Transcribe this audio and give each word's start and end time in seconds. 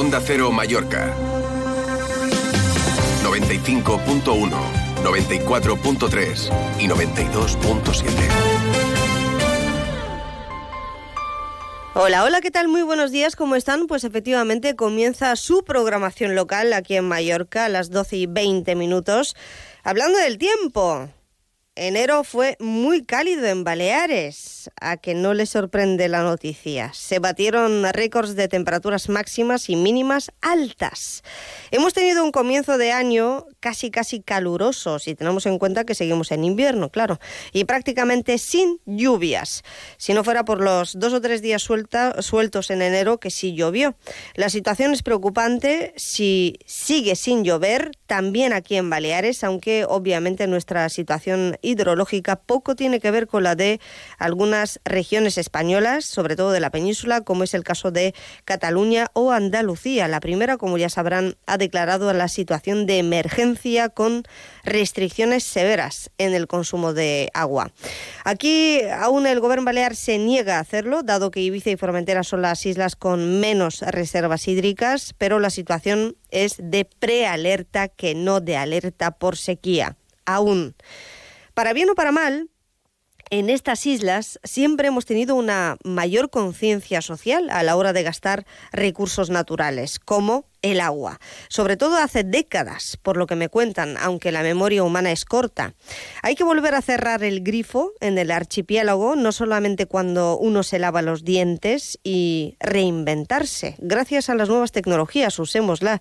Onda 0.00 0.18
Cero 0.18 0.50
Mallorca. 0.50 1.14
95.1, 3.22 4.50
94.3 5.04 6.50
y 6.80 6.88
92.7. 6.88 8.10
Hola, 11.92 12.24
hola, 12.24 12.40
¿qué 12.40 12.50
tal? 12.50 12.68
Muy 12.68 12.80
buenos 12.80 13.10
días, 13.10 13.36
¿cómo 13.36 13.56
están? 13.56 13.86
Pues 13.88 14.04
efectivamente 14.04 14.74
comienza 14.74 15.36
su 15.36 15.64
programación 15.64 16.34
local 16.34 16.72
aquí 16.72 16.96
en 16.96 17.06
Mallorca 17.06 17.66
a 17.66 17.68
las 17.68 17.90
12 17.90 18.16
y 18.16 18.24
20 18.24 18.74
minutos. 18.76 19.36
Hablando 19.84 20.18
del 20.18 20.38
tiempo, 20.38 21.10
Enero 21.76 22.24
fue 22.24 22.56
muy 22.58 23.04
cálido 23.04 23.46
en 23.46 23.62
Baleares, 23.62 24.70
a 24.80 24.96
que 24.96 25.14
no 25.14 25.34
le 25.34 25.46
sorprende 25.46 26.08
la 26.08 26.24
noticia. 26.24 26.92
Se 26.92 27.20
batieron 27.20 27.84
récords 27.92 28.34
de 28.34 28.48
temperaturas 28.48 29.08
máximas 29.08 29.70
y 29.70 29.76
mínimas 29.76 30.32
altas. 30.40 31.22
Hemos 31.70 31.94
tenido 31.94 32.24
un 32.24 32.32
comienzo 32.32 32.76
de 32.76 32.90
año 32.90 33.46
casi 33.60 33.92
casi 33.92 34.20
caluroso, 34.20 34.98
si 34.98 35.14
tenemos 35.14 35.46
en 35.46 35.60
cuenta 35.60 35.84
que 35.84 35.94
seguimos 35.94 36.32
en 36.32 36.42
invierno, 36.42 36.90
claro, 36.90 37.20
y 37.52 37.64
prácticamente 37.64 38.38
sin 38.38 38.80
lluvias, 38.84 39.62
si 39.96 40.12
no 40.12 40.24
fuera 40.24 40.44
por 40.44 40.60
los 40.60 40.98
dos 40.98 41.12
o 41.12 41.20
tres 41.20 41.40
días 41.40 41.62
sueltos 41.62 42.70
en 42.70 42.82
enero 42.82 43.20
que 43.20 43.30
sí 43.30 43.54
llovió. 43.54 43.94
La 44.34 44.50
situación 44.50 44.92
es 44.92 45.04
preocupante 45.04 45.94
si 45.96 46.58
sigue 46.66 47.14
sin 47.14 47.44
llover, 47.44 47.92
también 48.06 48.52
aquí 48.52 48.74
en 48.74 48.90
Baleares, 48.90 49.44
aunque 49.44 49.84
obviamente 49.88 50.48
nuestra 50.48 50.88
situación 50.88 51.56
hidrológica 51.62 52.36
poco 52.36 52.76
tiene 52.76 53.00
que 53.00 53.10
ver 53.10 53.26
con 53.26 53.42
la 53.42 53.54
de 53.54 53.80
algunas 54.18 54.80
regiones 54.84 55.38
españolas, 55.38 56.04
sobre 56.04 56.36
todo 56.36 56.50
de 56.52 56.60
la 56.60 56.70
península, 56.70 57.20
como 57.22 57.44
es 57.44 57.54
el 57.54 57.64
caso 57.64 57.90
de 57.90 58.14
Cataluña 58.44 59.08
o 59.12 59.32
Andalucía. 59.32 60.08
La 60.08 60.20
primera, 60.20 60.56
como 60.56 60.78
ya 60.78 60.88
sabrán, 60.88 61.36
ha 61.46 61.58
declarado 61.58 62.12
la 62.12 62.28
situación 62.28 62.86
de 62.86 62.98
emergencia 62.98 63.88
con 63.88 64.24
restricciones 64.64 65.44
severas 65.44 66.10
en 66.18 66.34
el 66.34 66.46
consumo 66.46 66.92
de 66.92 67.30
agua. 67.34 67.72
Aquí 68.24 68.80
aún 68.98 69.26
el 69.26 69.40
gobierno 69.40 69.64
balear 69.64 69.96
se 69.96 70.18
niega 70.18 70.56
a 70.56 70.60
hacerlo, 70.60 71.02
dado 71.02 71.30
que 71.30 71.40
Ibiza 71.40 71.70
y 71.70 71.76
Formentera 71.76 72.22
son 72.22 72.42
las 72.42 72.64
islas 72.66 72.96
con 72.96 73.40
menos 73.40 73.80
reservas 73.80 74.48
hídricas, 74.48 75.14
pero 75.18 75.38
la 75.38 75.50
situación 75.50 76.16
es 76.30 76.56
de 76.58 76.84
prealerta 76.84 77.88
que 77.88 78.14
no 78.14 78.40
de 78.40 78.56
alerta 78.56 79.12
por 79.12 79.36
sequía. 79.36 79.96
Aún. 80.24 80.74
Para 81.60 81.74
bien 81.74 81.90
o 81.90 81.94
para 81.94 82.10
mal, 82.10 82.48
en 83.28 83.50
estas 83.50 83.84
islas 83.84 84.40
siempre 84.44 84.88
hemos 84.88 85.04
tenido 85.04 85.34
una 85.34 85.76
mayor 85.84 86.30
conciencia 86.30 87.02
social 87.02 87.50
a 87.50 87.62
la 87.62 87.76
hora 87.76 87.92
de 87.92 88.02
gastar 88.02 88.46
recursos 88.72 89.28
naturales, 89.28 89.98
como 89.98 90.46
el 90.62 90.80
agua, 90.80 91.20
sobre 91.50 91.76
todo 91.76 91.98
hace 91.98 92.24
décadas, 92.24 92.96
por 93.02 93.18
lo 93.18 93.26
que 93.26 93.36
me 93.36 93.50
cuentan, 93.50 93.98
aunque 93.98 94.32
la 94.32 94.42
memoria 94.42 94.82
humana 94.82 95.12
es 95.12 95.26
corta. 95.26 95.74
Hay 96.22 96.34
que 96.34 96.44
volver 96.44 96.74
a 96.74 96.80
cerrar 96.80 97.22
el 97.24 97.42
grifo 97.42 97.92
en 98.00 98.16
el 98.16 98.30
archipiélago, 98.30 99.14
no 99.14 99.30
solamente 99.30 99.84
cuando 99.84 100.38
uno 100.38 100.62
se 100.62 100.78
lava 100.78 101.02
los 101.02 101.24
dientes 101.24 101.98
y 102.02 102.56
reinventarse. 102.58 103.76
Gracias 103.80 104.30
a 104.30 104.34
las 104.34 104.48
nuevas 104.48 104.72
tecnologías, 104.72 105.38
usémosla. 105.38 106.00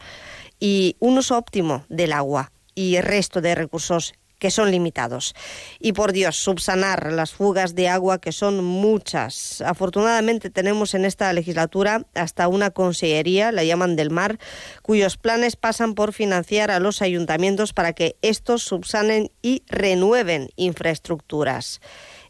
Y 0.57 0.95
un 0.99 1.17
uso 1.17 1.37
óptimo 1.37 1.83
del 1.89 2.13
agua 2.13 2.53
y 2.75 2.95
el 2.95 3.03
resto 3.03 3.41
de 3.41 3.55
recursos 3.55 4.13
que 4.39 4.49
son 4.49 4.71
limitados. 4.71 5.35
Y 5.79 5.93
por 5.93 6.13
Dios, 6.13 6.37
subsanar 6.37 7.11
las 7.13 7.31
fugas 7.31 7.75
de 7.75 7.89
agua, 7.89 8.19
que 8.19 8.31
son 8.31 8.63
muchas. 8.63 9.61
Afortunadamente 9.61 10.49
tenemos 10.49 10.93
en 10.93 11.05
esta 11.05 11.31
legislatura 11.33 12.07
hasta 12.15 12.47
una 12.47 12.71
consellería, 12.71 13.51
la 13.51 13.63
llaman 13.63 13.95
del 13.95 14.09
mar, 14.09 14.39
cuyos 14.81 15.17
planes 15.17 15.55
pasan 15.55 15.93
por 15.93 16.13
financiar 16.13 16.71
a 16.71 16.79
los 16.79 17.01
ayuntamientos 17.01 17.73
para 17.73 17.93
que 17.93 18.15
estos 18.21 18.63
subsanen 18.63 19.31
y 19.41 19.63
renueven 19.67 20.49
infraestructuras. 20.55 21.81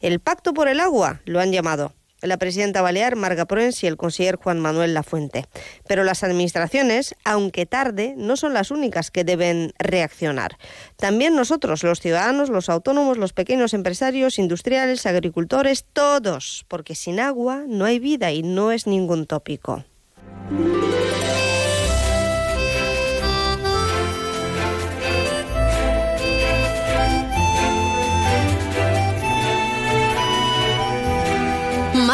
El 0.01 0.19
Pacto 0.19 0.53
por 0.53 0.67
el 0.67 0.79
Agua 0.79 1.21
lo 1.25 1.39
han 1.39 1.51
llamado 1.51 1.93
la 2.21 2.37
presidenta 2.37 2.81
Balear, 2.81 3.15
Marga 3.15 3.45
Proens, 3.45 3.83
y 3.83 3.87
el 3.87 3.97
conseller 3.97 4.35
Juan 4.35 4.59
Manuel 4.59 4.93
Lafuente. 4.93 5.45
Pero 5.87 6.03
las 6.03 6.23
administraciones, 6.23 7.15
aunque 7.23 7.65
tarde, 7.65 8.13
no 8.17 8.37
son 8.37 8.53
las 8.53 8.71
únicas 8.71 9.11
que 9.11 9.23
deben 9.23 9.73
reaccionar. 9.77 10.57
También 10.95 11.35
nosotros, 11.35 11.83
los 11.83 11.99
ciudadanos, 11.99 12.49
los 12.49 12.69
autónomos, 12.69 13.17
los 13.17 13.33
pequeños 13.33 13.73
empresarios, 13.73 14.39
industriales, 14.39 15.05
agricultores, 15.05 15.85
todos, 15.93 16.65
porque 16.67 16.95
sin 16.95 17.19
agua 17.19 17.63
no 17.67 17.85
hay 17.85 17.99
vida 17.99 18.31
y 18.31 18.43
no 18.43 18.71
es 18.71 18.87
ningún 18.87 19.25
tópico. 19.25 19.83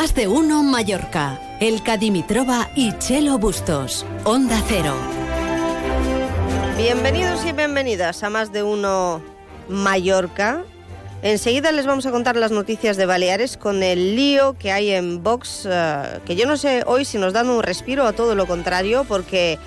Más 0.05 0.13
de 0.13 0.27
uno 0.27 0.61
Mallorca. 0.61 1.57
El 1.59 1.81
Cadimitrova 1.81 2.69
y 2.75 2.95
Chelo 2.99 3.39
Bustos. 3.39 4.05
Onda 4.23 4.61
Cero. 4.67 4.93
Bienvenidos 6.77 7.43
y 7.43 7.53
bienvenidas 7.53 8.21
a 8.21 8.29
Más 8.29 8.53
de 8.53 8.61
uno 8.61 9.23
Mallorca. 9.67 10.63
Enseguida 11.23 11.71
les 11.71 11.88
vamos 11.88 12.05
a 12.05 12.11
contar 12.11 12.35
las 12.35 12.51
noticias 12.51 12.97
de 12.97 13.07
Baleares 13.07 13.57
con 13.57 13.81
el 13.81 14.16
lío 14.16 14.55
que 14.59 14.71
hay 14.71 14.91
en 14.91 15.23
Vox, 15.23 15.67
eh, 15.67 16.19
que 16.23 16.35
yo 16.35 16.45
no 16.45 16.55
sé 16.55 16.83
hoy 16.85 17.03
si 17.03 17.17
nos 17.17 17.33
dan 17.33 17.49
un 17.49 17.63
respiro 17.63 18.05
o 18.05 18.13
todo 18.13 18.35
lo 18.35 18.45
contrario, 18.45 19.05
porque 19.05 19.57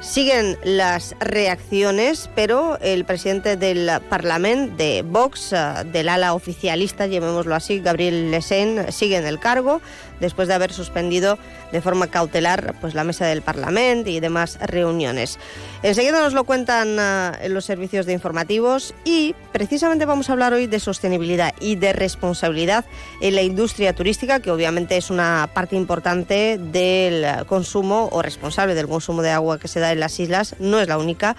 Siguen 0.00 0.56
las 0.62 1.16
reacciones, 1.20 2.30
pero 2.34 2.78
el 2.80 3.04
presidente 3.04 3.56
del 3.56 3.90
Parlamento 4.08 4.76
de 4.76 5.02
Vox, 5.02 5.52
eh, 5.52 5.84
del 5.90 6.08
ala 6.08 6.34
oficialista, 6.34 7.06
llamémoslo 7.06 7.54
así, 7.54 7.80
Gabriel 7.80 8.30
Lesen, 8.30 8.92
sigue 8.92 9.16
en 9.16 9.26
el 9.26 9.40
cargo 9.40 9.80
después 10.20 10.48
de 10.48 10.54
haber 10.54 10.72
suspendido 10.72 11.38
de 11.72 11.80
forma 11.80 12.08
cautelar 12.08 12.74
pues, 12.80 12.94
la 12.94 13.04
mesa 13.04 13.26
del 13.26 13.42
Parlamento 13.42 14.10
y 14.10 14.20
demás 14.20 14.58
reuniones. 14.60 15.38
Enseguida 15.82 16.20
nos 16.20 16.32
lo 16.32 16.44
cuentan 16.44 16.98
en 17.40 17.54
los 17.54 17.64
servicios 17.64 18.06
de 18.06 18.12
informativos 18.12 18.94
y 19.04 19.34
precisamente 19.52 20.04
vamos 20.04 20.28
a 20.28 20.32
hablar 20.32 20.52
hoy 20.52 20.66
de 20.66 20.80
sostenibilidad 20.80 21.54
y 21.60 21.76
de 21.76 21.92
responsabilidad 21.92 22.84
en 23.20 23.34
la 23.34 23.42
industria 23.42 23.94
turística, 23.94 24.40
que 24.40 24.50
obviamente 24.50 24.96
es 24.96 25.10
una 25.10 25.50
parte 25.52 25.76
importante 25.76 26.58
del 26.58 27.44
consumo 27.46 28.08
o 28.12 28.22
responsable 28.22 28.74
del 28.74 28.88
consumo 28.88 29.22
de 29.22 29.30
agua 29.30 29.58
que 29.58 29.68
se 29.68 29.80
da 29.80 29.92
en 29.92 30.00
las 30.00 30.18
islas, 30.20 30.56
no 30.58 30.80
es 30.80 30.88
la 30.88 30.98
única. 30.98 31.36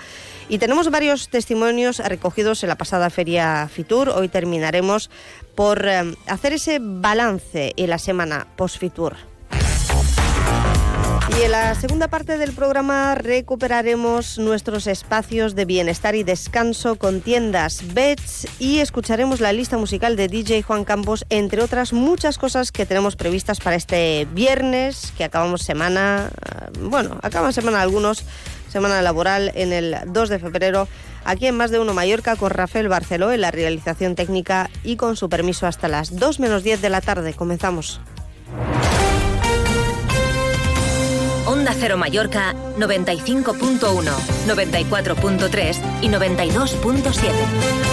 Y 0.50 0.60
tenemos 0.60 0.90
varios 0.90 1.30
testimonios 1.30 2.00
recogidos 2.00 2.64
en 2.64 2.70
la 2.70 2.78
pasada 2.78 3.10
feria 3.10 3.68
Fitur. 3.68 4.10
Hoy 4.10 4.30
terminaremos 4.30 5.10
por 5.58 5.88
eh, 5.88 6.16
hacer 6.28 6.54
ese 6.54 6.78
balance 6.80 7.74
en 7.76 7.90
la 7.90 7.98
semana 7.98 8.46
post-Fitur. 8.56 9.16
Y 11.36 11.44
en 11.44 11.52
la 11.52 11.74
segunda 11.76 12.08
parte 12.08 12.38
del 12.38 12.54
programa 12.54 13.16
recuperaremos 13.16 14.38
nuestros 14.38 14.86
espacios 14.86 15.56
de 15.56 15.66
bienestar 15.66 16.16
y 16.16 16.24
descanso 16.24 16.96
con 16.96 17.22
tiendas 17.22 17.94
Bets 17.94 18.48
y 18.60 18.80
escucharemos 18.80 19.40
la 19.40 19.52
lista 19.52 19.78
musical 19.78 20.16
de 20.16 20.28
DJ 20.28 20.62
Juan 20.62 20.84
Campos, 20.84 21.26
entre 21.30 21.62
otras 21.64 21.92
muchas 21.92 22.38
cosas 22.38 22.72
que 22.72 22.86
tenemos 22.86 23.16
previstas 23.16 23.60
para 23.60 23.76
este 23.76 24.28
viernes, 24.34 25.12
que 25.18 25.24
acabamos 25.24 25.64
semana, 25.64 26.30
eh, 26.30 26.80
bueno, 26.82 27.20
acaban 27.24 27.52
semana 27.52 27.82
algunos, 27.82 28.24
semana 28.70 29.02
laboral 29.02 29.52
en 29.56 29.74
el 29.74 29.96
2 30.08 30.30
de 30.30 30.40
febrero, 30.40 30.88
aquí 31.26 31.48
en 31.48 31.58
Más 31.58 31.72
de 31.72 31.80
Uno 31.80 31.94
Mallorca 31.94 32.36
con 32.36 32.50
Rafael 32.50 32.88
Barceló 32.88 33.32
en 33.32 33.42
la 33.42 33.52
realización 33.52 34.16
técnica 34.16 34.70
y 34.84 34.96
con 34.96 35.16
su 35.16 35.30
permiso 35.30 35.68
hasta 35.68 35.88
las 35.88 36.16
2 36.16 36.40
menos 36.40 36.64
10 36.64 36.82
de 36.82 36.90
la 36.90 37.02
tarde. 37.02 37.34
Comenzamos. 37.34 38.02
Onda 41.46 41.74
Cero 41.74 41.98
Mallorca 41.98 42.54
95.1, 42.78 43.58
94.3 44.48 45.78
y 46.02 46.10
92.7. 46.10 47.88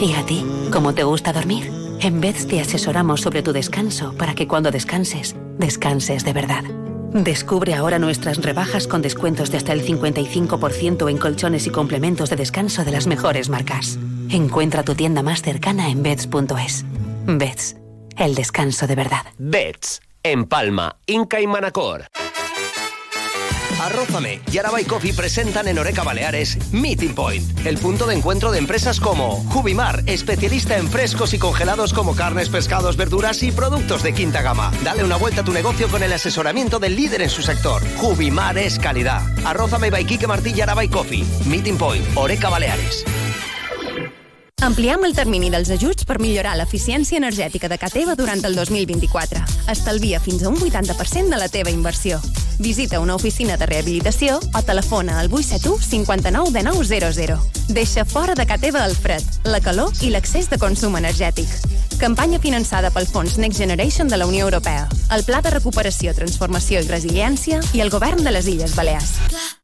¿Y 0.00 0.14
a 0.14 0.26
ti? 0.26 0.44
¿Cómo 0.72 0.94
te 0.94 1.04
gusta 1.04 1.32
dormir? 1.32 1.70
En 2.00 2.20
vez 2.20 2.46
te 2.48 2.60
asesoramos 2.60 3.20
sobre 3.20 3.42
tu 3.42 3.52
descanso 3.52 4.12
para 4.18 4.34
que 4.34 4.48
cuando 4.48 4.72
descanses, 4.72 5.36
descanses 5.58 6.24
de 6.24 6.32
verdad. 6.32 6.64
Descubre 7.12 7.74
ahora 7.74 7.98
nuestras 7.98 8.38
rebajas 8.42 8.86
con 8.86 9.02
descuentos 9.02 9.50
de 9.50 9.58
hasta 9.58 9.74
el 9.74 9.84
55% 9.84 11.10
en 11.10 11.18
colchones 11.18 11.66
y 11.66 11.70
complementos 11.70 12.30
de 12.30 12.36
descanso 12.36 12.84
de 12.84 12.90
las 12.90 13.06
mejores 13.06 13.50
marcas. 13.50 13.98
Encuentra 14.30 14.82
tu 14.82 14.94
tienda 14.94 15.22
más 15.22 15.42
cercana 15.42 15.90
en 15.90 16.02
beds.es. 16.02 16.86
Beds, 17.26 17.76
el 18.16 18.34
descanso 18.34 18.86
de 18.86 18.94
verdad. 18.94 19.26
Beds, 19.36 20.00
en 20.22 20.46
Palma, 20.46 20.96
Inca 21.06 21.38
y 21.40 21.46
Manacor. 21.46 22.06
Arrózame 23.82 24.40
y 24.52 24.58
Araba 24.58 24.78
Coffee 24.86 25.12
presentan 25.12 25.66
en 25.66 25.76
Oreca 25.76 26.04
Baleares 26.04 26.56
Meeting 26.72 27.14
Point, 27.14 27.66
el 27.66 27.78
punto 27.78 28.06
de 28.06 28.14
encuentro 28.14 28.52
de 28.52 28.58
empresas 28.58 29.00
como 29.00 29.42
Jubimar, 29.50 30.04
especialista 30.06 30.76
en 30.76 30.88
frescos 30.88 31.34
y 31.34 31.38
congelados 31.38 31.92
como 31.92 32.14
carnes, 32.14 32.48
pescados, 32.48 32.96
verduras 32.96 33.42
y 33.42 33.50
productos 33.50 34.04
de 34.04 34.14
quinta 34.14 34.40
gama. 34.40 34.70
Dale 34.84 35.02
una 35.02 35.16
vuelta 35.16 35.40
a 35.40 35.44
tu 35.44 35.52
negocio 35.52 35.88
con 35.88 36.04
el 36.04 36.12
asesoramiento 36.12 36.78
del 36.78 36.94
líder 36.94 37.22
en 37.22 37.30
su 37.30 37.42
sector. 37.42 37.82
Jubimar 37.96 38.56
es 38.56 38.78
calidad. 38.78 39.22
Arrózame 39.44 39.90
by 39.90 40.06
Martí 40.28 40.52
y 40.54 40.60
Araba 40.60 40.86
Coffee. 40.86 41.24
Meeting 41.46 41.76
Point, 41.76 42.06
Oreca 42.14 42.50
Baleares. 42.50 43.04
Ampliem 44.62 45.02
el 45.02 45.10
termini 45.10 45.48
dels 45.50 45.72
ajuts 45.74 46.06
per 46.06 46.20
millorar 46.22 46.52
l'eficiència 46.54 47.18
energètica 47.18 47.66
de 47.66 47.80
casa 47.82 47.98
teva 47.98 48.14
durant 48.14 48.44
el 48.46 48.54
2024. 48.54 49.42
Estalvia 49.72 50.20
fins 50.22 50.44
a 50.44 50.52
un 50.52 50.60
80% 50.62 51.34
de 51.34 51.40
la 51.40 51.48
teva 51.50 51.74
inversió. 51.74 52.20
Visita 52.62 53.00
una 53.00 53.16
oficina 53.16 53.56
de 53.56 53.66
rehabilitació 53.66 54.38
o 54.38 54.62
telefona 54.62 55.18
al 55.18 55.32
871 55.32 55.82
59 55.82 56.52
de 56.52 56.62
900. 56.62 57.40
Deixa 57.74 58.04
fora 58.04 58.36
de 58.38 58.46
casa 58.46 58.62
teva 58.62 58.86
el 58.86 58.94
fred, 58.94 59.24
la 59.42 59.58
calor 59.60 59.90
i 60.00 60.14
l'excés 60.14 60.46
de 60.48 60.58
consum 60.62 60.94
energètic. 60.94 61.50
Campanya 61.98 62.38
finançada 62.42 62.90
pel 62.90 63.06
Fons 63.06 63.36
Next 63.38 63.58
Generation 63.58 64.08
de 64.08 64.16
la 64.18 64.26
Unió 64.26 64.44
Europea, 64.44 64.88
el 65.14 65.22
Pla 65.24 65.40
de 65.42 65.50
Recuperació, 65.54 66.14
Transformació 66.14 66.80
i 66.82 66.88
Resiliència 66.88 67.60
i 67.72 67.82
el 67.82 67.90
Govern 67.94 68.24
de 68.26 68.32
les 68.34 68.48
Illes 68.50 68.74
Balears. 68.74 69.12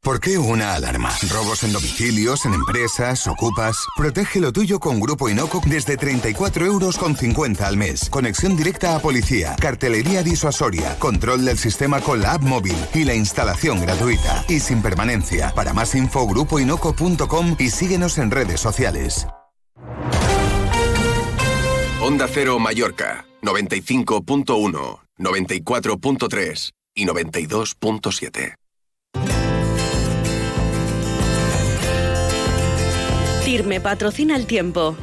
¿Por 0.01 0.19
qué 0.21 0.37
una 0.37 0.73
alarma? 0.75 1.11
¿Robos 1.29 1.63
en 1.63 1.73
domicilios, 1.73 2.45
en 2.45 2.53
empresas, 2.53 3.27
ocupas? 3.27 3.77
Protege 3.97 4.39
lo 4.39 4.53
tuyo 4.53 4.79
con 4.79 4.88
Grupo 4.97 5.27
Inoco 5.27 5.61
desde 5.65 5.97
34 5.97 6.65
euros 6.65 6.97
con 6.97 7.17
50 7.17 7.67
al 7.67 7.75
mes. 7.75 8.09
Conexión 8.09 8.55
directa 8.55 8.95
a 8.95 8.99
policía, 8.99 9.57
cartelería 9.59 10.23
disuasoria, 10.23 10.97
control 10.99 11.43
del 11.43 11.57
sistema 11.57 11.99
con 11.99 12.21
la 12.21 12.35
app 12.35 12.43
móvil 12.43 12.77
y 12.93 13.03
la 13.03 13.13
instalación 13.13 13.81
gratuita 13.81 14.45
y 14.47 14.61
sin 14.61 14.81
permanencia. 14.81 15.51
Para 15.53 15.73
más 15.73 15.95
info, 15.95 16.25
grupoinoco.com 16.25 17.57
y 17.59 17.69
síguenos 17.69 18.17
en 18.17 18.31
redes 18.31 18.61
sociales. 18.61 19.27
Onda 22.01 22.29
Cero 22.31 22.57
Mallorca, 22.59 23.25
95.1, 23.41 24.99
94.3 25.17 26.71
y 26.95 27.05
92.7. 27.05 28.55
Firme 33.59 33.81
patrocina 33.81 34.37
el 34.37 34.45
tiempo. 34.45 34.95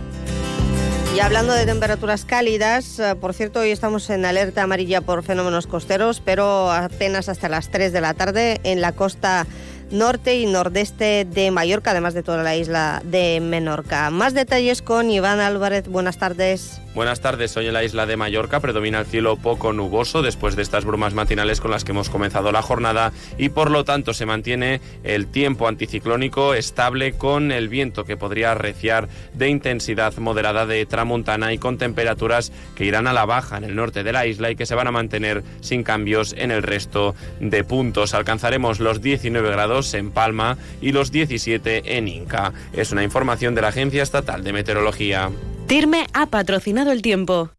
Y 1.14 1.20
hablando 1.20 1.52
de 1.52 1.66
temperaturas 1.66 2.24
cálidas, 2.24 2.98
eh, 2.98 3.14
por 3.14 3.34
cierto, 3.34 3.60
hoy 3.60 3.70
estamos 3.70 4.08
en 4.08 4.24
alerta 4.24 4.62
amarilla 4.62 5.02
por 5.02 5.22
fenómenos 5.22 5.66
costeros, 5.66 6.22
pero 6.24 6.72
apenas 6.72 7.28
hasta 7.28 7.50
las 7.50 7.68
3 7.68 7.92
de 7.92 8.00
la 8.00 8.14
tarde 8.14 8.62
en 8.64 8.80
la 8.80 8.92
costa 8.92 9.46
norte 9.90 10.36
y 10.36 10.46
nordeste 10.46 11.24
de 11.24 11.50
Mallorca, 11.50 11.92
además 11.92 12.14
de 12.14 12.22
toda 12.22 12.42
la 12.42 12.56
isla 12.56 13.02
de 13.04 13.40
Menorca. 13.40 14.10
Más 14.10 14.34
detalles 14.34 14.82
con 14.82 15.10
Iván 15.10 15.40
Álvarez. 15.40 15.88
Buenas 15.88 16.18
tardes. 16.18 16.80
Buenas 16.94 17.20
tardes, 17.20 17.54
hoy 17.58 17.66
en 17.66 17.74
la 17.74 17.84
isla 17.84 18.06
de 18.06 18.16
Mallorca 18.16 18.60
predomina 18.60 19.00
el 19.00 19.04
cielo 19.04 19.36
poco 19.36 19.74
nuboso 19.74 20.22
después 20.22 20.56
de 20.56 20.62
estas 20.62 20.86
brumas 20.86 21.12
matinales 21.12 21.60
con 21.60 21.70
las 21.70 21.84
que 21.84 21.92
hemos 21.92 22.08
comenzado 22.08 22.52
la 22.52 22.62
jornada 22.62 23.12
y 23.36 23.50
por 23.50 23.70
lo 23.70 23.84
tanto 23.84 24.14
se 24.14 24.24
mantiene 24.24 24.80
el 25.04 25.26
tiempo 25.26 25.68
anticiclónico 25.68 26.54
estable 26.54 27.12
con 27.12 27.52
el 27.52 27.68
viento 27.68 28.04
que 28.04 28.16
podría 28.16 28.52
arreciar 28.52 29.10
de 29.34 29.50
intensidad 29.50 30.16
moderada 30.16 30.64
de 30.64 30.86
tramontana 30.86 31.52
y 31.52 31.58
con 31.58 31.76
temperaturas 31.76 32.50
que 32.74 32.86
irán 32.86 33.06
a 33.06 33.12
la 33.12 33.26
baja 33.26 33.58
en 33.58 33.64
el 33.64 33.76
norte 33.76 34.02
de 34.02 34.12
la 34.14 34.26
isla 34.26 34.50
y 34.50 34.56
que 34.56 34.64
se 34.64 34.74
van 34.74 34.86
a 34.86 34.92
mantener 34.92 35.42
sin 35.60 35.82
cambios 35.82 36.34
en 36.38 36.50
el 36.50 36.62
resto 36.62 37.14
de 37.40 37.62
puntos. 37.62 38.14
Alcanzaremos 38.14 38.80
los 38.80 39.02
19 39.02 39.50
grados 39.50 39.75
en 39.94 40.10
Palma 40.10 40.56
y 40.80 40.92
los 40.92 41.12
17 41.12 41.96
en 41.96 42.08
Inca. 42.08 42.52
Es 42.72 42.92
una 42.92 43.02
información 43.02 43.54
de 43.54 43.62
la 43.62 43.68
Agencia 43.68 44.02
Estatal 44.02 44.42
de 44.42 44.52
Meteorología. 44.52 45.30
Tirme 45.66 46.06
ha 46.12 46.26
patrocinado 46.26 46.92
el 46.92 47.02
tiempo. 47.02 47.50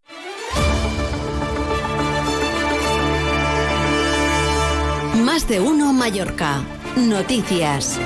Más 5.24 5.48
de 5.48 5.60
uno 5.60 5.94
Mallorca. 5.94 6.62
Noticias. 6.96 8.00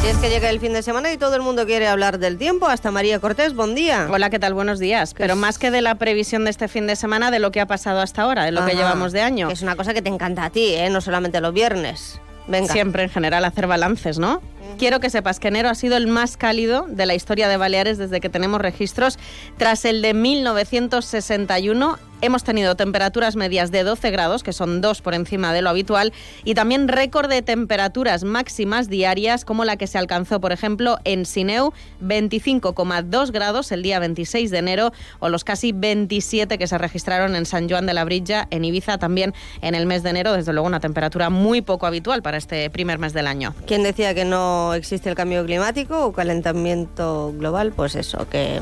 Si 0.00 0.06
es 0.06 0.16
que 0.16 0.30
llega 0.30 0.48
el 0.48 0.60
fin 0.60 0.72
de 0.72 0.82
semana 0.82 1.12
y 1.12 1.18
todo 1.18 1.36
el 1.36 1.42
mundo 1.42 1.66
quiere 1.66 1.86
hablar 1.86 2.18
del 2.18 2.38
tiempo, 2.38 2.68
hasta 2.68 2.90
María 2.90 3.18
Cortés, 3.18 3.54
buen 3.54 3.74
día. 3.74 4.08
Hola, 4.10 4.30
¿qué 4.30 4.38
tal? 4.38 4.54
Buenos 4.54 4.78
días. 4.78 5.12
Pero 5.12 5.36
más 5.36 5.58
que 5.58 5.70
de 5.70 5.82
la 5.82 5.96
previsión 5.96 6.44
de 6.44 6.50
este 6.50 6.68
fin 6.68 6.86
de 6.86 6.96
semana, 6.96 7.30
de 7.30 7.38
lo 7.38 7.52
que 7.52 7.60
ha 7.60 7.66
pasado 7.66 8.00
hasta 8.00 8.22
ahora, 8.22 8.44
de 8.44 8.52
lo 8.52 8.64
que 8.64 8.74
llevamos 8.74 9.12
de 9.12 9.20
año. 9.20 9.48
que 9.48 9.52
es 9.52 9.60
una 9.60 9.76
cosa 9.76 9.92
que 9.92 10.00
te 10.00 10.08
encanta 10.08 10.46
a 10.46 10.50
ti, 10.50 10.74
¿eh? 10.74 10.88
no 10.88 11.02
solamente 11.02 11.38
los 11.42 11.52
viernes. 11.52 12.18
Siempre 12.72 13.02
en 13.04 13.08
general 13.10 13.44
hacer 13.44 13.66
balances, 13.66 14.18
¿no? 14.18 14.42
Quiero 14.78 15.00
que 15.00 15.10
sepas 15.10 15.40
que 15.40 15.48
enero 15.48 15.68
ha 15.68 15.74
sido 15.74 15.96
el 15.96 16.06
más 16.06 16.36
cálido 16.36 16.86
de 16.88 17.06
la 17.06 17.14
historia 17.14 17.48
de 17.48 17.56
Baleares 17.56 17.98
desde 17.98 18.20
que 18.20 18.28
tenemos 18.28 18.60
registros. 18.60 19.18
Tras 19.58 19.84
el 19.84 20.02
de 20.02 20.14
1961, 20.14 21.98
hemos 22.22 22.44
tenido 22.44 22.74
temperaturas 22.76 23.36
medias 23.36 23.70
de 23.70 23.82
12 23.82 24.10
grados, 24.10 24.42
que 24.42 24.52
son 24.52 24.80
dos 24.80 25.00
por 25.00 25.14
encima 25.14 25.52
de 25.52 25.62
lo 25.62 25.70
habitual, 25.70 26.12
y 26.44 26.54
también 26.54 26.88
récord 26.88 27.28
de 27.30 27.42
temperaturas 27.42 28.24
máximas 28.24 28.88
diarias, 28.88 29.44
como 29.44 29.64
la 29.64 29.76
que 29.76 29.86
se 29.86 29.98
alcanzó, 29.98 30.40
por 30.40 30.52
ejemplo, 30.52 30.98
en 31.04 31.24
Sineu, 31.24 31.72
25,2 32.02 33.32
grados 33.32 33.72
el 33.72 33.82
día 33.82 33.98
26 33.98 34.50
de 34.50 34.58
enero, 34.58 34.92
o 35.18 35.28
los 35.28 35.44
casi 35.44 35.72
27 35.72 36.58
que 36.58 36.66
se 36.66 36.78
registraron 36.78 37.34
en 37.36 37.46
San 37.46 37.68
Juan 37.68 37.86
de 37.86 37.94
la 37.94 38.04
Brilla, 38.04 38.46
en 38.50 38.64
Ibiza, 38.64 38.98
también 38.98 39.34
en 39.62 39.74
el 39.74 39.86
mes 39.86 40.02
de 40.02 40.10
enero. 40.10 40.32
Desde 40.32 40.52
luego, 40.52 40.66
una 40.66 40.80
temperatura 40.80 41.30
muy 41.30 41.62
poco 41.62 41.86
habitual 41.86 42.22
para 42.22 42.36
este 42.36 42.68
primer 42.70 42.98
mes 42.98 43.12
del 43.12 43.26
año. 43.26 43.54
¿Quién 43.66 43.82
decía 43.82 44.14
que 44.14 44.24
no 44.24 44.59
existe 44.74 45.08
el 45.08 45.14
cambio 45.14 45.44
climático 45.44 46.06
o 46.06 46.12
calentamiento 46.12 47.32
global? 47.36 47.72
Pues 47.74 47.94
eso, 47.94 48.28
que 48.28 48.60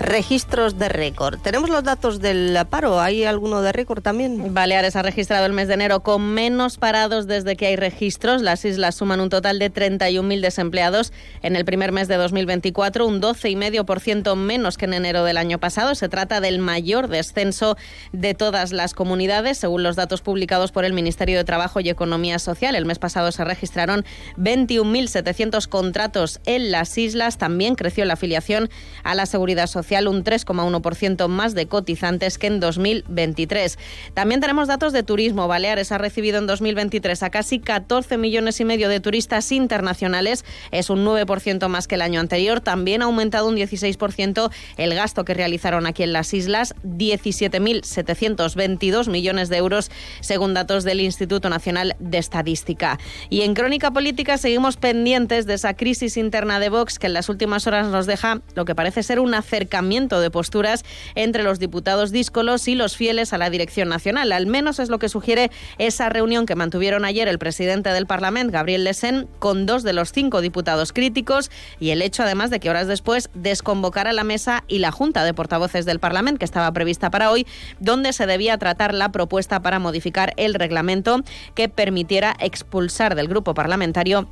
registros 0.00 0.78
de 0.78 0.88
récord. 0.88 1.38
¿Tenemos 1.40 1.70
los 1.70 1.84
datos 1.84 2.20
del 2.20 2.58
paro? 2.68 3.00
¿Hay 3.00 3.24
alguno 3.24 3.62
de 3.62 3.72
récord 3.72 4.02
también? 4.02 4.52
Baleares 4.52 4.96
ha 4.96 5.02
registrado 5.02 5.46
el 5.46 5.52
mes 5.52 5.68
de 5.68 5.74
enero 5.74 6.00
con 6.00 6.34
menos 6.34 6.78
parados 6.78 7.26
desde 7.26 7.56
que 7.56 7.66
hay 7.66 7.76
registros. 7.76 8.42
Las 8.42 8.64
islas 8.64 8.96
suman 8.96 9.20
un 9.20 9.28
total 9.28 9.58
de 9.58 9.72
31.000 9.72 10.40
desempleados 10.40 11.12
en 11.42 11.56
el 11.56 11.64
primer 11.64 11.92
mes 11.92 12.08
de 12.08 12.16
2024, 12.16 13.06
un 13.06 13.20
12,5% 13.20 14.36
menos 14.36 14.76
que 14.76 14.86
en 14.86 14.94
enero 14.94 15.24
del 15.24 15.36
año 15.36 15.58
pasado. 15.58 15.94
Se 15.94 16.08
trata 16.08 16.40
del 16.40 16.58
mayor 16.58 17.08
descenso 17.08 17.76
de 18.12 18.34
todas 18.34 18.72
las 18.72 18.94
comunidades, 18.94 19.58
según 19.58 19.82
los 19.82 19.96
datos 19.96 20.22
publicados 20.22 20.72
por 20.72 20.84
el 20.84 20.92
Ministerio 20.92 21.38
de 21.38 21.44
Trabajo 21.44 21.80
y 21.80 21.88
Economía 21.88 22.38
Social. 22.38 22.74
El 22.74 22.86
mes 22.86 22.98
pasado 22.98 23.30
se 23.32 23.44
registraron 23.44 24.04
21.700 24.38 25.68
contratos 25.68 26.40
en 26.46 26.70
las 26.72 26.98
islas. 26.98 27.38
También 27.38 27.74
creció 27.74 28.04
la 28.04 28.14
afiliación 28.14 28.70
a 29.04 29.14
la 29.14 29.26
Seguridad 29.26 29.66
Social 29.66 29.83
un 30.06 30.24
3,1% 30.24 31.28
más 31.28 31.54
de 31.54 31.66
cotizantes 31.66 32.38
que 32.38 32.48
en 32.48 32.58
2023. 32.58 33.78
También 34.14 34.40
tenemos 34.40 34.66
datos 34.66 34.92
de 34.92 35.02
turismo. 35.02 35.46
Baleares 35.46 35.92
ha 35.92 35.98
recibido 35.98 36.38
en 36.38 36.46
2023 36.46 37.22
a 37.22 37.28
casi 37.30 37.60
14 37.60 38.18
millones 38.18 38.58
y 38.60 38.64
medio 38.64 38.88
de 38.88 39.00
turistas 39.00 39.52
internacionales. 39.52 40.44
Es 40.72 40.90
un 40.90 41.04
9% 41.04 41.68
más 41.68 41.86
que 41.86 41.94
el 41.94 42.02
año 42.02 42.18
anterior. 42.18 42.60
También 42.60 43.02
ha 43.02 43.04
aumentado 43.04 43.46
un 43.48 43.54
16% 43.56 44.50
el 44.76 44.94
gasto 44.94 45.24
que 45.24 45.34
realizaron 45.34 45.86
aquí 45.86 46.02
en 46.02 46.12
las 46.12 46.34
islas, 46.34 46.74
17.722 46.84 49.08
millones 49.08 49.48
de 49.48 49.58
euros, 49.58 49.92
según 50.20 50.54
datos 50.54 50.82
del 50.84 51.00
Instituto 51.00 51.50
Nacional 51.50 51.94
de 51.98 52.18
Estadística. 52.18 52.98
Y 53.30 53.42
en 53.42 53.54
Crónica 53.54 53.92
Política 53.92 54.38
seguimos 54.38 54.76
pendientes 54.76 55.46
de 55.46 55.54
esa 55.54 55.74
crisis 55.74 56.16
interna 56.16 56.58
de 56.58 56.70
Vox 56.70 56.98
que 56.98 57.06
en 57.06 57.14
las 57.14 57.28
últimas 57.28 57.66
horas 57.66 57.88
nos 57.88 58.06
deja 58.06 58.40
lo 58.54 58.64
que 58.64 58.74
parece 58.74 59.02
ser 59.02 59.20
un 59.20 59.34
de 59.74 60.30
posturas 60.30 60.84
entre 61.16 61.42
los 61.42 61.58
diputados 61.58 62.12
díscolos 62.12 62.68
y 62.68 62.76
los 62.76 62.96
fieles 62.96 63.32
a 63.32 63.38
la 63.38 63.50
dirección 63.50 63.88
nacional. 63.88 64.30
Al 64.30 64.46
menos 64.46 64.78
es 64.78 64.88
lo 64.88 65.00
que 65.00 65.08
sugiere 65.08 65.50
esa 65.78 66.08
reunión 66.08 66.46
que 66.46 66.54
mantuvieron 66.54 67.04
ayer 67.04 67.26
el 67.26 67.40
presidente 67.40 67.90
del 67.90 68.06
Parlamento, 68.06 68.52
Gabriel 68.52 68.84
Lesen, 68.84 69.26
con 69.40 69.66
dos 69.66 69.82
de 69.82 69.92
los 69.92 70.12
cinco 70.12 70.40
diputados 70.40 70.92
críticos 70.92 71.50
y 71.80 71.90
el 71.90 72.02
hecho, 72.02 72.22
además, 72.22 72.50
de 72.50 72.60
que 72.60 72.70
horas 72.70 72.86
después 72.86 73.30
desconvocara 73.34 74.12
la 74.12 74.22
mesa 74.22 74.62
y 74.68 74.78
la 74.78 74.92
Junta 74.92 75.24
de 75.24 75.34
Portavoces 75.34 75.86
del 75.86 75.98
Parlamento, 75.98 76.38
que 76.38 76.44
estaba 76.44 76.70
prevista 76.72 77.10
para 77.10 77.32
hoy, 77.32 77.44
donde 77.80 78.12
se 78.12 78.26
debía 78.26 78.58
tratar 78.58 78.94
la 78.94 79.10
propuesta 79.10 79.60
para 79.60 79.80
modificar 79.80 80.34
el 80.36 80.54
reglamento 80.54 81.20
que 81.56 81.68
permitiera 81.68 82.36
expulsar 82.38 83.16
del 83.16 83.26
grupo 83.26 83.54
parlamentario 83.54 84.28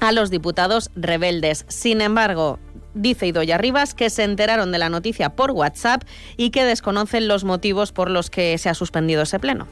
a 0.00 0.12
los 0.12 0.30
diputados 0.30 0.90
rebeldes. 0.94 1.64
Sin 1.68 2.00
embargo, 2.00 2.58
dice 2.94 3.26
Idoya 3.26 3.58
Rivas 3.58 3.94
que 3.94 4.10
se 4.10 4.24
enteraron 4.24 4.72
de 4.72 4.78
la 4.78 4.88
noticia 4.88 5.30
por 5.30 5.50
WhatsApp 5.50 6.02
y 6.36 6.50
que 6.50 6.64
desconocen 6.64 7.28
los 7.28 7.44
motivos 7.44 7.92
por 7.92 8.10
los 8.10 8.30
que 8.30 8.56
se 8.58 8.68
ha 8.68 8.74
suspendido 8.74 9.22
ese 9.22 9.38
pleno. 9.38 9.66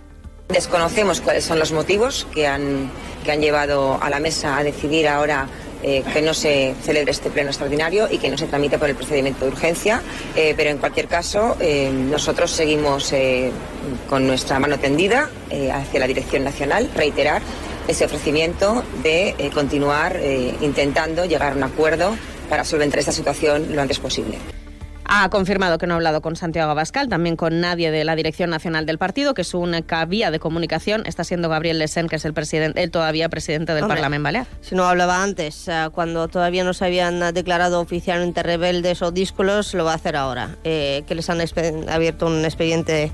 Desconocemos 0.48 1.20
cuáles 1.20 1.44
son 1.44 1.58
los 1.58 1.72
motivos 1.72 2.26
que 2.34 2.46
han, 2.46 2.90
que 3.24 3.32
han 3.32 3.40
llevado 3.40 3.98
a 4.02 4.10
la 4.10 4.20
mesa 4.20 4.58
a 4.58 4.64
decidir 4.64 5.08
ahora 5.08 5.48
eh, 5.84 6.04
que 6.12 6.22
no 6.22 6.32
se 6.32 6.76
celebre 6.80 7.10
este 7.10 7.28
pleno 7.28 7.48
extraordinario 7.48 8.06
y 8.08 8.18
que 8.18 8.30
no 8.30 8.38
se 8.38 8.46
tramite 8.46 8.78
por 8.78 8.88
el 8.88 8.94
procedimiento 8.94 9.44
de 9.44 9.50
urgencia, 9.50 10.00
eh, 10.36 10.54
pero 10.56 10.70
en 10.70 10.78
cualquier 10.78 11.08
caso 11.08 11.56
eh, 11.58 11.90
nosotros 11.92 12.52
seguimos 12.52 13.12
con 14.08 14.26
nuestra 14.26 14.60
mano 14.60 14.78
tendida 14.78 15.28
hacia 15.72 16.00
la 16.00 16.06
Dirección 16.06 16.44
Nacional, 16.44 16.88
reiterar 16.94 17.42
ese 17.88 18.04
ofrecimiento 18.04 18.84
de 19.02 19.50
continuar 19.52 20.20
intentando 20.60 21.24
llegar 21.24 21.52
a 21.52 21.56
un 21.56 21.64
acuerdo 21.64 22.14
para 22.52 22.66
solventar 22.66 23.00
esta 23.00 23.12
situación 23.12 23.74
lo 23.74 23.80
antes 23.80 23.98
posible. 23.98 24.36
Ha 25.06 25.30
confirmado 25.30 25.78
que 25.78 25.86
no 25.86 25.94
ha 25.94 25.96
hablado 25.96 26.20
con 26.20 26.36
Santiago 26.36 26.70
Abascal, 26.70 27.08
también 27.08 27.34
con 27.34 27.60
nadie 27.60 27.90
de 27.90 28.04
la 28.04 28.14
Dirección 28.14 28.50
Nacional 28.50 28.84
del 28.84 28.98
Partido, 28.98 29.32
que 29.32 29.42
su 29.42 29.58
única 29.58 30.04
vía 30.04 30.30
de 30.30 30.38
comunicación 30.38 31.02
está 31.06 31.24
siendo 31.24 31.48
Gabriel 31.48 31.78
Lesen, 31.78 32.08
que 32.08 32.16
es 32.16 32.26
el 32.26 32.34
presidente, 32.34 32.82
el 32.82 32.90
todavía 32.90 33.30
presidente 33.30 33.72
del 33.72 33.84
Hombre, 33.84 33.96
Parlamento 33.96 34.24
Balear. 34.24 34.46
Si 34.60 34.74
no 34.74 34.84
hablaba 34.84 35.22
antes, 35.22 35.66
eh, 35.66 35.88
cuando 35.94 36.28
todavía 36.28 36.62
no 36.62 36.74
se 36.74 36.84
habían 36.84 37.32
declarado 37.32 37.80
oficialmente 37.80 38.42
rebeldes 38.42 39.00
o 39.00 39.12
díscolos, 39.12 39.72
lo 39.72 39.86
va 39.86 39.92
a 39.92 39.94
hacer 39.94 40.14
ahora. 40.14 40.56
Eh, 40.62 41.04
que 41.06 41.14
les 41.14 41.30
han 41.30 41.40
abierto 41.88 42.26
un 42.26 42.44
expediente 42.44 43.12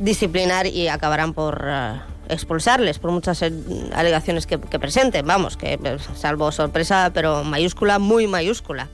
disciplinar 0.00 0.66
y 0.66 0.88
acabarán 0.88 1.34
por 1.34 1.64
eh, 1.68 2.00
expulsarles 2.28 2.98
por 2.98 3.10
muchas 3.10 3.42
eh, 3.42 3.52
alegaciones 3.94 4.46
que, 4.46 4.58
presenten. 4.58 5.26
Vamos, 5.26 5.56
que 5.56 5.74
eh, 5.74 5.96
salvo 6.14 6.52
sorpresa, 6.52 7.10
pero 7.12 7.44
mayúscula, 7.44 7.98
muy 7.98 8.26
mayúscula. 8.26 8.88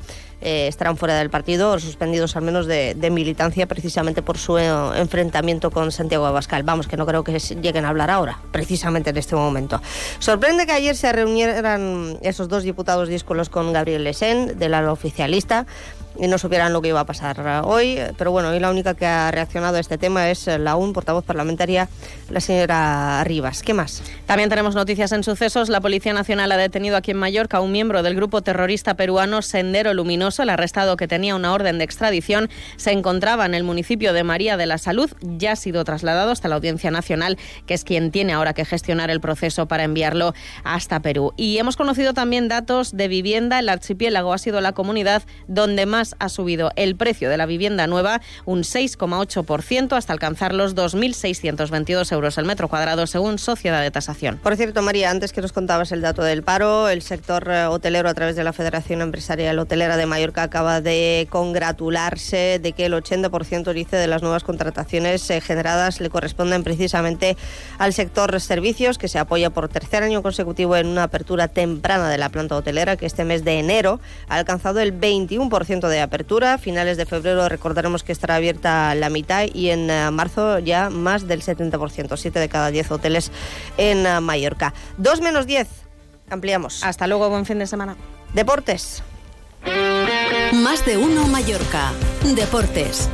Eh, 0.44 0.66
estarán 0.66 0.96
fuera 0.96 1.14
del 1.14 1.30
partido 1.30 1.70
o 1.70 1.78
suspendidos 1.78 2.34
al 2.34 2.42
menos 2.42 2.66
de, 2.66 2.96
militancia 3.12 3.68
precisamente 3.68 4.22
por 4.22 4.38
su 4.38 4.58
enfrentamiento 4.58 5.70
con 5.70 5.92
Santiago 5.92 6.26
Abascal. 6.26 6.64
Vamos, 6.64 6.88
que 6.88 6.96
no 6.96 7.06
creo 7.06 7.22
que 7.22 7.38
lleguen 7.38 7.84
a 7.84 7.90
hablar 7.90 8.10
ahora, 8.10 8.40
precisamente 8.50 9.10
en 9.10 9.18
este 9.18 9.36
momento. 9.36 9.80
Sorprende 10.18 10.66
que 10.66 10.72
ayer 10.72 10.96
se 10.96 11.12
reunieran 11.12 12.18
esos 12.22 12.48
dos 12.48 12.64
diputados 12.64 13.08
díscolos 13.08 13.50
con 13.50 13.72
Gabriel 13.72 14.02
Lesen, 14.02 14.58
del 14.58 14.74
ala 14.74 14.90
oficialista, 14.90 15.66
y 16.18 16.28
no 16.28 16.38
supieran 16.38 16.72
lo 16.72 16.82
que 16.82 16.88
iba 16.88 17.00
a 17.00 17.06
pasar 17.06 17.62
hoy. 17.64 17.98
Pero 18.16 18.30
bueno, 18.30 18.50
hoy 18.50 18.60
la 18.60 18.70
única 18.70 18.94
que 18.94 19.06
ha 19.06 19.30
reaccionado 19.30 19.76
a 19.76 19.80
este 19.80 19.98
tema 19.98 20.30
es 20.30 20.46
la 20.46 20.76
UN, 20.76 20.92
portavoz 20.92 21.24
parlamentaria, 21.24 21.88
la 22.30 22.40
señora 22.40 23.22
Rivas. 23.24 23.62
¿Qué 23.62 23.74
más? 23.74 24.02
También 24.26 24.48
tenemos 24.48 24.74
noticias 24.74 25.12
en 25.12 25.24
sucesos. 25.24 25.68
La 25.68 25.80
Policía 25.80 26.12
Nacional 26.12 26.52
ha 26.52 26.56
detenido 26.56 26.96
aquí 26.96 27.10
en 27.10 27.16
Mallorca 27.16 27.58
a 27.58 27.60
un 27.60 27.72
miembro 27.72 28.02
del 28.02 28.14
grupo 28.14 28.42
terrorista 28.42 28.94
peruano 28.94 29.42
Sendero 29.42 29.94
Luminoso. 29.94 30.42
El 30.42 30.50
arrestado, 30.50 30.96
que 30.96 31.08
tenía 31.08 31.34
una 31.34 31.52
orden 31.52 31.78
de 31.78 31.84
extradición, 31.84 32.50
se 32.76 32.92
encontraba 32.92 33.46
en 33.46 33.54
el 33.54 33.64
municipio 33.64 34.12
de 34.12 34.24
María 34.24 34.56
de 34.56 34.66
la 34.66 34.78
Salud. 34.78 35.10
Ya 35.20 35.52
ha 35.52 35.56
sido 35.56 35.84
trasladado 35.84 36.30
hasta 36.30 36.48
la 36.48 36.56
Audiencia 36.56 36.90
Nacional, 36.90 37.38
que 37.66 37.74
es 37.74 37.84
quien 37.84 38.10
tiene 38.10 38.32
ahora 38.32 38.54
que 38.54 38.64
gestionar 38.64 39.10
el 39.10 39.20
proceso 39.20 39.66
para 39.66 39.84
enviarlo 39.84 40.34
hasta 40.64 41.00
Perú. 41.00 41.32
Y 41.36 41.58
hemos 41.58 41.76
conocido 41.76 42.14
también 42.14 42.48
datos 42.48 42.96
de 42.96 43.08
vivienda. 43.08 43.58
El 43.58 43.68
archipiélago 43.68 44.32
ha 44.32 44.38
sido 44.38 44.60
la 44.60 44.72
comunidad 44.72 45.22
donde 45.46 45.86
más 45.86 46.01
ha 46.18 46.28
subido 46.28 46.70
el 46.76 46.96
precio 46.96 47.30
de 47.30 47.36
la 47.36 47.46
vivienda 47.46 47.86
nueva, 47.86 48.20
un 48.44 48.60
6,8%, 48.60 49.96
hasta 49.96 50.12
alcanzar 50.12 50.54
los 50.54 50.74
2.622 50.74 52.12
euros 52.12 52.38
el 52.38 52.44
metro 52.44 52.68
cuadrado, 52.68 53.06
según 53.06 53.38
Sociedad 53.38 53.82
de 53.82 53.90
Tasación. 53.90 54.38
Por 54.38 54.56
cierto, 54.56 54.82
María, 54.82 55.10
antes 55.10 55.32
que 55.32 55.40
nos 55.40 55.52
contabas 55.52 55.92
el 55.92 56.00
dato 56.00 56.22
del 56.22 56.42
paro, 56.42 56.88
el 56.88 57.02
sector 57.02 57.48
eh, 57.50 57.66
hotelero 57.66 58.08
a 58.08 58.14
través 58.14 58.36
de 58.36 58.44
la 58.44 58.52
Federación 58.52 59.00
Empresarial 59.00 59.58
Hotelera 59.58 59.96
de 59.96 60.06
Mallorca 60.06 60.42
acaba 60.42 60.80
de 60.80 61.26
congratularse 61.30 62.58
de 62.60 62.72
que 62.72 62.86
el 62.86 62.94
80% 62.94 63.72
dice 63.72 63.96
de 63.96 64.06
las 64.06 64.22
nuevas 64.22 64.44
contrataciones 64.44 65.28
eh, 65.30 65.40
generadas 65.40 66.00
le 66.00 66.10
corresponden 66.10 66.64
precisamente 66.64 67.36
al 67.78 67.92
sector 67.92 68.40
servicios, 68.40 68.98
que 68.98 69.08
se 69.08 69.18
apoya 69.18 69.50
por 69.50 69.68
tercer 69.68 70.02
año 70.02 70.22
consecutivo 70.22 70.76
en 70.76 70.86
una 70.86 71.04
apertura 71.04 71.48
temprana 71.48 72.08
de 72.08 72.18
la 72.18 72.28
planta 72.28 72.56
hotelera, 72.56 72.96
que 72.96 73.06
este 73.06 73.24
mes 73.24 73.44
de 73.44 73.58
enero 73.58 74.00
ha 74.28 74.36
alcanzado 74.36 74.80
el 74.80 74.98
21% 74.98 75.88
de 75.88 75.91
apertura. 76.00 76.58
Finales 76.58 76.96
de 76.96 77.06
febrero 77.06 77.48
recordaremos 77.48 78.02
que 78.02 78.12
estará 78.12 78.36
abierta 78.36 78.94
la 78.94 79.10
mitad 79.10 79.46
y 79.52 79.70
en 79.70 79.90
eh, 79.90 80.10
marzo 80.10 80.58
ya 80.58 80.90
más 80.90 81.26
del 81.28 81.42
70%, 81.42 82.16
7 82.16 82.38
de 82.38 82.48
cada 82.48 82.70
10 82.70 82.90
hoteles 82.90 83.30
en 83.76 84.06
eh, 84.06 84.20
Mallorca. 84.20 84.72
2 84.98 85.20
menos 85.20 85.46
10. 85.46 85.68
Ampliamos. 86.30 86.82
Hasta 86.82 87.06
luego, 87.06 87.28
buen 87.28 87.44
fin 87.44 87.58
de 87.58 87.66
semana. 87.66 87.96
Deportes. 88.32 89.02
Más 90.52 90.84
de 90.84 90.96
uno 90.96 91.26
Mallorca. 91.28 91.92
Deportes. 92.34 93.10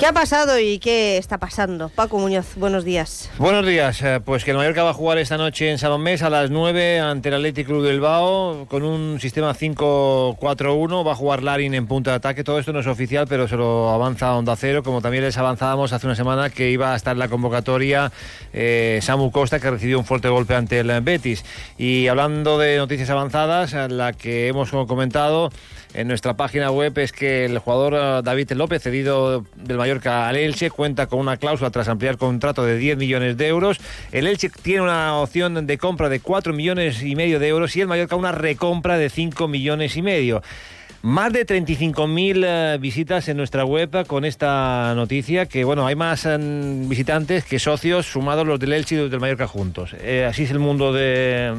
¿Qué 0.00 0.06
ha 0.06 0.14
pasado 0.14 0.58
y 0.58 0.78
qué 0.78 1.18
está 1.18 1.36
pasando? 1.36 1.90
Paco 1.90 2.18
Muñoz, 2.18 2.56
buenos 2.56 2.86
días. 2.86 3.30
Buenos 3.36 3.66
días, 3.66 4.00
eh, 4.00 4.18
pues 4.24 4.44
que 4.44 4.52
el 4.52 4.56
Mallorca 4.56 4.82
va 4.82 4.92
a 4.92 4.94
jugar 4.94 5.18
esta 5.18 5.36
noche 5.36 5.70
en 5.70 5.76
Sabamés 5.76 6.22
a 6.22 6.30
las 6.30 6.50
9 6.50 7.00
ante 7.00 7.28
el 7.28 7.34
Athletic 7.34 7.66
Club 7.66 7.82
del 7.82 7.96
Bilbao 7.96 8.64
con 8.66 8.82
un 8.82 9.20
sistema 9.20 9.54
5-4-1, 9.54 11.06
va 11.06 11.12
a 11.12 11.14
jugar 11.14 11.42
Larin 11.42 11.74
en 11.74 11.86
punta 11.86 12.12
de 12.12 12.16
ataque, 12.16 12.42
todo 12.44 12.58
esto 12.58 12.72
no 12.72 12.80
es 12.80 12.86
oficial 12.86 13.26
pero 13.28 13.46
se 13.46 13.56
lo 13.56 13.90
avanza 13.90 14.34
Onda 14.34 14.56
Cero, 14.56 14.82
como 14.82 15.02
también 15.02 15.22
les 15.22 15.36
avanzábamos 15.36 15.92
hace 15.92 16.06
una 16.06 16.16
semana 16.16 16.48
que 16.48 16.70
iba 16.70 16.94
a 16.94 16.96
estar 16.96 17.14
la 17.18 17.28
convocatoria 17.28 18.10
eh, 18.54 19.00
Samu 19.02 19.30
Costa 19.30 19.60
que 19.60 19.70
recibió 19.70 19.98
un 19.98 20.06
fuerte 20.06 20.30
golpe 20.30 20.54
ante 20.54 20.80
el 20.80 20.98
Betis. 21.02 21.44
Y 21.76 22.08
hablando 22.08 22.56
de 22.56 22.78
noticias 22.78 23.10
avanzadas, 23.10 23.74
la 23.74 24.14
que 24.14 24.48
hemos 24.48 24.70
comentado 24.70 25.50
en 25.94 26.08
nuestra 26.08 26.36
página 26.36 26.70
web 26.70 26.96
es 26.98 27.12
que 27.12 27.44
el 27.44 27.58
jugador 27.58 27.94
eh, 27.94 28.20
David 28.22 28.52
López, 28.52 28.82
cedido 28.82 29.44
del 29.56 29.76
Mallorca 29.76 30.28
al 30.28 30.36
Elche, 30.36 30.70
cuenta 30.70 31.06
con 31.06 31.18
una 31.18 31.36
cláusula 31.36 31.70
tras 31.70 31.88
ampliar 31.88 32.16
contrato 32.16 32.64
de 32.64 32.76
10 32.76 32.98
millones 32.98 33.36
de 33.36 33.48
euros. 33.48 33.78
El 34.12 34.26
Elche 34.26 34.50
tiene 34.50 34.82
una 34.82 35.16
opción 35.16 35.66
de 35.66 35.78
compra 35.78 36.08
de 36.08 36.20
4 36.20 36.52
millones 36.52 37.02
y 37.02 37.16
medio 37.16 37.38
de 37.38 37.48
euros 37.48 37.74
y 37.76 37.80
el 37.80 37.88
Mallorca 37.88 38.16
una 38.16 38.32
recompra 38.32 38.98
de 38.98 39.10
5 39.10 39.48
millones 39.48 39.96
y 39.96 40.02
medio. 40.02 40.42
Más 41.02 41.32
de 41.32 41.46
35.000 41.46 42.44
eh, 42.46 42.78
visitas 42.78 43.26
en 43.28 43.38
nuestra 43.38 43.64
web 43.64 44.06
con 44.06 44.26
esta 44.26 44.92
noticia, 44.94 45.46
que 45.46 45.64
bueno, 45.64 45.86
hay 45.86 45.94
más 45.94 46.26
eh, 46.26 46.36
visitantes 46.38 47.46
que 47.46 47.58
socios 47.58 48.04
sumados 48.04 48.46
los 48.46 48.60
del 48.60 48.74
Elche 48.74 48.96
y 48.96 48.98
los 48.98 49.10
del 49.10 49.18
Mallorca 49.18 49.46
juntos. 49.46 49.96
Eh, 49.98 50.26
así 50.28 50.42
es 50.42 50.50
el 50.50 50.58
mundo 50.58 50.92
de, 50.92 51.54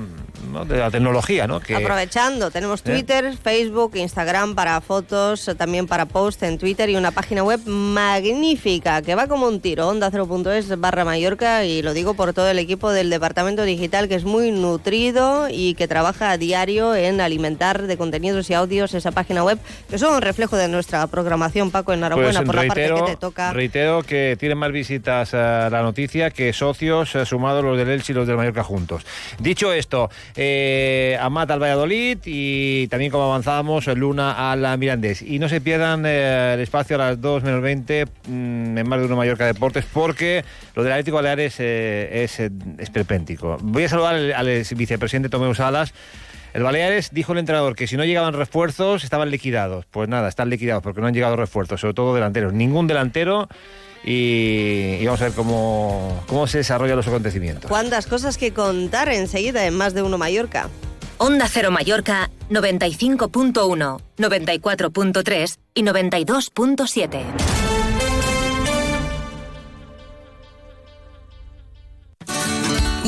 ¿no? 0.52 0.64
de 0.64 0.78
la 0.78 0.92
tecnología, 0.92 1.48
¿no? 1.48 1.60
Que, 1.60 1.76
Aprovechando, 1.76 2.52
tenemos 2.52 2.82
¿Eh? 2.82 2.92
Twitter, 2.92 3.36
Facebook, 3.36 3.94
Instagram 3.96 4.54
para 4.54 4.80
fotos, 4.80 5.50
también 5.58 5.88
para 5.88 6.06
post 6.06 6.44
en 6.44 6.60
Twitter 6.60 6.92
y 6.92 6.96
una 6.96 7.10
página 7.10 7.44
web 7.44 7.62
magnífica 7.66 9.02
que 9.02 9.16
va 9.16 9.26
como 9.26 9.48
un 9.48 9.60
tiro, 9.60 9.92
onda0.es 9.92 10.80
barra 10.80 11.04
Mallorca 11.04 11.66
y 11.66 11.82
lo 11.82 11.96
digo 11.96 12.14
por 12.14 12.34
todo 12.34 12.48
el 12.48 12.60
equipo 12.60 12.92
del 12.92 13.10
departamento 13.10 13.64
digital 13.64 14.08
que 14.08 14.16
es 14.16 14.24
muy 14.24 14.52
nutrido 14.52 15.48
y 15.50 15.74
que 15.74 15.88
trabaja 15.88 16.30
a 16.30 16.38
diario 16.38 16.94
en 16.94 17.22
alimentar 17.22 17.88
de 17.88 17.98
contenidos 17.98 18.48
y 18.52 18.54
audios 18.54 18.94
esa 18.94 19.10
página 19.10 19.31
web 19.40 19.58
que 19.90 19.98
son 19.98 20.16
un 20.16 20.22
reflejo 20.22 20.58
de 20.58 20.68
nuestra 20.68 21.08
programación. 21.08 21.72
Paco, 21.72 21.94
enhorabuena 21.94 22.40
Pues 22.40 22.46
por 22.46 22.56
la 22.56 22.62
reitero, 22.62 22.96
parte 22.96 23.12
que 23.12 23.16
te 23.16 23.22
toca. 23.22 23.54
Reitero 23.54 24.04
que 24.04 24.36
tiene 24.40 24.56
más 24.56 24.72
visitas 24.72 25.34
a 25.34 25.70
la 25.70 25.82
noticia 25.82 26.30
que 26.32 26.54
socios 26.54 27.16
eh, 27.16 27.26
sumados 27.26 27.64
los 27.64 27.78
del 27.78 27.90
Elche 27.90 28.14
y 28.14 28.16
los 28.16 28.28
del 28.28 28.38
Mallorca 28.38 28.64
juntos. 28.64 29.06
Dicho 29.40 29.72
esto, 29.74 30.10
eh, 30.36 31.18
Amat 31.22 31.52
al 31.52 31.62
Valladolid 31.62 32.20
y 32.26 32.88
también 32.88 33.12
como 33.12 33.26
avanzábamos, 33.26 33.88
Luna 33.88 34.52
al 34.52 34.78
Mirandés. 34.78 35.22
Y 35.22 35.40
no 35.40 35.50
se 35.50 35.62
pierdan 35.62 36.04
eh, 36.06 36.54
el 36.56 36.60
espacio 36.60 36.96
a 36.96 37.00
las 37.00 37.22
2 37.22 37.44
menos 37.44 37.62
20 37.62 38.06
mm, 38.06 38.78
en 38.78 38.90
más 38.90 39.00
de 39.00 39.06
uno 39.06 39.16
Mallorca 39.16 39.46
Deportes 39.46 39.86
porque 39.92 40.44
lo 40.76 40.84
del 40.84 40.92
Atlético 40.94 41.18
Baleares 41.18 41.56
eh, 41.60 42.24
es 42.24 42.40
eh, 42.40 42.50
esperpéntico. 42.80 43.58
Voy 43.62 43.84
a 43.84 43.90
saludar 43.90 44.16
al, 44.16 44.34
al 44.34 44.48
vicepresidente 44.76 45.30
Tomeu 45.30 45.54
Salas. 45.54 45.94
El 46.54 46.64
Baleares 46.64 47.12
dijo 47.12 47.32
el 47.34 47.40
entrenador 47.40 47.76
que 47.76 47.88
si 47.88 47.96
no 47.96 48.04
llegaban 48.04 48.34
refuerzos 48.34 49.04
estaban 49.04 49.32
liquidados. 49.32 49.86
Pues 49.90 50.10
nada, 50.10 50.28
están 50.28 50.50
liquidados 50.50 50.84
porque 50.84 51.02
no 51.02 51.08
han 51.08 51.14
llegado 51.14 51.36
refuerzos, 51.36 51.80
sobre 51.80 51.94
todo 51.94 52.14
delanteros. 52.14 52.54
Ningún 52.54 52.88
delantero 52.88 53.48
y, 54.04 54.98
y 55.00 55.06
vamos 55.06 55.22
a 55.22 55.26
ver 55.26 55.34
cómo, 55.34 56.24
cómo 56.28 56.48
se 56.48 56.58
desarrollan 56.58 56.98
los 56.98 57.08
acontecimientos. 57.08 57.70
¿Cuántas 57.70 58.06
cosas 58.06 58.38
que 58.38 58.52
contar 58.52 59.10
enseguida 59.10 59.66
en 59.66 59.76
más 59.76 59.94
de 59.94 60.02
uno 60.02 60.18
Mallorca? 60.18 60.70
Onda 61.18 61.48
Cero 61.48 61.72
Mallorca 61.72 62.32
95.1, 62.50 64.02
94.3 64.18 65.58
y 65.76 65.84
92.7. 65.84 67.71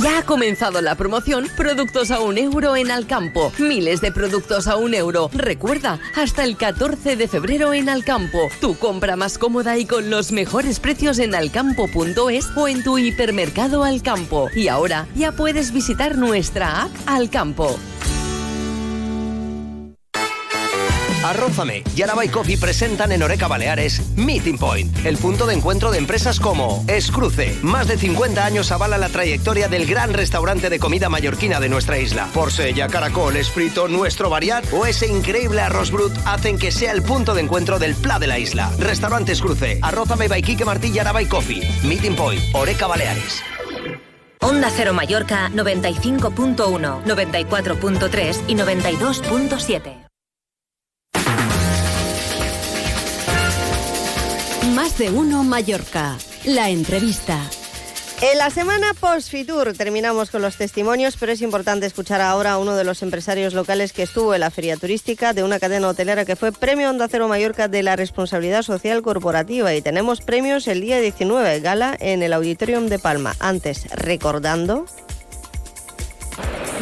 Ya 0.04 0.18
ha 0.18 0.24
comenzado 0.24 0.82
la 0.82 0.96
promoción 0.96 1.48
Productos 1.56 2.12
a 2.12 2.20
un 2.20 2.38
euro 2.38 2.76
en 2.76 2.92
Alcampo. 2.92 3.54
Miles 3.58 4.02
de 4.02 4.12
productos 4.12 4.68
a 4.68 4.76
un 4.76 4.94
euro. 4.94 5.30
Recuerda, 5.34 5.98
hasta 6.16 6.44
el 6.44 6.58
14 6.58 7.16
de 7.16 7.28
febrero 7.30 7.74
en 7.74 7.88
Alcampo. 7.88 8.50
Tu 8.60 8.78
compra 8.78 9.16
más 9.16 9.38
cómoda 9.38 9.78
y 9.78 9.86
con 9.86 10.10
los 10.10 10.34
mejores 10.34 10.82
precios 10.82 11.20
en 11.20 11.34
alcampo.es 11.34 12.48
o 12.58 12.68
en 12.68 12.84
tu 12.84 12.98
hipermercado 12.98 13.86
Alcampo. 13.86 14.50
Y 14.54 14.68
ahora 14.68 15.08
ya 15.16 15.32
puedes 15.32 15.72
visitar 15.72 16.18
nuestra 16.18 16.82
app 16.82 16.92
Alcampo. 17.06 17.80
Arrózame 21.24 21.84
y 21.96 22.02
Araba 22.02 22.26
y 22.26 22.30
Coffee 22.30 22.58
presentan 22.58 23.12
en 23.12 23.24
Oreca 23.24 23.48
Baleares 23.48 24.02
Meeting 24.18 24.58
Point, 24.58 25.06
el 25.06 25.18
punto 25.18 25.46
de 25.46 25.54
encuentro 25.54 25.92
de 25.92 25.98
empresas 25.98 26.40
como 26.40 26.84
Escruce. 26.88 27.58
Más 27.62 27.88
de 27.88 27.98
50 27.98 28.46
años 28.46 28.72
avala 28.72 28.98
la 28.98 29.10
trayectoria 29.10 29.68
del 29.68 29.86
gran 29.86 30.14
restaurante 30.14 30.70
de 30.70 30.80
comida 30.80 31.10
mallorquina 31.10 31.60
de 31.60 31.70
nuestra 31.70 31.98
isla. 31.98 32.28
Porcella, 32.34 32.88
caracol, 32.88 33.38
esprito, 33.38 33.88
nuestro 33.88 34.30
variat 34.30 34.66
o 34.74 34.86
ese 34.86 35.08
increíble 35.08 35.62
arroz 35.62 35.92
brut 35.92 36.14
hacen 36.26 36.58
que 36.58 36.72
sea 36.72 36.92
el 36.92 37.02
punto 37.02 37.34
de 37.34 37.42
encuentro 37.42 37.80
del 37.80 37.96
pla 37.96 38.20
de 38.20 38.28
la 38.28 38.40
isla. 38.40 38.72
Restaurante 38.78 39.32
Escruce, 39.32 39.80
Arrózame 39.82 40.28
by 40.28 40.42
Quique 40.42 40.66
Martí 40.66 40.92
y 40.94 41.26
Coffee. 41.26 41.68
Meeting 41.84 42.16
Point, 42.16 42.42
Oreca 42.54 42.88
Baleares. 42.88 43.42
Onda 44.42 44.70
Cero 44.70 44.94
Mallorca 44.94 45.50
95.1, 45.52 47.04
94.3 47.06 48.42
y 48.48 48.56
92.7. 48.56 50.03
Más 54.76 54.98
de 54.98 55.12
uno 55.12 55.44
Mallorca. 55.44 56.18
La 56.46 56.72
entrevista. 56.72 57.40
En 58.22 58.40
la 58.40 58.50
semana 58.50 58.94
post-Fitur 59.00 59.74
terminamos 59.74 60.32
con 60.32 60.42
los 60.42 60.56
testimonios, 60.56 61.16
pero 61.16 61.32
es 61.32 61.42
importante 61.42 61.86
escuchar 61.86 62.22
ahora 62.22 62.54
a 62.54 62.58
uno 62.58 62.76
de 62.76 62.84
los 62.84 63.04
empresarios 63.04 63.54
locales 63.54 63.94
que 63.94 64.02
estuvo 64.02 64.34
en 64.34 64.40
la 64.40 64.50
feria 64.50 64.76
turística 64.78 65.34
de 65.34 65.44
una 65.44 65.60
cadena 65.60 65.90
hotelera 65.90 66.26
que 66.26 66.36
fue 66.36 66.52
Premio 66.52 66.90
Onda 66.90 67.08
Cero 67.08 67.28
Mallorca 67.28 67.68
de 67.68 67.84
la 67.84 67.96
Responsabilidad 67.96 68.64
Social 68.64 69.04
Corporativa 69.04 69.76
y 69.76 69.82
tenemos 69.82 70.22
premios 70.22 70.68
el 70.68 70.82
día 70.82 71.00
19, 71.00 71.60
gala 71.60 71.96
en 72.00 72.24
el 72.24 72.34
Auditorium 72.34 72.88
de 72.88 72.98
Palma. 72.98 73.36
Antes, 73.40 73.86
recordando 73.92 74.86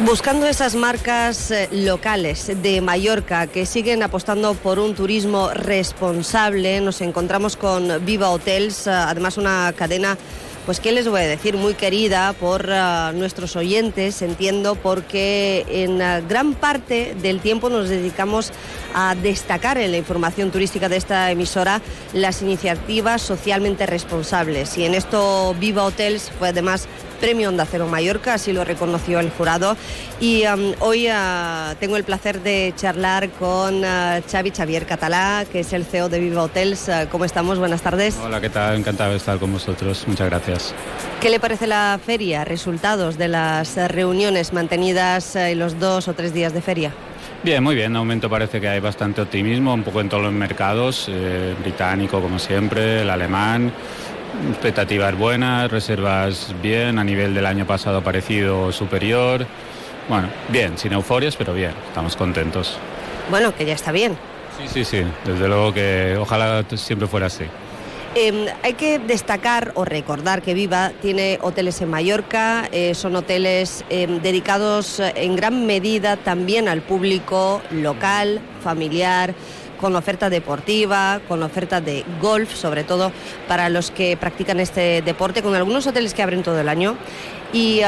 Buscando 0.00 0.46
esas 0.46 0.74
marcas 0.74 1.50
eh, 1.50 1.68
locales 1.70 2.50
de 2.62 2.80
Mallorca 2.80 3.46
que 3.46 3.66
siguen 3.66 4.02
apostando 4.02 4.54
por 4.54 4.78
un 4.78 4.94
turismo 4.94 5.50
responsable, 5.50 6.80
nos 6.80 7.00
encontramos 7.02 7.56
con 7.56 8.04
Viva 8.04 8.30
Hotels, 8.30 8.86
eh, 8.86 8.90
además 8.90 9.36
una 9.36 9.72
cadena 9.76 10.18
pues 10.66 10.80
qué 10.80 10.92
les 10.92 11.08
voy 11.08 11.20
a 11.20 11.26
decir, 11.26 11.56
muy 11.56 11.74
querida 11.74 12.34
por 12.34 12.68
uh, 12.68 13.12
nuestros 13.16 13.56
oyentes, 13.56 14.22
entiendo, 14.22 14.76
porque 14.76 15.66
en 15.68 15.98
gran 16.28 16.54
parte 16.54 17.16
del 17.20 17.40
tiempo 17.40 17.68
nos 17.68 17.88
dedicamos 17.88 18.52
a 18.94 19.14
destacar 19.14 19.78
en 19.78 19.90
la 19.90 19.98
información 19.98 20.50
turística 20.50 20.88
de 20.88 20.96
esta 20.96 21.30
emisora 21.30 21.80
las 22.12 22.42
iniciativas 22.42 23.22
socialmente 23.22 23.86
responsables. 23.86 24.76
Y 24.78 24.84
en 24.84 24.94
esto 24.94 25.54
Viva 25.58 25.84
Hotels 25.84 26.30
fue 26.38 26.48
además 26.48 26.88
Premio 27.20 27.50
Onda 27.50 27.64
Cero 27.70 27.86
Mallorca, 27.86 28.34
así 28.34 28.52
lo 28.52 28.64
reconoció 28.64 29.20
el 29.20 29.30
jurado. 29.30 29.76
Y 30.20 30.44
um, 30.46 30.72
hoy 30.80 31.08
uh, 31.08 31.74
tengo 31.78 31.96
el 31.96 32.02
placer 32.02 32.40
de 32.40 32.74
charlar 32.76 33.30
con 33.30 33.76
uh, 33.84 34.20
Xavi 34.28 34.50
Xavier 34.50 34.86
Catalá, 34.86 35.44
que 35.50 35.60
es 35.60 35.72
el 35.72 35.84
CEO 35.84 36.08
de 36.08 36.18
Viva 36.18 36.42
Hotels. 36.42 36.88
Uh, 36.88 37.08
¿Cómo 37.10 37.24
estamos? 37.24 37.60
Buenas 37.60 37.80
tardes. 37.80 38.16
Hola, 38.20 38.40
¿qué 38.40 38.50
tal? 38.50 38.76
Encantado 38.76 39.12
de 39.12 39.18
estar 39.18 39.38
con 39.38 39.52
vosotros. 39.52 40.02
Muchas 40.08 40.28
gracias. 40.28 40.74
¿Qué 41.20 41.30
le 41.30 41.38
parece 41.38 41.68
la 41.68 42.00
feria? 42.04 42.44
¿Resultados 42.44 43.16
de 43.18 43.28
las 43.28 43.76
reuniones 43.76 44.52
mantenidas 44.52 45.36
en 45.36 45.60
los 45.60 45.78
dos 45.78 46.08
o 46.08 46.14
tres 46.14 46.34
días 46.34 46.52
de 46.52 46.60
feria? 46.60 46.92
Bien, 47.42 47.60
muy 47.60 47.74
bien. 47.74 47.92
De 47.92 47.98
momento 47.98 48.30
parece 48.30 48.60
que 48.60 48.68
hay 48.68 48.78
bastante 48.78 49.20
optimismo, 49.20 49.74
un 49.74 49.82
poco 49.82 50.00
en 50.00 50.08
todos 50.08 50.22
los 50.22 50.32
mercados, 50.32 51.06
eh, 51.08 51.54
británico 51.60 52.20
como 52.20 52.38
siempre, 52.38 53.02
el 53.02 53.10
alemán. 53.10 53.72
Expectativas 54.50 55.18
buenas, 55.18 55.68
reservas 55.68 56.54
bien, 56.62 57.00
a 57.00 57.04
nivel 57.04 57.34
del 57.34 57.46
año 57.46 57.66
pasado 57.66 58.00
parecido 58.00 58.70
superior. 58.70 59.44
Bueno, 60.08 60.28
bien, 60.50 60.78
sin 60.78 60.92
euforias, 60.92 61.34
pero 61.34 61.52
bien, 61.52 61.72
estamos 61.88 62.14
contentos. 62.14 62.78
Bueno, 63.28 63.52
que 63.56 63.64
ya 63.64 63.74
está 63.74 63.90
bien. 63.90 64.16
Sí, 64.58 64.68
sí, 64.68 64.84
sí, 64.84 65.04
desde 65.24 65.48
luego 65.48 65.72
que 65.74 66.16
ojalá 66.20 66.64
siempre 66.76 67.08
fuera 67.08 67.26
así. 67.26 67.44
Eh, 68.14 68.52
hay 68.62 68.74
que 68.74 68.98
destacar 68.98 69.72
o 69.74 69.86
recordar 69.86 70.42
que 70.42 70.52
Viva 70.52 70.92
tiene 71.00 71.38
hoteles 71.40 71.80
en 71.80 71.88
Mallorca, 71.88 72.68
eh, 72.70 72.94
son 72.94 73.16
hoteles 73.16 73.86
eh, 73.88 74.06
dedicados 74.22 75.00
en 75.00 75.34
gran 75.34 75.64
medida 75.64 76.18
también 76.18 76.68
al 76.68 76.82
público 76.82 77.62
local, 77.70 78.42
familiar 78.62 79.34
con 79.80 79.96
oferta 79.96 80.28
deportiva, 80.28 81.22
con 81.26 81.42
oferta 81.42 81.80
de 81.80 82.04
golf, 82.20 82.54
sobre 82.54 82.84
todo 82.84 83.12
para 83.48 83.70
los 83.70 83.90
que 83.90 84.18
practican 84.18 84.60
este 84.60 85.00
deporte, 85.00 85.42
con 85.42 85.54
algunos 85.54 85.86
hoteles 85.86 86.12
que 86.12 86.22
abren 86.22 86.42
todo 86.42 86.60
el 86.60 86.68
año. 86.68 86.96
¿Y 87.54 87.80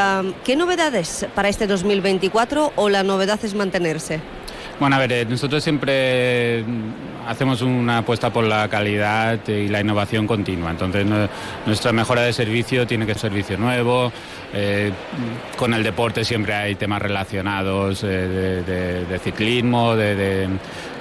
qué 0.42 0.56
novedades 0.56 1.26
para 1.34 1.48
este 1.48 1.66
2024 1.66 2.72
o 2.74 2.88
la 2.88 3.02
novedad 3.02 3.38
es 3.44 3.54
mantenerse? 3.54 4.20
Bueno, 4.80 4.96
a 4.96 4.98
ver, 4.98 5.12
eh, 5.12 5.24
nosotros 5.24 5.62
siempre 5.62 6.64
hacemos 7.28 7.62
una 7.62 7.98
apuesta 7.98 8.32
por 8.32 8.44
la 8.44 8.68
calidad 8.68 9.38
y 9.46 9.68
la 9.68 9.80
innovación 9.80 10.26
continua. 10.26 10.72
Entonces, 10.72 11.06
nuestra 11.64 11.92
mejora 11.92 12.22
de 12.22 12.32
servicio 12.32 12.86
tiene 12.86 13.06
que 13.06 13.14
ser 13.14 13.30
servicio 13.30 13.56
nuevo. 13.56 14.12
Eh, 14.52 14.92
con 15.56 15.74
el 15.74 15.82
deporte 15.82 16.24
siempre 16.24 16.54
hay 16.54 16.74
temas 16.74 17.00
relacionados 17.00 18.04
eh, 18.04 19.06
de, 19.08 19.18
ciclismo, 19.18 19.96
de, 19.96 20.14
de, 20.14 20.48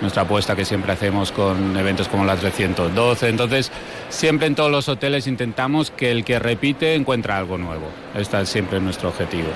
nuestra 0.01 0.23
apuesta 0.23 0.55
que 0.55 0.65
siempre 0.65 0.91
hacemos 0.91 1.31
con 1.31 1.75
eventos 1.75 2.07
como 2.07 2.25
la 2.25 2.35
312. 2.35 3.29
Entonces, 3.29 3.71
siempre 4.09 4.47
en 4.47 4.55
todos 4.55 4.71
los 4.71 4.87
hoteles 4.87 5.27
intentamos 5.27 5.91
que 5.91 6.11
el 6.11 6.23
que 6.23 6.39
repite 6.39 6.93
encuentre 6.93 7.33
algo 7.33 7.57
nuevo. 7.57 7.87
Este 8.15 8.39
es 8.39 8.49
siempre 8.49 8.79
nuestro 8.79 9.09
objetivo. 9.09 9.49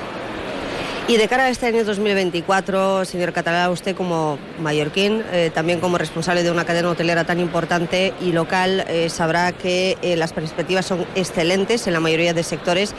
Y 1.09 1.15
de 1.15 1.29
cara 1.29 1.45
a 1.45 1.49
este 1.49 1.67
año 1.67 1.85
2024, 1.85 3.05
señor 3.05 3.31
Catalá, 3.31 3.69
usted 3.69 3.95
como 3.95 4.37
mallorquín, 4.59 5.23
eh, 5.31 5.49
también 5.53 5.79
como 5.79 5.97
responsable 5.97 6.43
de 6.43 6.51
una 6.51 6.65
cadena 6.65 6.89
hotelera 6.89 7.23
tan 7.23 7.39
importante 7.39 8.13
y 8.19 8.33
local, 8.33 8.83
eh, 8.89 9.07
sabrá 9.07 9.53
que 9.53 9.97
eh, 10.01 10.17
las 10.17 10.33
perspectivas 10.33 10.85
son 10.85 11.05
excelentes 11.15 11.87
en 11.87 11.93
la 11.93 12.01
mayoría 12.01 12.33
de 12.33 12.43
sectores 12.43 12.93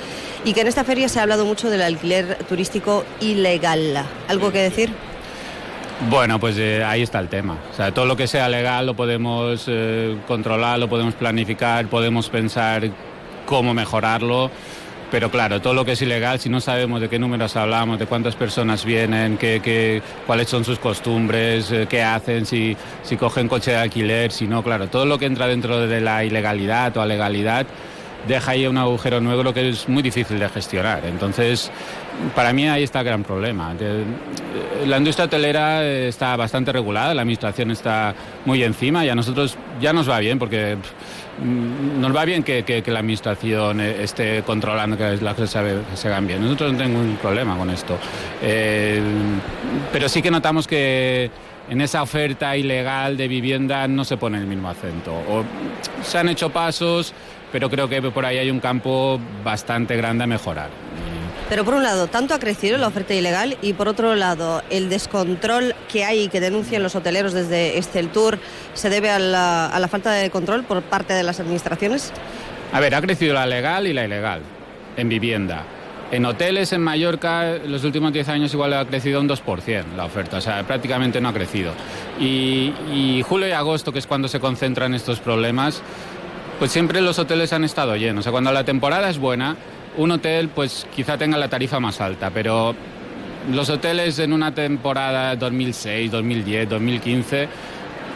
y 0.47 0.55
que 0.55 0.63
en 0.63 0.69
esta 0.69 0.85
feria 0.85 1.11
se 1.11 1.21
ha 1.21 1.25
hablado 1.25 1.45
mucho 1.45 1.69
del 1.69 1.83
alquiler 1.83 2.39
turístico 2.49 3.05
ilegal. 3.21 4.03
¿Algo 4.27 4.53
que 4.53 4.63
decir? 4.63 4.91
Bueno, 6.09 6.41
pues 6.41 6.57
ahí 6.87 7.03
está 7.03 7.19
el 7.19 7.29
tema. 7.29 7.59
Todo 7.95 8.07
lo 8.07 8.17
que 8.17 8.27
sea 8.27 8.49
legal 8.49 8.87
lo 8.87 8.95
podemos 8.95 9.69
controlar, 10.27 10.79
lo 10.79 10.89
podemos 10.89 11.13
planificar, 11.13 11.89
podemos 11.89 12.31
pensar 12.31 12.89
cómo 13.45 13.75
mejorarlo. 13.75 14.51
Pero 15.11 15.31
claro, 15.31 15.61
todo 15.63 15.73
lo 15.73 15.87
que 15.87 15.93
es 15.93 16.03
ilegal, 16.03 16.39
si 16.39 16.51
no 16.51 16.61
sabemos 16.61 17.01
de 17.01 17.09
qué 17.09 17.19
números 17.19 17.57
hablamos, 17.57 17.99
de 17.99 18.07
cuántas 18.07 18.37
personas 18.37 18.85
vienen, 18.85 19.39
qué, 19.39 19.61
qué, 19.65 20.03
cuáles 20.27 20.49
son 20.49 20.65
sus 20.65 20.79
costumbres, 20.79 21.73
eh, 21.73 21.87
qué 21.89 22.03
hacen, 22.03 22.45
si, 22.45 22.77
si 23.03 23.17
cogen 23.17 23.49
coche 23.49 23.71
de 23.71 23.79
alquiler, 23.79 24.31
si 24.31 24.47
no, 24.47 24.63
claro, 24.63 24.89
todo 24.89 25.07
lo 25.07 25.19
que 25.19 25.25
entra 25.25 25.47
dentro 25.47 25.87
de 25.87 26.01
la 26.03 26.25
ilegalidad 26.25 26.95
o 26.99 27.07
legalidad 27.07 27.67
deja 28.27 28.53
ahí 28.53 28.67
un 28.67 28.79
agujero 28.79 29.21
negro 29.21 29.55
que 29.55 29.69
es 29.69 29.89
muy 29.89 30.03
difícil 30.03 30.39
de 30.39 30.49
gestionar. 30.49 31.05
Entonces, 31.05 31.71
para 32.35 32.53
mí 32.53 32.69
ahí 32.69 32.83
está 32.83 33.01
el 33.01 33.07
gran 33.07 33.25
problema. 33.25 33.75
La 34.87 34.99
industria 34.99 35.27
hotelera 35.27 35.85
está 35.87 36.37
bastante 36.37 36.73
regulada, 36.73 37.15
la 37.15 37.23
administración 37.23 37.71
está 37.71 38.15
muy 38.45 38.63
encima 38.63 39.05
y 39.05 39.09
a 39.09 39.15
nosotros 39.15 39.57
ya 39.81 39.93
nos 39.93 40.09
va 40.09 40.19
bien 40.19 40.39
porque 40.39 40.77
nos 42.01 42.15
va 42.15 42.25
bien 42.25 42.43
que, 42.43 42.65
que, 42.65 42.83
la 42.91 42.99
administración 42.99 43.81
esté 43.81 44.43
controlando 44.43 44.97
que 44.97 45.19
las 45.19 45.35
cosas 45.35 45.65
se, 45.95 46.09
hagan 46.09 46.27
bien. 46.27 46.43
Nosotros 46.43 46.73
no 46.73 46.79
tenemos 46.79 47.03
ningún 47.03 47.19
problema 47.19 47.57
con 47.57 47.71
esto. 47.71 47.97
Eh, 48.43 49.01
pero 49.93 50.09
sí 50.09 50.21
que 50.21 50.31
notamos 50.31 50.67
que 50.67 51.31
en 51.71 51.81
esa 51.81 52.03
oferta 52.03 52.57
ilegal 52.57 53.17
de 53.17 53.29
vivienda 53.29 53.87
no 53.87 54.05
se 54.05 54.17
pone 54.17 54.39
el 54.39 54.47
mismo 54.47 54.69
acento. 54.69 55.45
Se 56.03 56.19
han 56.19 56.29
hecho 56.29 56.51
pasos, 56.51 57.13
pero 57.53 57.71
creo 57.71 57.89
que 57.89 58.03
por 58.03 58.25
ahí 58.25 58.39
hay 58.39 58.51
un 58.51 58.61
campo 58.61 59.21
bastante 59.45 59.97
grande 59.97 60.25
a 60.25 60.27
mejorar. 60.27 60.71
Pero 61.49 61.65
por 61.65 61.75
un 61.75 61.83
lado, 61.83 62.09
tanto 62.09 62.35
ha 62.35 62.39
crecido 62.39 62.77
la 62.77 62.89
oferta 62.89 63.15
ilegal 63.15 63.57
y 63.63 63.73
por 63.73 63.89
otro 63.89 64.15
lado, 64.15 64.63
el 64.69 64.91
descontrol 64.91 65.75
que 65.91 66.05
hay 66.05 66.25
y 66.25 66.29
que 66.29 66.41
denuncian 66.41 66.83
los 66.83 66.95
hoteleros 66.95 67.33
desde 67.33 67.79
Estel 67.79 68.11
Tour 68.11 68.39
se 68.75 68.91
debe 68.91 69.09
a 69.09 69.19
la, 69.19 69.67
a 69.67 69.81
la 69.81 69.89
falta 69.89 70.13
de 70.13 70.29
control 70.29 70.65
por 70.65 70.83
parte 70.83 71.15
de 71.15 71.23
las 71.23 71.41
administraciones. 71.41 72.13
A 72.71 72.81
ver, 72.81 72.95
ha 72.95 73.01
crecido 73.01 73.33
la 73.33 73.47
legal 73.47 73.87
y 73.87 73.95
la 73.95 74.05
ilegal 74.05 74.43
en 74.99 75.09
vivienda. 75.09 75.65
En 76.11 76.25
hoteles 76.27 76.73
en 76.73 76.83
Mallorca, 76.83 77.57
en 77.57 77.71
los 77.71 77.85
últimos 77.85 78.13
10 78.13 78.29
años 78.29 78.53
igual 78.53 78.73
ha 78.75 78.85
crecido 78.87 79.21
un 79.21 79.29
2% 79.29 79.85
la 79.95 80.07
oferta, 80.07 80.39
o 80.39 80.41
sea, 80.41 80.63
prácticamente 80.67 81.21
no 81.21 81.29
ha 81.29 81.35
crecido. 81.35 81.73
Y, 82.19 82.73
y 82.93 83.23
julio 83.27 83.47
y 83.47 83.53
agosto, 83.53 83.93
que 83.93 83.99
es 83.99 84.07
cuando 84.07 84.27
se 84.29 84.41
concentran 84.41 84.95
estos 84.95 85.21
problemas, 85.21 85.83
pues 86.59 86.73
siempre 86.73 87.01
los 87.01 87.19
hoteles 87.19 87.53
han 87.53 87.65
estado 87.65 87.97
llenos. 87.97 88.21
O 88.21 88.23
sea, 88.25 88.33
cuando 88.33 88.53
la 88.53 88.65
temporada 88.65 89.09
es 89.09 89.19
buena, 89.19 89.57
un 89.97 90.11
hotel 90.11 90.49
pues 90.49 90.87
quizá 90.95 91.17
tenga 91.17 91.37
la 91.37 91.49
tarifa 91.49 91.81
más 91.81 92.01
alta, 92.01 92.31
pero 92.31 92.75
los 93.53 93.71
hoteles 93.71 94.19
en 94.19 94.33
una 94.33 94.55
temporada 94.55 95.37
2006, 95.37 96.11
2010, 96.11 96.69
2015 96.69 97.49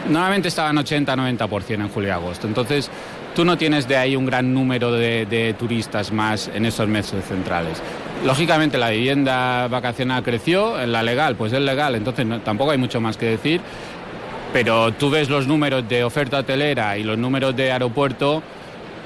normalmente 0.09 0.49
estaban 0.49 0.75
80-90% 0.75 1.73
en 1.75 1.89
julio 1.89 2.09
y 2.09 2.11
agosto. 2.11 2.47
Entonces, 2.47 2.89
tú 3.35 3.45
no 3.45 3.57
tienes 3.57 3.87
de 3.87 3.97
ahí 3.97 4.15
un 4.15 4.25
gran 4.25 4.53
número 4.53 4.91
de, 4.91 5.55
turistas 5.57 6.11
más 6.11 6.49
en 6.53 6.65
esos 6.65 6.87
meses 6.87 7.23
centrales. 7.25 7.81
Lógicamente 8.25 8.77
la 8.77 8.89
vivienda 8.89 9.67
vacacional 9.67 10.23
creció, 10.23 10.79
en 10.79 10.91
la 10.91 11.03
legal 11.03 11.35
pues 11.35 11.51
es 11.51 11.61
legal, 11.61 11.95
entonces 11.95 12.25
tampoco 12.43 12.71
hay 12.71 12.77
mucho 12.77 13.01
más 13.01 13.17
que 13.17 13.25
decir, 13.25 13.61
pero 14.53 14.93
tú 14.93 15.09
ves 15.09 15.29
los 15.29 15.47
números 15.47 15.89
de 15.89 16.03
oferta 16.03 16.37
hotelera 16.37 16.97
y 16.97 17.03
los 17.03 17.17
números 17.17 17.55
de 17.55 17.71
aeropuerto 17.71 18.43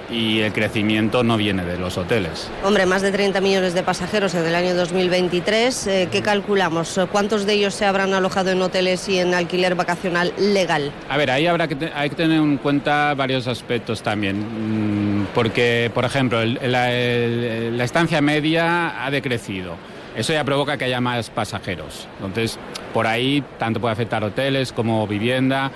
y 0.10 0.40
el 0.40 0.54
crecimiento 0.54 1.24
no 1.24 1.38
viene 1.38 1.66
de 1.66 1.78
los 1.78 1.98
hoteles. 1.98 2.50
Hombre, 2.64 2.86
más 2.86 3.02
de 3.02 3.12
30 3.12 3.42
millones 3.42 3.74
de 3.74 3.84
pasajeros 3.84 4.36
en 4.36 4.46
el 4.46 4.56
año 4.56 4.74
2023. 4.76 5.88
Eh, 5.88 6.10
¿Qué 6.12 6.22
calculamos? 6.22 7.00
¿Cuántos 7.12 7.46
de 7.46 7.54
ellos 7.54 7.74
se 7.74 7.86
habrán 7.86 8.14
alojado 8.14 8.52
en 8.52 8.62
hoteles 8.62 9.08
y 9.10 9.20
en 9.20 9.34
alquiler 9.34 9.76
vacacional 9.76 10.34
legal? 10.38 10.92
A 11.10 11.18
ver, 11.18 11.32
ahí 11.32 11.48
habrá 11.48 11.68
que 11.68 11.92
hay 11.94 12.10
que 12.10 12.16
tener 12.16 12.38
en 12.38 12.58
cuenta 12.58 13.14
varios 13.16 13.48
aspectos 13.48 14.02
también. 14.02 15.28
porque, 15.34 15.92
por 15.94 16.06
ejemplo, 16.06 16.44
la, 16.46 16.90
la 16.90 17.84
estancia 17.84 18.22
media 18.22 19.06
ha 19.06 19.12
decrecido. 19.12 19.76
Eso 20.18 20.34
ya 20.34 20.44
provoca 20.44 20.78
que 20.78 20.86
haya 20.86 21.00
más 21.00 21.30
pasajeros. 21.30 22.08
Entonces, 22.16 22.58
por 22.94 23.06
ahí 23.06 23.44
tanto 23.60 23.80
puede 23.80 23.94
afectar 23.94 24.24
hoteles 24.24 24.74
como 24.74 25.06
vivienda. 25.06 25.72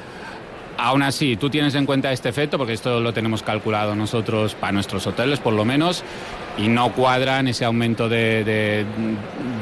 Aún 0.78 1.04
así, 1.04 1.38
tú 1.38 1.52
tienes 1.52 1.76
en 1.76 1.86
cuenta 1.86 2.12
este 2.12 2.30
efecto, 2.30 2.58
porque 2.58 2.74
esto 2.74 3.00
lo 3.00 3.14
tenemos 3.14 3.44
calculado 3.44 3.96
nosotros 3.96 4.56
para 4.56 4.72
nuestros 4.72 5.06
hoteles, 5.06 5.40
por 5.40 5.54
lo 5.54 5.64
menos, 5.64 6.04
y 6.58 6.70
no 6.70 6.92
cuadran 6.92 7.48
ese 7.48 7.66
aumento 7.66 8.10
de, 8.10 8.84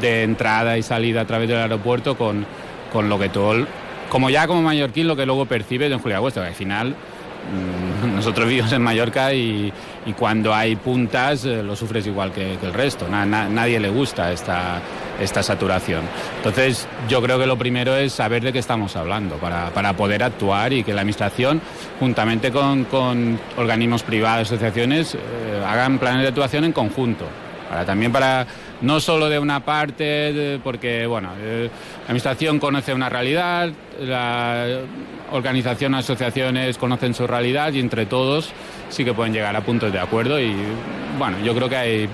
entrada 0.02 0.78
y 0.78 0.84
salida 0.84 1.22
a 1.22 1.26
través 1.26 1.50
del 1.50 1.58
aeropuerto 1.58 2.18
con, 2.18 2.46
con 2.94 3.10
lo 3.10 3.20
que 3.20 3.28
todo, 3.28 3.66
como 4.10 4.30
ya 4.30 4.48
como 4.48 4.62
mallorquín, 4.62 5.08
lo 5.08 5.16
que 5.16 5.26
luego 5.26 5.46
percibes 5.46 5.92
en 5.92 6.00
Julia 6.00 6.18
Agosto, 6.18 6.42
al 6.42 6.56
final 6.56 6.96
mm, 6.96 8.16
nosotros 8.16 8.48
vivimos 8.48 8.72
en 8.72 8.82
Mallorca 8.82 9.34
y, 9.34 9.74
y 10.06 10.14
cuando 10.14 10.54
hay 10.54 10.76
puntas 10.76 11.46
eh, 11.46 11.62
lo 11.64 11.76
sufres 11.76 12.08
igual 12.08 12.32
que, 12.32 12.54
el 12.54 12.74
resto. 12.74 13.08
nadie 13.10 13.80
le 13.80 13.90
gusta 13.90 14.32
esta, 14.32 14.82
esta 15.20 15.44
saturación. 15.44 16.04
Entonces, 16.38 16.88
yo 17.08 17.22
creo 17.22 17.40
que 17.40 17.46
lo 17.46 17.58
primero 17.58 17.96
es 17.96 18.14
saber 18.14 18.44
de 18.44 18.54
qué 18.54 18.60
estamos 18.60 18.96
hablando 18.96 19.36
para, 19.38 19.70
para 19.72 19.94
poder 19.94 20.24
actuar 20.24 20.74
y 20.74 20.84
que 20.84 20.94
la 20.94 21.02
Administración, 21.02 21.62
juntamente 22.00 22.52
con, 22.52 22.86
con 22.86 23.40
organismos 23.58 24.04
privados, 24.04 24.48
asociaciones, 24.48 25.16
eh, 25.16 25.64
hagan 25.66 25.98
planes 26.00 26.22
de 26.24 26.28
actuación 26.30 26.64
en 26.66 26.74
conjunto. 26.74 27.26
Para, 27.70 27.86
también 27.86 28.12
para 28.12 28.48
no 28.82 29.00
solo 29.00 29.30
de 29.30 29.40
una 29.40 29.66
parte, 29.66 30.60
porque 30.64 31.06
bueno, 31.06 31.32
eh, 31.40 31.70
la 31.98 32.04
administración 32.06 32.60
conoce 32.60 32.94
una 32.94 33.10
realidad, 33.10 33.70
la 34.02 34.80
organización, 35.32 35.96
asociaciones 35.96 36.78
conocen 36.78 37.14
su 37.14 37.28
realidad 37.28 37.74
y 37.74 37.80
entre 37.80 38.06
todos 38.06 38.52
sí 38.90 39.06
que 39.06 39.14
pueden 39.14 39.34
llegar 39.34 39.56
a 39.56 39.62
puntos 39.62 39.92
de 39.92 40.00
acuerdo 40.00 40.40
y 40.40 40.54
bueno, 41.18 41.38
yo 41.44 41.54
creo 41.54 41.70
que 41.70 41.78
hay 41.78 42.10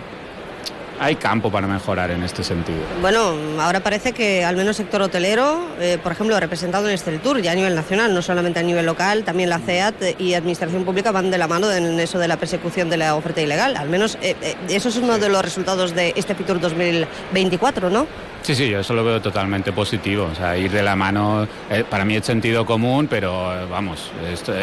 hay 0.99 1.15
campo 1.15 1.51
para 1.51 1.67
mejorar 1.67 2.11
en 2.11 2.23
este 2.23 2.43
sentido. 2.43 2.79
Bueno, 3.01 3.35
ahora 3.59 3.81
parece 3.81 4.13
que 4.13 4.43
al 4.43 4.55
menos 4.55 4.77
sector 4.77 5.01
hotelero, 5.01 5.67
eh, 5.79 5.97
por 6.01 6.11
ejemplo, 6.11 6.39
representado 6.39 6.87
en 6.87 6.93
este 6.93 7.17
Tour, 7.19 7.41
ya 7.41 7.51
a 7.51 7.55
nivel 7.55 7.75
nacional, 7.75 8.13
no 8.13 8.21
solamente 8.21 8.59
a 8.59 8.63
nivel 8.63 8.85
local, 8.85 9.23
también 9.23 9.49
la 9.49 9.59
CEAT 9.59 10.19
y 10.19 10.33
Administración 10.33 10.83
Pública 10.83 11.11
van 11.11 11.31
de 11.31 11.37
la 11.37 11.47
mano 11.47 11.71
en 11.71 11.99
eso 11.99 12.19
de 12.19 12.27
la 12.27 12.37
persecución 12.37 12.89
de 12.89 12.97
la 12.97 13.15
oferta 13.15 13.41
ilegal. 13.41 13.77
Al 13.77 13.89
menos 13.89 14.17
eh, 14.21 14.35
eh, 14.41 14.55
eso 14.69 14.89
es 14.89 14.97
uno 14.97 15.17
de 15.17 15.29
los 15.29 15.41
resultados 15.41 15.93
de 15.95 16.13
este 16.15 16.35
Fitur 16.35 16.59
2024, 16.59 17.89
¿no? 17.89 18.07
Sí, 18.41 18.53
sí, 18.53 18.69
yo 18.69 18.79
eso 18.79 18.93
lo 18.93 19.03
veo 19.03 19.21
totalmente 19.21 19.71
positivo. 19.71 20.29
O 20.31 20.35
sea, 20.35 20.57
ir 20.57 20.71
de 20.71 20.83
la 20.83 20.95
mano, 20.95 21.47
para 21.89 22.05
mí 22.05 22.15
es 22.15 22.25
sentido 22.25 22.63
común, 22.63 23.07
pero 23.09 23.67
vamos, 23.69 24.11
esto 24.31 24.53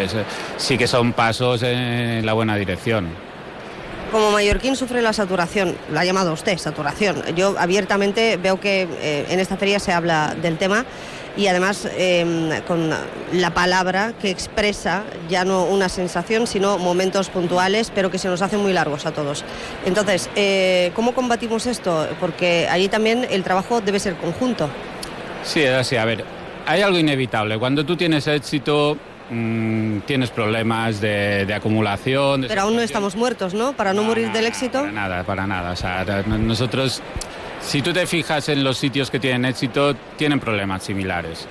sí 0.57 0.79
que 0.79 0.87
son 0.87 1.13
pasos 1.13 1.65
en 1.65 2.25
la 2.25 2.33
buena 2.33 2.55
dirección 2.57 3.32
como 4.13 4.31
mallorquín 4.31 4.77
sufre 4.77 5.03
la 5.03 5.13
saturación, 5.13 5.75
la 5.91 6.01
ha 6.01 6.05
llamado 6.05 6.33
usted 6.33 6.59
saturación. 6.59 7.23
Yo 7.35 7.57
abiertamente 7.59 8.37
veo 8.37 8.61
que 8.61 8.87
eh, 9.01 9.27
en 9.31 9.41
esta 9.41 9.57
feria 9.57 9.81
se 9.81 9.93
habla 9.93 10.37
del 10.41 10.59
tema 10.59 10.85
y 11.37 11.47
además 11.47 11.89
em, 11.97 12.61
con 12.69 12.91
la 13.33 13.55
palabra 13.55 14.13
que 14.21 14.31
expresa 14.31 15.03
ya 15.31 15.45
no 15.47 15.65
una 15.65 15.89
sensación, 15.89 16.47
sino 16.47 16.77
momentos 16.77 17.31
puntuales, 17.31 17.91
pero 17.93 18.11
que 18.11 18.19
se 18.19 18.29
nos 18.29 18.43
hacen 18.43 18.61
muy 18.61 18.75
largos 18.75 19.07
a 19.07 19.13
todos. 19.13 19.45
Entonces, 19.87 20.29
eh, 20.37 20.93
¿cómo 20.95 21.15
combatimos 21.15 21.67
esto? 21.67 22.07
Porque 22.21 22.69
allí 22.71 22.89
también 22.89 23.27
el 23.31 23.43
trabajo 23.43 23.81
debe 23.81 23.99
ser 23.99 24.17
conjunto. 24.17 24.69
Sí, 25.43 25.63
es 25.63 25.73
así. 25.73 25.97
A 25.97 26.05
ver, 26.05 26.25
hay 26.67 26.83
algo 26.83 26.99
inevitable. 26.99 27.59
Cuando 27.59 27.85
tú 27.85 27.97
tienes 27.97 28.27
éxito, 28.27 28.99
Mm, 29.35 30.01
tienes 30.01 30.31
problemas 30.31 31.01
de, 31.01 31.51
acumulación. 31.55 32.45
Pero 32.47 32.63
aún 32.63 32.77
no 32.77 32.83
estamos 32.83 33.17
muertos, 33.17 33.55
¿no? 33.55 33.73
Para 33.73 33.95
no, 33.95 34.03
morir 34.03 34.31
del 34.31 34.45
éxito. 34.45 34.81
Para 34.81 34.93
nada, 34.93 35.25
para 35.25 35.47
nada. 35.47 35.71
O 35.71 35.77
sea, 35.77 36.05
nosotros, 36.27 37.01
si 37.63 37.81
tú 37.81 37.95
te 37.95 38.07
fijas 38.07 38.51
en 38.51 38.63
los 38.63 38.77
sitios 38.77 39.11
que 39.11 39.19
tienen 39.19 39.47
éxito, 39.47 39.97
tienen 40.19 40.39
problemas 40.39 40.83
similares. 40.83 41.49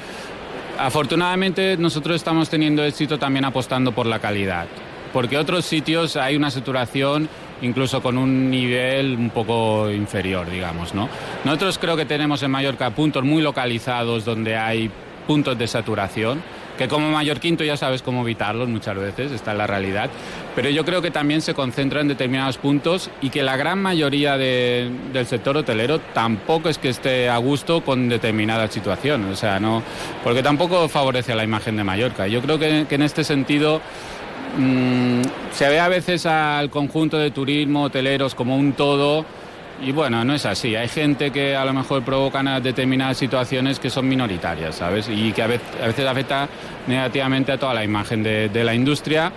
Afortunadamente 0.77 1.75
nosotros 1.75 2.17
estamos 2.17 2.49
teniendo 2.49 2.83
éxito 2.83 3.17
también 3.17 3.45
apostando 3.45 3.91
por 3.93 4.05
la 4.05 4.19
calidad, 4.19 4.67
porque 5.11 5.37
otros 5.37 5.65
sitios 5.65 6.15
hay 6.17 6.35
una 6.35 6.51
saturación 6.51 7.29
incluso 7.63 8.01
con 8.01 8.17
un 8.17 8.49
nivel 8.49 9.15
un 9.15 9.29
poco 9.31 9.89
inferior, 9.89 10.49
digamos, 10.49 10.93
¿no? 10.93 11.09
Nosotros 11.43 11.79
creo 11.79 11.97
que 11.97 12.05
tenemos 12.05 12.41
en 12.43 12.51
Mallorca 12.51 12.91
puntos 12.91 13.23
muy 13.23 13.41
localizados 13.41 14.23
donde 14.23 14.55
hay 14.55 14.89
puntos 15.27 15.57
de 15.57 15.67
saturación 15.67 16.41
que 16.77 16.87
como 16.87 17.09
mallorquín 17.11 17.57
tú 17.57 17.63
ya 17.63 17.77
sabes 17.77 18.01
cómo 18.01 18.21
evitarlos 18.21 18.67
muchas 18.67 18.95
veces, 18.95 19.31
está 19.31 19.51
en 19.51 19.57
la 19.57 19.67
realidad, 19.67 20.09
pero 20.55 20.69
yo 20.69 20.83
creo 20.85 21.01
que 21.01 21.11
también 21.11 21.41
se 21.41 21.53
concentra 21.53 22.01
en 22.01 22.07
determinados 22.07 22.57
puntos 22.57 23.09
y 23.21 23.29
que 23.29 23.43
la 23.43 23.57
gran 23.57 23.79
mayoría 23.81 24.37
del 24.37 25.25
sector 25.25 25.57
hotelero 25.57 25.99
tampoco 26.13 26.69
es 26.69 26.77
que 26.77 26.89
esté 26.89 27.29
a 27.29 27.37
gusto 27.37 27.81
con 27.81 28.09
determinada 28.09 28.67
situación, 28.67 29.25
o 29.31 29.35
sea, 29.35 29.59
no, 29.59 29.83
porque 30.23 30.43
tampoco 30.43 30.87
favorece 30.89 31.33
a 31.33 31.35
la 31.35 31.43
imagen 31.43 31.77
de 31.77 31.83
Mallorca. 31.83 32.27
Yo 32.27 32.41
creo 32.41 32.59
que, 32.59 32.85
en 32.89 33.01
este 33.01 33.23
sentido 33.23 33.81
mm, 34.57 35.21
se 35.53 35.69
ve 35.69 35.79
a 35.79 35.87
veces 35.87 36.25
al 36.25 36.69
conjunto 36.69 37.17
de 37.17 37.31
turismo, 37.31 37.83
hoteleros 37.83 38.35
como 38.35 38.57
un 38.57 38.73
todo, 38.73 39.25
y 39.81 39.91
bueno, 39.91 40.23
no 40.23 40.33
es 40.35 40.45
así. 40.45 40.75
Hay 40.75 40.87
gente 40.87 41.31
que 41.31 41.55
a 41.55 41.65
lo 41.65 41.73
mejor 41.73 42.03
provocan 42.03 42.61
determinadas 42.61 43.17
situaciones 43.17 43.79
que 43.79 43.89
son 43.89 44.07
minoritarias, 44.07 44.75
¿sabes? 44.75 45.09
Y 45.09 45.31
que 45.31 45.41
a 45.41 45.47
veces, 45.47 46.05
afecta 46.07 46.47
negativamente 46.87 47.51
a 47.51 47.57
toda 47.57 47.73
la 47.73 47.83
imagen 47.83 48.21
de, 48.21 48.63
la 48.63 48.75
industria. 48.75 49.31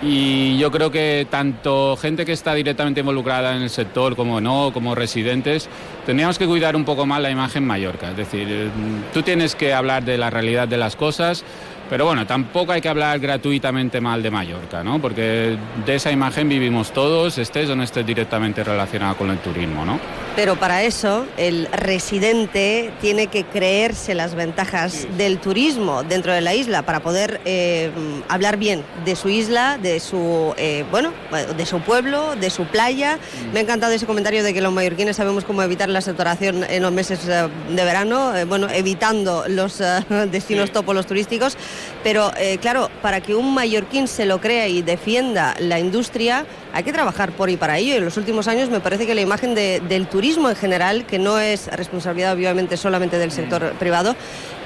Y 0.00 0.58
yo 0.58 0.72
creo 0.72 0.90
que 0.90 1.28
tanto 1.30 1.96
gente 1.96 2.24
que 2.24 2.32
está 2.32 2.54
directamente 2.54 3.00
involucrada 3.00 3.54
en 3.54 3.62
el 3.62 3.70
sector 3.70 4.16
como 4.16 4.40
no, 4.40 4.70
como 4.72 4.94
residentes, 4.94 5.68
tendríamos 6.06 6.38
que 6.38 6.46
cuidar 6.46 6.74
un 6.74 6.84
poco 6.84 7.06
más 7.06 7.20
la 7.20 7.30
imagen 7.30 7.64
Mallorca. 7.64 8.10
Es 8.10 8.16
decir, 8.16 8.70
tú 9.14 9.22
tienes 9.22 9.54
que 9.54 9.72
hablar 9.74 10.04
de 10.04 10.18
la 10.18 10.28
realidad 10.30 10.66
de 10.66 10.76
las 10.76 10.96
cosas, 10.96 11.44
pero 11.92 12.06
bueno, 12.06 12.26
tampoco 12.26 12.72
hay 12.72 12.80
que 12.80 12.88
hablar 12.88 13.18
gratuitamente 13.18 14.00
mal 14.00 14.22
de 14.22 14.30
Mallorca, 14.30 14.82
¿no? 14.82 14.98
Porque 14.98 15.58
de 15.84 15.94
esa 15.94 16.10
imagen 16.10 16.48
vivimos 16.48 16.90
todos, 16.90 17.36
estés 17.36 17.68
o 17.68 17.76
no 17.76 17.82
estés 17.82 18.06
directamente 18.06 18.64
relacionado 18.64 19.14
con 19.18 19.28
el 19.28 19.36
turismo, 19.40 19.84
¿no? 19.84 20.00
Pero 20.34 20.56
para 20.56 20.84
eso 20.84 21.26
el 21.36 21.68
residente 21.70 22.90
tiene 23.02 23.26
que 23.26 23.44
creerse 23.44 24.14
las 24.14 24.34
ventajas 24.34 25.06
del 25.18 25.36
turismo 25.36 26.02
dentro 26.02 26.32
de 26.32 26.40
la 26.40 26.54
isla 26.54 26.80
para 26.80 27.00
poder 27.00 27.42
eh, 27.44 27.90
hablar 28.26 28.56
bien 28.56 28.82
de 29.04 29.14
su 29.14 29.28
isla, 29.28 29.76
de 29.76 30.00
su 30.00 30.54
eh, 30.56 30.86
bueno, 30.90 31.12
de 31.54 31.66
su 31.66 31.80
pueblo, 31.80 32.36
de 32.36 32.48
su 32.48 32.64
playa. 32.64 33.18
Me 33.52 33.58
ha 33.58 33.62
encantado 33.64 33.92
ese 33.92 34.06
comentario 34.06 34.42
de 34.42 34.54
que 34.54 34.62
los 34.62 34.72
mallorquines 34.72 35.16
sabemos 35.16 35.44
cómo 35.44 35.62
evitar 35.62 35.90
la 35.90 36.00
saturación 36.00 36.64
en 36.64 36.82
los 36.82 36.92
meses 36.92 37.28
eh, 37.28 37.48
de 37.68 37.84
verano, 37.84 38.32
bueno, 38.46 38.68
evitando 38.70 39.44
los 39.46 39.82
destinos 40.30 40.72
topolos 40.72 41.04
turísticos. 41.04 41.58
Pero 42.02 42.32
claro, 42.60 42.90
para 43.00 43.20
que 43.20 43.34
un 43.34 43.54
mallorquín 43.54 44.08
se 44.08 44.26
lo 44.26 44.40
crea 44.40 44.66
y 44.66 44.82
defienda 44.82 45.54
la 45.60 45.78
industria, 45.78 46.46
hay 46.72 46.82
que 46.82 46.92
trabajar 46.92 47.32
por 47.32 47.48
y 47.48 47.56
para 47.56 47.78
ello. 47.78 47.94
En 47.94 48.04
los 48.04 48.16
últimos 48.16 48.48
años 48.48 48.70
me 48.70 48.80
parece 48.80 49.06
que 49.06 49.14
la 49.14 49.20
imagen 49.20 49.54
del 49.54 50.06
turismo 50.08 50.50
en 50.50 50.56
general, 50.56 51.06
que 51.06 51.18
no 51.18 51.38
es 51.38 51.68
responsabilidad 51.68 52.32
obviamente 52.32 52.76
solamente 52.76 53.18
del 53.18 53.30
sector 53.30 53.72
privado, 53.78 54.16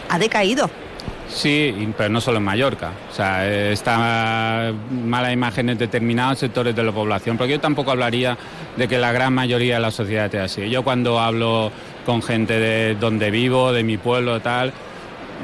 ha 0.09 0.19
decaído. 0.19 0.71
Sí, 1.29 1.93
pero 1.99 2.09
no 2.09 2.21
solo 2.21 2.39
en 2.39 2.45
Mallorca. 2.45 2.93
O 3.11 3.15
sea, 3.15 3.47
está 3.47 4.73
mala 4.91 5.33
imagen 5.33 5.69
en 5.69 5.77
determinados 5.77 6.39
sectores 6.39 6.75
de 6.75 6.85
la 6.85 6.93
población, 6.93 7.37
porque 7.37 7.55
yo 7.55 7.61
tampoco 7.61 7.91
hablaría 7.91 8.39
de 8.77 8.87
que 8.87 8.97
la 8.97 9.11
gran 9.11 9.35
mayoría 9.35 9.75
de 9.75 9.81
la 9.81 9.91
sociedad 9.91 10.27
esté 10.27 10.39
así. 10.39 10.71
Yo 10.71 10.85
cuando 10.85 11.19
hablo 11.19 11.73
con 12.07 12.23
gente 12.23 12.61
de 12.61 12.95
donde 12.95 13.33
vivo, 13.33 13.73
de 13.73 13.83
mi 13.83 13.99
pueblo, 13.99 14.41
tal, 14.41 14.73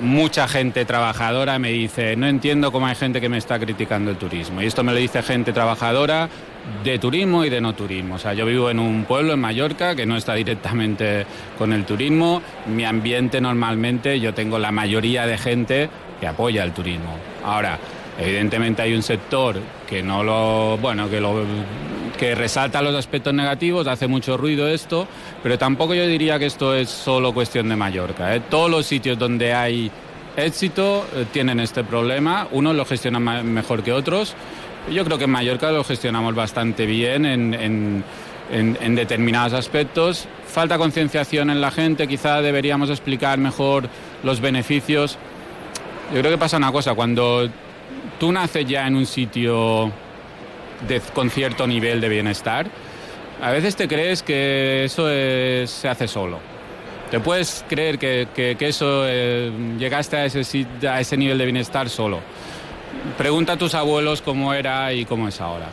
mucha 0.00 0.48
gente 0.48 0.84
trabajadora 0.84 1.58
me 1.58 1.70
dice, 1.70 2.16
no 2.16 2.26
entiendo 2.26 2.72
cómo 2.72 2.86
hay 2.86 2.94
gente 2.94 3.20
que 3.20 3.28
me 3.28 3.38
está 3.38 3.58
criticando 3.58 4.10
el 4.10 4.16
turismo. 4.16 4.62
Y 4.62 4.66
esto 4.66 4.82
me 4.84 4.92
lo 4.92 4.98
dice 4.98 5.22
gente 5.22 5.52
trabajadora 5.52 6.28
de 6.84 6.98
turismo 6.98 7.44
y 7.44 7.50
de 7.50 7.60
no 7.60 7.74
turismo. 7.74 8.14
O 8.14 8.18
sea, 8.18 8.34
yo 8.34 8.46
vivo 8.46 8.70
en 8.70 8.78
un 8.78 9.04
pueblo 9.04 9.32
en 9.32 9.40
Mallorca 9.40 9.94
que 9.94 10.06
no 10.06 10.16
está 10.16 10.34
directamente 10.34 11.26
con 11.58 11.72
el 11.72 11.84
turismo. 11.84 12.42
Mi 12.66 12.84
ambiente 12.84 13.40
normalmente 13.40 14.20
yo 14.20 14.34
tengo 14.34 14.58
la 14.58 14.72
mayoría 14.72 15.26
de 15.26 15.38
gente 15.38 15.90
que 16.20 16.26
apoya 16.26 16.64
el 16.64 16.72
turismo. 16.72 17.16
Ahora, 17.44 17.78
evidentemente 18.18 18.82
hay 18.82 18.94
un 18.94 19.02
sector 19.02 19.56
que 19.88 20.02
no 20.02 20.22
lo, 20.22 20.78
bueno, 20.78 21.08
que 21.08 21.20
lo 21.20 21.44
que 22.18 22.34
resalta 22.34 22.82
los 22.82 22.94
aspectos 22.94 23.34
negativos, 23.34 23.86
hace 23.86 24.06
mucho 24.06 24.36
ruido 24.36 24.68
esto, 24.68 25.08
pero 25.42 25.58
tampoco 25.58 25.94
yo 25.94 26.06
diría 26.06 26.38
que 26.38 26.46
esto 26.46 26.74
es 26.74 26.88
solo 26.88 27.34
cuestión 27.34 27.68
de 27.68 27.76
Mallorca. 27.76 28.34
¿eh? 28.34 28.40
Todos 28.48 28.70
los 28.70 28.86
sitios 28.86 29.18
donde 29.18 29.52
hay 29.52 29.90
éxito 30.36 31.04
eh, 31.14 31.26
tienen 31.32 31.58
este 31.60 31.84
problema, 31.84 32.46
unos 32.52 32.76
lo 32.76 32.84
gestionan 32.84 33.52
mejor 33.52 33.82
que 33.82 33.92
otros. 33.92 34.34
Yo 34.92 35.04
creo 35.04 35.18
que 35.18 35.24
en 35.24 35.30
Mallorca 35.30 35.70
lo 35.72 35.84
gestionamos 35.84 36.34
bastante 36.34 36.86
bien 36.86 37.24
en, 37.24 38.04
en 38.50 38.94
determinados 38.94 39.52
aspectos. 39.52 40.26
Falta 40.46 40.76
concienciación 40.76 41.50
en 41.50 41.60
la 41.60 41.70
gente, 41.70 42.08
quizá 42.08 42.42
deberíamos 42.42 42.90
explicar 42.90 43.38
mejor 43.38 43.88
los 44.22 44.40
beneficios. 44.40 45.18
Yo 46.12 46.20
creo 46.20 46.32
que 46.32 46.38
pasa 46.38 46.56
una 46.56 46.72
cosa, 46.72 46.94
cuando 46.94 47.48
tú 48.22 48.30
naces 48.30 48.64
ya 48.66 48.86
en 48.86 48.94
un 48.94 49.04
sitio 49.04 49.90
con 51.12 51.28
cierto 51.28 51.66
nivel 51.66 52.00
de 52.00 52.08
bienestar, 52.08 52.68
a 53.42 53.50
veces 53.50 53.74
te 53.74 53.88
crees 53.88 54.22
que 54.22 54.84
eso 54.84 55.10
es- 55.10 55.68
se 55.68 55.88
hace 55.88 56.06
solo. 56.06 56.38
Te 57.10 57.18
puedes 57.18 57.64
creer 57.68 57.98
que, 57.98 58.56
eso 58.60 59.02
eh, 59.08 59.50
llegaste 59.76 60.18
a 60.18 61.00
ese 61.00 61.16
nivel 61.16 61.36
de 61.36 61.44
bienestar 61.46 61.88
solo. 61.88 62.20
Pregunta 63.18 63.54
a 63.54 63.56
tus 63.56 63.74
abuelos 63.74 64.22
cómo 64.22 64.54
era 64.54 64.92
y 64.92 65.04
cómo 65.04 65.26
es 65.26 65.40
ahora. 65.40 65.66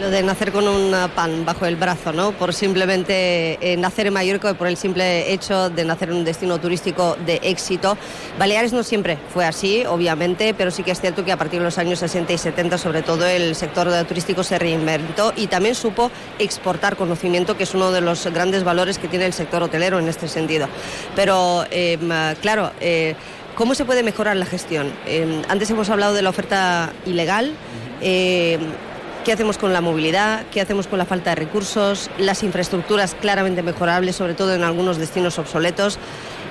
Lo 0.00 0.10
de 0.10 0.22
nacer 0.22 0.52
con 0.52 0.66
un 0.66 0.94
pan 1.14 1.44
bajo 1.44 1.66
el 1.66 1.76
brazo, 1.76 2.12
¿no? 2.12 2.32
Por 2.32 2.54
simplemente 2.54 3.58
eh, 3.60 3.76
nacer 3.76 4.06
en 4.06 4.14
Mallorca 4.14 4.54
por 4.54 4.66
el 4.66 4.78
simple 4.78 5.30
hecho 5.32 5.68
de 5.68 5.84
nacer 5.84 6.08
en 6.08 6.16
un 6.16 6.24
destino 6.24 6.58
turístico 6.58 7.16
de 7.26 7.40
éxito. 7.42 7.98
Baleares 8.38 8.72
no 8.72 8.82
siempre 8.84 9.18
fue 9.32 9.44
así, 9.44 9.84
obviamente, 9.84 10.54
pero 10.54 10.70
sí 10.70 10.82
que 10.82 10.92
es 10.92 11.00
cierto 11.00 11.26
que 11.26 11.32
a 11.32 11.36
partir 11.36 11.58
de 11.58 11.66
los 11.66 11.76
años 11.76 11.98
60 11.98 12.32
y 12.32 12.38
70, 12.38 12.78
sobre 12.78 13.02
todo, 13.02 13.26
el 13.26 13.54
sector 13.54 13.88
turístico 14.06 14.42
se 14.42 14.58
reinventó 14.58 15.34
y 15.36 15.46
también 15.46 15.74
supo 15.74 16.10
exportar 16.38 16.96
conocimiento, 16.96 17.58
que 17.58 17.64
es 17.64 17.74
uno 17.74 17.92
de 17.92 18.00
los 18.00 18.26
grandes 18.28 18.64
valores 18.64 18.98
que 18.98 19.08
tiene 19.08 19.26
el 19.26 19.34
sector 19.34 19.62
hotelero 19.62 19.98
en 19.98 20.08
este 20.08 20.26
sentido. 20.26 20.68
Pero, 21.14 21.66
eh, 21.70 21.98
claro, 22.40 22.72
eh, 22.80 23.14
¿cómo 23.56 23.74
se 23.74 23.84
puede 23.84 24.02
mejorar 24.02 24.36
la 24.36 24.46
gestión? 24.46 24.90
Eh, 25.06 25.42
antes 25.48 25.68
hemos 25.70 25.90
hablado 25.90 26.14
de 26.14 26.22
la 26.22 26.30
oferta 26.30 26.92
ilegal. 27.04 27.52
Eh, 28.00 28.58
¿Qué 29.24 29.32
hacemos 29.32 29.56
con 29.56 29.72
la 29.72 29.80
movilidad? 29.80 30.46
¿Qué 30.50 30.60
hacemos 30.60 30.88
con 30.88 30.98
la 30.98 31.04
falta 31.04 31.30
de 31.30 31.36
recursos? 31.36 32.10
Las 32.18 32.42
infraestructuras 32.42 33.14
claramente 33.14 33.62
mejorables, 33.62 34.16
sobre 34.16 34.34
todo 34.34 34.52
en 34.52 34.64
algunos 34.64 34.96
destinos 34.96 35.38
obsoletos. 35.38 35.96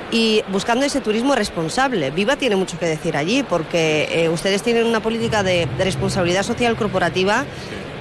Y 0.09 0.41
buscando 0.47 0.85
ese 0.85 1.01
turismo 1.01 1.35
responsable. 1.35 2.11
Viva 2.11 2.37
tiene 2.37 2.55
mucho 2.55 2.79
que 2.79 2.85
decir 2.85 3.17
allí, 3.17 3.43
porque 3.43 4.07
eh, 4.11 4.29
ustedes 4.29 4.63
tienen 4.63 4.85
una 4.85 5.01
política 5.01 5.43
de, 5.43 5.67
responsabilidad 5.79 6.43
social 6.43 6.77
corporativa 6.77 7.43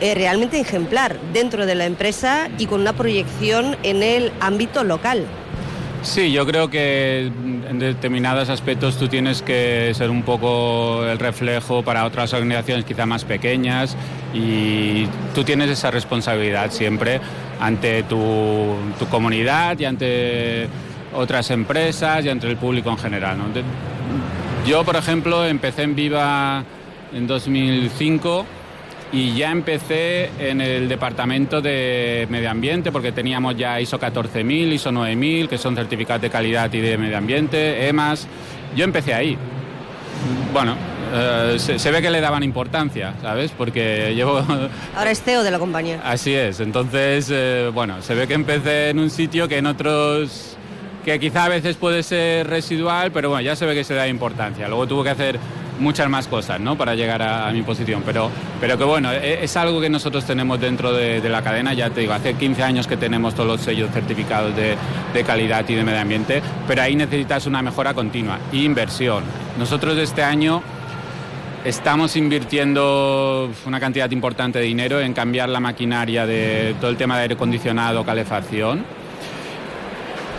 eh, 0.01 0.15
realmente 0.15 0.61
ejemplar 0.61 1.19
dentro 1.33 1.67
de 1.67 1.75
la 1.75 1.87
empresa 1.87 2.49
y 2.57 2.67
con 2.67 2.81
una 2.81 2.93
proyección 2.93 3.77
en 3.83 4.05
el 4.05 4.33
ámbito 4.39 4.85
local. 4.85 5.27
Sí, 6.03 6.33
yo 6.33 6.47
creo 6.47 6.71
que 6.71 7.27
en 7.27 7.79
determinados 7.79 8.49
aspectos 8.49 8.97
tú 8.97 9.09
tienes 9.09 9.43
que 9.43 9.93
ser 9.95 10.09
un 10.09 10.23
poco 10.23 11.05
el 11.05 11.19
reflejo 11.19 11.83
para 11.83 12.07
otras 12.07 12.33
organizaciones 12.33 12.87
quizá 12.87 13.05
más 13.05 13.25
pequeñas 13.25 13.97
y 14.33 15.05
tú 15.35 15.45
tienes 15.45 15.69
esa 15.69 15.91
responsabilidad 15.91 16.71
siempre 16.71 17.21
ante 17.61 18.03
tu, 18.05 18.77
tu 18.99 19.07
comunidad 19.09 19.79
y 19.79 19.85
ante 19.85 20.69
otras 21.15 21.51
empresas 21.51 22.25
y 22.25 22.31
ante 22.31 22.49
el 22.49 22.57
público 22.57 22.91
en 22.91 22.99
general. 22.99 23.37
Yo, 24.67 24.85
por 24.85 24.97
ejemplo, 24.97 25.45
empecé 25.45 25.83
en 25.83 25.95
Viva 25.95 26.65
en 27.13 27.27
2005 27.27 28.47
y 29.13 29.35
ya 29.35 29.51
empecé 29.51 30.31
en 30.39 30.61
el 30.61 30.89
departamento 30.89 31.61
de 31.61 32.27
medio 32.31 32.51
ambiente 32.51 32.93
porque 32.93 33.13
teníamos 33.13 33.57
ya 33.57 33.81
ISO 33.81 33.99
14000, 33.99 34.73
ISO 34.73 34.93
9000, 34.93 35.49
que 35.49 35.59
son 35.59 35.75
certificados 35.75 36.23
de 36.23 36.31
calidad 36.31 36.73
y 36.73 36.81
de 36.81 36.97
medio 36.97 37.19
ambiente, 37.19 37.89
EMAS. 37.89 38.29
Yo 38.77 38.85
empecé 38.85 39.15
ahí. 39.15 39.37
Bueno, 40.53 40.77
eh, 41.13 41.57
se, 41.59 41.79
se 41.79 41.91
ve 41.91 42.01
que 42.01 42.11
le 42.11 42.21
daban 42.21 42.45
importancia, 42.45 43.15
¿sabes? 43.21 43.51
Porque 43.51 44.13
llevo... 44.15 44.45
Ahora 44.97 45.11
es 45.11 45.23
CEO 45.23 45.43
de 45.43 45.51
la 45.51 45.59
compañía. 45.59 46.01
Así 46.05 46.33
es, 46.33 46.61
entonces, 46.61 47.29
eh, 47.33 47.71
bueno, 47.75 48.03
se 48.03 48.15
ve 48.15 48.29
que 48.29 48.35
empecé 48.35 48.91
en 48.91 49.01
un 49.01 49.11
sitio 49.11 49.49
que 49.49 49.59
en 49.59 49.67
otros, 49.67 50.57
que 51.05 51.19
quizá 51.19 51.47
a 51.47 51.49
veces 51.49 51.77
puede 51.77 52.05
ser 52.05 52.47
residual, 52.47 53.11
pero 53.11 53.29
bueno, 53.31 53.43
ya 53.43 53.57
se 53.57 53.67
ve 53.67 53.75
que 53.75 53.83
se 53.83 53.95
da 53.95 54.07
importancia. 54.07 54.69
Luego 54.69 54.87
tuvo 54.87 55.03
que 55.03 55.11
hacer 55.11 55.41
muchas 55.81 56.09
más 56.09 56.29
cosas, 56.29 56.61
¿no? 56.61 56.77
Para 56.77 56.95
llegar 56.95 57.23
a, 57.23 57.49
a 57.49 57.53
mi 57.53 57.63
posición, 57.63 58.03
pero, 58.05 58.31
pero 58.61 58.79
que 58.79 58.85
bueno, 58.85 59.13
e- 59.13 59.43
es, 59.43 59.57
algo 59.57 59.81
que 59.81 59.91
nosotros 59.91 60.25
tenemos 60.25 60.61
dentro 60.61 60.93
de, 60.93 61.21
de 61.21 61.29
la 61.29 61.43
cadena, 61.43 61.75
ya 61.75 61.91
te 61.91 62.01
digo, 62.01 62.13
hace 62.13 62.35
15 62.35 62.63
años 62.63 62.87
que 62.87 62.97
tenemos 62.97 63.35
todos 63.35 63.49
los 63.49 63.61
sellos 63.61 63.91
certificados 63.91 64.55
de, 64.55 64.77
de 65.13 65.25
calidad 65.25 65.69
y 65.69 65.75
de 65.75 65.85
medio 65.85 66.01
ambiente, 66.01 66.43
pero 66.69 66.83
ahí 66.83 66.95
necesitas 66.95 67.47
una 67.47 67.63
mejora 67.63 67.95
continua 67.95 68.39
y 68.53 68.65
inversión. 68.65 69.25
Nosotros 69.59 69.99
este 69.99 70.23
año 70.23 70.63
Estamos 71.63 72.17
invirtiendo 72.17 73.51
una 73.67 73.79
cantidad 73.79 74.11
importante 74.11 74.59
de 74.59 74.65
dinero 74.65 74.99
en 74.99 75.13
cambiar 75.13 75.51
la 75.51 75.61
maquinaria 75.61 76.25
de 76.25 76.75
todo 76.81 76.91
el 76.91 76.97
tema 76.97 77.17
de 77.17 77.23
aire 77.23 77.35
acondicionado, 77.35 78.03
calefacción. 78.03 78.83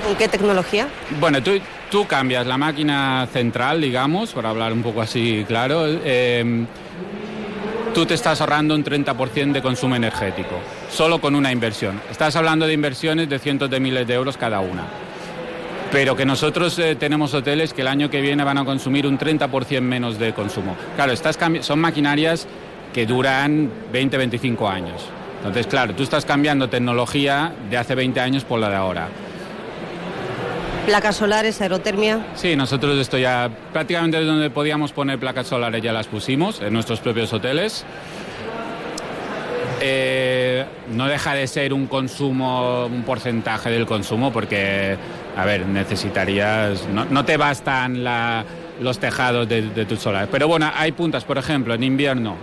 ¿Con 0.04 0.16
qué 0.16 0.28
tecnología? 0.28 0.88
Bueno, 1.20 1.44
tú, 1.44 1.52
tú 1.92 2.08
cambias 2.08 2.48
la 2.48 2.58
máquina 2.58 3.28
central, 3.32 3.82
digamos, 3.82 4.32
para 4.32 4.50
hablar 4.50 4.74
un 4.74 4.82
poco 4.82 5.02
así 5.02 5.44
claro. 5.48 5.86
eh, 5.88 6.66
tú 7.94 8.06
te 8.06 8.14
estás 8.14 8.40
ahorrando 8.42 8.74
un 8.74 8.84
30% 8.84 9.52
de 9.52 9.62
consumo 9.62 9.96
energético, 9.98 10.56
solo 10.90 11.20
con 11.20 11.36
una 11.36 11.52
inversión. 11.52 12.00
Estás 12.10 12.36
hablando 12.38 12.66
de 12.66 12.74
inversiones 12.74 13.28
de 13.30 13.38
cientos 13.38 13.70
de 13.70 13.80
miles 13.82 14.08
de 14.08 14.14
euros 14.14 14.38
cada 14.38 14.62
una. 14.62 14.86
Pero 15.92 16.16
que 16.16 16.26
nosotros 16.26 16.80
eh, 16.80 16.96
tenemos 16.96 17.34
hoteles 17.34 17.74
que 17.74 17.82
el 17.82 17.90
año 17.90 18.10
que 18.10 18.22
viene 18.22 18.46
van 18.46 18.58
a 18.58 18.64
consumir 18.64 19.06
un 19.06 19.20
30% 19.20 19.82
menos 19.82 20.18
de 20.18 20.32
consumo. 20.32 20.78
Claro, 20.96 21.12
cambi- 21.14 21.62
son 21.62 21.80
maquinarias 21.80 22.48
que 22.94 23.06
duran 23.06 23.70
20, 23.92 24.16
25 24.18 24.70
años. 24.70 25.04
Entonces, 25.40 25.68
claro, 25.68 25.94
tú 25.94 26.04
estás 26.04 26.24
cambiando 26.24 26.70
tecnología 26.70 27.52
de 27.70 27.76
hace 27.76 27.94
20 27.96 28.22
años 28.22 28.46
por 28.46 28.60
la 28.62 28.70
de 28.70 28.76
ahora. 28.78 29.10
Placas 30.86 31.16
solares, 31.16 31.62
aerotermia. 31.62 32.26
Sí, 32.36 32.56
nosotros 32.56 32.98
esto 32.98 33.18
ya 33.18 33.50
prácticamente 33.72 34.24
donde 34.24 34.50
podíamos 34.50 34.92
poner 34.92 35.20
placas 35.20 35.48
solares 35.48 35.82
ya 35.82 35.94
las 35.94 36.08
pusimos 36.08 36.60
en 36.62 36.74
nuestros 36.74 37.00
propios 37.00 37.32
hoteles. 37.34 37.86
Eh, 39.80 40.66
no 40.92 41.08
deja 41.08 41.34
de 41.34 41.48
ser 41.48 41.74
un 41.74 41.88
consumo, 41.88 42.86
un 42.86 43.04
porcentaje 43.04 43.70
del 43.70 43.86
consumo, 43.86 44.32
porque, 44.32 44.98
a 45.36 45.46
ver, 45.46 45.66
necesitarías, 45.66 46.88
no, 46.88 47.26
te 47.26 47.38
bastan 47.38 48.04
los 48.80 49.00
tejados 49.00 49.48
de, 49.48 49.70
de 49.70 49.86
tus 49.86 50.00
solares. 50.00 50.30
Pero 50.32 50.48
bueno, 50.48 50.72
hay 50.76 50.92
puntas, 50.92 51.24
por 51.24 51.38
ejemplo, 51.38 51.74
en 51.74 51.84
invierno. 51.84 52.36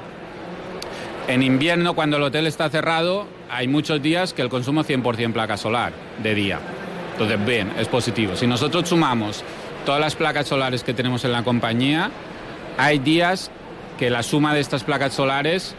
En 1.28 1.42
invierno, 1.42 1.94
cuando 1.94 2.16
el 2.16 2.22
hotel 2.22 2.46
está 2.46 2.70
cerrado, 2.70 3.26
hay 3.50 3.68
muchos 3.68 4.00
días 4.00 4.32
que 4.32 4.42
el 4.42 4.48
consumo 4.48 4.80
es 4.80 4.88
100% 4.88 5.32
placa 5.32 5.56
solar 5.56 5.92
de 6.22 6.34
día. 6.34 6.58
Entonces, 7.18 7.44
bien, 7.44 7.72
es 7.76 7.88
positivo. 7.88 8.36
Si 8.36 8.46
nosotros 8.46 8.88
sumamos 8.88 9.42
todas 9.84 10.00
las 10.00 10.14
placas 10.14 10.46
solares 10.46 10.84
que 10.84 10.94
tenemos 10.94 11.24
en 11.24 11.32
la 11.32 11.42
compañía, 11.42 12.12
hay 12.76 13.00
días 13.00 13.50
que 13.98 14.08
la 14.08 14.22
suma 14.22 14.54
de 14.54 14.60
estas 14.60 14.84
placas 14.84 15.14
solares 15.14 15.74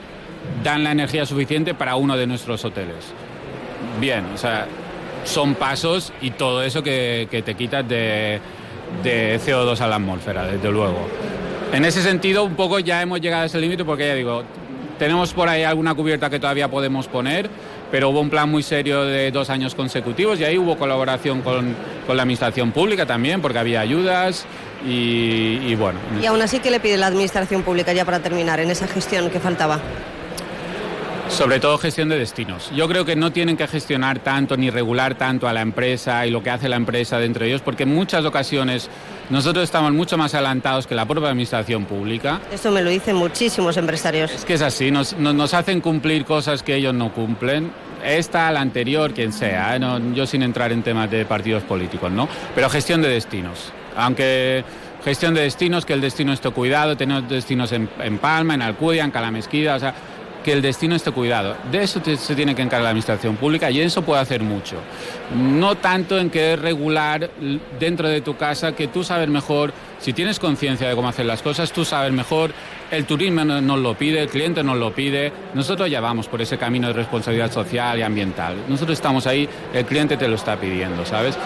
dan 0.65 0.83
la 0.83 0.91
energía 0.91 1.25
suficiente 1.25 1.73
para 1.73 1.95
uno 1.95 2.17
de 2.17 2.27
nuestros 2.27 2.65
hoteles. 2.65 3.05
Bien, 4.01 4.25
o 4.33 4.37
sea, 4.37 4.67
son 5.23 5.55
pasos 5.55 6.11
y 6.21 6.31
todo 6.31 6.61
eso 6.61 6.83
que, 6.83 7.29
que 7.31 7.41
te 7.41 7.55
quitas 7.55 7.87
de, 7.87 8.41
de 9.01 9.39
CO2 9.39 9.79
a 9.79 9.87
la 9.87 9.95
atmósfera, 9.95 10.45
desde 10.45 10.69
luego. 10.69 11.07
En 11.71 11.85
ese 11.85 12.01
sentido, 12.01 12.43
un 12.43 12.55
poco 12.55 12.79
ya 12.79 13.01
hemos 13.01 13.21
llegado 13.21 13.43
a 13.43 13.45
ese 13.45 13.61
límite 13.61 13.85
porque 13.85 14.07
ya 14.07 14.15
digo, 14.15 14.43
tenemos 14.97 15.33
por 15.33 15.47
ahí 15.47 15.63
alguna 15.63 15.95
cubierta 15.95 16.29
que 16.29 16.39
todavía 16.39 16.67
podemos 16.69 17.07
poner, 17.07 17.49
pero 17.91 18.09
hubo 18.09 18.21
un 18.21 18.29
plan 18.29 18.49
muy 18.49 18.63
serio 18.63 19.03
de 19.03 19.31
dos 19.31 19.49
años 19.49 19.75
consecutivos 19.75 20.39
y 20.39 20.45
ahí 20.45 20.57
hubo 20.57 20.77
colaboración 20.77 21.41
con, 21.41 21.75
con 22.05 22.17
la 22.17 22.23
administración 22.23 22.71
pública 22.71 23.05
también, 23.05 23.41
porque 23.41 23.59
había 23.59 23.81
ayudas 23.81 24.45
y, 24.85 25.59
y 25.67 25.75
bueno. 25.75 25.99
Y 26.21 26.25
aún 26.25 26.41
así, 26.41 26.59
¿qué 26.59 26.71
le 26.71 26.79
pide 26.79 26.97
la 26.97 27.07
administración 27.07 27.63
pública 27.63 27.93
ya 27.93 28.05
para 28.05 28.19
terminar 28.19 28.59
en 28.59 28.71
esa 28.71 28.87
gestión 28.87 29.29
que 29.29 29.39
faltaba? 29.39 29.79
Sobre 31.29 31.59
todo 31.59 31.77
gestión 31.77 32.09
de 32.09 32.17
destinos. 32.17 32.71
Yo 32.75 32.87
creo 32.87 33.05
que 33.05 33.15
no 33.15 33.31
tienen 33.31 33.55
que 33.55 33.67
gestionar 33.67 34.19
tanto 34.19 34.57
ni 34.57 34.69
regular 34.69 35.15
tanto 35.15 35.47
a 35.47 35.53
la 35.53 35.61
empresa 35.61 36.25
y 36.25 36.31
lo 36.31 36.43
que 36.43 36.49
hace 36.49 36.67
la 36.67 36.75
empresa 36.75 37.17
dentro 37.19 37.43
de 37.43 37.49
ellos, 37.49 37.61
porque 37.61 37.83
en 37.83 37.93
muchas 37.93 38.25
ocasiones 38.25 38.89
nosotros 39.29 39.63
estamos 39.63 39.93
mucho 39.93 40.17
más 40.17 40.33
adelantados 40.33 40.87
que 40.87 40.95
la 40.95 41.05
propia 41.05 41.29
administración 41.29 41.85
pública. 41.85 42.41
Esto 42.51 42.71
me 42.71 42.81
lo 42.81 42.89
dicen 42.89 43.15
muchísimos 43.15 43.77
empresarios. 43.77 44.31
Es 44.31 44.43
que 44.43 44.55
es 44.55 44.61
así, 44.61 44.91
nos, 44.91 45.15
nos, 45.17 45.35
nos 45.35 45.53
hacen 45.53 45.81
cumplir 45.81 46.25
cosas 46.25 46.63
que 46.63 46.75
ellos 46.75 46.93
no 46.93 47.13
cumplen. 47.13 47.71
Esta, 48.03 48.51
la 48.51 48.61
anterior, 48.61 49.13
quien 49.13 49.31
sea, 49.31 49.75
¿eh? 49.75 49.79
No, 49.79 50.13
yo 50.13 50.25
sin 50.25 50.41
entrar 50.41 50.71
en 50.71 50.83
temas 50.83 51.11
de 51.11 51.25
partidos 51.25 51.63
políticos, 51.63 52.11
¿no? 52.11 52.27
Pero 52.55 52.69
gestión 52.69 53.01
de 53.01 53.09
destinos. 53.09 53.71
Aunque 53.95 54.63
gestión 55.03 55.33
de 55.33 55.41
destinos, 55.41 55.85
que 55.85 55.93
el 55.93 56.01
destino 56.01 56.33
esté 56.33 56.49
cuidado, 56.49 56.97
tenemos 56.97 57.29
destinos 57.29 57.71
en, 57.71 57.89
en 57.99 58.17
Palma, 58.17 58.55
en 58.55 58.61
Alcudia, 58.61 59.03
en 59.03 59.11
Calamesquida, 59.11 59.75
o 59.75 59.79
sea, 59.79 59.93
que 60.43 60.53
el 60.53 60.61
destino 60.61 60.95
esté 60.95 61.11
cuidado. 61.11 61.55
De 61.71 61.83
eso 61.83 62.01
se 62.17 62.35
tiene 62.35 62.55
que 62.55 62.61
encargar 62.61 62.83
la 62.83 62.89
administración 62.89 63.35
pública 63.35 63.69
y 63.69 63.81
eso 63.81 64.01
puede 64.01 64.21
hacer 64.21 64.41
mucho. 64.41 64.77
No 65.35 65.75
tanto 65.75 66.17
en 66.17 66.29
querer 66.29 66.61
regular 66.61 67.29
dentro 67.79 68.07
de 68.07 68.21
tu 68.21 68.37
casa, 68.37 68.71
que 68.73 68.87
tú 68.87 69.03
sabes 69.03 69.27
mejor, 69.27 69.73
si 69.99 70.13
tienes 70.13 70.39
conciencia 70.39 70.87
de 70.87 70.95
cómo 70.95 71.09
hacer 71.09 71.25
las 71.25 71.41
cosas, 71.41 71.71
tú 71.73 71.83
sabes 71.83 72.13
mejor, 72.13 72.51
el 72.89 73.05
turismo 73.05 73.43
no- 73.43 73.59
nos 73.61 73.79
lo 73.79 73.95
pide, 73.95 74.21
el 74.21 74.29
cliente 74.29 74.63
nos 74.63 74.77
lo 74.77 74.93
pide, 74.93 75.31
nosotros 75.53 75.89
ya 75.89 75.99
vamos 75.99 76.27
por 76.27 76.41
ese 76.41 76.57
camino 76.57 76.87
de 76.87 76.93
responsabilidad 76.93 77.51
social 77.51 77.99
y 77.99 78.01
ambiental. 78.01 78.55
Nosotros 78.69 78.97
estamos 78.97 79.27
ahí, 79.27 79.47
el 79.73 79.85
cliente 79.85 80.15
te 80.15 80.27
lo 80.27 80.35
está 80.35 80.55
pidiendo, 80.55 81.05
¿sabes? 81.05 81.37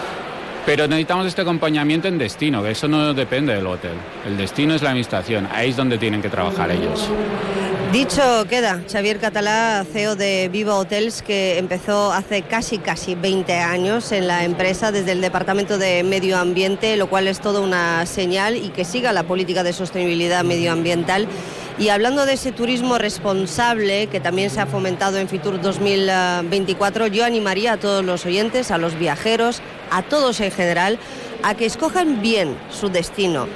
Pero 0.64 0.86
necesitamos 0.86 1.26
este 1.26 1.42
acompañamiento 1.42 2.08
en 2.08 2.16
destino, 2.16 2.62
que 2.62 2.70
eso 2.70 2.88
no 2.88 3.12
depende 3.12 3.54
del 3.54 3.66
hotel. 3.66 3.92
El 4.26 4.36
destino 4.38 4.74
es 4.74 4.80
la 4.82 4.90
administración, 4.90 5.46
ahí 5.52 5.68
es 5.70 5.76
donde 5.76 5.98
tienen 5.98 6.22
que 6.22 6.30
trabajar 6.30 6.70
ellos. 6.70 7.10
Dicho 7.94 8.44
queda, 8.48 8.82
Xavier 8.90 9.20
Catalá, 9.20 9.86
CEO 9.92 10.16
de 10.16 10.48
Viva 10.50 10.76
Hotels, 10.76 11.22
que 11.22 11.58
empezó 11.58 12.12
hace 12.12 12.42
casi, 12.42 12.78
casi 12.78 13.14
20 13.14 13.52
años 13.60 14.10
en 14.10 14.26
la 14.26 14.42
empresa 14.42 14.90
desde 14.90 15.12
el 15.12 15.20
Departamento 15.20 15.78
de 15.78 16.02
Medio 16.02 16.36
Ambiente, 16.38 16.96
lo 16.96 17.08
cual 17.08 17.28
es 17.28 17.38
toda 17.38 17.60
una 17.60 18.04
señal 18.06 18.56
y 18.56 18.70
que 18.70 18.84
siga 18.84 19.12
la 19.12 19.22
política 19.22 19.62
de 19.62 19.72
sostenibilidad 19.72 20.42
medioambiental. 20.42 21.28
Y 21.78 21.90
hablando 21.90 22.26
de 22.26 22.32
ese 22.32 22.50
turismo 22.50 22.98
responsable 22.98 24.08
que 24.08 24.18
también 24.18 24.50
se 24.50 24.60
ha 24.60 24.66
fomentado 24.66 25.18
en 25.18 25.28
Fitur 25.28 25.60
2024, 25.60 27.06
yo 27.06 27.24
animaría 27.24 27.74
a 27.74 27.76
todos 27.76 28.04
los 28.04 28.26
oyentes, 28.26 28.72
a 28.72 28.78
los 28.78 28.98
viajeros, 28.98 29.62
a 29.92 30.02
todos 30.02 30.40
en 30.40 30.50
general, 30.50 30.98
a 31.44 31.54
que 31.54 31.66
escojan 31.66 32.20
bien 32.20 32.56
su 32.72 32.88
destino 32.88 33.46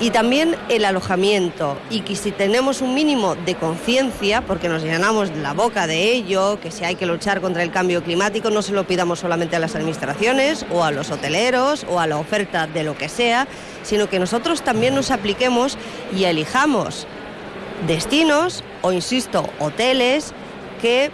y 0.00 0.10
también 0.10 0.56
el 0.70 0.84
alojamiento. 0.86 1.76
Y 1.90 2.00
que 2.00 2.16
si 2.16 2.32
tenemos 2.32 2.80
un 2.80 2.94
mínimo 2.94 3.36
de 3.36 3.54
conciencia, 3.54 4.40
porque 4.40 4.68
nos 4.68 4.82
llenamos 4.82 5.30
la 5.36 5.52
boca 5.52 5.86
de 5.86 6.12
ello, 6.12 6.58
que 6.60 6.70
si 6.70 6.84
hay 6.84 6.94
que 6.94 7.06
luchar 7.06 7.40
contra 7.40 7.62
el 7.62 7.70
cambio 7.70 8.02
climático, 8.02 8.50
no 8.50 8.62
se 8.62 8.72
lo 8.72 8.84
pidamos 8.84 9.20
solamente 9.20 9.56
a 9.56 9.58
las 9.58 9.74
administraciones 9.74 10.64
o 10.72 10.82
a 10.82 10.90
los 10.90 11.10
hoteleros 11.10 11.84
o 11.88 12.00
a 12.00 12.06
la 12.06 12.16
oferta 12.16 12.66
de 12.66 12.82
lo 12.82 12.96
que 12.96 13.10
sea, 13.10 13.46
sino 13.82 14.08
que 14.08 14.18
nosotros 14.18 14.62
también 14.62 14.94
nos 14.94 15.10
apliquemos 15.10 15.76
y 16.16 16.24
elijamos 16.24 17.06
destinos 17.86 18.64
o, 18.82 18.92
insisto, 18.92 19.48
hoteles 19.58 20.32
que 20.80 21.10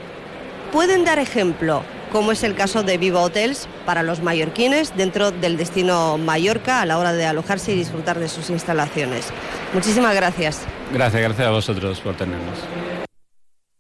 pueden 0.72 1.04
dar 1.04 1.18
ejemplo 1.18 1.82
como 2.12 2.32
es 2.32 2.42
el 2.42 2.54
caso 2.54 2.82
de 2.82 2.98
Viva 2.98 3.20
Hotels 3.22 3.68
para 3.84 4.02
los 4.02 4.22
mallorquines 4.22 4.96
dentro 4.96 5.30
del 5.30 5.56
destino 5.56 6.18
Mallorca 6.18 6.80
a 6.80 6.86
la 6.86 6.98
hora 6.98 7.12
de 7.12 7.26
alojarse 7.26 7.72
y 7.72 7.76
disfrutar 7.76 8.18
de 8.18 8.28
sus 8.28 8.50
instalaciones. 8.50 9.26
Muchísimas 9.72 10.14
gracias. 10.14 10.62
Gracias, 10.92 11.22
gracias 11.22 11.46
a 11.46 11.50
vosotros 11.50 12.00
por 12.00 12.16
tenernos. 12.16 12.58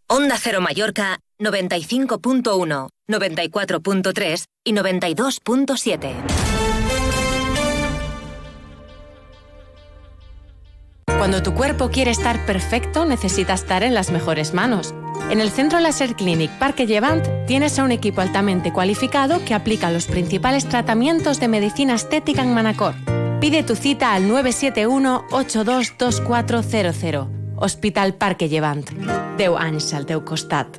Onda 0.08 0.36
Cero 0.38 0.60
Mallorca 0.60 1.18
95.1, 1.40 2.88
94.3 3.08 4.44
y 4.64 4.72
92.7. 4.72 6.46
Cuando 11.18 11.42
tu 11.42 11.54
cuerpo 11.54 11.90
quiere 11.90 12.10
estar 12.10 12.46
perfecto, 12.46 13.04
necesita 13.04 13.54
estar 13.54 13.82
en 13.82 13.94
las 13.94 14.10
mejores 14.10 14.54
manos. 14.54 14.94
En 15.30 15.40
el 15.40 15.50
Centro 15.50 15.80
Laser 15.80 16.14
Clinic 16.14 16.50
Parque 16.52 16.86
Llevant 16.86 17.26
tienes 17.46 17.78
a 17.78 17.84
un 17.84 17.92
equipo 17.92 18.20
altamente 18.20 18.70
cualificado 18.72 19.42
que 19.44 19.54
aplica 19.54 19.90
los 19.90 20.06
principals 20.06 20.66
tratamientos 20.66 21.40
de 21.40 21.48
medicina 21.48 21.94
estética 21.94 22.42
en 22.42 22.52
Manacor. 22.54 22.94
Pide 23.40 23.62
tu 23.62 23.76
cita 23.76 24.14
al 24.14 24.30
971-822400. 24.30 27.28
Hospital 27.56 28.14
Parque 28.14 28.48
Llevant. 28.48 28.88
Deu 29.36 29.58
anys 29.58 29.92
al 29.94 30.06
costat. 30.24 30.78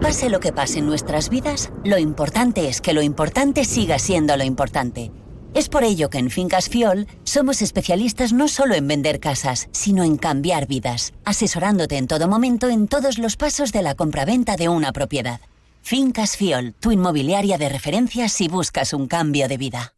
Pase 0.00 0.30
lo 0.30 0.40
que 0.40 0.52
pase 0.52 0.78
en 0.78 0.86
nuestras 0.86 1.28
vidas, 1.28 1.70
lo 1.84 1.98
importante 1.98 2.68
es 2.68 2.80
que 2.80 2.94
lo 2.94 3.02
importante 3.02 3.64
siga 3.64 3.98
siendo 3.98 4.36
lo 4.36 4.44
importante. 4.44 5.10
Es 5.54 5.68
por 5.68 5.82
ello 5.82 6.10
que 6.10 6.18
en 6.18 6.30
Fincas 6.30 6.68
Fiol 6.68 7.06
somos 7.24 7.62
especialistas 7.62 8.32
no 8.32 8.48
solo 8.48 8.74
en 8.74 8.86
vender 8.86 9.18
casas, 9.18 9.68
sino 9.72 10.04
en 10.04 10.16
cambiar 10.16 10.66
vidas, 10.66 11.14
asesorándote 11.24 11.96
en 11.96 12.06
todo 12.06 12.28
momento 12.28 12.68
en 12.68 12.86
todos 12.86 13.18
los 13.18 13.36
pasos 13.36 13.72
de 13.72 13.82
la 13.82 13.94
compraventa 13.94 14.56
de 14.56 14.68
una 14.68 14.92
propiedad. 14.92 15.40
Fincas 15.82 16.36
Fiol, 16.36 16.74
tu 16.74 16.92
inmobiliaria 16.92 17.56
de 17.58 17.68
referencia 17.68 18.28
si 18.28 18.48
buscas 18.48 18.92
un 18.92 19.06
cambio 19.08 19.48
de 19.48 19.56
vida. 19.56 19.97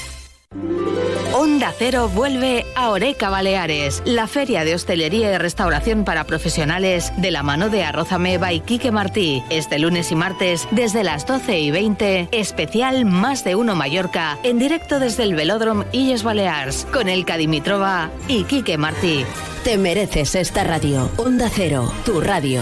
Onda 1.33 1.73
Cero 1.77 2.09
vuelve 2.13 2.65
a 2.75 2.89
Oreca 2.89 3.29
Baleares, 3.29 4.03
la 4.05 4.27
feria 4.27 4.65
de 4.65 4.75
hostelería 4.75 5.33
y 5.33 5.37
restauración 5.37 6.03
para 6.03 6.25
profesionales 6.25 7.13
de 7.17 7.31
la 7.31 7.41
mano 7.41 7.69
de 7.69 7.83
Arrozameva 7.83 8.51
y 8.51 8.59
Quique 8.59 8.91
Martí. 8.91 9.41
Este 9.49 9.79
lunes 9.79 10.11
y 10.11 10.15
martes 10.15 10.67
desde 10.71 11.03
las 11.03 11.25
12 11.25 11.57
y 11.57 11.71
20, 11.71 12.29
especial 12.31 13.05
Más 13.05 13.45
de 13.45 13.55
Uno 13.55 13.75
Mallorca, 13.75 14.37
en 14.43 14.59
directo 14.59 14.99
desde 14.99 15.23
el 15.23 15.35
Velódromo 15.35 15.85
Illes 15.93 16.23
Balears, 16.23 16.85
con 16.91 17.07
el 17.07 17.23
Dimitrova 17.23 18.11
y 18.27 18.43
Quique 18.43 18.77
Martí. 18.77 19.25
Te 19.63 19.77
mereces 19.77 20.35
esta 20.35 20.65
radio. 20.65 21.09
Onda 21.15 21.49
Cero, 21.49 21.93
tu 22.03 22.19
radio. 22.19 22.61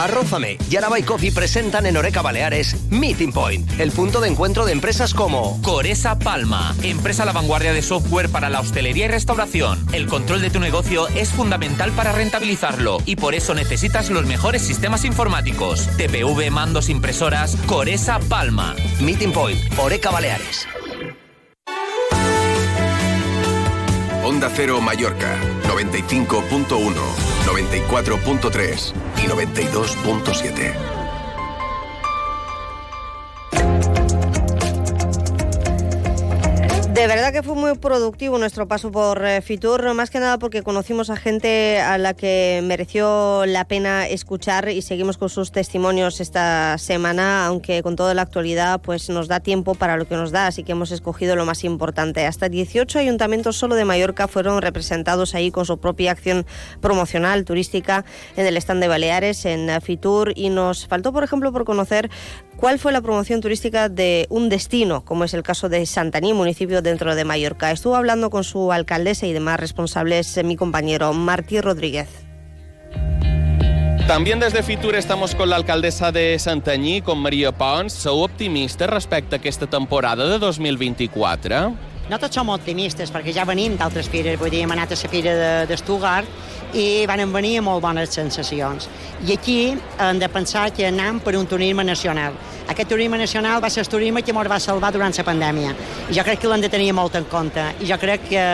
Arrózame 0.00 0.56
y 0.70 1.02
Coffee 1.02 1.30
presentan 1.30 1.84
en 1.84 1.94
Oreca 1.98 2.22
Baleares 2.22 2.74
Meeting 2.88 3.32
Point, 3.32 3.78
el 3.78 3.92
punto 3.92 4.22
de 4.22 4.28
encuentro 4.28 4.64
de 4.64 4.72
empresas 4.72 5.12
como 5.12 5.60
Coresa 5.60 6.18
Palma, 6.18 6.74
empresa 6.82 7.24
a 7.24 7.26
la 7.26 7.32
vanguardia 7.32 7.74
de 7.74 7.82
software 7.82 8.30
para 8.30 8.48
la 8.48 8.60
hostelería 8.60 9.04
y 9.04 9.08
restauración. 9.08 9.86
El 9.92 10.06
control 10.06 10.40
de 10.40 10.48
tu 10.48 10.58
negocio 10.58 11.06
es 11.08 11.28
fundamental 11.28 11.92
para 11.92 12.12
rentabilizarlo 12.12 12.96
y 13.04 13.16
por 13.16 13.34
eso 13.34 13.54
necesitas 13.54 14.08
los 14.08 14.24
mejores 14.24 14.62
sistemas 14.62 15.04
informáticos. 15.04 15.86
TPV, 15.98 16.50
mandos, 16.50 16.88
impresoras, 16.88 17.56
Coresa 17.66 18.20
Palma. 18.20 18.74
Meeting 19.00 19.32
Point, 19.32 19.60
Oreca 19.78 20.10
Baleares. 20.10 20.66
Onda 24.24 24.50
Cero 24.54 24.80
Mallorca, 24.80 25.36
95.1, 25.70 26.66
94.3 27.46 28.92
y 29.18 29.28
92.7. 29.28 30.99
De 36.94 37.06
verdad 37.06 37.32
que 37.32 37.44
fue 37.44 37.54
muy 37.54 37.78
productivo 37.78 38.36
nuestro 38.36 38.66
paso 38.66 38.90
por 38.90 39.24
eh, 39.24 39.42
Fitur, 39.42 39.94
más 39.94 40.10
que 40.10 40.18
nada 40.18 40.38
porque 40.38 40.64
conocimos 40.64 41.08
a 41.08 41.14
gente 41.14 41.80
a 41.80 41.98
la 41.98 42.14
que 42.14 42.60
mereció 42.64 43.46
la 43.46 43.64
pena 43.64 44.08
escuchar 44.08 44.68
y 44.68 44.82
seguimos 44.82 45.16
con 45.16 45.28
sus 45.28 45.52
testimonios 45.52 46.20
esta 46.20 46.76
semana, 46.78 47.46
aunque 47.46 47.84
con 47.84 47.94
toda 47.94 48.12
la 48.12 48.22
actualidad 48.22 48.80
pues 48.80 49.08
nos 49.08 49.28
da 49.28 49.38
tiempo 49.38 49.76
para 49.76 49.96
lo 49.96 50.08
que 50.08 50.16
nos 50.16 50.32
da, 50.32 50.48
así 50.48 50.64
que 50.64 50.72
hemos 50.72 50.90
escogido 50.90 51.36
lo 51.36 51.46
más 51.46 51.62
importante. 51.62 52.26
Hasta 52.26 52.48
18 52.48 52.98
ayuntamientos 52.98 53.56
solo 53.56 53.76
de 53.76 53.84
Mallorca 53.84 54.26
fueron 54.26 54.60
representados 54.60 55.36
ahí 55.36 55.52
con 55.52 55.66
su 55.66 55.78
propia 55.78 56.10
acción 56.10 56.44
promocional 56.80 57.44
turística 57.44 58.04
en 58.36 58.46
el 58.46 58.56
stand 58.56 58.82
de 58.82 58.88
Baleares, 58.88 59.44
en 59.44 59.70
eh, 59.70 59.80
Fitur, 59.80 60.32
y 60.34 60.50
nos 60.50 60.88
faltó, 60.88 61.12
por 61.12 61.22
ejemplo, 61.22 61.52
por 61.52 61.64
conocer 61.64 62.10
cuál 62.60 62.78
fue 62.78 62.92
la 62.92 63.00
promoción 63.00 63.40
turística 63.40 63.88
de 63.88 64.26
un 64.28 64.50
destino, 64.50 65.02
como 65.04 65.24
es 65.24 65.32
el 65.34 65.42
caso 65.42 65.68
de 65.68 65.84
Santaní, 65.86 66.34
municipio 66.34 66.82
dentro 66.82 67.14
de 67.14 67.24
Mallorca. 67.24 67.70
Estuvo 67.70 67.96
hablando 67.96 68.28
con 68.28 68.44
su 68.44 68.70
alcaldesa 68.70 69.26
y 69.26 69.32
demás 69.32 69.58
responsables, 69.58 70.36
eh, 70.36 70.44
mi 70.44 70.56
compañero 70.56 71.12
Martí 71.14 71.60
Rodríguez. 71.60 72.08
También 74.06 74.40
desde 74.40 74.62
Fitur 74.62 74.96
estamos 74.96 75.34
con 75.34 75.48
la 75.48 75.56
alcaldesa 75.56 76.12
de 76.12 76.38
Santanyí, 76.38 77.00
con 77.00 77.18
Maria 77.18 77.52
Pons. 77.52 77.92
Sou 77.92 78.24
optimistes 78.24 78.90
respecte 78.90 79.36
a 79.36 79.38
aquesta 79.38 79.68
temporada 79.70 80.26
de 80.26 80.38
2024? 80.38 81.89
Nosaltres 82.10 82.34
som 82.34 82.48
optimistes 82.50 83.12
perquè 83.14 83.30
ja 83.30 83.44
venim 83.46 83.76
d'altres 83.78 84.08
fires, 84.10 84.34
vull 84.40 84.50
dir, 84.50 84.64
hem 84.64 84.72
anat 84.74 84.90
a 84.90 84.96
la 84.98 85.10
fira 85.12 85.34
de, 85.38 85.50
de 85.70 85.76
Stuttgart 85.78 86.74
i 86.74 87.06
van 87.06 87.22
venir 87.30 87.60
molt 87.62 87.84
bones 87.84 88.10
sensacions. 88.10 88.88
I 89.22 89.36
aquí 89.36 89.58
hem 89.70 90.18
de 90.18 90.28
pensar 90.28 90.72
que 90.74 90.88
anem 90.88 91.20
per 91.22 91.36
un 91.38 91.46
turisme 91.46 91.84
nacional. 91.86 92.34
Aquest 92.66 92.90
turisme 92.90 93.16
nacional 93.16 93.62
va 93.62 93.70
ser 93.70 93.84
el 93.84 93.92
turisme 93.92 94.24
que 94.26 94.34
ens 94.34 94.50
va 94.50 94.58
salvar 94.58 94.90
durant 94.90 95.14
la 95.14 95.24
pandèmia 95.24 95.76
i 96.10 96.18
jo 96.18 96.26
crec 96.26 96.40
que 96.40 96.50
l'hem 96.50 96.66
de 96.66 96.68
tenir 96.68 96.92
molt 96.92 97.14
en 97.14 97.30
compte 97.30 97.62
i 97.78 97.86
jo 97.86 97.96
crec 97.96 98.26
que 98.26 98.44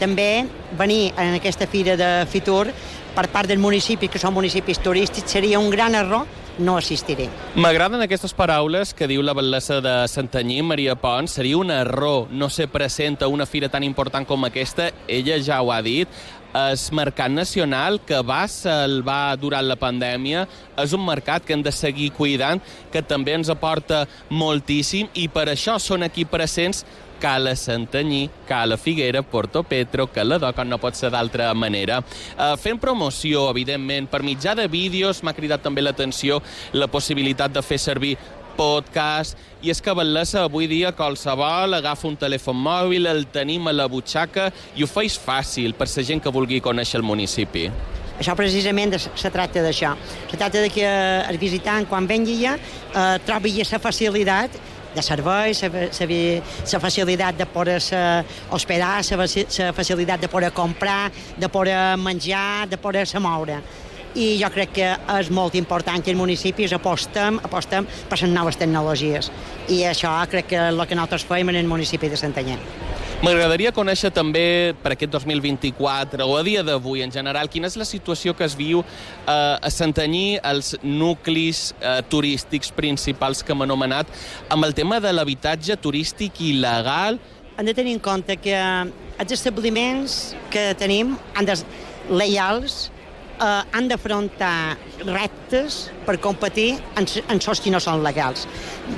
també 0.00 0.44
venir 0.76 1.12
en 1.16 1.38
aquesta 1.38 1.68
fira 1.70 1.94
de 1.96 2.26
Fitur 2.26 2.66
per 3.14 3.28
part 3.28 3.46
del 3.46 3.62
municipi, 3.62 4.08
que 4.08 4.18
són 4.18 4.34
municipis 4.34 4.82
turístics, 4.82 5.30
seria 5.30 5.60
un 5.60 5.70
gran 5.70 5.94
error 5.94 6.26
no 6.58 6.76
assistiré. 6.76 7.28
M'agraden 7.54 8.02
aquestes 8.04 8.34
paraules 8.36 8.92
que 8.96 9.08
diu 9.10 9.22
la 9.24 9.34
batllessa 9.36 9.80
de 9.84 9.94
Santanyí, 10.08 10.60
Maria 10.62 10.96
Pons. 10.98 11.38
Seria 11.38 11.58
un 11.58 11.70
error 11.70 12.28
no 12.30 12.50
ser 12.50 12.68
present 12.72 13.22
a 13.22 13.28
una 13.28 13.46
fira 13.46 13.70
tan 13.72 13.84
important 13.84 14.26
com 14.28 14.44
aquesta. 14.44 14.90
Ella 15.08 15.40
ja 15.42 15.62
ho 15.62 15.72
ha 15.72 15.82
dit. 15.82 16.08
És 16.52 16.90
mercat 16.92 17.32
nacional 17.32 17.96
que 18.04 18.18
va 18.28 18.42
salvar 18.48 19.38
durant 19.40 19.64
la 19.64 19.78
pandèmia. 19.80 20.44
És 20.76 20.92
un 20.92 21.04
mercat 21.06 21.46
que 21.46 21.56
hem 21.56 21.62
de 21.64 21.72
seguir 21.72 22.10
cuidant, 22.12 22.60
que 22.92 23.00
també 23.00 23.32
ens 23.38 23.48
aporta 23.48 24.04
moltíssim 24.28 25.08
i 25.16 25.30
per 25.32 25.46
això 25.48 25.78
són 25.80 26.04
aquí 26.04 26.26
presents 26.28 26.84
Cala 27.22 27.54
Santanyí, 27.54 28.28
Cala 28.48 28.76
Figuera, 28.76 29.22
Porto 29.22 29.62
Petro, 29.62 30.08
Cala 30.10 30.40
com 30.52 30.66
no 30.66 30.80
pot 30.82 30.98
ser 30.98 31.12
d'altra 31.14 31.52
manera. 31.54 32.00
Uh, 32.34 32.56
fent 32.58 32.80
promoció, 32.82 33.44
evidentment, 33.52 34.08
per 34.10 34.24
mitjà 34.26 34.56
de 34.58 34.66
vídeos, 34.66 35.22
m'ha 35.22 35.36
cridat 35.36 35.62
també 35.62 35.84
l'atenció 35.86 36.40
la 36.74 36.90
possibilitat 36.90 37.54
de 37.54 37.62
fer 37.62 37.78
servir 37.78 38.16
podcast, 38.58 39.38
i 39.62 39.70
és 39.70 39.78
que 39.80 39.94
Batlessa 39.94 40.42
avui 40.48 40.66
dia 40.66 40.90
qualsevol 40.98 41.78
agafa 41.78 42.10
un 42.10 42.18
telèfon 42.18 42.58
mòbil, 42.58 43.06
el 43.06 43.28
tenim 43.30 43.70
a 43.70 43.76
la 43.76 43.86
butxaca 43.88 44.50
i 44.76 44.82
ho 44.82 44.90
feis 44.90 45.14
fàcil 45.14 45.78
per 45.78 45.86
la 45.94 46.04
gent 46.10 46.20
que 46.20 46.34
vulgui 46.34 46.60
conèixer 46.60 46.98
el 46.98 47.06
municipi. 47.06 47.68
Això 48.18 48.34
precisament 48.36 48.92
se 48.98 49.30
tracta 49.32 49.62
d'això. 49.64 49.94
Se 50.30 50.36
tracta 50.36 50.60
de 50.60 50.68
que 50.70 50.84
el 50.84 51.38
visitant, 51.38 51.86
quan 51.88 52.06
vengui 52.06 52.36
ja, 52.42 52.58
eh, 52.58 53.18
trobi 53.26 53.56
la 53.62 53.78
facilitat 53.78 54.58
de 54.94 55.02
serveis, 55.02 55.62
la 55.62 56.80
facilitat 56.80 57.38
de 57.38 57.46
poder 57.46 57.78
hospedar, 58.50 58.98
la 59.12 59.72
facilitat 59.72 60.20
de 60.20 60.28
poder 60.28 60.52
comprar, 60.52 61.10
de 61.36 61.48
poder 61.48 61.96
menjar, 61.96 62.68
de 62.68 62.78
poder 62.78 63.06
se 63.06 63.18
moure 63.18 63.62
i 64.14 64.36
jo 64.36 64.48
crec 64.52 64.74
que 64.76 64.88
és 65.18 65.30
molt 65.32 65.54
important 65.56 66.02
que 66.04 66.12
els 66.12 66.20
municipis 66.20 66.72
apostem, 66.76 67.38
apostem 67.44 67.86
per 68.08 68.18
les 68.20 68.32
noves 68.32 68.58
tecnologies 68.60 69.30
i 69.72 69.82
això 69.88 70.12
crec 70.30 70.50
que 70.52 70.60
és 70.60 70.72
el 70.74 70.86
que 70.86 70.98
nosaltres 70.98 71.24
fem 71.28 71.48
en 71.48 71.60
el 71.62 71.70
municipi 71.70 72.10
de 72.12 72.20
Santanyà. 72.20 72.58
M'agradaria 73.22 73.70
conèixer 73.70 74.08
també 74.10 74.74
per 74.82 74.96
aquest 74.96 75.12
2024 75.14 76.24
o 76.26 76.32
a 76.34 76.40
dia 76.42 76.64
d'avui 76.66 77.04
en 77.04 77.12
general 77.14 77.46
quina 77.46 77.68
és 77.70 77.76
la 77.78 77.84
situació 77.86 78.32
que 78.34 78.42
es 78.42 78.56
viu 78.58 78.80
eh, 78.82 79.30
a 79.30 79.70
Santanyí, 79.70 80.40
els 80.42 80.72
nuclis 80.82 81.60
eh, 81.78 82.00
turístics 82.10 82.72
principals 82.74 83.44
que 83.46 83.54
hem 83.54 83.62
anomenat, 83.62 84.10
amb 84.50 84.66
el 84.66 84.74
tema 84.74 84.98
de 84.98 85.12
l'habitatge 85.14 85.76
turístic 85.78 86.40
il·legal. 86.48 87.20
Hem 87.54 87.68
de 87.70 87.76
tenir 87.78 87.92
en 87.94 88.02
compte 88.02 88.34
que 88.42 88.58
els 88.58 89.36
establiments 89.38 90.34
que 90.50 90.72
tenim 90.82 91.14
han 91.38 91.46
de 91.46 91.56
lleials 92.10 92.88
eh, 93.38 93.46
han 93.46 93.86
d'afrontar 93.86 94.74
reptes 95.04 95.78
per 96.08 96.18
competir 96.26 96.72
en, 96.98 97.06
en 97.06 97.44
sols 97.46 97.62
que 97.62 97.70
no 97.70 97.78
són 97.78 98.02
legals. 98.02 98.48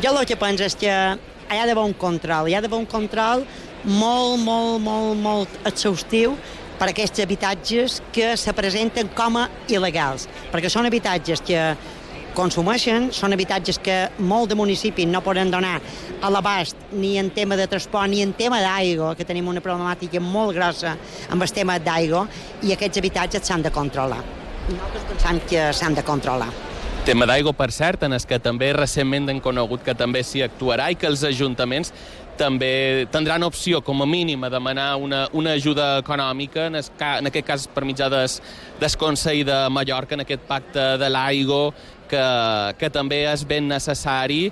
Jo 0.00 0.16
el 0.16 0.24
que 0.24 0.40
penso 0.40 0.64
és 0.64 0.80
que 0.80 0.88
hi 0.88 1.60
ha 1.60 1.68
d'haver 1.68 1.84
un 1.84 1.92
control, 1.92 2.48
hi 2.48 2.56
ha 2.56 2.64
d'haver 2.64 2.80
un 2.80 2.88
control 2.88 3.44
molt, 3.84 4.40
molt, 4.42 4.80
molt, 4.82 5.18
molt 5.20 5.66
exhaustiu 5.68 6.36
per 6.78 6.90
aquests 6.90 7.22
habitatges 7.22 8.00
que 8.12 8.34
se 8.36 8.52
presenten 8.56 9.10
com 9.14 9.38
a 9.38 9.48
il·legals, 9.70 10.26
perquè 10.52 10.70
són 10.72 10.88
habitatges 10.88 11.44
que 11.44 11.60
consumeixen, 12.34 13.12
són 13.14 13.32
habitatges 13.32 13.78
que 13.78 13.96
molt 14.18 14.50
de 14.50 14.58
municipis 14.58 15.06
no 15.06 15.22
poden 15.22 15.52
donar 15.54 15.76
a 16.20 16.30
l'abast 16.34 16.76
ni 16.92 17.14
en 17.20 17.30
tema 17.30 17.56
de 17.56 17.68
transport 17.70 18.10
ni 18.10 18.24
en 18.24 18.34
tema 18.34 18.58
d'aigua, 18.64 19.14
que 19.14 19.26
tenim 19.28 19.48
una 19.48 19.62
problemàtica 19.62 20.20
molt 20.20 20.56
grossa 20.56 20.96
amb 21.30 21.46
el 21.46 21.54
tema 21.54 21.78
d'aigua, 21.78 22.26
i 22.66 22.74
aquests 22.74 22.98
habitatges 22.98 23.46
s'han 23.46 23.62
de 23.62 23.70
controlar. 23.70 24.22
Nosaltres 24.68 25.10
pensem 25.12 25.42
que 25.48 25.72
s'han 25.76 25.94
de 25.94 26.02
controlar. 26.02 26.50
Tema 27.04 27.26
d'aigua, 27.28 27.52
per 27.52 27.68
cert, 27.68 28.02
en 28.06 28.16
el 28.16 28.22
que 28.24 28.38
també 28.40 28.70
recentment 28.72 29.28
hem 29.28 29.40
conegut 29.44 29.82
que 29.84 29.92
també 29.92 30.22
s'hi 30.24 30.40
actuarà 30.40 30.86
i 30.88 30.96
que 30.96 31.04
els 31.04 31.20
ajuntaments 31.28 31.92
també 32.38 33.06
tindran 33.12 33.44
opció, 33.46 33.80
com 33.84 34.02
a 34.02 34.06
mínim, 34.06 34.44
a 34.44 34.50
demanar 34.52 34.94
una, 34.96 35.24
una 35.32 35.54
ajuda 35.58 35.98
econòmica, 36.00 36.66
en, 36.68 36.80
es, 36.80 36.90
en 36.98 37.30
aquest 37.30 37.46
cas 37.46 37.66
per 37.70 37.84
mitjà 37.86 38.10
des, 38.12 38.40
des 38.80 38.96
Consell 38.98 39.44
de 39.48 39.58
Mallorca, 39.70 40.18
en 40.18 40.24
aquest 40.24 40.44
pacte 40.48 40.84
de 41.00 41.10
l'aigua, 41.10 41.70
que, 42.10 42.26
que 42.80 42.90
també 42.92 43.24
és 43.30 43.46
ben 43.48 43.68
necessari. 43.70 44.48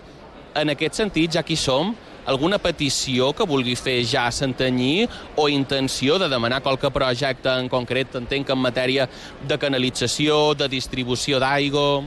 En 0.58 0.72
aquest 0.72 1.00
sentit, 1.00 1.34
ja 1.36 1.44
que 1.46 1.56
som, 1.56 1.94
alguna 2.26 2.58
petició 2.62 3.32
que 3.34 3.46
vulgui 3.48 3.74
fer 3.78 3.98
ja 4.06 4.26
a 4.28 4.32
Santanyí 4.34 5.08
o 5.36 5.48
intenció 5.50 6.18
de 6.22 6.28
demanar 6.30 6.62
qualque 6.62 6.90
projecte 6.94 7.50
en 7.58 7.70
concret, 7.72 8.14
entenc 8.18 8.50
en 8.50 8.60
matèria 8.62 9.08
de 9.42 9.58
canalització, 9.58 10.52
de 10.54 10.70
distribució 10.72 11.42
d'aigua... 11.42 12.02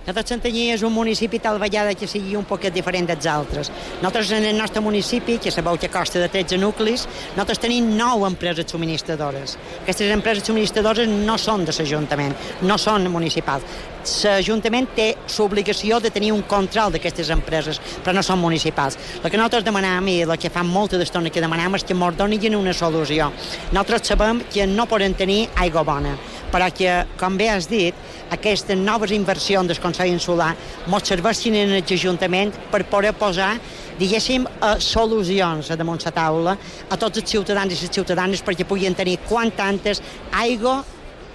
Nosaltres 0.00 0.30
Santanyí 0.32 0.70
és 0.72 0.82
un 0.86 0.94
municipi 0.96 1.38
tal 1.44 1.58
vegada 1.60 1.92
que 1.92 2.06
sigui 2.08 2.32
un 2.38 2.46
poquet 2.48 2.72
diferent 2.72 3.04
dels 3.10 3.26
altres. 3.28 3.68
Nosaltres 4.00 4.30
en 4.32 4.46
el 4.48 4.56
nostre 4.56 4.80
municipi, 4.80 5.36
que 5.36 5.52
sabeu 5.52 5.76
que 5.76 5.90
costa 5.92 6.18
de 6.22 6.30
13 6.32 6.56
nuclis, 6.56 7.04
nosaltres 7.34 7.60
tenim 7.60 7.92
9 7.98 8.30
empreses 8.30 8.64
subministradores. 8.72 9.58
Aquestes 9.82 10.14
empreses 10.14 10.48
subministradores 10.48 11.08
no 11.08 11.36
són 11.36 11.66
de 11.68 11.76
l'Ajuntament, 11.76 12.32
no 12.64 12.78
són 12.80 13.10
municipals. 13.12 13.62
L'Ajuntament 14.00 14.88
té 14.96 15.08
l'obligació 15.36 16.00
de 16.00 16.10
tenir 16.10 16.32
un 16.32 16.42
control 16.48 16.92
d'aquestes 16.94 17.30
empreses, 17.34 17.80
però 18.04 18.14
no 18.16 18.22
són 18.24 18.40
municipals. 18.40 18.96
El 19.20 19.28
que 19.28 19.36
nosaltres 19.36 19.66
demanem, 19.66 20.08
i 20.08 20.16
el 20.24 20.36
que 20.40 20.50
fa 20.52 20.62
molta 20.64 20.98
d'estona 20.98 21.30
que 21.30 21.42
demanem, 21.42 21.76
és 21.76 21.84
que 21.84 21.94
ens 21.94 22.16
donin 22.16 22.56
una 22.56 22.72
solució. 22.72 23.30
Nosaltres 23.72 24.08
sabem 24.08 24.42
que 24.50 24.66
no 24.66 24.86
poden 24.86 25.14
tenir 25.14 25.48
aigua 25.56 25.84
bona, 25.84 26.16
però 26.50 26.70
que, 26.72 27.04
com 27.20 27.36
bé 27.36 27.50
has 27.50 27.68
dit, 27.68 27.94
aquestes 28.30 28.78
noves 28.78 29.12
inversions 29.12 29.68
del 29.68 29.80
Consell 29.82 30.10
Insular 30.10 30.54
ens 30.86 31.08
serveixin 31.08 31.54
en 31.60 31.76
l'Ajuntament 31.76 32.54
per 32.70 32.84
poder 32.88 33.12
posar 33.12 33.56
diguéssim, 34.00 34.46
eh, 34.46 34.76
solucions 34.80 35.70
a 35.70 35.76
damunt 35.76 36.00
la 36.04 36.10
taula 36.10 36.56
a 36.88 36.96
tots 36.96 37.18
els 37.20 37.28
ciutadans 37.28 37.72
i 37.72 37.76
les 37.76 37.92
ciutadanes 37.92 38.42
perquè 38.42 38.64
puguin 38.64 38.94
tenir 38.94 39.18
quant 39.28 39.52
antes 39.60 40.00
aigua 40.32 40.80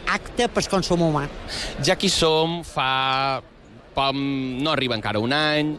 acte 0.07 0.47
per 0.51 0.65
consum 0.69 1.03
humà. 1.07 1.25
Ja 1.83 1.97
que 1.97 2.07
hi 2.07 2.13
som, 2.13 2.61
fa... 2.63 3.41
no 3.95 4.71
arriba 4.71 4.95
encara 4.95 5.21
un 5.23 5.31
any, 5.33 5.75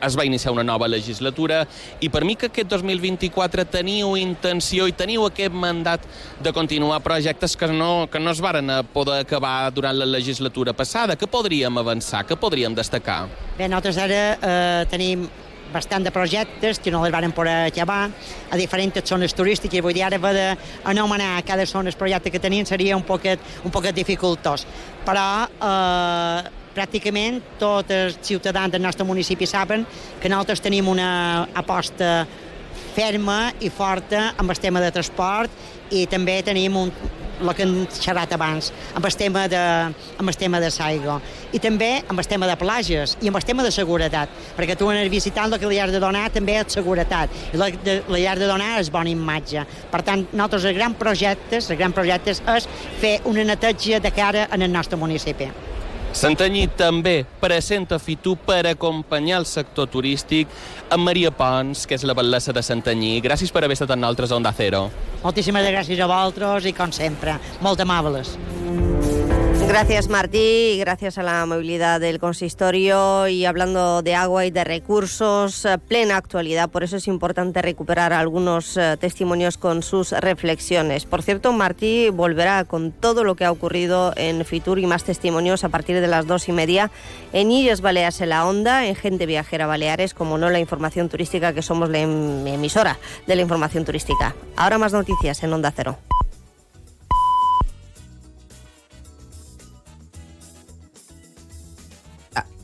es 0.00 0.16
va 0.16 0.24
iniciar 0.24 0.52
una 0.52 0.64
nova 0.64 0.88
legislatura 0.88 1.64
i 2.00 2.08
per 2.08 2.24
mi 2.24 2.36
que 2.38 2.48
aquest 2.48 2.70
2024 2.70 3.64
teniu 3.72 4.14
intenció 4.16 4.86
i 4.88 4.94
teniu 4.96 5.26
aquest 5.26 5.54
mandat 5.54 6.04
de 6.42 6.52
continuar 6.52 7.00
projectes 7.04 7.56
que 7.56 7.70
no, 7.72 8.08
que 8.10 8.20
no 8.22 8.30
es 8.30 8.40
varen 8.40 8.70
poder 8.92 9.20
acabar 9.24 9.70
durant 9.74 9.98
la 9.98 10.06
legislatura 10.06 10.72
passada. 10.72 11.16
Què 11.18 11.26
podríem 11.30 11.82
avançar? 11.82 12.24
Què 12.28 12.38
podríem 12.38 12.76
destacar? 12.78 13.26
Bé, 13.58 13.66
nosaltres 13.66 13.98
ara 13.98 14.22
eh, 14.38 14.86
tenim 14.90 15.26
bastant 15.72 16.04
de 16.04 16.12
projectes 16.14 16.78
que 16.78 16.90
no 16.90 17.02
les 17.04 17.12
varen 17.12 17.32
poder 17.32 17.68
acabar 17.68 18.08
a 18.50 18.56
diferents 18.56 19.04
zones 19.04 19.34
turístiques. 19.34 19.82
Vull 19.84 19.96
dir, 19.96 20.04
ara 20.06 20.16
haver 20.16 20.34
d'anomenar 20.84 21.42
cada 21.44 21.66
zona 21.66 21.90
el 21.90 21.96
projecte 21.96 22.30
que 22.30 22.40
tenien 22.40 22.66
seria 22.66 22.96
un 22.96 23.04
poquet, 23.04 23.40
un 23.64 23.70
poquet 23.70 23.94
dificultós. 23.94 24.66
Però 25.04 25.28
eh, 25.46 26.50
pràcticament 26.74 27.40
tots 27.58 27.90
els 27.94 28.18
ciutadans 28.22 28.72
del 28.72 28.82
nostre 28.82 29.06
municipi 29.06 29.46
saben 29.46 29.86
que 30.20 30.28
nosaltres 30.28 30.62
tenim 30.64 30.88
una 30.88 31.48
aposta 31.54 32.26
ferma 32.94 33.52
i 33.60 33.70
forta 33.70 34.32
amb 34.38 34.50
el 34.50 34.58
tema 34.58 34.82
de 34.82 34.92
transport 34.94 35.94
i 35.94 36.06
també 36.10 36.40
tenim 36.46 36.76
un, 36.76 36.92
el 37.40 37.54
que 37.54 37.64
hem 37.66 37.74
xerrat 37.92 38.32
abans, 38.34 38.72
amb 38.94 39.06
el 39.06 39.16
tema 39.16 39.46
de, 39.50 39.62
amb 40.18 40.32
el 40.32 40.36
tema 40.36 40.60
de 40.60 40.70
l'aigua. 40.74 41.18
I 41.52 41.60
també 41.62 41.90
amb 42.08 42.20
el 42.20 42.28
tema 42.28 42.48
de 42.50 42.56
plages 42.60 43.16
i 43.22 43.30
amb 43.30 43.40
el 43.40 43.46
tema 43.48 43.64
de 43.66 43.72
seguretat, 43.74 44.34
perquè 44.56 44.76
tu 44.78 44.90
el 44.90 45.10
visitant 45.12 45.52
el 45.52 45.60
que 45.60 45.70
li 45.70 45.78
has 45.78 45.92
de 45.92 46.02
donar 46.02 46.28
també 46.34 46.58
és 46.60 46.78
seguretat, 46.78 47.30
i 47.52 47.60
li, 47.60 47.98
li 48.14 48.26
has 48.26 48.38
de 48.38 48.50
donar 48.50 48.74
és 48.80 48.92
bona 48.92 49.10
imatge. 49.10 49.64
Per 49.92 50.02
tant, 50.02 50.26
nosaltres 50.32 50.68
els 50.68 50.78
grans 50.78 50.98
projectes, 50.98 51.70
els 51.70 51.78
grans 51.78 51.96
projectes 51.96 52.42
és 52.56 52.68
fer 53.00 53.18
una 53.24 53.44
neteja 53.44 54.00
de 54.00 54.14
cara 54.14 54.48
en 54.52 54.62
el 54.62 54.72
nostre 54.72 54.98
municipi. 54.98 55.50
Santanyí 56.12 56.64
també 56.78 57.22
presenta 57.40 57.98
Fitu 58.00 58.34
per 58.46 58.62
acompanyar 58.70 59.42
el 59.42 59.46
sector 59.46 59.90
turístic 59.92 60.48
amb 60.90 61.04
Maria 61.04 61.30
Pons, 61.30 61.84
que 61.86 61.98
és 61.98 62.06
la 62.08 62.16
batllessa 62.16 62.54
de 62.56 62.64
Santanyí. 62.64 63.18
Gràcies 63.24 63.52
per 63.52 63.62
haver 63.64 63.76
estat 63.76 63.92
amb 63.94 64.02
nosaltres 64.02 64.32
a 64.32 64.40
Onda 64.40 64.54
Cero. 64.56 64.88
Moltíssimes 65.22 65.68
gràcies 65.68 66.00
a 66.00 66.10
vosaltres 66.10 66.70
i, 66.70 66.74
com 66.74 66.94
sempre, 66.94 67.36
molt 67.60 67.84
amables. 67.84 68.36
Gracias 69.68 70.08
Martí 70.08 70.78
gracias 70.78 71.18
a 71.18 71.22
la 71.22 71.44
movilidad 71.44 72.00
del 72.00 72.18
consistorio 72.18 73.28
y 73.28 73.44
hablando 73.44 74.00
de 74.00 74.14
agua 74.14 74.46
y 74.46 74.50
de 74.50 74.64
recursos, 74.64 75.66
eh, 75.66 75.76
plena 75.76 76.16
actualidad, 76.16 76.70
por 76.70 76.84
eso 76.84 76.96
es 76.96 77.06
importante 77.06 77.60
recuperar 77.60 78.14
algunos 78.14 78.78
eh, 78.78 78.96
testimonios 78.98 79.58
con 79.58 79.82
sus 79.82 80.12
reflexiones. 80.12 81.04
Por 81.04 81.22
cierto, 81.22 81.52
Martí 81.52 82.08
volverá 82.08 82.64
con 82.64 82.92
todo 82.92 83.24
lo 83.24 83.34
que 83.34 83.44
ha 83.44 83.52
ocurrido 83.52 84.14
en 84.16 84.42
Fitur 84.46 84.78
y 84.78 84.86
más 84.86 85.04
testimonios 85.04 85.64
a 85.64 85.68
partir 85.68 86.00
de 86.00 86.08
las 86.08 86.26
dos 86.26 86.48
y 86.48 86.52
media 86.52 86.90
en 87.34 87.52
Illes 87.52 87.82
Baleares 87.82 88.22
en 88.22 88.30
la 88.30 88.46
Onda, 88.46 88.86
en 88.86 88.94
Gente 88.94 89.26
Viajera 89.26 89.66
Baleares, 89.66 90.14
como 90.14 90.38
no 90.38 90.48
la 90.48 90.60
información 90.60 91.10
turística 91.10 91.52
que 91.52 91.60
somos 91.60 91.90
la 91.90 91.98
em-, 91.98 92.46
emisora 92.46 92.98
de 93.26 93.36
la 93.36 93.42
información 93.42 93.84
turística. 93.84 94.34
Ahora 94.56 94.78
más 94.78 94.94
noticias 94.94 95.42
en 95.42 95.52
Onda 95.52 95.70
Cero. 95.76 95.98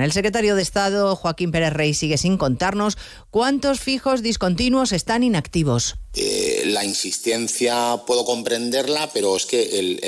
El 0.00 0.12
secretario 0.12 0.54
de 0.56 0.62
Estado, 0.62 1.16
Joaquín 1.16 1.50
Pérez 1.50 1.72
Rey, 1.72 1.94
sigue 1.94 2.18
sin 2.18 2.36
contarnos 2.36 2.98
cuántos 3.30 3.80
fijos 3.80 4.22
discontinuos 4.22 4.92
están 4.92 5.22
inactivos. 5.22 5.96
Eh, 6.14 6.64
la 6.66 6.84
insistencia 6.84 8.02
puedo 8.06 8.24
comprenderla, 8.24 9.10
pero 9.12 9.36
es 9.36 9.46
que 9.46 9.98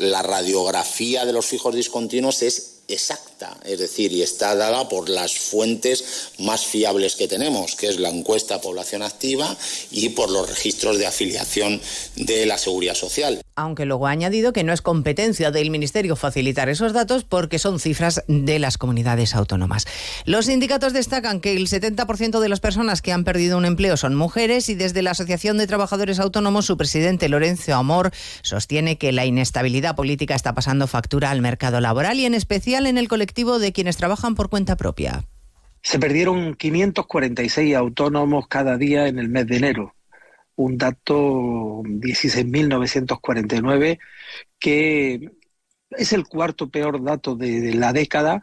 la 0.00 0.22
radiografía 0.22 1.24
de 1.24 1.32
los 1.32 1.46
fijos 1.46 1.74
discontinuos 1.74 2.42
es 2.42 2.71
exacta, 2.88 3.56
es 3.64 3.78
decir, 3.78 4.12
y 4.12 4.22
está 4.22 4.54
dada 4.54 4.88
por 4.88 5.08
las 5.08 5.34
fuentes 5.34 6.32
más 6.38 6.64
fiables 6.66 7.16
que 7.16 7.28
tenemos, 7.28 7.74
que 7.74 7.88
es 7.88 7.98
la 7.98 8.10
encuesta 8.10 8.60
población 8.60 9.02
activa 9.02 9.56
y 9.90 10.10
por 10.10 10.30
los 10.30 10.48
registros 10.48 10.98
de 10.98 11.06
afiliación 11.06 11.80
de 12.16 12.46
la 12.46 12.58
seguridad 12.58 12.94
social. 12.94 13.40
Aunque 13.54 13.84
luego 13.84 14.06
ha 14.06 14.10
añadido 14.10 14.52
que 14.54 14.64
no 14.64 14.72
es 14.72 14.80
competencia 14.80 15.50
del 15.50 15.70
Ministerio 15.70 16.16
facilitar 16.16 16.70
esos 16.70 16.94
datos 16.94 17.24
porque 17.24 17.58
son 17.58 17.80
cifras 17.80 18.24
de 18.26 18.58
las 18.58 18.78
comunidades 18.78 19.34
autónomas. 19.34 19.86
Los 20.24 20.46
sindicatos 20.46 20.94
destacan 20.94 21.40
que 21.40 21.52
el 21.52 21.68
70% 21.68 22.40
de 22.40 22.48
las 22.48 22.60
personas 22.60 23.02
que 23.02 23.12
han 23.12 23.24
perdido 23.24 23.58
un 23.58 23.66
empleo 23.66 23.96
son 23.98 24.14
mujeres 24.14 24.70
y 24.70 24.74
desde 24.74 25.02
la 25.02 25.10
Asociación 25.10 25.58
de 25.58 25.66
Trabajadores 25.66 26.18
Autónomos 26.18 26.64
su 26.64 26.78
presidente 26.78 27.28
Lorenzo 27.28 27.74
Amor 27.74 28.10
sostiene 28.40 28.96
que 28.96 29.12
la 29.12 29.26
inestabilidad 29.26 29.96
política 29.96 30.34
está 30.34 30.54
pasando 30.54 30.86
factura 30.86 31.30
al 31.30 31.42
mercado 31.42 31.80
laboral 31.80 32.18
y 32.18 32.24
en 32.24 32.34
especial 32.34 32.81
en 32.86 32.98
el 32.98 33.08
colectivo 33.08 33.58
de 33.58 33.72
quienes 33.72 33.96
trabajan 33.96 34.34
por 34.34 34.48
cuenta 34.48 34.76
propia. 34.76 35.24
Se 35.82 35.98
perdieron 35.98 36.54
546 36.54 37.74
autónomos 37.74 38.46
cada 38.48 38.76
día 38.76 39.08
en 39.08 39.18
el 39.18 39.28
mes 39.28 39.48
de 39.48 39.56
enero, 39.56 39.96
un 40.56 40.76
dato 40.78 41.82
16.949 41.84 43.98
que 44.58 45.30
es 45.90 46.12
el 46.12 46.26
cuarto 46.26 46.70
peor 46.70 47.02
dato 47.02 47.36
de, 47.36 47.74
la 47.74 47.92
década 47.92 48.42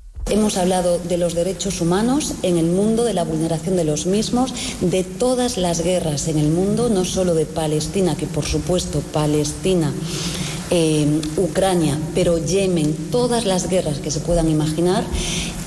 Hemos 0.29 0.57
hablado 0.57 0.99
de 0.99 1.17
los 1.17 1.33
derechos 1.33 1.81
humanos 1.81 2.35
en 2.43 2.57
el 2.57 2.65
mundo, 2.65 3.03
de 3.03 3.13
la 3.13 3.23
vulneración 3.23 3.75
de 3.75 3.83
los 3.83 4.05
mismos, 4.05 4.53
de 4.79 5.03
todas 5.03 5.57
las 5.57 5.83
guerras 5.83 6.27
en 6.27 6.37
el 6.37 6.49
mundo, 6.49 6.89
no 6.89 7.03
solo 7.05 7.33
de 7.33 7.45
Palestina, 7.45 8.15
que 8.15 8.27
por 8.27 8.45
supuesto 8.45 9.01
Palestina 9.11 9.91
eh, 10.71 11.21
Ucrania, 11.37 11.97
pero 12.15 12.37
Yemen, 12.37 12.95
todas 13.11 13.45
las 13.45 13.69
guerras 13.69 13.99
que 13.99 14.09
se 14.09 14.21
puedan 14.21 14.49
imaginar 14.49 15.03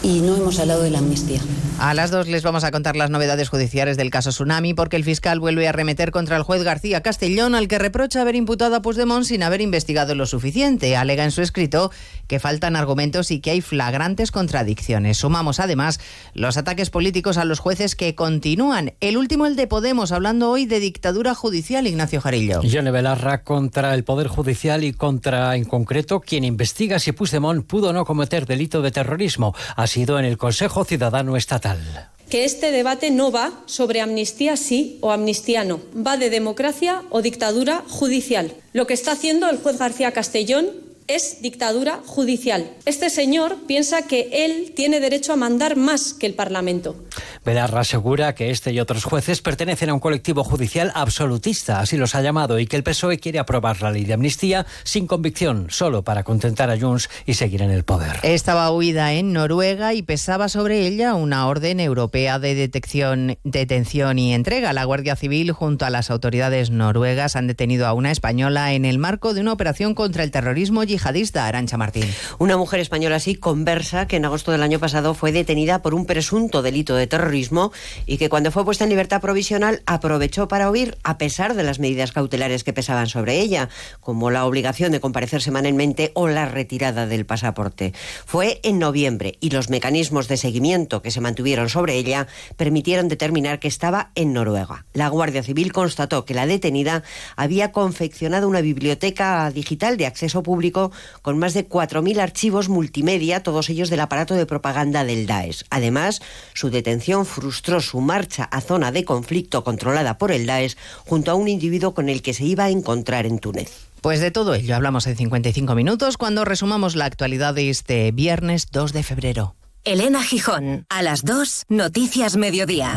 y 0.03 0.21
no 0.21 0.37
hemos 0.37 0.59
hablado 0.59 0.83
de 0.83 0.91
la 0.91 0.99
amnistía. 0.99 1.41
A 1.79 1.93
las 1.93 2.13
dos 2.13 2.29
les 2.29 2.45
vamos 2.45 2.63
a 2.63 2.71
contar 2.71 2.95
las 2.95 3.11
novedades 3.11 3.49
judiciales 3.49 3.97
del 3.97 4.11
caso 4.11 4.31
Tsunami 4.31 4.75
porque 4.75 4.95
el 4.95 5.03
fiscal 5.03 5.41
vuelve 5.41 5.67
a 5.67 5.73
remeter 5.73 6.13
contra 6.13 6.37
el 6.37 6.45
juez 6.45 6.63
García 6.63 7.03
Castellón 7.03 7.57
al 7.57 7.67
que 7.67 7.81
reprocha 7.81 8.21
haber 8.21 8.37
imputado 8.37 8.77
a 8.77 8.83
Puigdemont 8.83 9.25
sin 9.25 9.43
haber 9.43 9.61
investigado 9.61 10.15
lo 10.15 10.27
suficiente. 10.27 10.97
Alega 10.97 11.25
en 11.25 11.33
su 11.33 11.43
escrito 11.43 11.91
que 12.29 12.39
faltan 12.39 12.77
argumentos 12.77 13.33
y 13.33 13.41
que 13.41 13.51
hay 13.51 13.61
flagrantes 13.61 14.31
contradicciones. 14.31 15.19
Sumamos 15.19 15.59
además 15.59 15.99
los 16.33 16.57
ataques 16.57 16.91
políticos 16.91 17.39
a 17.39 17.45
los 17.45 17.59
jueces 17.59 17.97
que 17.97 18.15
continúan. 18.15 18.95
El 19.01 19.17
último 19.17 19.47
el 19.47 19.57
de 19.57 19.67
Podemos, 19.67 20.13
hablando 20.13 20.51
hoy 20.51 20.67
de 20.67 20.79
dictadura 20.79 21.35
judicial, 21.35 21.89
Ignacio 21.89 22.21
Jarillo. 22.21 22.63
Yone 22.63 22.93
Belarra 22.93 23.43
contra 23.43 23.95
el 23.95 24.05
Poder 24.05 24.29
Judicial 24.29 24.85
y 24.85 24.93
contra, 24.97 25.57
en 25.57 25.65
concreto, 25.65 26.21
quien 26.21 26.45
investiga 26.45 26.99
si 26.99 27.13
Puigdemont 27.13 27.67
pudo 27.67 27.91
o 27.91 27.93
no 27.93 28.05
cometer 28.05 28.47
delito 28.47 28.83
de 28.83 28.91
terrorismo. 28.91 29.55
Ha 29.77 29.87
sido 29.87 30.19
en 30.19 30.25
el 30.25 30.39
Consejo 30.39 30.85
Ciudadano 30.85 31.37
Estatal 31.37 32.11
que 32.31 32.45
este 32.45 32.73
debate 32.73 33.11
no 33.11 33.31
va 33.31 33.53
sobre 33.67 34.01
amnistía 34.01 34.57
sí 34.57 34.99
o 35.03 35.13
amnistía 35.13 35.63
no, 35.63 35.81
va 35.95 36.17
de 36.17 36.31
democracia 36.31 37.03
o 37.11 37.23
dictadura 37.23 37.85
judicial. 37.89 38.55
Lo 38.73 38.87
que 38.87 38.95
está 38.95 39.13
haciendo 39.13 39.49
el 39.49 39.59
juez 39.59 39.79
García 39.79 40.13
Castellón 40.13 40.67
es 41.07 41.43
dictadura 41.43 42.01
judicial. 42.07 42.71
Este 42.87 43.11
señor 43.11 43.57
piensa 43.67 44.03
que 44.03 44.45
él 44.45 44.73
tiene 44.75 45.01
derecho 45.01 45.33
a 45.33 45.37
mandar 45.37 45.77
más 45.77 46.15
que 46.15 46.27
el 46.27 46.35
Parlamento. 46.35 46.97
Belarra 47.45 47.81
asegura 47.81 48.35
que 48.35 48.51
este 48.51 48.73
y 48.73 48.81
otros 48.81 49.05
jueces 49.05 49.43
pertenecen 49.43 49.91
a 49.91 49.95
un 49.95 50.01
colectivo 50.01 50.45
judicial 50.45 50.91
absolutista, 50.95 51.81
así 51.81 51.97
los 51.97 52.15
ha 52.15 52.23
llamado, 52.23 52.59
y 52.59 52.67
que 52.67 52.77
el 52.77 52.83
PSOE 52.83 53.19
quiere 53.19 53.39
aprobar 53.39 53.83
la 53.83 53.91
ley 53.91 54.05
de 54.05 54.15
amnistía 54.15 54.67
sin 54.83 55.07
convicción, 55.07 55.67
solo 55.69 56.03
para 56.03 56.23
contentar 56.23 56.71
a 56.71 56.79
Junts 56.79 57.11
y 57.27 57.35
seguir 57.35 57.61
en 57.63 57.71
el 57.71 57.85
poder. 57.85 58.21
Estaba 58.23 58.71
huida 58.71 59.13
en 59.13 59.33
Noruega 59.35 59.93
y 59.93 60.03
pesaba 60.03 60.49
sobre 60.49 60.87
ella 60.87 61.15
una 61.15 61.47
orden 61.47 61.81
europea 61.81 62.39
de 62.39 62.55
detección, 62.55 63.37
detención 63.45 64.19
y 64.19 64.33
entrega. 64.33 64.73
La 64.73 64.85
Guardia 64.85 65.17
Civil, 65.17 65.53
junto 65.53 65.85
a 65.85 65.91
las 65.91 66.11
autoridades 66.11 66.71
noruegas, 66.71 67.37
han 67.37 67.47
detenido 67.47 67.87
a 67.87 67.93
una 67.93 68.11
española 68.11 68.73
en 68.73 68.87
el 68.87 68.99
marco 68.99 69.35
de 69.35 69.43
una 69.43 69.53
operación 69.53 69.95
contra 69.95 70.23
el 70.23 70.31
terrorismo 70.31 70.85
yihadista, 70.95 71.47
Arancha 71.47 71.77
Martín. 71.77 72.07
Una 72.39 72.57
mujer 72.57 72.81
española 72.81 73.17
así 73.17 73.35
conversa 73.35 74.07
que 74.07 74.17
en 74.17 74.25
agosto 74.25 74.53
del 74.53 74.63
año 74.63 74.79
pasado 74.79 75.15
fue 75.15 75.33
detenida 75.33 75.83
por 75.83 75.95
un 75.95 76.07
presunto 76.07 76.63
delito 76.63 76.95
de 76.95 77.07
terrorismo 77.07 77.73
y 78.07 78.17
que 78.19 78.29
cuando 78.29 78.53
fue 78.53 78.65
puesta 78.65 78.85
en 78.85 78.91
libertad 78.91 79.21
provisional 79.21 79.83
aprovechó 79.87 80.49
para 80.49 80.71
huir 80.71 80.97
a 81.03 81.19
pesar 81.19 81.55
de 81.55 81.65
las 81.65 81.79
medidas 81.79 82.13
cautelares 82.13 82.65
que 82.65 82.73
pesaban 82.73 83.09
sobre 83.09 83.41
ella, 83.41 83.69
como 84.01 84.31
la 84.31 84.47
obligación 84.47 84.93
de 84.93 85.01
comparecer 85.01 85.43
semanalmente 85.43 86.13
o 86.15 86.29
la 86.29 86.47
retirada 86.47 87.07
del 87.07 87.27
pasaporte. 87.27 87.93
Fue 88.25 88.61
en 88.63 88.79
noviembre 88.79 89.37
y 89.41 89.51
los 89.51 89.71
mecanismos 89.71 90.29
de 90.29 90.37
seguimiento 90.37 91.03
que 91.03 91.11
se 91.11 91.21
mantuvieron 91.21 91.69
sobre 91.69 91.95
ella 91.95 92.27
permitieron 92.57 93.09
determinar 93.09 93.59
que 93.59 93.69
estaba 93.69 94.11
en 94.15 94.33
Noruega. 94.33 94.87
La 94.93 95.09
Guardia 95.09 95.43
Civil 95.43 95.73
constató 95.73 96.25
que 96.25 96.35
la 96.35 96.47
detenida 96.47 97.03
había 97.37 97.73
confeccionado 97.73 98.49
una 98.49 98.61
biblioteca 98.61 99.51
digital 99.51 99.97
de 99.97 100.07
acceso 100.07 100.43
público 100.43 100.84
con 101.23 101.39
más 101.39 101.55
de 101.55 101.69
4.000 101.69 102.21
archivos 102.21 102.69
multimedia, 102.69 103.43
todos 103.43 103.71
ellos 103.71 103.91
del 103.91 104.01
aparato 104.01 104.35
de 104.35 104.47
propaganda 104.47 105.05
del 105.05 105.27
Daesh. 105.27 105.65
Además, 105.71 106.21
su 106.55 106.71
detención 106.71 107.27
frustró 107.27 107.81
su 107.81 108.01
marcha 108.01 108.45
a 108.45 108.61
zona 108.61 108.93
de 108.93 109.05
conflicto 109.05 109.65
controlada 109.65 110.19
por 110.19 110.33
el 110.33 110.47
Daesh 110.47 110.77
junto 111.07 111.31
a 111.31 111.35
un 111.35 111.49
individuo 111.49 111.95
con 111.95 112.09
el 112.09 112.23
que 112.23 112.35
se 112.35 112.45
iba 112.45 112.65
a 112.65 112.71
encontrar 112.71 113.27
en 113.27 113.39
Túnez. 113.39 113.89
Pues 114.01 114.21
de 114.21 114.31
todo 114.31 114.55
ello 114.55 114.77
hablamos 114.77 115.07
en 115.07 115.17
55 115.17 115.75
minutos 115.75 116.19
cuando 116.19 116.45
resumamos 116.45 116.95
la 116.95 117.07
actualidad 117.07 117.55
de 117.55 117.71
este 117.71 118.13
viernes 118.13 118.67
2 118.71 118.93
de 118.93 119.03
febrero. 119.03 119.57
Elena 119.85 120.23
Gijón, 120.23 120.87
a 120.89 121.03
las 121.03 121.25
2, 121.25 121.65
Noticias 121.69 122.37
Mediodía. 122.37 122.97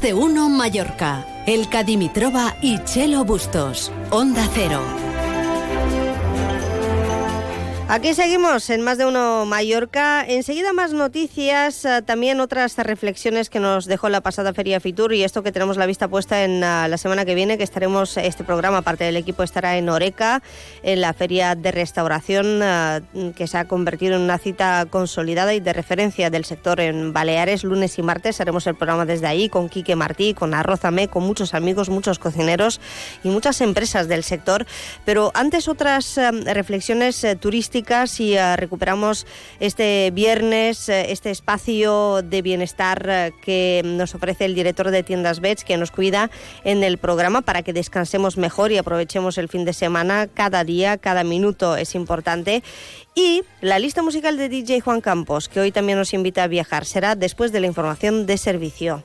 De 0.00 0.14
uno 0.14 0.48
Mallorca. 0.48 1.26
El 1.44 1.68
Dimitrova 1.84 2.54
y 2.62 2.78
Chelo 2.84 3.24
Bustos. 3.24 3.90
Onda 4.10 4.48
Cero. 4.54 5.07
Aquí 7.90 8.12
seguimos 8.12 8.68
en 8.68 8.82
más 8.82 8.98
de 8.98 9.06
uno 9.06 9.46
Mallorca. 9.46 10.22
Enseguida 10.22 10.74
más 10.74 10.92
noticias, 10.92 11.86
eh, 11.86 12.02
también 12.02 12.38
otras 12.38 12.76
reflexiones 12.76 13.48
que 13.48 13.60
nos 13.60 13.86
dejó 13.86 14.10
la 14.10 14.20
pasada 14.20 14.52
Feria 14.52 14.78
Fitur 14.78 15.14
y 15.14 15.24
esto 15.24 15.42
que 15.42 15.52
tenemos 15.52 15.78
la 15.78 15.86
vista 15.86 16.06
puesta 16.06 16.44
en 16.44 16.58
uh, 16.58 16.86
la 16.86 16.98
semana 16.98 17.24
que 17.24 17.34
viene, 17.34 17.56
que 17.56 17.64
estaremos, 17.64 18.18
este 18.18 18.44
programa, 18.44 18.82
parte 18.82 19.04
del 19.04 19.16
equipo 19.16 19.42
estará 19.42 19.78
en 19.78 19.88
Oreca, 19.88 20.42
en 20.82 21.00
la 21.00 21.14
Feria 21.14 21.54
de 21.54 21.72
Restauración, 21.72 22.60
uh, 22.60 23.32
que 23.32 23.46
se 23.46 23.56
ha 23.56 23.64
convertido 23.66 24.16
en 24.16 24.20
una 24.20 24.36
cita 24.36 24.84
consolidada 24.90 25.54
y 25.54 25.60
de 25.60 25.72
referencia 25.72 26.28
del 26.28 26.44
sector 26.44 26.80
en 26.80 27.14
Baleares, 27.14 27.64
lunes 27.64 27.98
y 27.98 28.02
martes. 28.02 28.38
Haremos 28.42 28.66
el 28.66 28.74
programa 28.74 29.06
desde 29.06 29.28
ahí 29.28 29.48
con 29.48 29.70
Quique 29.70 29.96
Martí, 29.96 30.34
con 30.34 30.52
Arrozame, 30.52 31.08
con 31.08 31.22
muchos 31.22 31.54
amigos, 31.54 31.88
muchos 31.88 32.18
cocineros 32.18 32.82
y 33.24 33.30
muchas 33.30 33.62
empresas 33.62 34.08
del 34.08 34.24
sector. 34.24 34.66
Pero 35.06 35.30
antes 35.32 35.68
otras 35.68 36.20
reflexiones 36.44 37.26
turísticas 37.40 37.77
y 38.18 38.36
uh, 38.36 38.56
recuperamos 38.56 39.26
este 39.60 40.10
viernes 40.12 40.88
uh, 40.88 40.92
este 40.92 41.30
espacio 41.30 42.22
de 42.22 42.42
bienestar 42.42 43.08
uh, 43.08 43.40
que 43.40 43.82
nos 43.84 44.14
ofrece 44.14 44.46
el 44.46 44.54
director 44.54 44.90
de 44.90 45.04
tiendas 45.04 45.40
Bets 45.40 45.62
que 45.62 45.76
nos 45.76 45.92
cuida 45.92 46.30
en 46.64 46.82
el 46.82 46.98
programa 46.98 47.42
para 47.42 47.62
que 47.62 47.72
descansemos 47.72 48.36
mejor 48.36 48.72
y 48.72 48.78
aprovechemos 48.78 49.38
el 49.38 49.48
fin 49.48 49.64
de 49.64 49.72
semana. 49.72 50.26
Cada 50.26 50.64
día, 50.64 50.98
cada 50.98 51.22
minuto 51.22 51.76
es 51.76 51.94
importante. 51.94 52.62
Y 53.14 53.42
la 53.60 53.78
lista 53.78 54.02
musical 54.02 54.36
de 54.36 54.48
DJ 54.48 54.80
Juan 54.80 55.00
Campos, 55.00 55.48
que 55.48 55.60
hoy 55.60 55.70
también 55.70 55.98
nos 55.98 56.14
invita 56.14 56.42
a 56.42 56.48
viajar, 56.48 56.84
será 56.84 57.14
después 57.14 57.52
de 57.52 57.60
la 57.60 57.66
información 57.66 58.26
de 58.26 58.38
servicio. 58.38 59.04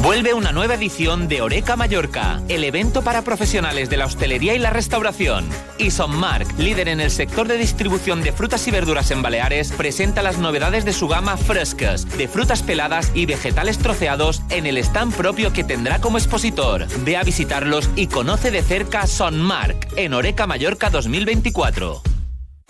Vuelve 0.00 0.32
una 0.32 0.52
nueva 0.52 0.74
edición 0.74 1.26
de 1.26 1.42
Oreca 1.42 1.74
Mallorca, 1.74 2.40
el 2.48 2.62
evento 2.62 3.02
para 3.02 3.22
profesionales 3.22 3.90
de 3.90 3.96
la 3.96 4.06
hostelería 4.06 4.54
y 4.54 4.58
la 4.60 4.70
restauración. 4.70 5.48
Y 5.76 5.90
Sonmark, 5.90 6.56
líder 6.56 6.88
en 6.88 7.00
el 7.00 7.10
sector 7.10 7.48
de 7.48 7.58
distribución 7.58 8.22
de 8.22 8.32
frutas 8.32 8.66
y 8.68 8.70
verduras 8.70 9.10
en 9.10 9.22
Baleares, 9.22 9.72
presenta 9.72 10.22
las 10.22 10.38
novedades 10.38 10.84
de 10.84 10.92
su 10.92 11.08
gama 11.08 11.36
frescas, 11.36 12.08
de 12.16 12.28
frutas 12.28 12.62
peladas 12.62 13.10
y 13.12 13.26
vegetales 13.26 13.78
troceados 13.78 14.42
en 14.50 14.66
el 14.66 14.78
stand 14.78 15.14
propio 15.14 15.52
que 15.52 15.64
tendrá 15.64 16.00
como 16.00 16.16
expositor. 16.16 16.86
Ve 17.04 17.16
a 17.16 17.24
visitarlos 17.24 17.90
y 17.96 18.06
conoce 18.06 18.52
de 18.52 18.62
cerca 18.62 19.04
Sonmark 19.06 19.88
en 19.96 20.14
Oreca 20.14 20.46
Mallorca 20.46 20.90
2024. 20.90 22.02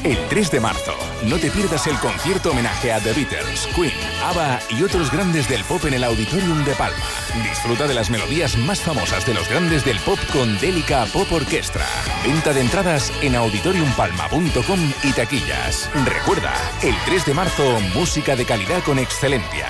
El 0.04 0.16
3 0.28 0.52
de 0.52 0.60
marzo, 0.60 0.92
no 1.24 1.38
te 1.38 1.50
pierdas 1.50 1.88
el 1.88 1.98
concierto 1.98 2.52
homenaje 2.52 2.92
a 2.92 3.00
The 3.00 3.12
Beatles, 3.14 3.66
Queen, 3.74 3.92
ABBA 4.22 4.60
y 4.70 4.84
otros 4.84 5.10
grandes 5.10 5.48
del 5.48 5.64
pop 5.64 5.84
en 5.86 5.94
el 5.94 6.04
Auditorium 6.04 6.64
de 6.64 6.72
Palma. 6.74 7.04
Disfruta 7.42 7.88
de 7.88 7.94
las 7.94 8.08
melodías 8.08 8.56
más 8.58 8.80
famosas 8.80 9.26
de 9.26 9.34
los 9.34 9.48
grandes 9.48 9.84
del 9.84 9.98
pop 9.98 10.18
con 10.32 10.56
Délica 10.60 11.04
Pop 11.06 11.26
Orquestra. 11.32 11.84
Venta 12.24 12.52
de 12.52 12.60
entradas 12.60 13.12
en 13.22 13.34
auditoriumpalma.com 13.34 14.92
y 15.02 15.12
taquillas. 15.14 15.90
Recuerda, 16.04 16.54
el 16.84 16.94
3 17.04 17.26
de 17.26 17.34
marzo, 17.34 17.80
música 17.92 18.36
de 18.36 18.44
calidad 18.44 18.84
con 18.84 19.00
excelencia. 19.00 19.66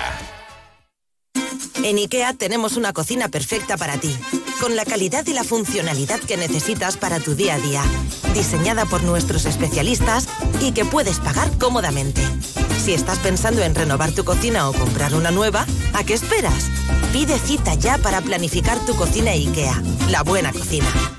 En 1.83 1.97
IKEA 1.97 2.33
tenemos 2.33 2.77
una 2.77 2.93
cocina 2.93 3.29
perfecta 3.29 3.77
para 3.77 3.97
ti, 3.97 4.15
con 4.59 4.75
la 4.75 4.85
calidad 4.85 5.25
y 5.27 5.33
la 5.33 5.43
funcionalidad 5.43 6.19
que 6.19 6.37
necesitas 6.37 6.97
para 6.97 7.19
tu 7.19 7.35
día 7.35 7.55
a 7.55 7.59
día, 7.59 7.83
diseñada 8.33 8.85
por 8.85 9.03
nuestros 9.03 9.45
especialistas 9.45 10.27
y 10.61 10.71
que 10.71 10.85
puedes 10.85 11.19
pagar 11.19 11.49
cómodamente. 11.57 12.21
Si 12.83 12.93
estás 12.93 13.19
pensando 13.19 13.61
en 13.61 13.75
renovar 13.75 14.11
tu 14.11 14.23
cocina 14.23 14.69
o 14.69 14.73
comprar 14.73 15.13
una 15.13 15.31
nueva, 15.31 15.65
¿a 15.93 16.03
qué 16.03 16.13
esperas? 16.13 16.65
Pide 17.13 17.37
cita 17.39 17.73
ya 17.75 17.97
para 17.97 18.21
planificar 18.21 18.77
tu 18.85 18.95
cocina 18.95 19.31
IKEA, 19.31 19.81
la 20.09 20.23
buena 20.23 20.51
cocina. 20.51 21.18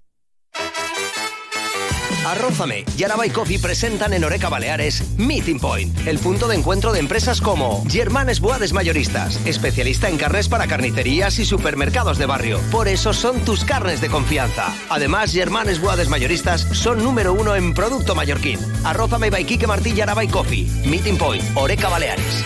Arrózame 2.31 2.85
y 2.97 3.03
Araba 3.03 3.27
y 3.27 3.29
Coffee 3.29 3.59
presentan 3.59 4.13
en 4.13 4.23
Oreca 4.23 4.47
Baleares 4.47 5.03
Meeting 5.17 5.59
Point, 5.59 6.07
el 6.07 6.17
punto 6.17 6.47
de 6.47 6.55
encuentro 6.55 6.93
de 6.93 6.99
empresas 6.99 7.41
como 7.41 7.83
Germanes 7.89 8.39
Boades 8.39 8.71
Mayoristas, 8.71 9.37
especialista 9.45 10.07
en 10.07 10.17
carnes 10.17 10.47
para 10.47 10.65
carnicerías 10.65 11.39
y 11.39 11.45
supermercados 11.45 12.17
de 12.17 12.25
barrio. 12.27 12.61
Por 12.71 12.87
eso 12.87 13.11
son 13.11 13.41
tus 13.41 13.65
carnes 13.65 13.99
de 13.99 14.07
confianza. 14.07 14.73
Además, 14.89 15.33
Germanes 15.33 15.81
Boades 15.81 16.07
Mayoristas 16.07 16.61
son 16.71 17.03
número 17.03 17.33
uno 17.33 17.53
en 17.53 17.73
producto 17.73 18.15
mallorquín. 18.15 18.59
Arrózame 18.85 19.29
by 19.29 19.43
Quique 19.43 19.67
Martí 19.67 19.91
y 19.91 19.99
Araba 19.99 20.23
y 20.23 20.29
Coffee. 20.29 20.69
Meeting 20.85 21.17
Point, 21.17 21.43
Oreca 21.55 21.89
Baleares. 21.89 22.45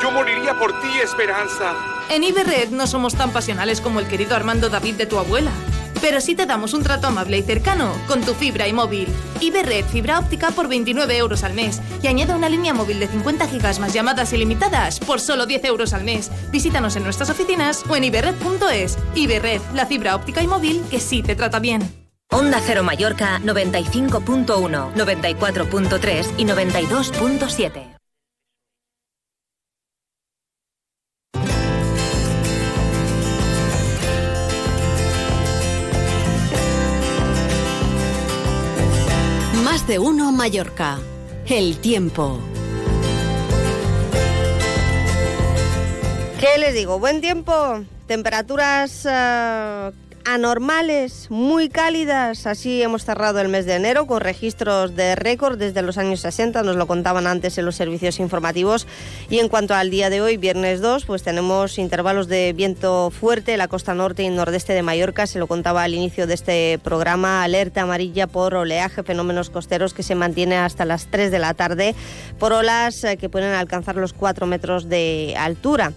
Yo 0.00 0.10
moriría 0.10 0.58
por 0.58 0.80
ti, 0.80 0.88
Esperanza. 1.04 1.74
En 2.08 2.24
Iberred 2.24 2.70
no 2.70 2.86
somos 2.86 3.14
tan 3.14 3.32
pasionales 3.32 3.82
como 3.82 4.00
el 4.00 4.06
querido 4.06 4.34
Armando 4.34 4.70
David 4.70 4.94
de 4.94 5.04
tu 5.04 5.18
abuela. 5.18 5.50
Pero 6.02 6.20
sí 6.20 6.34
te 6.34 6.46
damos 6.46 6.74
un 6.74 6.82
trato 6.82 7.06
amable 7.06 7.38
y 7.38 7.42
cercano 7.42 7.94
con 8.08 8.20
tu 8.20 8.34
fibra 8.34 8.66
y 8.68 8.72
móvil. 8.72 9.08
Iberred 9.40 9.86
fibra 9.86 10.18
óptica 10.18 10.50
por 10.50 10.68
29 10.68 11.16
euros 11.16 11.44
al 11.44 11.54
mes 11.54 11.80
y 12.02 12.08
añade 12.08 12.34
una 12.34 12.48
línea 12.48 12.74
móvil 12.74 12.98
de 12.98 13.06
50 13.06 13.46
gigas 13.46 13.78
más 13.78 13.94
llamadas 13.94 14.32
ilimitadas 14.32 14.98
por 14.98 15.20
solo 15.20 15.46
10 15.46 15.64
euros 15.64 15.92
al 15.94 16.02
mes. 16.02 16.30
Visítanos 16.50 16.96
en 16.96 17.04
nuestras 17.04 17.30
oficinas 17.30 17.84
o 17.88 17.96
en 17.96 18.04
iberred.es. 18.04 18.98
Iberred, 19.14 19.62
la 19.74 19.86
fibra 19.86 20.16
óptica 20.16 20.42
y 20.42 20.48
móvil 20.48 20.82
que 20.90 21.00
sí 21.00 21.22
te 21.22 21.36
trata 21.36 21.60
bien. 21.60 21.82
Onda 22.32 22.60
Cero 22.64 22.82
Mallorca 22.82 23.38
95.1, 23.40 24.94
94.3 24.94 26.26
y 26.36 26.44
92.7. 26.44 27.91
De 39.86 39.98
uno 39.98 40.30
Mallorca. 40.30 40.98
El 41.46 41.78
tiempo. 41.78 42.38
¿Qué 46.38 46.58
les 46.58 46.74
digo? 46.74 46.98
Buen 46.98 47.20
tiempo, 47.20 47.84
temperaturas 48.06 49.04
uh, 49.04 49.92
anormales, 50.24 51.30
muy 51.30 51.68
cálidas. 51.68 52.46
Así 52.46 52.82
hemos 52.82 53.04
cerrado 53.04 53.40
el 53.40 53.48
mes 53.48 53.66
de 53.66 53.74
enero 53.74 54.06
con 54.06 54.20
registros 54.20 54.94
de 54.96 55.14
récord 55.14 55.58
desde 55.58 55.82
los 55.82 55.98
años 55.98 56.20
60, 56.20 56.62
nos 56.62 56.76
lo 56.76 56.86
contaban 56.86 57.26
antes 57.26 57.58
en 57.58 57.64
los 57.64 57.76
servicios 57.76 58.20
informativos. 58.20 58.86
Y 59.30 59.38
en 59.38 59.48
cuanto 59.48 59.74
al 59.74 59.90
día 59.90 60.10
de 60.10 60.20
hoy, 60.20 60.36
viernes 60.36 60.80
2, 60.80 61.04
pues 61.04 61.22
tenemos 61.22 61.78
intervalos 61.78 62.28
de 62.28 62.52
viento 62.52 63.10
fuerte 63.10 63.52
en 63.52 63.58
la 63.58 63.68
costa 63.68 63.94
norte 63.94 64.22
y 64.22 64.28
nordeste 64.28 64.72
de 64.72 64.82
Mallorca. 64.82 65.26
Se 65.26 65.38
lo 65.38 65.46
contaba 65.46 65.82
al 65.82 65.94
inicio 65.94 66.26
de 66.26 66.34
este 66.34 66.80
programa, 66.82 67.42
alerta 67.42 67.82
amarilla 67.82 68.26
por 68.26 68.54
oleaje, 68.54 69.02
fenómenos 69.02 69.50
costeros 69.50 69.94
que 69.94 70.02
se 70.02 70.14
mantiene 70.14 70.56
hasta 70.56 70.84
las 70.84 71.06
3 71.06 71.30
de 71.30 71.38
la 71.38 71.54
tarde 71.54 71.94
por 72.38 72.52
olas 72.52 73.04
eh, 73.04 73.16
que 73.16 73.28
pueden 73.28 73.52
alcanzar 73.52 73.96
los 73.96 74.12
4 74.12 74.46
metros 74.46 74.88
de 74.88 75.34
altura. 75.38 75.92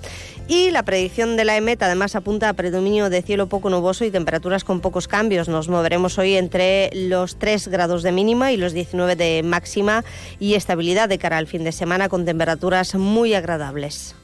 Y 0.47 0.69
la 0.69 0.83
predicción 0.83 1.37
de 1.37 1.45
la 1.45 1.57
EMET 1.57 1.81
además 1.81 2.15
apunta 2.15 2.49
a 2.49 2.53
predominio 2.53 3.09
de 3.09 3.23
cielo 3.23 3.47
poco 3.47 3.69
nuboso 3.71 4.05
y 4.05 4.11
temperaturas 4.11 4.63
con 4.63 4.79
pocos 4.79 5.07
cambios. 5.07 5.49
Nos 5.49 5.69
moveremos 5.69 6.19
hoy 6.19 6.35
entre 6.35 6.91
los 6.93 7.39
3 7.39 7.67
grados 7.69 8.03
de 8.03 8.11
mínima 8.11 8.51
y 8.51 8.57
los 8.57 8.73
19 8.73 9.15
de 9.15 9.41
máxima 9.43 10.03
y 10.39 10.53
estabilidad 10.53 11.09
de 11.09 11.17
cara 11.17 11.37
al 11.37 11.47
fin 11.47 11.63
de 11.63 11.71
semana 11.71 12.09
con 12.09 12.25
temperaturas 12.25 12.93
muy 12.93 13.33
agradables. 13.33 14.15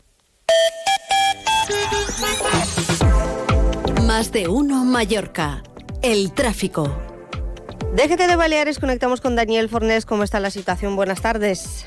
Más 4.06 4.32
de 4.32 4.48
uno 4.48 4.86
Mallorca. 4.86 5.64
El 6.04 6.34
tráfico. 6.34 6.92
Déjete 7.96 8.28
de 8.28 8.36
Baleares, 8.36 8.80
conectamos 8.80 9.22
con 9.22 9.36
Daniel 9.36 9.70
Fornés. 9.70 10.06
¿Cómo 10.06 10.24
está 10.24 10.40
la 10.40 10.52
situación? 10.52 10.96
Buenas 10.96 11.22
tardes. 11.22 11.86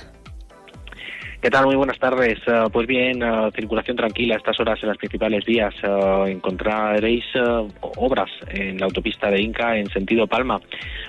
¿Qué 1.44 1.50
tal? 1.50 1.66
Muy 1.66 1.76
buenas 1.76 1.98
tardes. 1.98 2.38
Uh, 2.48 2.70
pues 2.70 2.86
bien, 2.86 3.22
uh, 3.22 3.50
circulación 3.50 3.98
tranquila 3.98 4.34
a 4.34 4.38
estas 4.38 4.58
horas 4.60 4.78
en 4.82 4.88
las 4.88 4.96
principales 4.96 5.44
vías. 5.44 5.74
Uh, 5.82 6.24
encontraréis 6.24 7.22
obras 7.96 8.30
en 8.48 8.78
la 8.78 8.86
autopista 8.86 9.30
de 9.30 9.42
Inca 9.42 9.76
en 9.76 9.90
sentido 9.90 10.26
Palma, 10.26 10.58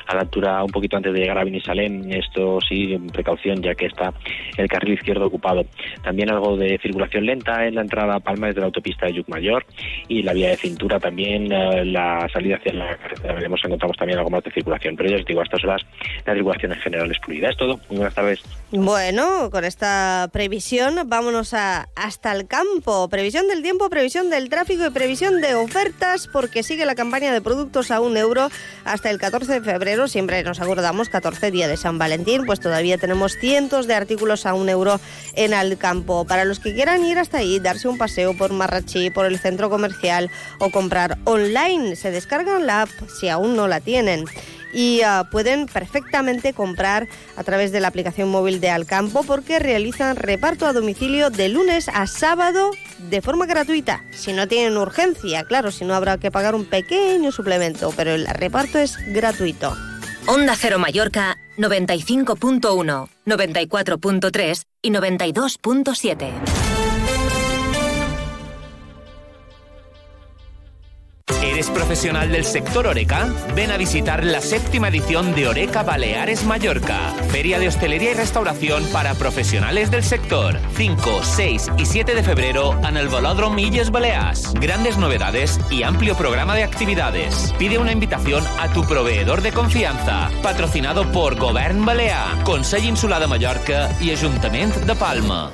a 0.05 0.13
la 0.13 0.19
altura 0.19 0.61
un 0.61 0.71
poquito 0.71 0.97
antes 0.97 1.13
de 1.13 1.21
llegar 1.21 1.37
a 1.37 1.45
Vinisalem. 1.45 2.11
Esto 2.11 2.59
sí, 2.67 2.97
precaución, 3.13 3.61
ya 3.61 3.75
que 3.75 3.85
está 3.85 4.13
el 4.57 4.67
carril 4.67 4.95
izquierdo 4.95 5.27
ocupado. 5.27 5.63
También 6.03 6.29
algo 6.29 6.57
de 6.57 6.79
circulación 6.79 7.25
lenta 7.25 7.65
en 7.65 7.75
la 7.75 7.81
entrada 7.83 8.15
a 8.15 8.19
Palma 8.19 8.47
desde 8.47 8.59
la 8.59 8.65
autopista 8.65 9.05
de 9.05 9.13
Yucmayor 9.13 9.65
y 10.09 10.21
la 10.21 10.33
vía 10.33 10.49
de 10.49 10.57
cintura 10.57 10.99
también, 10.99 11.47
la 11.47 12.27
salida 12.33 12.57
hacia 12.57 12.73
la 12.73 12.97
carretera. 12.97 13.35
Veremos, 13.35 13.61
encontramos 13.63 13.95
también 13.95 14.19
algo 14.19 14.31
más 14.31 14.43
de 14.43 14.51
circulación. 14.51 14.97
Pero 14.97 15.11
ya 15.11 15.15
os 15.15 15.25
digo, 15.25 15.39
a 15.39 15.43
estas 15.45 15.63
horas 15.63 15.81
la 16.25 16.33
circulación 16.33 16.73
en 16.73 16.79
general 16.79 17.09
es 17.09 17.19
fluida. 17.19 17.51
Es 17.51 17.55
todo. 17.55 17.79
Muy 17.87 17.99
buenas 17.99 18.15
tardes. 18.15 18.43
Bueno, 18.71 19.49
con 19.49 19.63
esta 19.63 20.24
previsión, 20.27 20.99
vámonos 21.07 21.53
a, 21.53 21.89
hasta 21.95 22.31
el 22.31 22.47
campo. 22.47 23.07
Previsión 23.09 23.47
del 23.47 23.61
tiempo, 23.61 23.89
previsión 23.89 24.29
del 24.29 24.49
tráfico 24.49 24.85
y 24.85 24.89
previsión 24.89 25.41
de 25.41 25.55
ofertas, 25.55 26.27
porque 26.27 26.63
sigue 26.63 26.85
la 26.85 26.95
campaña 26.95 27.33
de 27.33 27.41
productos 27.41 27.91
a 27.91 27.99
un 27.99 28.17
euro 28.17 28.49
hasta 28.83 29.09
el 29.09 29.19
14 29.19 29.53
de 29.53 29.61
febrero. 29.61 30.07
Siempre 30.07 30.43
nos 30.43 30.61
acordamos, 30.61 31.09
14 31.09 31.51
día 31.51 31.67
de 31.67 31.77
San 31.77 31.97
Valentín, 31.97 32.45
pues 32.45 32.59
todavía 32.59 32.97
tenemos 32.97 33.37
cientos 33.37 33.87
de 33.87 33.95
artículos 33.95 34.45
a 34.45 34.53
un 34.53 34.69
euro 34.69 34.99
en 35.33 35.53
el 35.53 35.77
campo. 35.77 36.25
Para 36.25 36.45
los 36.45 36.59
que 36.59 36.73
quieran 36.73 37.05
ir 37.05 37.17
hasta 37.19 37.39
ahí, 37.39 37.59
darse 37.59 37.87
un 37.87 37.97
paseo 37.97 38.35
por 38.37 38.53
Marrachí, 38.53 39.09
por 39.09 39.25
el 39.25 39.39
centro 39.39 39.69
comercial 39.69 40.29
o 40.59 40.71
comprar 40.71 41.17
online, 41.25 41.95
se 41.95 42.11
descargan 42.11 42.65
la 42.65 42.83
app 42.83 42.89
si 43.19 43.29
aún 43.29 43.55
no 43.55 43.67
la 43.67 43.79
tienen 43.79 44.25
y 44.75 45.01
uh, 45.03 45.25
pueden 45.31 45.65
perfectamente 45.67 46.53
comprar 46.53 47.07
a 47.37 47.43
través 47.43 47.71
de 47.71 47.79
la 47.79 47.87
aplicación 47.87 48.29
móvil 48.29 48.59
de 48.59 48.69
Alcampo 48.69 49.23
porque 49.23 49.57
realizan 49.57 50.17
reparto 50.17 50.67
a 50.67 50.73
domicilio 50.73 51.29
de 51.29 51.49
lunes 51.49 51.89
a 51.91 52.05
sábado 52.05 52.71
de 53.09 53.21
forma 53.21 53.45
gratuita. 53.45 54.03
Si 54.11 54.33
no 54.33 54.47
tienen 54.47 54.77
urgencia, 54.77 55.45
claro, 55.45 55.71
si 55.71 55.85
no 55.85 55.95
habrá 55.95 56.17
que 56.17 56.29
pagar 56.29 56.53
un 56.55 56.65
pequeño 56.65 57.31
suplemento, 57.31 57.93
pero 57.95 58.13
el 58.13 58.27
reparto 58.27 58.77
es 58.77 58.97
gratuito. 59.07 59.75
Onda 60.27 60.55
Cero 60.57 60.77
Mallorca 60.77 61.37
95.1, 61.57 63.07
94.3 63.25 64.63
y 64.81 64.91
92.7. 64.91 66.64
¿Eres 71.55 71.69
profesional 71.69 72.31
del 72.31 72.43
sector 72.43 72.85
Oreca? 72.85 73.27
Ven 73.55 73.71
a 73.71 73.77
visitar 73.77 74.23
la 74.23 74.41
séptima 74.41 74.89
edición 74.89 75.33
de 75.33 75.47
Oreca 75.47 75.81
Baleares 75.81 76.43
Mallorca, 76.43 77.13
Feria 77.29 77.57
de 77.57 77.67
Hostelería 77.67 78.11
y 78.11 78.13
Restauración 78.13 78.83
para 78.91 79.15
profesionales 79.15 79.89
del 79.89 80.03
sector. 80.03 80.59
5, 80.75 81.23
6 81.23 81.71
y 81.77 81.85
7 81.85 82.13
de 82.13 82.23
febrero 82.23 82.79
en 82.87 82.97
el 82.97 83.07
Velódromo 83.07 83.55
Milles 83.55 83.89
Balears. 83.89 84.53
Grandes 84.55 84.97
novedades 84.97 85.59
y 85.71 85.83
amplio 85.83 86.15
programa 86.15 86.55
de 86.55 86.63
actividades. 86.63 87.53
Pide 87.57 87.79
una 87.79 87.91
invitación 87.91 88.43
a 88.59 88.71
tu 88.73 88.83
proveedor 88.83 89.41
de 89.41 89.51
confianza. 89.51 90.29
Patrocinado 90.43 91.11
por 91.11 91.37
Govern 91.39 91.85
Balear, 91.85 92.43
Consell 92.43 92.85
Insular 92.85 93.19
de 93.21 93.27
Mallorca 93.27 93.89
y 93.99 94.11
Ayuntamiento 94.11 94.79
de 94.81 94.95
Palma. 94.95 95.51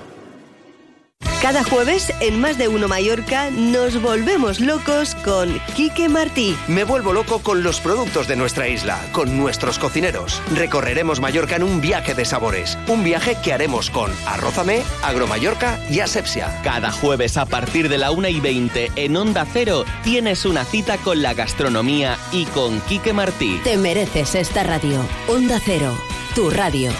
Cada 1.41 1.63
jueves 1.63 2.13
en 2.19 2.39
Más 2.39 2.59
de 2.59 2.67
Uno 2.67 2.87
Mallorca 2.87 3.49
nos 3.49 3.99
volvemos 3.99 4.59
locos 4.59 5.15
con 5.15 5.59
Quique 5.75 6.07
Martí. 6.07 6.55
Me 6.67 6.83
vuelvo 6.83 7.13
loco 7.13 7.39
con 7.39 7.63
los 7.63 7.79
productos 7.79 8.27
de 8.27 8.35
nuestra 8.35 8.67
isla, 8.67 8.99
con 9.11 9.37
nuestros 9.37 9.79
cocineros. 9.79 10.39
Recorreremos 10.53 11.19
Mallorca 11.19 11.55
en 11.55 11.63
un 11.63 11.81
viaje 11.81 12.13
de 12.13 12.25
sabores. 12.25 12.77
Un 12.87 13.03
viaje 13.03 13.37
que 13.43 13.53
haremos 13.53 13.89
con 13.89 14.11
Arrózame, 14.27 14.83
Agromallorca 15.01 15.79
y 15.89 16.01
Asepsia. 16.01 16.61
Cada 16.63 16.91
jueves 16.91 17.37
a 17.37 17.47
partir 17.47 17.89
de 17.89 17.97
la 17.97 18.11
1 18.11 18.27
y 18.27 18.39
20 18.39 18.91
en 18.95 19.17
Onda 19.17 19.43
Cero 19.51 19.83
tienes 20.03 20.45
una 20.45 20.63
cita 20.63 20.97
con 20.97 21.23
la 21.23 21.33
gastronomía 21.33 22.19
y 22.31 22.45
con 22.45 22.79
Quique 22.81 23.13
Martí. 23.13 23.59
Te 23.63 23.77
mereces 23.77 24.35
esta 24.35 24.61
radio. 24.61 25.03
Onda 25.27 25.59
Cero, 25.65 25.97
tu 26.35 26.51
radio. 26.51 26.91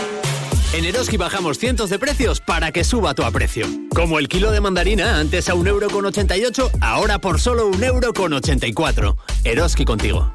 En 0.72 0.84
Eroski 0.84 1.16
bajamos 1.16 1.58
cientos 1.58 1.90
de 1.90 1.98
precios 1.98 2.40
para 2.40 2.72
que 2.72 2.84
suba 2.84 3.14
tu 3.14 3.22
aprecio. 3.22 3.66
Como 3.94 4.18
el 4.18 4.28
kilo 4.28 4.50
de 4.50 4.60
mandarina, 4.60 5.18
antes 5.18 5.48
a 5.48 5.54
1,88€, 5.54 6.70
ahora 6.80 7.20
por 7.20 7.40
solo 7.40 7.70
1,84€. 7.70 9.16
Eroski 9.44 9.84
contigo. 9.84 10.34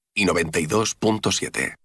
y 0.13 0.25
92.7. 0.25 1.75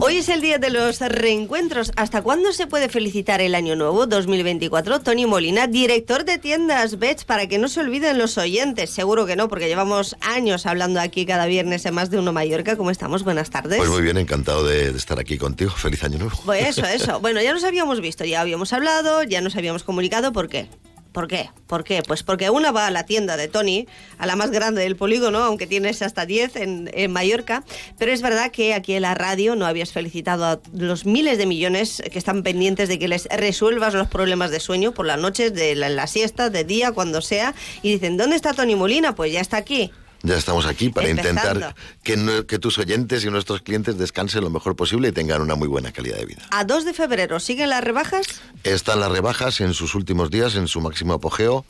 Hoy 0.00 0.18
es 0.18 0.28
el 0.28 0.40
día 0.40 0.58
de 0.58 0.70
los 0.70 1.00
reencuentros. 1.00 1.92
¿Hasta 1.96 2.22
cuándo 2.22 2.52
se 2.52 2.66
puede 2.66 2.88
felicitar 2.88 3.40
el 3.40 3.54
año 3.54 3.76
nuevo 3.76 4.06
2024? 4.06 5.00
Tony 5.00 5.26
Molina, 5.26 5.66
director 5.66 6.24
de 6.24 6.38
tiendas 6.38 6.98
Bets, 6.98 7.24
para 7.24 7.48
que 7.48 7.58
no 7.58 7.68
se 7.68 7.80
olviden 7.80 8.16
los 8.16 8.38
oyentes. 8.38 8.90
Seguro 8.90 9.26
que 9.26 9.36
no, 9.36 9.48
porque 9.48 9.66
llevamos 9.66 10.16
años 10.20 10.66
hablando 10.66 11.00
aquí 11.00 11.26
cada 11.26 11.46
viernes 11.46 11.84
en 11.84 11.94
más 11.94 12.10
de 12.10 12.18
uno 12.18 12.32
Mallorca. 12.32 12.76
¿Cómo 12.76 12.90
estamos? 12.90 13.24
Buenas 13.24 13.50
tardes. 13.50 13.78
Pues 13.78 13.90
muy 13.90 14.02
bien, 14.02 14.16
encantado 14.16 14.64
de, 14.64 14.92
de 14.92 14.98
estar 14.98 15.18
aquí 15.18 15.36
contigo. 15.36 15.72
Feliz 15.72 16.02
año 16.04 16.18
nuevo. 16.18 16.38
Pues 16.44 16.68
eso, 16.68 16.86
eso. 16.86 17.20
Bueno, 17.20 17.42
ya 17.42 17.52
nos 17.52 17.64
habíamos 17.64 18.00
visto, 18.00 18.24
ya 18.24 18.40
habíamos 18.40 18.72
hablado, 18.72 19.24
ya 19.24 19.40
nos 19.40 19.56
habíamos 19.56 19.82
comunicado. 19.82 20.32
¿Por 20.32 20.48
qué? 20.48 20.68
¿Por 21.12 21.26
qué? 21.26 21.50
¿Por 21.66 21.84
qué? 21.84 22.02
Pues 22.06 22.22
porque 22.22 22.50
una 22.50 22.70
va 22.70 22.86
a 22.86 22.90
la 22.90 23.04
tienda 23.04 23.36
de 23.36 23.48
Tony, 23.48 23.86
a 24.18 24.26
la 24.26 24.36
más 24.36 24.50
grande 24.50 24.82
del 24.82 24.94
polígono, 24.94 25.38
aunque 25.38 25.66
tienes 25.66 26.02
hasta 26.02 26.26
10 26.26 26.56
en, 26.56 27.10
Mallorca, 27.10 27.64
pero 27.98 28.12
es 28.12 28.20
verdad 28.20 28.50
que 28.50 28.74
aquí 28.74 28.94
en 28.94 29.02
la 29.02 29.14
radio 29.14 29.56
no 29.56 29.66
habías 29.66 29.92
felicitado 29.92 30.44
a 30.44 30.60
los 30.72 31.06
miles 31.06 31.38
de 31.38 31.46
millones 31.46 32.02
que 32.12 32.18
están 32.18 32.42
pendientes 32.42 32.88
de 32.88 32.98
que 32.98 33.08
les 33.08 33.26
resuelvas 33.26 33.94
los 33.94 34.08
problemas 34.08 34.50
de 34.50 34.60
sueño 34.60 34.92
por 34.92 35.06
las 35.06 35.18
noches, 35.18 35.54
de 35.54 35.74
la, 35.74 35.88
la 35.88 36.06
siesta, 36.06 36.50
de 36.50 36.64
día, 36.64 36.92
cuando 36.92 37.22
sea, 37.22 37.54
y 37.82 37.92
dicen, 37.92 38.16
¿dónde 38.16 38.36
está 38.36 38.52
Tony 38.52 38.76
Molina? 38.76 39.14
Pues 39.14 39.32
ya 39.32 39.40
está 39.40 39.56
aquí. 39.56 39.90
Ya 40.22 40.36
estamos 40.36 40.66
aquí 40.66 40.88
para 40.88 41.08
Empezando. 41.08 41.40
intentar 41.50 41.74
que, 42.02 42.16
no- 42.16 42.44
que 42.46 42.58
tus 42.58 42.76
oyentes 42.78 43.24
y 43.24 43.30
nuestros 43.30 43.62
clientes 43.62 43.98
descansen 43.98 44.42
lo 44.42 44.50
mejor 44.50 44.74
posible 44.74 45.08
y 45.08 45.12
tengan 45.12 45.40
una 45.42 45.54
muy 45.54 45.68
buena 45.68 45.92
calidad 45.92 46.16
de 46.18 46.26
vida. 46.26 46.42
A 46.50 46.64
2 46.64 46.84
de 46.84 46.92
febrero, 46.92 47.38
¿siguen 47.38 47.70
las 47.70 47.84
rebajas? 47.84 48.26
Están 48.64 48.98
las 49.00 49.12
rebajas 49.12 49.60
en 49.60 49.74
sus 49.74 49.94
últimos 49.94 50.30
días, 50.30 50.56
en 50.56 50.66
su 50.66 50.80
máximo 50.80 51.12
apogeo, 51.14 51.64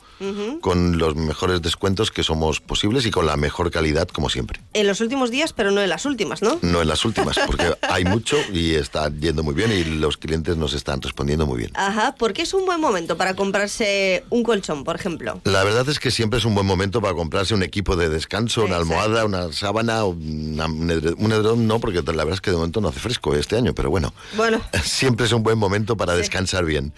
con 0.61 0.97
los 0.97 1.15
mejores 1.15 1.61
descuentos 1.61 2.11
que 2.11 2.23
somos 2.23 2.59
posibles 2.59 3.05
y 3.05 3.11
con 3.11 3.25
la 3.25 3.37
mejor 3.37 3.69
calidad 3.71 4.07
como 4.07 4.29
siempre. 4.29 4.59
En 4.73 4.87
los 4.87 4.99
últimos 5.01 5.29
días, 5.31 5.53
pero 5.53 5.71
no 5.71 5.81
en 5.81 5.89
las 5.89 6.05
últimas, 6.05 6.41
¿no? 6.41 6.57
No 6.61 6.81
en 6.81 6.87
las 6.87 7.05
últimas, 7.05 7.37
porque 7.47 7.73
hay 7.83 8.05
mucho 8.05 8.35
y 8.51 8.73
está 8.75 9.09
yendo 9.09 9.43
muy 9.43 9.53
bien 9.53 9.71
y 9.71 9.83
los 9.83 10.17
clientes 10.17 10.57
nos 10.57 10.73
están 10.73 11.01
respondiendo 11.01 11.45
muy 11.45 11.59
bien. 11.59 11.71
Ajá, 11.75 12.15
porque 12.17 12.41
es 12.41 12.53
un 12.53 12.65
buen 12.65 12.81
momento 12.81 13.15
para 13.15 13.35
comprarse 13.35 14.23
un 14.29 14.43
colchón, 14.43 14.83
por 14.83 14.95
ejemplo. 14.95 15.39
La 15.43 15.63
verdad 15.63 15.87
es 15.87 15.99
que 15.99 16.09
siempre 16.11 16.39
es 16.39 16.45
un 16.45 16.55
buen 16.55 16.65
momento 16.65 16.99
para 17.01 17.13
comprarse 17.13 17.53
un 17.53 17.61
equipo 17.63 17.95
de 17.95 18.09
descanso, 18.09 18.38
una 18.65 18.77
almohada, 18.77 19.25
una 19.25 19.51
sábana, 19.53 20.03
una- 20.05 20.65
un 20.67 20.89
edre- 20.89 21.15
un 21.17 21.31
edredón, 21.31 21.67
no, 21.67 21.79
porque 21.79 22.01
la 22.01 22.23
verdad 22.23 22.33
es 22.33 22.41
que 22.41 22.51
de 22.51 22.57
momento 22.57 22.81
no 22.81 22.89
hace 22.89 22.99
fresco 22.99 23.35
este 23.35 23.55
año, 23.57 23.73
pero 23.73 23.89
bueno, 23.89 24.13
Bueno, 24.35 24.61
siempre 24.83 25.25
es 25.25 25.31
un 25.31 25.43
buen 25.43 25.57
momento 25.57 25.97
para 25.97 26.13
descansar 26.15 26.65
bien, 26.65 26.93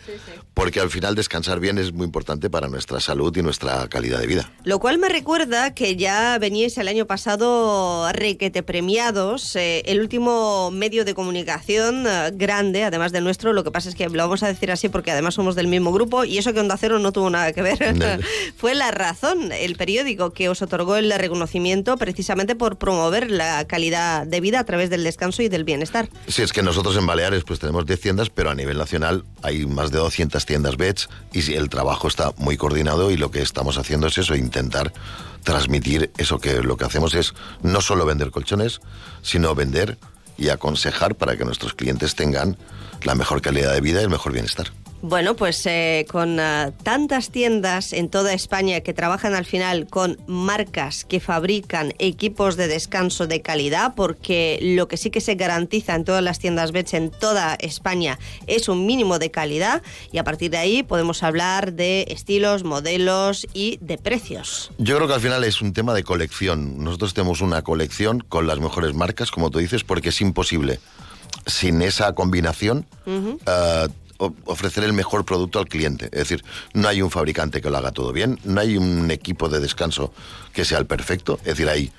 porque 0.54 0.80
al 0.80 0.90
final 0.90 1.16
descansar 1.16 1.60
bien 1.60 1.78
es 1.78 1.94
muy 1.94 2.06
importante 2.06 2.50
para 2.50 2.68
nuestra 2.68 3.00
salud 3.00 3.36
y 3.36 3.42
nuestra 3.42 3.88
calidad 3.88 4.20
de 4.20 4.28
vida. 4.28 4.52
Lo 4.64 4.80
cual 4.80 4.98
me 4.98 5.10
recuerda 5.10 5.74
que 5.74 5.96
ya 5.96 6.38
veníais 6.40 6.78
el 6.78 6.88
año 6.88 7.06
pasado 7.08 8.12
requete 8.14 8.64
premiados, 8.64 9.56
eh, 9.56 9.82
el 9.86 10.00
último 10.02 10.70
medio 10.72 11.06
de 11.06 11.14
comunicación 11.14 12.06
eh, 12.08 12.32
grande, 12.34 12.84
además 12.84 13.12
del 13.12 13.24
nuestro, 13.24 13.54
lo 13.54 13.64
que 13.64 13.72
pasa 13.72 13.90
es 13.90 13.96
que 13.96 14.08
lo 14.10 14.24
vamos 14.24 14.44
a 14.44 14.48
decir 14.48 14.72
así 14.72 14.90
porque 14.90 15.12
además 15.12 15.36
somos 15.36 15.56
del 15.56 15.68
mismo 15.68 15.92
grupo 15.92 16.24
y 16.26 16.38
eso 16.38 16.54
que 16.54 16.60
Onda 16.60 16.78
Cero 16.78 17.00
no 17.00 17.12
tuvo 17.12 17.30
nada 17.30 17.54
que 17.54 17.62
ver. 17.62 17.96
No. 17.98 18.06
Fue 18.58 18.76
La 18.76 18.92
Razón, 18.92 19.52
el 19.52 19.76
periódico 19.76 20.32
que 20.34 20.50
os 20.50 20.62
otorgó 20.62 20.96
el 20.98 21.12
precisamente 21.98 22.56
por 22.56 22.78
promover 22.78 23.32
la 23.32 23.66
calidad 23.66 24.26
de 24.26 24.42
vida 24.42 24.60
a 24.60 24.64
través 24.64 24.90
del 24.90 25.04
descanso 25.04 25.42
y 25.42 25.50
del 25.50 25.64
bienestar. 25.64 26.10
Si 26.28 26.42
es 26.42 26.54
que 26.54 26.64
nosotros 26.64 26.96
en 26.98 27.06
Baleares 27.06 27.44
pues 27.44 27.60
tenemos 27.60 27.86
10 27.86 28.00
tiendas, 28.00 28.30
pero 28.30 28.50
a 28.50 28.56
nivel 28.56 28.78
nacional 28.78 29.24
hay 29.42 29.66
más 29.66 29.92
de 29.92 30.00
200 30.00 30.46
tiendas 30.46 30.78
BETS 30.78 31.10
y 31.34 31.54
el 31.54 31.70
trabajo 31.70 32.08
está 32.08 32.34
muy 32.38 32.58
coordinado 32.58 33.12
y 33.12 33.18
lo 33.18 33.32
que 33.32 33.42
estamos 33.42 33.78
haciendo 33.78 34.08
es 34.08 34.18
eso, 34.18 34.36
intentar 34.36 34.94
transmitir 35.44 36.12
eso 36.18 36.40
que 36.40 36.62
lo 36.62 36.78
que 36.78 36.86
hacemos 36.86 37.16
es 37.16 37.34
no 37.62 37.82
solo 37.82 38.06
vender 38.06 38.32
colchones, 38.32 38.82
sino 39.22 39.56
vender 39.56 39.98
y 40.38 40.50
aconsejar 40.50 41.16
para 41.16 41.38
que 41.38 41.46
nuestros 41.46 41.74
clientes 41.74 42.16
tengan 42.16 42.58
la 43.04 43.16
mejor 43.16 43.42
calidad 43.42 43.74
de 43.74 43.82
vida 43.82 44.02
y 44.02 44.04
el 44.04 44.10
mejor 44.10 44.34
bienestar. 44.34 44.72
Bueno, 45.04 45.36
pues 45.36 45.66
eh, 45.66 46.06
con 46.12 46.40
ah, 46.40 46.72
tantas 46.84 47.32
tiendas 47.32 47.92
en 47.92 48.08
toda 48.08 48.34
España 48.34 48.82
que 48.82 48.94
trabajan 48.94 49.34
al 49.34 49.46
final 49.46 49.88
con 49.88 50.18
marcas 50.28 51.06
que 51.06 51.20
fabrican 51.20 51.94
equipos 51.98 52.56
de 52.56 52.68
descanso 52.68 53.26
de 53.26 53.42
calidad, 53.42 53.94
porque 53.96 54.60
lo 54.62 54.88
que 54.88 54.98
sí 54.98 55.10
que 55.10 55.20
se 55.20 55.34
garantiza 55.34 55.96
en 55.96 56.04
todas 56.06 56.24
las 56.24 56.38
tiendas 56.38 56.72
Bets 56.72 56.94
en 56.94 57.10
toda 57.10 57.56
España 57.56 58.20
es 58.46 58.70
un 58.70 58.86
mínimo 58.86 59.18
de 59.18 59.32
calidad 59.32 59.82
y 60.12 60.20
a 60.20 60.24
partir 60.24 60.52
de 60.52 60.58
ahí 60.58 60.84
podemos 60.84 61.24
hablar 61.24 61.74
de 61.74 62.06
estilos, 62.10 62.64
modelos 62.64 63.48
y 63.56 63.80
de 63.82 63.98
precios. 63.98 64.72
Yo 64.78 64.96
creo 64.98 65.08
que 65.08 65.16
al 65.16 65.22
final 65.22 65.44
es 65.44 65.62
un 65.64 65.74
tema 65.74 65.96
de 65.96 66.04
colección. 66.04 66.84
Nosotros 66.84 67.16
tenemos 67.16 67.42
una 67.42 67.64
colección 67.64 68.20
con 68.20 68.46
las 68.46 68.60
mejores 68.60 68.94
marcas, 68.94 69.32
como 69.32 69.50
tú 69.50 69.58
dices, 69.58 69.84
porque 69.84 70.10
es 70.10 70.22
imposible 70.22 70.80
sin 71.48 71.82
esa 71.82 72.14
combinación 72.14 72.86
o- 73.08 73.88
ofrecer 74.46 74.84
el 74.84 74.94
mejor 74.94 75.26
producto 75.26 75.60
al 75.60 75.68
cliente. 75.68 76.06
Es 76.06 76.20
decir, 76.20 76.44
no 76.74 76.88
hay 76.88 77.02
un 77.02 77.12
fabricante 77.12 77.62
que 77.62 77.70
lo 77.70 77.78
haga 77.78 77.92
todo 77.92 78.12
bien, 78.12 78.40
no 78.44 78.62
hay 78.62 78.78
un 78.78 79.10
equipo 79.12 79.50
de 79.50 79.60
descanso 79.60 80.14
que 80.54 80.66
sea 80.66 80.80
el 80.80 80.86
perfecto. 80.86 81.38
Es 81.40 81.58
decir, 81.58 81.70
hay 81.70 81.92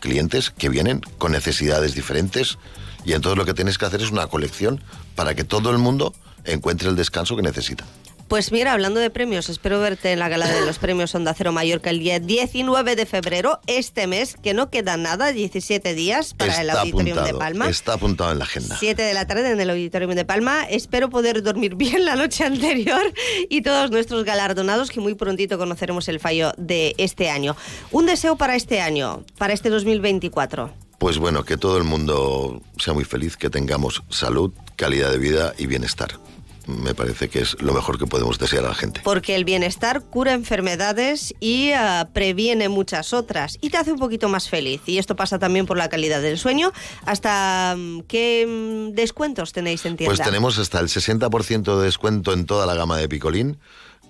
clientes 0.00 0.50
que 0.50 0.68
vienen 0.68 1.00
con 1.18 1.32
necesidades 1.32 1.94
diferentes 1.94 2.58
y 3.04 3.12
entonces 3.12 3.38
lo 3.38 3.44
que 3.44 3.54
tienes 3.54 3.78
que 3.78 3.86
hacer 3.86 4.02
es 4.02 4.10
una 4.10 4.26
colección 4.26 4.82
para 5.14 5.34
que 5.34 5.44
todo 5.44 5.70
el 5.70 5.78
mundo 5.78 6.14
encuentre 6.44 6.88
el 6.88 6.96
descanso 6.96 7.36
que 7.36 7.42
necesita. 7.42 7.84
Pues 8.30 8.52
mira, 8.52 8.72
hablando 8.74 9.00
de 9.00 9.10
premios, 9.10 9.48
espero 9.48 9.80
verte 9.80 10.12
en 10.12 10.20
la 10.20 10.28
gala 10.28 10.46
de 10.46 10.64
los 10.64 10.78
premios 10.78 11.12
Onda 11.16 11.34
Cero 11.34 11.50
Mallorca 11.50 11.90
el 11.90 11.98
día 11.98 12.20
19 12.20 12.94
de 12.94 13.04
febrero, 13.04 13.58
este 13.66 14.06
mes, 14.06 14.36
que 14.40 14.54
no 14.54 14.70
queda 14.70 14.96
nada, 14.96 15.32
17 15.32 15.94
días 15.94 16.34
para 16.34 16.60
el 16.60 16.70
Auditorium 16.70 17.18
apuntado, 17.18 17.26
de 17.26 17.34
Palma. 17.34 17.68
está 17.68 17.94
apuntado 17.94 18.30
en 18.30 18.38
la 18.38 18.44
agenda. 18.44 18.76
7 18.78 19.02
de 19.02 19.14
la 19.14 19.26
tarde 19.26 19.50
en 19.50 19.60
el 19.60 19.68
Auditorium 19.68 20.12
de 20.12 20.24
Palma. 20.24 20.62
Espero 20.62 21.10
poder 21.10 21.42
dormir 21.42 21.74
bien 21.74 22.04
la 22.04 22.14
noche 22.14 22.44
anterior 22.44 23.02
y 23.48 23.62
todos 23.62 23.90
nuestros 23.90 24.22
galardonados 24.22 24.90
que 24.90 25.00
muy 25.00 25.16
prontito 25.16 25.58
conoceremos 25.58 26.06
el 26.06 26.20
fallo 26.20 26.52
de 26.56 26.94
este 26.98 27.30
año. 27.30 27.56
Un 27.90 28.06
deseo 28.06 28.36
para 28.36 28.54
este 28.54 28.80
año, 28.80 29.24
para 29.38 29.54
este 29.54 29.70
2024. 29.70 30.72
Pues 30.98 31.18
bueno, 31.18 31.42
que 31.42 31.56
todo 31.56 31.78
el 31.78 31.84
mundo 31.84 32.62
sea 32.78 32.94
muy 32.94 33.04
feliz, 33.04 33.36
que 33.36 33.50
tengamos 33.50 34.04
salud, 34.08 34.52
calidad 34.76 35.10
de 35.10 35.18
vida 35.18 35.52
y 35.58 35.66
bienestar. 35.66 36.12
Me 36.70 36.94
parece 36.94 37.28
que 37.28 37.40
es 37.40 37.60
lo 37.60 37.72
mejor 37.72 37.98
que 37.98 38.06
podemos 38.06 38.38
desear 38.38 38.64
a 38.64 38.68
la 38.68 38.74
gente. 38.74 39.00
Porque 39.04 39.34
el 39.34 39.44
bienestar 39.44 40.02
cura 40.02 40.32
enfermedades 40.32 41.34
y 41.40 41.72
ah, 41.72 42.08
previene 42.12 42.68
muchas 42.68 43.12
otras 43.12 43.58
y 43.60 43.70
te 43.70 43.76
hace 43.76 43.92
un 43.92 43.98
poquito 43.98 44.28
más 44.28 44.48
feliz. 44.48 44.80
Y 44.86 44.98
esto 44.98 45.16
pasa 45.16 45.38
también 45.38 45.66
por 45.66 45.76
la 45.76 45.88
calidad 45.88 46.22
del 46.22 46.38
sueño. 46.38 46.72
¿Hasta 47.04 47.74
mm, 47.76 48.02
qué 48.02 48.46
mm, 48.46 48.94
descuentos 48.94 49.52
tenéis 49.52 49.84
en 49.86 49.96
tienda? 49.96 50.14
Pues 50.14 50.26
tenemos 50.26 50.58
hasta 50.58 50.80
el 50.80 50.86
60% 50.88 51.78
de 51.78 51.84
descuento 51.84 52.32
en 52.32 52.46
toda 52.46 52.66
la 52.66 52.74
gama 52.74 52.96
de 52.96 53.08
Picolín 53.08 53.58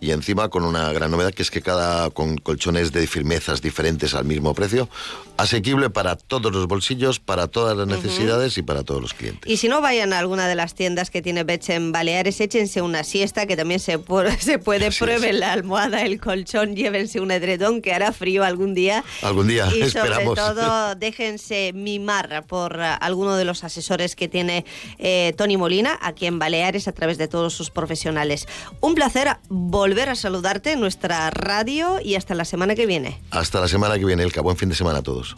y 0.01 0.13
encima 0.13 0.49
con 0.49 0.65
una 0.65 0.93
gran 0.93 1.11
novedad 1.11 1.33
que 1.33 1.43
es 1.43 1.51
que 1.51 1.61
cada 1.61 2.11
con 2.11 2.39
colchones 2.39 2.93
de 2.93 3.07
firmezas 3.07 3.61
diferentes 3.61 4.15
al 4.15 4.25
mismo 4.25 4.55
precio, 4.55 4.89
asequible 5.37 5.91
para 5.91 6.17
todos 6.17 6.53
los 6.53 6.67
bolsillos, 6.67 7.21
para 7.21 7.49
todas 7.49 7.77
las 7.77 7.87
necesidades 7.87 8.57
y 8.59 8.63
para 8.63 8.83
todos 8.83 9.03
los 9.03 9.15
clientes. 9.15 9.51
Y 9.51 9.59
si 9.59 9.69
no 9.69 9.81
vayan 9.81 10.13
a 10.13 10.19
alguna 10.19 10.49
de 10.49 10.55
las 10.55 10.75
tiendas 10.75 11.11
que 11.11 11.23
tiene 11.23 11.45
Betch 11.45 11.71
en 11.71 11.93
Baleares, 11.93 12.41
échense 12.41 12.83
una 12.83 13.05
siesta 13.05 13.47
que 13.47 13.57
también 13.57 13.81
se, 13.81 13.99
se 14.41 14.59
puede. 14.59 14.91
Prueben 14.91 15.41
la 15.41 15.53
almohada, 15.53 16.03
el 16.03 16.21
colchón, 16.21 16.75
llévense 16.75 17.21
un 17.21 17.31
edredón 17.31 17.81
que 17.83 17.93
hará 17.93 18.13
frío 18.13 18.45
algún 18.45 18.75
día. 18.75 19.05
Algún 19.23 19.49
día, 19.49 19.67
Y 19.69 19.79
sobre 19.91 20.11
esperamos. 20.11 20.35
todo, 20.35 20.95
déjense 20.95 21.73
mimar 21.75 22.45
por 22.47 22.79
eh, 22.81 22.85
alguno 23.01 23.37
de 23.37 23.45
los 23.45 23.65
asesores 23.65 24.17
que 24.17 24.29
tiene 24.29 24.65
eh, 24.99 25.35
Tony 25.37 25.57
Molina 25.57 25.99
aquí 26.03 26.27
en 26.27 26.39
Baleares 26.39 26.89
a 26.89 26.93
través 26.93 27.19
de 27.19 27.29
todos 27.29 27.55
sus 27.55 27.71
profesionales. 27.71 28.47
Un 28.81 28.95
placer 28.95 29.29
volver 29.49 29.90
a 29.99 30.15
saludarte 30.15 30.73
en 30.73 30.81
nuestra 30.81 31.31
radio 31.31 32.01
y 32.01 32.15
hasta 32.15 32.35
la 32.35 32.45
semana 32.45 32.75
que 32.75 32.87
viene. 32.87 33.21
Hasta 33.31 33.61
la 33.61 33.69
semana 33.69 33.99
que 33.99 34.05
viene, 34.05 34.23
el 34.23 34.33
buen 34.43 34.57
fin 34.57 34.69
de 34.69 34.75
semana 34.75 35.01
a 35.01 35.03
todos. 35.03 35.37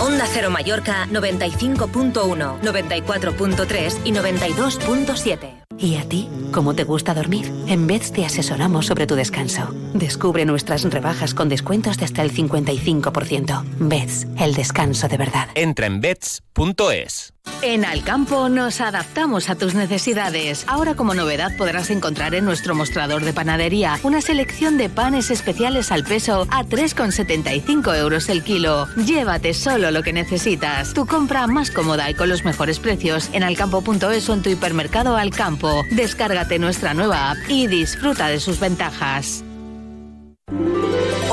Onda 0.00 0.26
Cero 0.26 0.50
Mallorca 0.50 1.06
95.1, 1.12 2.60
94.3 2.60 3.98
y 4.04 4.12
92.7. 4.12 5.62
¿Y 5.78 5.96
a 5.96 6.08
ti? 6.08 6.28
¿Cómo 6.52 6.74
te 6.74 6.84
gusta 6.84 7.14
dormir? 7.14 7.52
En 7.66 7.86
Beds 7.86 8.12
te 8.12 8.24
asesoramos 8.24 8.86
sobre 8.86 9.06
tu 9.06 9.14
descanso. 9.14 9.68
Descubre 9.94 10.44
nuestras 10.44 10.82
rebajas 10.84 11.34
con 11.34 11.48
descuentos 11.48 11.98
de 11.98 12.04
hasta 12.04 12.22
el 12.22 12.32
55%. 12.32 13.64
Beds, 13.78 14.26
el 14.38 14.54
descanso 14.54 15.08
de 15.08 15.16
verdad. 15.18 15.48
Entra 15.54 15.86
en 15.86 16.00
bets.es. 16.00 17.32
En 17.62 17.84
Alcampo 17.84 18.48
nos 18.48 18.80
adaptamos 18.80 19.48
a 19.48 19.54
tus 19.54 19.74
necesidades. 19.74 20.64
Ahora 20.66 20.94
como 20.94 21.14
novedad 21.14 21.56
podrás 21.56 21.90
encontrar 21.90 22.34
en 22.34 22.44
nuestro 22.44 22.74
mostrador 22.74 23.24
de 23.24 23.32
panadería 23.32 24.00
una 24.02 24.20
selección 24.20 24.78
de 24.78 24.88
panes 24.88 25.30
especiales 25.30 25.92
al 25.92 26.02
peso 26.02 26.48
a 26.50 26.64
3,75 26.64 27.96
euros 27.96 28.28
el 28.28 28.42
kilo. 28.42 28.88
Llévate 28.96 29.54
solo 29.54 29.92
lo 29.92 30.02
que 30.02 30.12
necesitas. 30.12 30.92
Tu 30.92 31.06
compra 31.06 31.46
más 31.46 31.70
cómoda 31.70 32.10
y 32.10 32.14
con 32.14 32.28
los 32.28 32.44
mejores 32.44 32.80
precios 32.80 33.30
en 33.32 33.44
alcampo.es 33.44 34.28
o 34.28 34.34
en 34.34 34.42
tu 34.42 34.50
hipermercado 34.50 35.16
Alcampo. 35.16 35.84
Descárgate 35.92 36.58
nuestra 36.58 36.94
nueva 36.94 37.30
app 37.30 37.38
y 37.48 37.68
disfruta 37.68 38.26
de 38.26 38.40
sus 38.40 38.58
ventajas. 38.58 39.44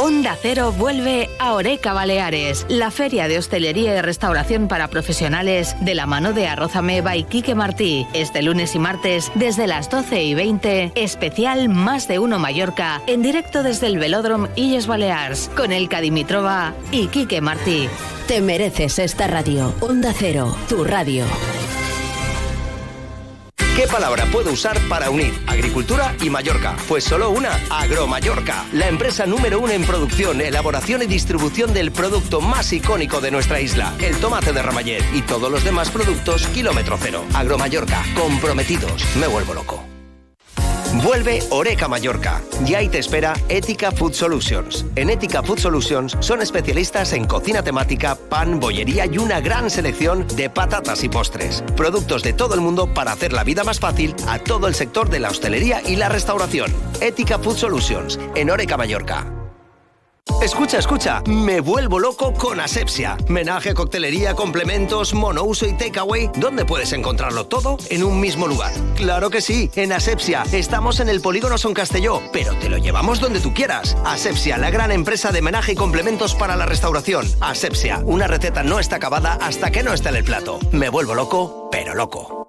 Onda 0.02 0.38
Cero 0.42 0.74
vuelve 0.78 1.30
a 1.40 1.52
Oreca 1.56 1.92
Baleares, 1.92 2.66
la 2.70 2.90
feria 2.90 3.28
de 3.28 3.38
hostelería 3.38 3.98
y 3.98 4.02
restauración 4.02 4.70
para 4.70 4.88
profesionales 4.88 5.76
de 5.82 5.94
la 5.94 6.06
mano 6.06 6.32
de 6.32 6.48
Arrozameva 6.48 7.18
y 7.18 7.26
Quique 7.26 7.54
Martí. 7.54 8.08
Este 8.14 8.42
lunes 8.42 8.76
y 8.76 8.80
martes 8.80 9.30
desde 9.36 9.68
las 9.68 9.90
12 9.90 10.24
y 10.24 10.36
20, 10.36 10.94
especial 10.96 11.68
Más 11.68 12.08
de 12.08 12.18
Uno 12.18 12.40
Mallorca, 12.40 13.02
en 13.08 13.22
directo 13.22 13.62
desde 13.62 13.88
el 13.88 14.00
Velódromo 14.00 14.48
Illes 14.56 14.88
Balears, 14.88 15.52
con 15.54 15.74
el 15.74 15.90
Dimitrova 15.90 16.76
y 16.94 17.08
Quique 17.08 17.42
Martí. 17.42 17.90
Te 18.26 18.40
mereces 18.40 19.00
esta 19.00 19.28
radio. 19.28 19.76
Onda 19.82 20.14
Cero, 20.18 20.56
tu 20.70 20.86
radio. 20.86 21.26
¿Qué 23.80 23.88
palabra 23.88 24.26
puedo 24.26 24.52
usar 24.52 24.78
para 24.90 25.10
unir 25.10 25.34
agricultura 25.48 26.14
y 26.22 26.30
Mallorca? 26.30 26.76
Pues 26.90 27.06
solo 27.06 27.30
una, 27.30 27.58
Agromallorca, 27.70 28.66
la 28.74 28.90
empresa 28.90 29.26
número 29.26 29.62
uno 29.62 29.72
en 29.72 29.86
producción, 29.86 30.42
elaboración 30.42 31.02
y 31.04 31.06
distribución 31.06 31.72
del 31.72 31.94
producto 31.94 32.42
más 32.42 32.74
icónico 32.74 33.22
de 33.22 33.32
nuestra 33.32 33.62
isla, 33.62 33.94
el 34.02 34.18
tomate 34.18 34.52
de 34.52 34.62
Ramallet 34.62 35.06
y 35.14 35.22
todos 35.22 35.50
los 35.50 35.64
demás 35.64 35.92
productos 35.92 36.46
kilómetro 36.48 36.98
cero. 37.00 37.24
Agromallorca, 37.34 38.04
comprometidos, 38.16 39.02
me 39.16 39.28
vuelvo 39.28 39.54
loco. 39.54 39.89
Vuelve 40.96 41.44
Oreca 41.52 41.88
Mallorca. 41.88 42.42
Y 42.66 42.74
ahí 42.74 42.90
te 42.90 43.00
espera 43.00 43.34
Ética 43.48 43.92
Food 43.92 44.14
Solutions. 44.14 44.86
En 44.96 45.10
Ética 45.10 45.44
Food 45.44 45.60
Solutions 45.60 46.18
son 46.20 46.42
especialistas 46.42 47.14
en 47.14 47.26
cocina 47.26 47.62
temática, 47.62 48.16
pan, 48.16 48.60
bollería 48.60 49.06
y 49.06 49.18
una 49.18 49.40
gran 49.40 49.70
selección 49.70 50.28
de 50.36 50.50
patatas 50.50 51.04
y 51.04 51.10
postres. 51.10 51.64
Productos 51.78 52.24
de 52.24 52.34
todo 52.34 52.56
el 52.56 52.62
mundo 52.62 52.92
para 52.94 53.12
hacer 53.12 53.34
la 53.34 53.44
vida 53.44 53.64
más 53.64 53.80
fácil 53.80 54.16
a 54.28 54.40
todo 54.40 54.68
el 54.68 54.76
sector 54.76 55.10
de 55.10 55.20
la 55.20 55.30
hostelería 55.30 55.82
y 55.86 55.96
la 55.96 56.10
restauración. 56.10 56.74
Ética 57.02 57.38
Food 57.38 57.58
Solutions 57.58 58.20
en 58.36 58.50
Oreca 58.50 58.76
Mallorca. 58.76 59.39
Escucha, 60.42 60.80
escucha, 60.80 61.22
me 61.28 61.60
vuelvo 61.60 62.00
loco 62.00 62.34
con 62.34 62.60
Asepsia. 62.60 63.18
Menaje, 63.28 63.74
coctelería, 63.74 64.36
complementos, 64.36 65.14
monouso 65.14 65.66
y 65.66 65.74
takeaway. 65.74 66.30
¿Dónde 66.36 66.66
puedes 66.66 66.94
encontrarlo 66.94 67.46
todo? 67.48 67.78
En 67.90 68.04
un 68.04 68.20
mismo 68.20 68.48
lugar. 68.48 68.72
Claro 68.96 69.30
que 69.30 69.42
sí, 69.42 69.70
en 69.76 69.92
Asepsia. 69.92 70.44
Estamos 70.52 71.00
en 71.02 71.10
el 71.10 71.22
Polígono 71.22 71.58
Son 71.58 71.74
Castelló, 71.74 72.22
pero 72.32 72.56
te 72.56 72.70
lo 72.70 72.78
llevamos 72.78 73.20
donde 73.20 73.42
tú 73.42 73.54
quieras. 73.54 73.98
Asepsia, 74.06 74.58
la 74.58 74.72
gran 74.72 74.92
empresa 74.92 75.32
de 75.32 75.42
menaje 75.42 75.74
y 75.74 75.76
complementos 75.76 76.36
para 76.36 76.56
la 76.56 76.66
restauración. 76.66 77.26
Asepsia, 77.42 78.02
una 78.06 78.28
receta 78.28 78.64
no 78.64 78.80
está 78.80 78.96
acabada 78.96 79.38
hasta 79.42 79.72
que 79.72 79.84
no 79.84 79.94
está 79.94 80.10
en 80.10 80.16
el 80.16 80.24
plato. 80.24 80.60
Me 80.72 80.90
vuelvo 80.90 81.16
loco, 81.16 81.70
pero 81.72 81.96
loco. 81.96 82.49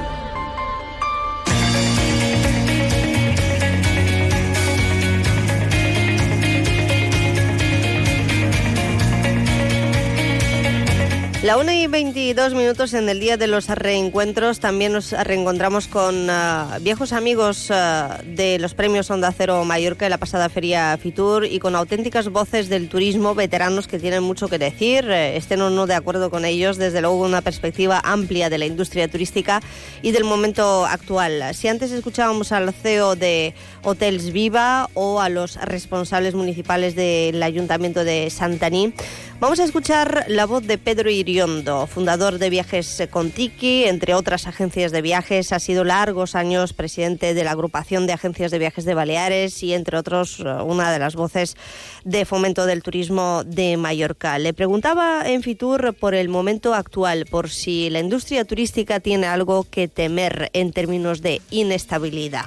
La 11.43 11.57
1 11.57 11.71
y 11.71 11.87
22 11.87 12.53
minutos 12.53 12.93
en 12.93 13.09
el 13.09 13.19
día 13.19 13.35
de 13.35 13.47
los 13.47 13.67
reencuentros 13.67 14.59
también 14.59 14.93
nos 14.93 15.11
reencontramos 15.11 15.87
con 15.87 16.29
uh, 16.29 16.79
viejos 16.81 17.13
amigos 17.13 17.71
uh, 17.71 18.23
de 18.23 18.59
los 18.59 18.75
premios 18.75 19.09
Onda 19.09 19.33
Cero 19.35 19.65
Mallorca 19.65 20.05
de 20.05 20.11
la 20.11 20.19
pasada 20.19 20.49
feria 20.49 20.95
Fitur 21.01 21.45
y 21.45 21.57
con 21.57 21.75
auténticas 21.75 22.29
voces 22.29 22.69
del 22.69 22.89
turismo, 22.89 23.33
veteranos 23.33 23.87
que 23.87 23.97
tienen 23.97 24.21
mucho 24.21 24.49
que 24.49 24.59
decir, 24.59 25.09
eh, 25.09 25.35
estén 25.35 25.61
o 25.61 25.71
no 25.71 25.87
de 25.87 25.95
acuerdo 25.95 26.29
con 26.29 26.45
ellos, 26.45 26.77
desde 26.77 27.01
luego 27.01 27.25
una 27.25 27.41
perspectiva 27.41 27.99
amplia 28.03 28.51
de 28.51 28.59
la 28.59 28.67
industria 28.67 29.07
turística 29.07 29.61
y 30.03 30.11
del 30.11 30.25
momento 30.25 30.85
actual. 30.85 31.55
Si 31.55 31.67
antes 31.67 31.91
escuchábamos 31.91 32.51
al 32.51 32.71
CEO 32.71 33.15
de 33.15 33.55
Hotels 33.81 34.31
Viva 34.31 34.91
o 34.93 35.19
a 35.19 35.27
los 35.27 35.55
responsables 35.55 36.35
municipales 36.35 36.93
del 36.93 37.41
Ayuntamiento 37.41 38.03
de 38.03 38.29
Santaní, 38.29 38.93
vamos 39.41 39.59
a 39.59 39.63
escuchar 39.63 40.25
la 40.27 40.45
voz 40.45 40.67
de 40.67 40.77
Pedro 40.77 41.09
Iri 41.09 41.41
fundador 41.87 42.37
de 42.37 42.51
Viajes 42.51 43.01
Contiki, 43.09 43.85
entre 43.85 44.13
otras 44.13 44.45
agencias 44.45 44.91
de 44.91 45.01
viajes. 45.01 45.51
Ha 45.51 45.59
sido 45.59 45.83
largos 45.83 46.35
años 46.35 46.73
presidente 46.73 47.33
de 47.33 47.43
la 47.43 47.51
agrupación 47.51 48.05
de 48.05 48.13
agencias 48.13 48.51
de 48.51 48.59
viajes 48.59 48.85
de 48.85 48.93
Baleares 48.93 49.63
y, 49.63 49.73
entre 49.73 49.97
otros, 49.97 50.39
una 50.39 50.91
de 50.91 50.99
las 50.99 51.15
voces 51.15 51.57
de 52.05 52.23
fomento 52.25 52.67
del 52.67 52.83
turismo 52.83 53.41
de 53.43 53.77
Mallorca. 53.77 54.37
Le 54.37 54.53
preguntaba 54.53 55.23
en 55.25 55.41
Fitur 55.41 55.95
por 55.95 56.13
el 56.13 56.29
momento 56.29 56.75
actual, 56.75 57.25
por 57.25 57.49
si 57.49 57.89
la 57.89 57.99
industria 57.99 58.45
turística 58.45 58.99
tiene 58.99 59.25
algo 59.25 59.65
que 59.69 59.87
temer 59.87 60.51
en 60.53 60.71
términos 60.71 61.23
de 61.23 61.41
inestabilidad. 61.49 62.45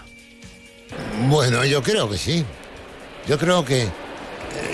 Bueno, 1.29 1.65
yo 1.65 1.83
creo 1.83 2.09
que 2.09 2.19
sí. 2.19 2.45
Yo 3.27 3.37
creo 3.37 3.65
que 3.65 3.89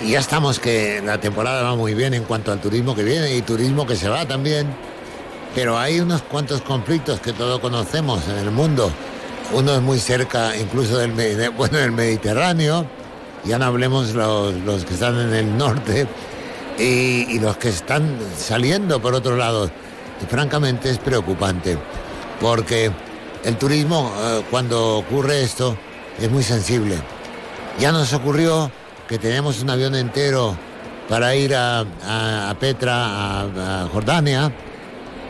ya 0.05 0.19
estamos 0.19 0.59
que 0.59 1.01
la 1.03 1.19
temporada 1.19 1.63
va 1.63 1.75
muy 1.75 1.93
bien 1.93 2.13
en 2.13 2.23
cuanto 2.23 2.51
al 2.51 2.59
turismo 2.59 2.95
que 2.95 3.03
viene 3.03 3.35
y 3.35 3.41
turismo 3.41 3.85
que 3.85 3.95
se 3.95 4.09
va 4.09 4.25
también. 4.25 4.67
Pero 5.53 5.77
hay 5.77 5.99
unos 5.99 6.21
cuantos 6.21 6.61
conflictos 6.61 7.19
que 7.19 7.33
todos 7.33 7.59
conocemos 7.59 8.27
en 8.27 8.37
el 8.37 8.51
mundo. 8.51 8.91
Uno 9.53 9.75
es 9.75 9.81
muy 9.81 9.99
cerca 9.99 10.55
incluso 10.55 10.97
del, 10.97 11.11
bueno, 11.51 11.77
del 11.77 11.91
Mediterráneo. 11.91 12.85
Ya 13.43 13.57
no 13.57 13.65
hablemos 13.65 14.13
los, 14.13 14.53
los 14.55 14.85
que 14.85 14.93
están 14.93 15.19
en 15.19 15.33
el 15.33 15.57
norte 15.57 16.07
y, 16.77 17.39
los 17.39 17.57
que 17.57 17.69
están 17.69 18.17
saliendo 18.37 19.01
por 19.01 19.13
otro 19.13 19.35
lado. 19.35 19.69
Y 20.21 20.25
francamente 20.25 20.89
es 20.89 20.99
preocupante 20.99 21.77
porque 22.39 22.91
el 23.43 23.57
turismo 23.57 24.11
eh, 24.17 24.43
cuando 24.49 24.97
ocurre 24.97 25.43
esto 25.43 25.77
es 26.19 26.29
muy 26.29 26.43
sensible. 26.43 26.95
Ya 27.79 27.91
nos 27.91 28.13
ocurrió 28.13 28.71
que 29.11 29.19
teníamos 29.19 29.61
un 29.61 29.69
avión 29.69 29.93
entero 29.93 30.55
para 31.09 31.35
ir 31.35 31.53
a, 31.53 31.85
Petra, 32.61 33.41
a, 33.41 33.89
Jordania, 33.91 34.49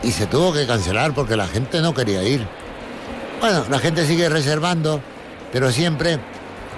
y 0.04 0.12
se 0.12 0.28
tuvo 0.28 0.52
que 0.52 0.68
cancelar 0.68 1.12
porque 1.14 1.34
la 1.34 1.48
gente 1.48 1.80
no 1.80 1.92
quería 1.92 2.22
ir. 2.22 2.46
Bueno, 3.40 3.64
la 3.68 3.80
gente 3.80 4.06
sigue 4.06 4.28
reservando, 4.28 5.00
pero 5.52 5.72
siempre 5.72 6.20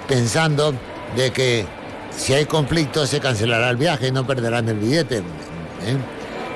pensando 0.09 0.73
de 1.15 1.31
que 1.31 1.67
si 2.17 2.33
hay 2.33 2.47
conflicto 2.47 3.07
se 3.07 3.21
cancelará 3.21 3.69
el 3.69 3.77
viaje 3.77 4.09
y 4.09 4.11
no 4.11 4.27
perderán 4.27 4.71
el 4.71 4.79
billete. 4.79 5.19
¿eh? 5.19 5.99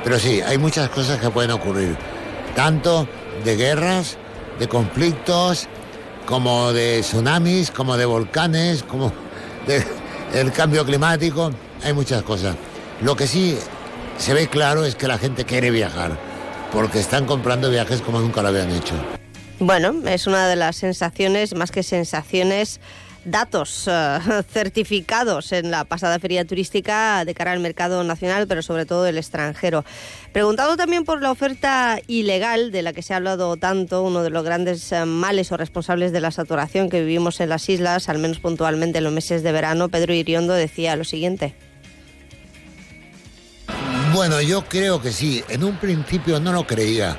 Pero 0.02 0.18
sí, 0.18 0.40
hay 0.40 0.56
muchas 0.56 0.88
cosas 0.88 1.20
que 1.20 1.28
pueden 1.28 1.50
ocurrir, 1.50 1.94
tanto 2.56 3.06
de 3.44 3.54
guerras, 3.54 4.16
de 4.58 4.66
conflictos, 4.66 5.68
como 6.24 6.72
de 6.72 7.00
tsunamis, 7.02 7.70
como 7.70 7.98
de 7.98 8.06
volcanes, 8.06 8.82
como 8.82 9.12
de, 9.66 9.84
el 10.32 10.52
cambio 10.52 10.84
climático, 10.84 11.50
hay 11.82 11.92
muchas 11.92 12.22
cosas. 12.22 12.56
Lo 13.00 13.16
que 13.16 13.26
sí 13.26 13.56
se 14.18 14.34
ve 14.34 14.48
claro 14.48 14.84
es 14.84 14.94
que 14.94 15.08
la 15.08 15.18
gente 15.18 15.44
quiere 15.44 15.70
viajar, 15.70 16.18
porque 16.72 17.00
están 17.00 17.26
comprando 17.26 17.70
viajes 17.70 18.00
como 18.00 18.20
nunca 18.20 18.42
lo 18.42 18.48
habían 18.48 18.70
hecho. 18.70 18.94
Bueno, 19.60 19.94
es 20.06 20.26
una 20.26 20.46
de 20.46 20.56
las 20.56 20.76
sensaciones, 20.76 21.54
más 21.54 21.70
que 21.70 21.82
sensaciones, 21.82 22.80
datos 23.30 23.84
eh, 23.86 24.18
certificados 24.52 25.52
en 25.52 25.70
la 25.70 25.84
pasada 25.84 26.18
feria 26.18 26.44
turística 26.44 27.24
de 27.24 27.34
cara 27.34 27.52
al 27.52 27.60
mercado 27.60 28.02
nacional, 28.04 28.46
pero 28.46 28.62
sobre 28.62 28.86
todo 28.86 29.06
el 29.06 29.18
extranjero. 29.18 29.84
Preguntado 30.32 30.76
también 30.76 31.04
por 31.04 31.22
la 31.22 31.30
oferta 31.30 31.98
ilegal 32.06 32.70
de 32.70 32.82
la 32.82 32.92
que 32.92 33.02
se 33.02 33.14
ha 33.14 33.16
hablado 33.16 33.56
tanto, 33.56 34.02
uno 34.02 34.22
de 34.22 34.30
los 34.30 34.44
grandes 34.44 34.90
eh, 34.92 35.04
males 35.04 35.52
o 35.52 35.56
responsables 35.56 36.12
de 36.12 36.20
la 36.20 36.30
saturación 36.30 36.88
que 36.88 37.00
vivimos 37.00 37.40
en 37.40 37.50
las 37.50 37.68
islas, 37.68 38.08
al 38.08 38.18
menos 38.18 38.38
puntualmente 38.38 38.98
en 38.98 39.04
los 39.04 39.12
meses 39.12 39.42
de 39.42 39.52
verano, 39.52 39.88
Pedro 39.88 40.12
Iriondo 40.14 40.54
decía 40.54 40.96
lo 40.96 41.04
siguiente. 41.04 41.54
Bueno, 44.14 44.40
yo 44.40 44.64
creo 44.64 45.00
que 45.00 45.12
sí. 45.12 45.44
En 45.48 45.62
un 45.64 45.76
principio 45.76 46.40
no 46.40 46.52
lo 46.52 46.66
creía, 46.66 47.16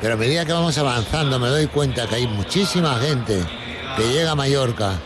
pero 0.00 0.14
a 0.14 0.16
medida 0.16 0.44
que 0.44 0.52
vamos 0.52 0.76
avanzando 0.76 1.38
me 1.38 1.48
doy 1.48 1.68
cuenta 1.68 2.06
que 2.06 2.16
hay 2.16 2.26
muchísima 2.26 2.96
gente 2.98 3.38
que 3.96 4.08
llega 4.12 4.32
a 4.32 4.34
Mallorca 4.34 5.00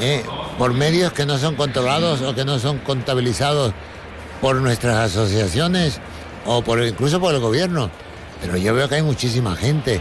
¿eh? 0.00 0.24
por 0.58 0.74
medios 0.74 1.12
que 1.12 1.26
no 1.26 1.38
son 1.38 1.54
controlados 1.54 2.22
o 2.22 2.34
que 2.34 2.44
no 2.44 2.58
son 2.58 2.78
contabilizados 2.78 3.72
por 4.40 4.56
nuestras 4.56 4.96
asociaciones 5.10 6.00
o 6.46 6.62
por 6.62 6.82
incluso 6.84 7.20
por 7.20 7.34
el 7.34 7.40
gobierno. 7.40 7.90
Pero 8.40 8.56
yo 8.56 8.74
veo 8.74 8.88
que 8.88 8.96
hay 8.96 9.02
muchísima 9.02 9.54
gente. 9.56 10.00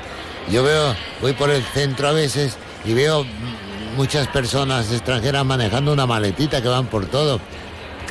Yo 0.51 0.63
veo, 0.63 0.95
voy 1.21 1.33
por 1.33 1.49
el 1.51 1.63
centro 1.63 2.07
a 2.07 2.11
veces 2.11 2.57
y 2.83 2.93
veo 2.93 3.25
muchas 3.95 4.27
personas 4.27 4.91
extranjeras 4.91 5.45
manejando 5.45 5.93
una 5.93 6.07
maletita 6.07 6.61
que 6.61 6.67
van 6.67 6.87
por 6.87 7.05
todo. 7.05 7.39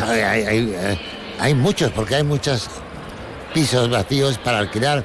Hay, 0.00 0.20
hay, 0.20 0.72
eh, 0.74 0.98
hay 1.38 1.54
muchos, 1.54 1.90
porque 1.90 2.16
hay 2.16 2.22
muchos 2.22 2.68
pisos 3.52 3.90
vacíos 3.90 4.38
para 4.38 4.58
alquilar. 4.58 5.04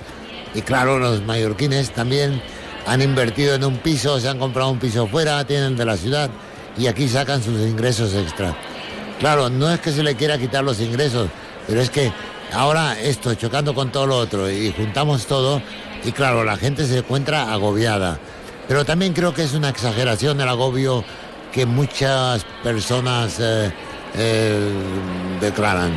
Y 0.53 0.61
claro, 0.61 0.99
los 0.99 1.23
mallorquines 1.23 1.91
también 1.91 2.41
han 2.85 3.01
invertido 3.01 3.55
en 3.55 3.63
un 3.63 3.77
piso, 3.77 4.19
se 4.19 4.29
han 4.29 4.37
comprado 4.37 4.69
un 4.69 4.79
piso 4.79 5.07
fuera, 5.07 5.43
tienen 5.45 5.75
de 5.75 5.85
la 5.85 5.97
ciudad 5.97 6.29
y 6.77 6.87
aquí 6.87 7.07
sacan 7.07 7.41
sus 7.41 7.59
ingresos 7.61 8.13
extra. 8.13 8.55
Claro, 9.19 9.49
no 9.49 9.71
es 9.71 9.79
que 9.79 9.91
se 9.91 10.03
le 10.03 10.15
quiera 10.15 10.37
quitar 10.37 10.63
los 10.63 10.79
ingresos, 10.79 11.29
pero 11.67 11.81
es 11.81 11.89
que 11.89 12.11
Ahora 12.53 12.97
esto 12.99 13.33
chocando 13.35 13.73
con 13.73 13.91
todo 13.91 14.07
lo 14.07 14.17
otro 14.17 14.49
y 14.49 14.71
juntamos 14.71 15.25
todo 15.25 15.61
y 16.03 16.11
claro, 16.11 16.43
la 16.43 16.57
gente 16.57 16.85
se 16.85 16.99
encuentra 16.99 17.51
agobiada. 17.51 18.19
Pero 18.67 18.85
también 18.85 19.13
creo 19.13 19.33
que 19.33 19.43
es 19.43 19.53
una 19.53 19.69
exageración 19.69 20.39
el 20.39 20.47
agobio 20.47 21.03
que 21.51 21.65
muchas 21.65 22.45
personas 22.63 23.39
eh, 23.39 23.71
eh, 24.15 24.69
declaran 25.41 25.91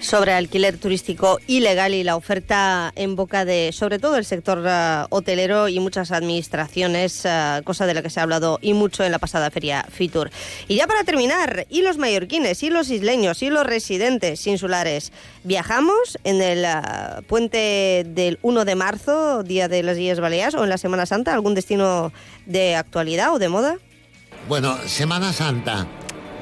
sobre 0.00 0.32
alquiler 0.32 0.78
turístico 0.78 1.38
ilegal 1.46 1.94
y 1.94 2.04
la 2.04 2.16
oferta 2.16 2.92
en 2.94 3.16
boca 3.16 3.44
de, 3.44 3.70
sobre 3.72 3.98
todo, 3.98 4.16
el 4.16 4.24
sector 4.24 4.58
uh, 4.58 5.06
hotelero 5.10 5.68
y 5.68 5.80
muchas 5.80 6.12
administraciones, 6.12 7.24
uh, 7.24 7.62
cosa 7.64 7.86
de 7.86 7.94
la 7.94 8.02
que 8.02 8.10
se 8.10 8.20
ha 8.20 8.22
hablado 8.22 8.58
y 8.62 8.74
mucho 8.74 9.04
en 9.04 9.12
la 9.12 9.18
pasada 9.18 9.50
feria 9.50 9.84
Fitur. 9.90 10.30
Y 10.68 10.76
ya 10.76 10.86
para 10.86 11.04
terminar, 11.04 11.66
¿y 11.68 11.82
los 11.82 11.98
mallorquines, 11.98 12.62
y 12.62 12.70
los 12.70 12.90
isleños, 12.90 13.42
y 13.42 13.50
los 13.50 13.66
residentes 13.66 14.46
insulares? 14.46 15.12
¿Viajamos 15.44 16.18
en 16.24 16.42
el 16.42 16.64
uh, 16.64 17.22
puente 17.22 18.04
del 18.06 18.38
1 18.42 18.64
de 18.64 18.74
marzo, 18.74 19.42
Día 19.42 19.68
de 19.68 19.82
las 19.82 19.98
Islas 19.98 20.20
Baleares, 20.20 20.54
o 20.54 20.64
en 20.64 20.70
la 20.70 20.78
Semana 20.78 21.06
Santa, 21.06 21.34
algún 21.34 21.54
destino 21.54 22.12
de 22.46 22.76
actualidad 22.76 23.34
o 23.34 23.38
de 23.38 23.48
moda? 23.48 23.76
Bueno, 24.48 24.78
Semana 24.86 25.32
Santa 25.32 25.86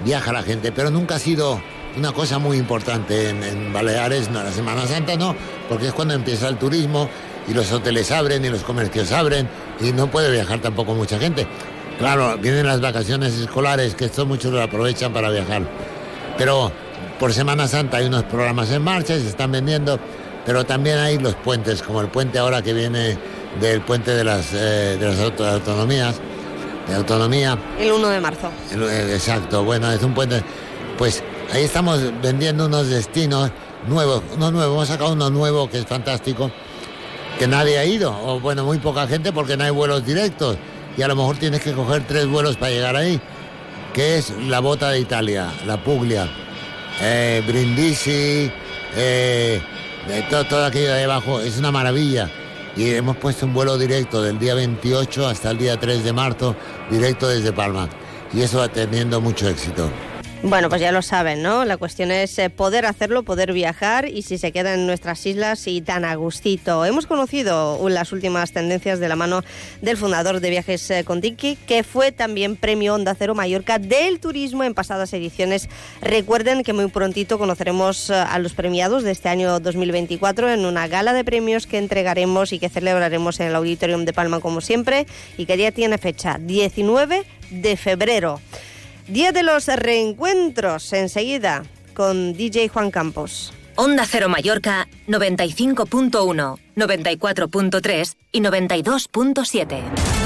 viaja 0.04 0.32
la 0.32 0.42
gente, 0.42 0.72
pero 0.72 0.90
nunca 0.90 1.16
ha 1.16 1.18
sido 1.18 1.60
una 1.96 2.12
cosa 2.12 2.38
muy 2.38 2.58
importante 2.58 3.30
en, 3.30 3.72
Baleares, 3.72 4.30
no, 4.30 4.42
la 4.42 4.52
Semana 4.52 4.86
Santa 4.86 5.16
no, 5.16 5.34
porque 5.68 5.88
es 5.88 5.92
cuando 5.92 6.14
empieza 6.14 6.48
el 6.48 6.56
turismo 6.56 7.08
y 7.48 7.54
los 7.54 7.72
hoteles 7.72 8.10
abren 8.10 8.44
y 8.44 8.48
los 8.48 8.62
comercios 8.62 9.12
abren 9.12 9.48
y 9.80 9.92
no 9.92 10.10
puede 10.10 10.30
viajar 10.30 10.60
tampoco 10.60 10.94
mucha 10.94 11.18
gente. 11.18 11.46
Claro, 11.98 12.36
vienen 12.36 12.66
las 12.66 12.80
vacaciones 12.80 13.34
escolares, 13.34 13.94
que 13.94 14.06
esto 14.06 14.26
muchos 14.26 14.52
lo 14.52 14.62
aprovechan 14.62 15.12
para 15.12 15.30
viajar. 15.30 15.62
Pero 16.36 16.70
por 17.18 17.32
Semana 17.32 17.66
Santa 17.66 17.96
hay 17.96 18.06
unos 18.06 18.24
programas 18.24 18.70
en 18.70 18.82
marcha 18.82 19.16
y 19.16 19.22
se 19.22 19.28
están 19.28 19.52
vendiendo, 19.52 19.98
pero 20.44 20.64
también 20.64 20.98
hay 20.98 21.18
los 21.18 21.34
puentes, 21.36 21.82
como 21.82 22.02
el 22.02 22.08
puente 22.08 22.38
ahora 22.38 22.60
que 22.60 22.74
viene 22.74 23.16
del 23.60 23.80
puente 23.80 24.10
de 24.10 24.24
las, 24.24 24.52
eh, 24.52 24.98
de 25.00 25.06
las 25.06 25.18
autonomías, 25.18 26.16
de 26.86 26.94
autonomía. 26.94 27.56
El 27.80 27.92
1 27.92 28.08
de 28.08 28.20
marzo. 28.20 28.50
exacto, 29.10 29.64
bueno, 29.64 29.90
es 29.90 30.02
un 30.02 30.12
puente, 30.12 30.42
pues 30.98 31.22
Ahí 31.52 31.62
estamos 31.62 32.00
vendiendo 32.20 32.66
unos 32.66 32.88
destinos 32.88 33.50
nuevos, 33.88 34.22
uno 34.34 34.50
nuevo, 34.50 34.74
hemos 34.74 34.88
sacado 34.88 35.12
uno 35.12 35.30
nuevo 35.30 35.70
que 35.70 35.78
es 35.78 35.86
fantástico, 35.86 36.50
que 37.38 37.46
nadie 37.46 37.78
ha 37.78 37.84
ido, 37.84 38.14
o 38.24 38.40
bueno, 38.40 38.64
muy 38.64 38.78
poca 38.78 39.06
gente 39.06 39.32
porque 39.32 39.56
no 39.56 39.64
hay 39.64 39.70
vuelos 39.70 40.04
directos 40.04 40.56
y 40.96 41.02
a 41.02 41.08
lo 41.08 41.14
mejor 41.14 41.36
tienes 41.36 41.60
que 41.62 41.72
coger 41.72 42.04
tres 42.06 42.26
vuelos 42.26 42.56
para 42.56 42.72
llegar 42.72 42.96
ahí, 42.96 43.20
que 43.94 44.18
es 44.18 44.30
la 44.48 44.60
bota 44.60 44.90
de 44.90 45.00
Italia, 45.00 45.52
la 45.66 45.82
Puglia, 45.82 46.28
eh, 47.00 47.42
Brindisi, 47.46 48.50
eh, 48.96 49.62
todo, 50.28 50.44
todo 50.44 50.64
aquello 50.66 50.92
de 50.94 51.04
abajo, 51.04 51.40
es 51.40 51.58
una 51.58 51.70
maravilla. 51.70 52.30
Y 52.76 52.90
hemos 52.90 53.16
puesto 53.16 53.46
un 53.46 53.54
vuelo 53.54 53.78
directo 53.78 54.22
del 54.22 54.38
día 54.38 54.54
28 54.54 55.26
hasta 55.26 55.50
el 55.50 55.58
día 55.58 55.80
3 55.80 56.04
de 56.04 56.12
marzo, 56.12 56.54
directo 56.90 57.26
desde 57.26 57.50
Palma. 57.52 57.88
Y 58.34 58.42
eso 58.42 58.58
va 58.58 58.68
teniendo 58.68 59.18
mucho 59.18 59.48
éxito. 59.48 59.90
Bueno, 60.42 60.68
pues 60.68 60.82
ya 60.82 60.92
lo 60.92 61.00
saben, 61.00 61.42
¿no? 61.42 61.64
La 61.64 61.78
cuestión 61.78 62.10
es 62.10 62.38
eh, 62.38 62.50
poder 62.50 62.84
hacerlo, 62.84 63.22
poder 63.22 63.52
viajar 63.52 64.06
y 64.06 64.22
si 64.22 64.36
se 64.36 64.52
quedan 64.52 64.80
en 64.80 64.86
nuestras 64.86 65.24
islas 65.24 65.66
y 65.66 65.80
tan 65.80 66.04
a 66.04 66.14
gustito. 66.14 66.84
Hemos 66.84 67.06
conocido 67.06 67.80
las 67.88 68.12
últimas 68.12 68.52
tendencias 68.52 69.00
de 69.00 69.08
la 69.08 69.16
mano 69.16 69.42
del 69.80 69.96
fundador 69.96 70.40
de 70.40 70.50
Viajes 70.50 70.90
eh, 70.90 71.04
con 71.04 71.22
Tiki, 71.22 71.56
que 71.66 71.82
fue 71.82 72.12
también 72.12 72.56
premio 72.56 72.94
Onda 72.94 73.16
Cero 73.18 73.34
Mallorca 73.34 73.78
del 73.78 74.20
turismo 74.20 74.62
en 74.62 74.74
pasadas 74.74 75.12
ediciones. 75.14 75.68
Recuerden 76.02 76.62
que 76.62 76.74
muy 76.74 76.88
prontito 76.88 77.38
conoceremos 77.38 78.10
eh, 78.10 78.14
a 78.14 78.38
los 78.38 78.52
premiados 78.52 79.04
de 79.04 79.12
este 79.12 79.30
año 79.30 79.58
2024 79.58 80.52
en 80.52 80.66
una 80.66 80.86
gala 80.86 81.14
de 81.14 81.24
premios 81.24 81.66
que 81.66 81.78
entregaremos 81.78 82.52
y 82.52 82.58
que 82.58 82.68
celebraremos 82.68 83.40
en 83.40 83.48
el 83.48 83.56
Auditorium 83.56 84.04
de 84.04 84.12
Palma 84.12 84.40
como 84.40 84.60
siempre 84.60 85.06
y 85.38 85.46
que 85.46 85.56
ya 85.56 85.72
tiene 85.72 85.96
fecha 85.96 86.38
19 86.38 87.24
de 87.50 87.76
febrero. 87.76 88.40
Día 89.08 89.30
de 89.30 89.44
los 89.44 89.68
reencuentros 89.68 90.92
enseguida 90.92 91.62
con 91.94 92.32
DJ 92.32 92.68
Juan 92.68 92.90
Campos. 92.90 93.52
Onda 93.76 94.04
Cero 94.04 94.28
Mallorca 94.28 94.88
95.1, 95.06 96.58
94.3 96.74 98.16
y 98.32 98.40
92.7. 98.40 100.25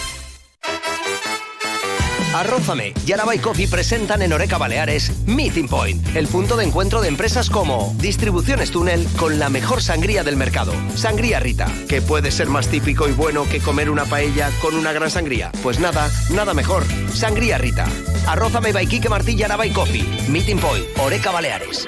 Arrózame 2.33 2.93
y 3.05 3.11
Araba 3.11 3.33
Coffee 3.41 3.67
presentan 3.67 4.21
en 4.21 4.31
Oreca 4.31 4.57
Baleares 4.57 5.11
Meeting 5.25 5.67
Point, 5.67 6.15
el 6.15 6.27
punto 6.27 6.55
de 6.55 6.63
encuentro 6.63 7.01
de 7.01 7.09
empresas 7.09 7.49
como 7.49 7.93
Distribuciones 7.97 8.71
Túnel 8.71 9.05
con 9.17 9.37
la 9.37 9.49
mejor 9.49 9.81
sangría 9.81 10.23
del 10.23 10.37
mercado, 10.37 10.73
Sangría 10.95 11.39
Rita, 11.39 11.67
que 11.89 12.01
puede 12.01 12.31
ser 12.31 12.47
más 12.47 12.67
típico 12.67 13.09
y 13.09 13.11
bueno 13.11 13.47
que 13.49 13.59
comer 13.59 13.89
una 13.89 14.05
paella 14.05 14.49
con 14.61 14.75
una 14.75 14.93
gran 14.93 15.11
sangría. 15.11 15.51
Pues 15.61 15.79
nada, 15.79 16.09
nada 16.29 16.53
mejor. 16.53 16.83
Sangría 17.13 17.57
Rita. 17.57 17.85
Arrózame 18.27 18.71
by 18.71 18.87
Kike 18.87 19.09
Martilla 19.09 19.47
Coffee. 19.73 20.05
Meeting 20.29 20.59
Point, 20.59 20.85
Oreca 20.99 21.31
Baleares. 21.31 21.87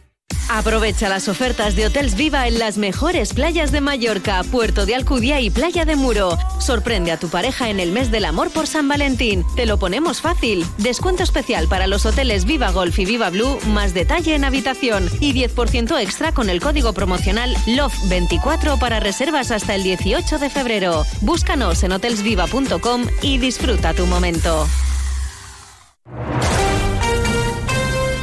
Aprovecha 0.53 1.07
las 1.07 1.29
ofertas 1.29 1.77
de 1.77 1.85
Hotels 1.85 2.15
Viva 2.15 2.45
en 2.45 2.59
las 2.59 2.77
mejores 2.77 3.33
playas 3.33 3.71
de 3.71 3.79
Mallorca, 3.79 4.43
Puerto 4.43 4.85
de 4.85 4.95
Alcudia 4.95 5.39
y 5.39 5.49
Playa 5.49 5.85
de 5.85 5.95
Muro. 5.95 6.37
Sorprende 6.59 7.13
a 7.13 7.17
tu 7.17 7.29
pareja 7.29 7.69
en 7.69 7.79
el 7.79 7.93
mes 7.93 8.11
del 8.11 8.25
amor 8.25 8.51
por 8.51 8.67
San 8.67 8.89
Valentín. 8.89 9.45
Te 9.55 9.65
lo 9.65 9.79
ponemos 9.79 10.19
fácil. 10.19 10.65
Descuento 10.77 11.23
especial 11.23 11.69
para 11.69 11.87
los 11.87 12.05
hoteles 12.05 12.43
Viva 12.43 12.69
Golf 12.71 12.99
y 12.99 13.05
Viva 13.05 13.29
Blue, 13.29 13.59
más 13.67 13.93
detalle 13.93 14.35
en 14.35 14.43
habitación 14.43 15.09
y 15.21 15.33
10% 15.33 15.97
extra 16.01 16.33
con 16.33 16.49
el 16.49 16.59
código 16.59 16.91
promocional 16.91 17.55
LOVE24 17.67 18.77
para 18.77 18.99
reservas 18.99 19.51
hasta 19.51 19.73
el 19.75 19.83
18 19.83 20.37
de 20.37 20.49
febrero. 20.49 21.05
Búscanos 21.21 21.81
en 21.83 21.91
hotelsviva.com 21.91 23.07
y 23.21 23.37
disfruta 23.37 23.93
tu 23.93 24.05
momento. 24.05 24.67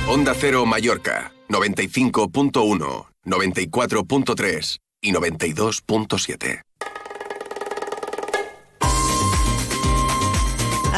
Onda 0.07 0.35
Cero 0.39 0.67
Mallorca 0.67 1.33
95.1, 1.49 3.07
94.3 3.25 4.79
y 5.01 5.13
92.7. 5.13 6.68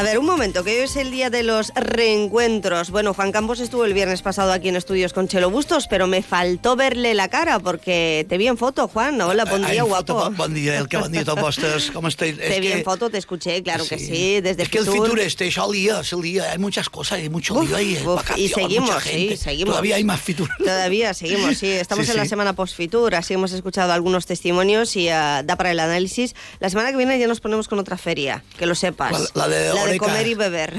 A 0.00 0.02
ver, 0.02 0.18
un 0.18 0.24
momento, 0.24 0.64
que 0.64 0.70
hoy 0.70 0.84
es 0.84 0.96
el 0.96 1.10
día 1.10 1.28
de 1.28 1.42
los 1.42 1.72
reencuentros. 1.74 2.90
Bueno, 2.90 3.12
Juan 3.12 3.32
Campos 3.32 3.60
estuvo 3.60 3.84
el 3.84 3.92
viernes 3.92 4.22
pasado 4.22 4.50
aquí 4.50 4.70
en 4.70 4.76
estudios 4.76 5.12
con 5.12 5.28
Chelo 5.28 5.50
Bustos, 5.50 5.88
pero 5.88 6.06
me 6.06 6.22
faltó 6.22 6.74
verle 6.74 7.12
la 7.12 7.28
cara 7.28 7.58
porque 7.58 8.24
te 8.26 8.38
vi 8.38 8.46
en 8.46 8.56
foto, 8.56 8.88
Juan. 8.88 9.20
Hola, 9.20 9.44
dia, 9.44 9.84
foto, 9.84 10.14
guapo. 10.14 10.30
bon 10.38 10.54
dia, 10.54 10.78
el 10.78 10.88
que 10.88 10.96
bon 10.96 11.12
dia 11.12 11.20
a? 11.20 11.24
Te 12.16 12.60
vi 12.60 12.72
en 12.72 12.82
foto, 12.82 13.10
te 13.10 13.18
escuché, 13.18 13.62
claro 13.62 13.86
que 13.86 13.98
sí, 13.98 14.40
desde 14.40 14.62
Es 14.62 14.70
que 14.70 14.78
el 14.78 14.86
Fitur. 14.86 15.20
Este, 15.20 15.48
es 15.48 15.58
el 15.58 15.70
día, 15.70 16.00
es 16.00 16.14
el 16.14 16.22
día, 16.22 16.50
hay 16.50 16.58
muchas 16.58 16.88
cosas, 16.88 17.18
hay 17.18 17.28
mucho 17.28 17.52
Uf, 17.52 17.68
lío 17.68 17.76
ahí, 17.76 17.98
y 18.36 18.48
seguimos, 18.48 19.02
sí, 19.02 19.36
seguimos. 19.36 19.72
Todavía 19.74 19.96
hay 19.96 20.04
más 20.04 20.22
Fitur. 20.22 20.48
Todavía 20.56 21.12
seguimos, 21.14 21.58
sí. 21.58 21.66
Estamos 21.72 22.06
Sí, 22.06 22.12
en 22.12 22.16
la 22.16 22.24
semana 22.24 22.54
post-Fitur, 22.54 23.14
así 23.16 23.34
hemos 23.34 23.52
escuchado 23.52 23.92
algunos 23.92 24.24
testimonios 24.24 24.96
y 24.96 25.10
ah, 25.10 25.42
da 25.44 25.56
para 25.56 25.72
el 25.72 25.80
análisis. 25.80 26.34
La 26.58 26.70
semana 26.70 26.90
que 26.90 26.96
viene 26.96 27.18
ya 27.18 27.26
nos 27.26 27.40
ponemos 27.40 27.68
con 27.68 27.78
otra 27.78 27.98
feria, 27.98 28.42
que 28.56 28.64
lo 28.64 28.74
sepas. 28.74 29.32
La 29.34 29.46
de 29.46 29.74
La 29.74 29.89
de 29.90 29.98
Oreca. 29.98 30.06
comer 30.06 30.26
y 30.26 30.34
beber. 30.34 30.74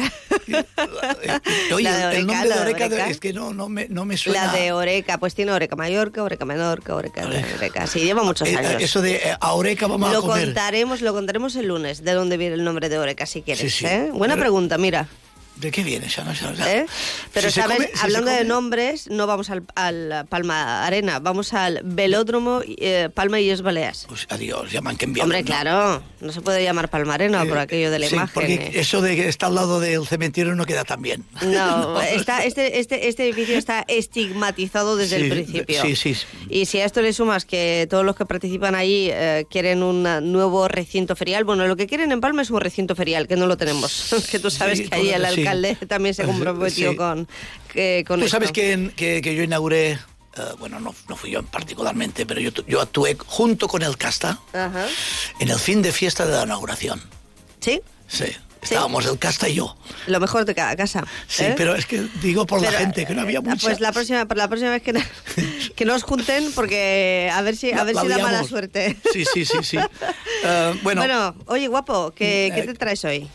Oye, 1.73 1.83
La 1.83 1.97
de 1.97 2.01
el 2.01 2.07
Oreca, 2.07 2.19
nombre 2.25 2.35
la 2.35 2.43
de 2.43 2.47
de 2.55 2.61
Oreca, 2.61 2.85
Oreca. 2.85 3.09
es 3.09 3.19
que 3.19 3.33
no, 3.33 3.53
no, 3.53 3.69
me, 3.69 3.87
no 3.89 4.05
me 4.05 4.17
suena. 4.17 4.47
La 4.47 4.53
de 4.53 4.71
Oreca, 4.71 5.17
pues 5.17 5.35
tiene 5.35 5.51
Oreca 5.51 5.75
Mallorca, 5.75 6.23
Oreca 6.23 6.45
Menorca, 6.45 6.95
Oreca, 6.95 7.25
Oreca. 7.27 7.87
Sí, 7.87 7.99
lleva 8.01 8.23
muchos 8.23 8.47
Eh, 8.47 8.57
años. 8.57 8.81
Eso 8.81 9.01
de 9.01 9.15
eh, 9.15 9.35
a 9.39 9.53
Oreca 9.53 9.87
vamos 9.87 10.11
lo 10.11 10.19
a 10.19 10.21
comer. 10.21 10.45
contaremos, 10.45 11.01
lo 11.01 11.13
contaremos 11.13 11.55
el 11.55 11.67
lunes, 11.67 12.03
de 12.03 12.11
dónde 12.13 12.37
viene 12.37 12.55
el 12.55 12.63
nombre 12.63 12.89
de 12.89 12.97
Oreca, 12.99 13.25
si 13.25 13.41
quieres. 13.41 13.61
Sí, 13.61 13.69
sí. 13.69 13.85
¿eh? 13.85 14.09
Buena 14.13 14.33
Pero- 14.35 14.43
pregunta, 14.45 14.77
mira. 14.77 15.07
¿De 15.57 15.69
qué 15.69 15.83
viene? 15.83 16.07
Eso 16.07 16.23
no, 16.23 16.31
eso 16.31 16.51
no- 16.51 16.65
¿eh? 16.65 16.85
Pero 17.33 17.49
Si 17.51 17.59
sabes, 17.59 17.77
come- 17.77 17.89
si 17.93 17.99
hablando 18.01 18.31
de 18.31 18.43
nombres, 18.45 19.07
no 19.11 19.27
vamos 19.27 19.49
al, 19.51 19.63
al 19.75 20.25
Palma 20.27 20.85
Arena, 20.87 21.19
vamos 21.19 21.53
al 21.53 21.81
Velódromo 21.83 22.61
eh, 22.65 23.09
Palma 23.13 23.39
y 23.39 23.49
Es 23.51 23.61
Baleas. 23.61 24.05
Pues 24.07 24.25
adiós, 24.29 24.71
llaman 24.71 24.97
que 24.97 25.05
envían. 25.05 25.25
Hombre, 25.25 25.43
claro, 25.43 26.01
no 26.19 26.31
se 26.31 26.41
puede 26.41 26.63
llamar 26.63 26.89
Palma 26.89 27.13
Arena 27.13 27.45
por 27.45 27.59
aquello 27.59 27.91
de 27.91 27.99
la 27.99 28.07
Sí, 28.07 28.15
imagen. 28.15 28.33
porque 28.33 28.53
eh. 28.55 28.71
eso 28.75 29.01
de 29.01 29.15
que 29.15 29.27
está 29.27 29.47
al 29.47 29.55
lado 29.55 29.79
del 29.79 30.07
cementerio 30.07 30.55
no 30.55 30.65
queda 30.65 30.83
tan 30.83 31.01
bien. 31.03 31.25
No, 31.43 32.01
está, 32.01 32.43
este, 32.43 32.79
este, 32.79 33.07
este 33.07 33.25
edificio 33.25 33.57
está 33.57 33.85
estigmatizado 33.87 34.95
desde 34.95 35.17
Sí, 35.17 35.23
el 35.25 35.29
principio. 35.29 35.81
Sí, 35.83 35.95
sí. 35.95 36.15
Y 36.49 36.65
si 36.65 36.79
a 36.79 36.85
esto 36.85 37.01
le 37.01 37.13
sumas 37.13 37.45
que 37.45 37.87
todos 37.89 38.03
los 38.05 38.15
que 38.15 38.25
participan 38.25 38.73
ahí 38.75 39.09
eh, 39.11 39.45
quieren 39.49 39.83
un 39.83 40.03
nuevo 40.31 40.67
recinto 40.67 41.15
ferial, 41.15 41.43
bueno, 41.43 41.67
lo 41.67 41.75
que 41.75 41.87
quieren 41.87 42.11
en 42.11 42.21
Palma 42.21 42.41
es 42.41 42.49
un 42.49 42.61
recinto 42.61 42.95
ferial, 42.95 43.27
que 43.27 43.35
no 43.35 43.45
lo 43.47 43.57
tenemos. 43.57 44.13
que 44.31 44.39
tú 44.39 44.49
sabes 44.49 44.79
Sí, 44.79 44.87
que 44.89 44.95
ahí 44.95 45.09
el 45.09 45.25
sí. 45.27 45.40
Alcalde 45.41 45.75
también 45.87 46.13
se 46.15 46.23
comprometió 46.23 46.91
Sí. 46.91 46.95
con, 46.97 47.27
que, 47.71 48.03
con 48.07 48.19
Tú 48.19 48.25
esto. 48.25 48.35
sabes 48.37 48.51
que, 48.51 48.71
en- 48.73 48.91
que, 48.91 49.21
que 49.21 49.35
yo 49.35 49.43
inauguré, 49.43 49.91
eh, 49.91 49.99
bueno, 50.59 50.79
no, 50.79 50.93
no 51.09 51.15
fui 51.15 51.31
yo 51.31 51.43
particularmente, 51.43 52.25
pero 52.25 52.39
yo, 52.39 52.51
yo 52.67 52.81
actué 52.81 53.17
junto 53.25 53.67
con 53.67 53.81
el 53.83 53.97
Casta 53.97 54.39
Ajá. 54.53 54.87
en 55.39 55.49
el 55.49 55.59
fin 55.59 55.81
de 55.81 55.91
fiesta 55.91 56.25
de 56.25 56.31
la 56.37 56.43
inauguración. 56.43 57.01
¿Sí? 57.59 57.81
Sí. 58.07 58.25
Estábamos 58.61 59.07
el 59.07 59.17
Casta 59.17 59.49
y 59.49 59.55
yo. 59.55 59.75
Lo 60.05 60.19
mejor 60.19 60.45
de 60.45 60.53
cada 60.53 60.75
casa. 60.75 61.03
Sí, 61.27 61.43
¿eh? 61.45 61.55
pero 61.57 61.73
es 61.75 61.87
que 61.87 62.05
digo 62.21 62.45
por 62.45 62.61
la 62.61 62.67
Pero, 62.67 62.79
gente, 62.81 63.07
que 63.07 63.15
no 63.15 63.21
había 63.21 63.39
eh, 63.39 63.41
mucha. 63.41 63.67
Pues 63.67 63.79
la 63.79 63.91
próxima, 63.91 64.27
la 64.35 64.47
próxima 64.47 64.69
vez 64.69 64.83
que, 64.83 64.93
que 65.75 65.83
nos 65.83 66.03
junten, 66.03 66.51
porque 66.53 67.31
a 67.33 67.41
ver 67.41 67.55
si, 67.57 67.71
a 67.71 67.77
La- 67.77 67.83
ver 67.85 67.95
la 67.95 68.01
si 68.03 68.07
da 68.07 68.17
mala 68.19 68.43
suerte. 68.43 68.97
Sí, 69.11 69.25
sí, 69.25 69.45
sí, 69.45 69.57
sí. 69.63 69.77
Eh, 70.43 70.73
bueno, 70.83 71.01
Bueno, 71.01 71.35
oye, 71.47 71.67
guapo, 71.67 72.11
¿qué, 72.15 72.51
¿qué 72.53 72.61
Eh, 72.61 72.65
te 72.67 72.73
traes 72.75 73.03
hoy? 73.05 73.27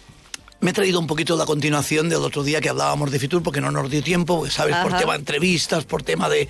Me 0.66 0.70
he 0.72 0.74
traído 0.74 0.98
un 0.98 1.06
poquito 1.06 1.36
la 1.36 1.47
continuación 1.47 2.09
del 2.09 2.18
otro 2.24 2.43
día 2.43 2.60
que 2.60 2.68
hablábamos 2.68 3.12
de 3.12 3.20
Fitur 3.20 3.40
porque 3.40 3.60
no 3.60 3.70
nos 3.70 3.88
dio 3.88 4.02
tiempo, 4.02 4.38
porque, 4.38 4.51
¿sabes? 4.51 4.74
Por 4.78 4.90
Ajá. 4.90 4.98
tema 4.98 5.12
de 5.12 5.20
entrevistas, 5.20 5.84
por 5.84 6.02
tema 6.02 6.28
de, 6.28 6.48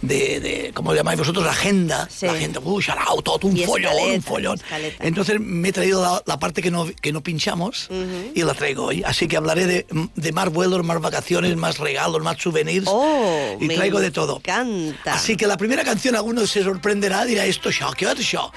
de, 0.00 0.40
de 0.40 0.70
¿cómo 0.72 0.94
llamáis 0.94 1.18
vosotros? 1.18 1.44
La 1.44 1.50
agenda. 1.52 2.08
La 2.22 2.32
agenda, 2.32 2.58
uy, 2.64 2.82
sharao, 2.82 3.20
todo 3.20 3.46
un 3.48 3.58
Y 3.58 3.66
follón, 3.66 3.92
un 3.92 3.98
escaleta, 4.00 4.26
follón. 4.26 4.56
escaleta. 4.56 5.06
Entonces 5.06 5.40
me 5.40 5.68
he 5.68 5.72
traído 5.72 6.00
la, 6.00 6.22
la 6.24 6.38
parte 6.38 6.62
que 6.62 6.70
no, 6.70 6.86
que 7.02 7.12
no 7.12 7.22
pinchamos 7.22 7.88
y 8.34 8.42
la 8.44 8.54
traigo 8.54 8.86
hoy. 8.86 9.02
Así 9.04 9.28
que 9.28 9.36
hablaré 9.36 9.66
de, 9.66 9.86
de 10.16 10.32
más 10.32 10.48
vuelos, 10.48 10.82
más 10.82 10.98
vacaciones, 11.02 11.54
más 11.58 11.76
regalos, 11.76 12.22
más 12.22 12.38
souvenirs. 12.40 12.86
Oh, 12.88 13.58
y 13.60 13.66
me 13.66 13.74
traigo 13.74 14.00
de 14.00 14.10
todo. 14.10 14.38
encanta. 14.38 15.12
Así 15.12 15.36
que 15.36 15.46
la 15.46 15.58
primera 15.58 15.84
canción 15.84 16.16
alguno 16.16 16.46
se 16.46 16.62
sorprenderá, 16.64 17.26
dirá, 17.26 17.44
esto 17.44 17.70
show, 17.70 17.92
¿qué 17.94 18.06
es 18.06 18.18
show? 18.20 18.50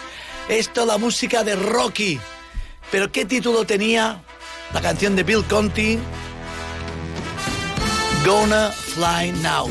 Esto 0.48 0.86
la 0.86 0.98
música 0.98 1.44
de 1.44 1.58
Rocky. 1.58 2.22
¿Pero 2.90 3.12
qué 3.12 3.26
título 3.26 3.66
tenía 3.66 4.24
la 4.74 4.82
canción 4.82 5.16
de 5.16 5.24
Bill 5.24 5.44
Conti? 5.46 6.00
Gonna 8.26 8.70
Fly 8.72 9.32
Now. 9.42 9.70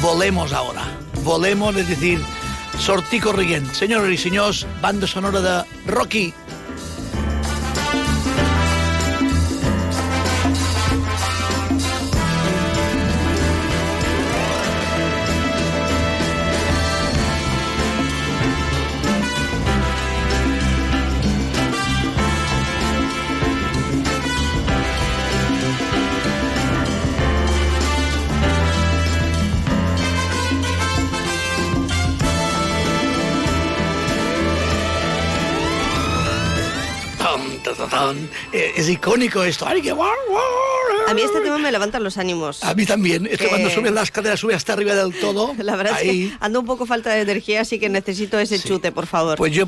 Volemos 0.00 0.52
ahora. 0.52 0.82
Volemos, 1.22 1.76
es 1.76 1.88
decir, 1.88 2.20
sortir 2.78 3.22
corrient. 3.22 3.72
Senyores 3.72 4.12
i 4.12 4.16
senyors, 4.16 4.66
banda 4.80 5.06
sonora 5.06 5.40
de 5.40 5.64
Rocky. 5.86 6.34
Eh, 38.52 38.72
es 38.76 38.88
icónico 38.88 39.42
esto. 39.44 39.66
Ay, 39.66 39.82
qué. 39.82 39.90
A 39.92 41.14
mí 41.14 41.22
este 41.22 41.40
tema 41.40 41.58
me 41.58 41.70
levanta 41.72 41.98
los 42.00 42.16
ánimos. 42.18 42.62
A 42.64 42.74
mí 42.74 42.86
también. 42.86 43.26
Es 43.26 43.38
que 43.38 43.48
cuando 43.48 43.70
suben 43.70 43.94
las 43.94 44.10
caderas, 44.10 44.40
sube 44.40 44.54
hasta 44.54 44.72
arriba 44.72 44.94
del 44.94 45.14
todo. 45.18 45.54
La 45.58 45.76
verdad 45.76 45.94
Ahí. 45.94 46.24
es 46.24 46.30
que 46.32 46.36
ando 46.40 46.60
un 46.60 46.66
poco 46.66 46.86
falta 46.86 47.10
de 47.10 47.20
energía, 47.22 47.60
así 47.62 47.78
que 47.78 47.88
necesito 47.88 48.38
ese 48.38 48.58
chute, 48.60 48.92
por 48.92 49.06
favor. 49.06 49.36
Pues 49.36 49.52
yo 49.52 49.66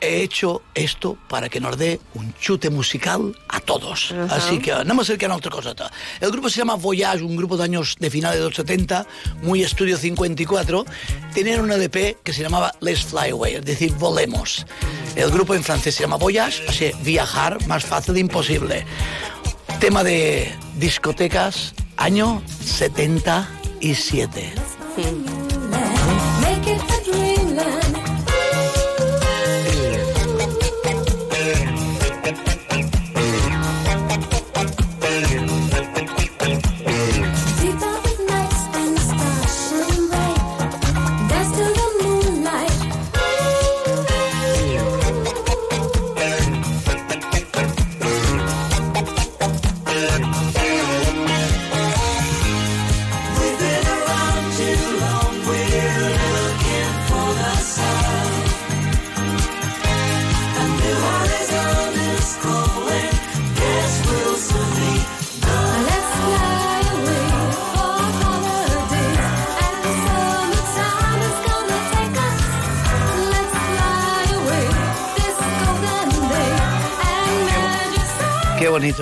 he 0.00 0.22
hecho 0.22 0.62
esto 0.74 1.16
para 1.28 1.48
que 1.48 1.60
nos 1.60 1.76
dé 1.76 2.00
un 2.14 2.34
chute 2.34 2.70
musical 2.70 3.36
a 3.48 3.60
todos. 3.60 4.12
Ajá. 4.12 4.36
Así 4.36 4.58
que 4.58 4.70
nada 4.70 4.94
más 4.94 5.06
cerca 5.06 5.26
a 5.26 5.36
otra 5.36 5.50
cosa. 5.50 5.74
El 6.20 6.30
grupo 6.30 6.48
se 6.48 6.58
llama 6.58 6.74
Voyage, 6.74 7.22
un 7.22 7.36
grupo 7.36 7.56
de 7.56 7.64
años 7.64 7.96
de 7.98 8.10
finales 8.10 8.38
de 8.38 8.44
los 8.46 8.54
70, 8.54 9.06
muy 9.42 9.62
estudio 9.62 9.96
54. 9.96 10.84
Tenían 11.34 11.60
un 11.60 11.72
LP 11.72 12.18
que 12.22 12.32
se 12.32 12.42
llamaba 12.42 12.72
Let's 12.80 13.04
Fly 13.04 13.30
Away, 13.30 13.54
es 13.56 13.64
decir, 13.64 13.92
volemos. 13.94 14.66
El 15.16 15.30
grupo 15.30 15.54
en 15.54 15.62
francés 15.62 15.94
se 15.94 16.02
llama 16.02 16.16
Voyage, 16.16 16.72
sea, 16.72 16.92
viajar 17.02 17.66
más 17.66 17.84
fácil 17.84 18.16
imposible. 18.16 18.84
Tema 19.80 20.04
de 20.04 20.54
discotecas, 20.76 21.74
año 21.96 22.42
77. 22.64 24.52
Make 24.96 25.49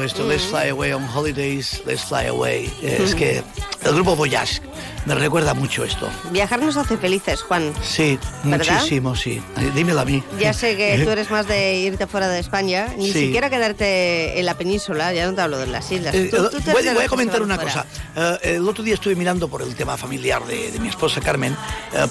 esto, 0.09 0.26
Let's 0.26 0.44
Fly 0.44 0.70
Away 0.70 0.93
on 0.93 1.05
Holidays, 1.14 1.82
Let's 1.86 2.02
Fly 2.05 2.26
Away. 2.26 2.64
Eh, 2.82 2.98
Es 3.05 3.14
que 3.14 3.43
el 3.85 3.94
grupo 3.94 4.16
Voyage 4.16 4.60
me 5.06 5.14
recuerda 5.14 5.55
mucho 5.55 5.85
esto. 5.85 6.09
Viajar 6.32 6.60
nos 6.62 6.76
hace 6.76 6.97
felices, 6.97 7.43
Juan. 7.43 7.72
Sí, 7.82 8.18
¿Verdad? 8.44 8.74
muchísimo, 8.80 9.14
sí. 9.14 9.40
Dímelo 9.74 10.01
a 10.01 10.05
mí. 10.05 10.22
Ya 10.40 10.52
sé 10.52 10.76
que 10.76 10.98
tú 11.05 11.10
eres 11.10 11.30
más 11.30 11.47
de 11.47 11.76
irte 11.76 12.06
fuera 12.06 12.28
de 12.28 12.39
España, 12.40 12.89
ni 12.97 13.12
Sí. 13.12 13.26
siquiera 13.26 13.48
quedarte 13.51 14.39
en 14.40 14.47
la 14.47 14.55
península, 14.59 15.12
ya 15.12 15.26
no 15.26 15.35
te 15.35 15.40
hablo 15.43 15.59
de 15.59 15.66
las 15.66 15.90
islas. 15.93 16.14
Eh, 16.14 16.28
Tú- 16.30 16.36
eh, 16.36 16.48
tú 16.64 16.70
voy, 16.72 16.86
a 16.89 17.06
comentar 17.09 17.43
una 17.43 17.56
fuera. 17.56 17.86
cosa. 18.14 18.39
El 18.43 18.66
otro 18.68 18.82
día 18.82 18.94
estuve 18.94 19.14
mirando 19.14 19.48
por 19.48 19.62
el 19.62 19.74
tema 19.74 19.97
familiar 19.97 20.44
de, 20.47 20.72
de 20.72 20.78
mi 20.80 20.89
esposa 20.89 21.20
Carmen 21.20 21.56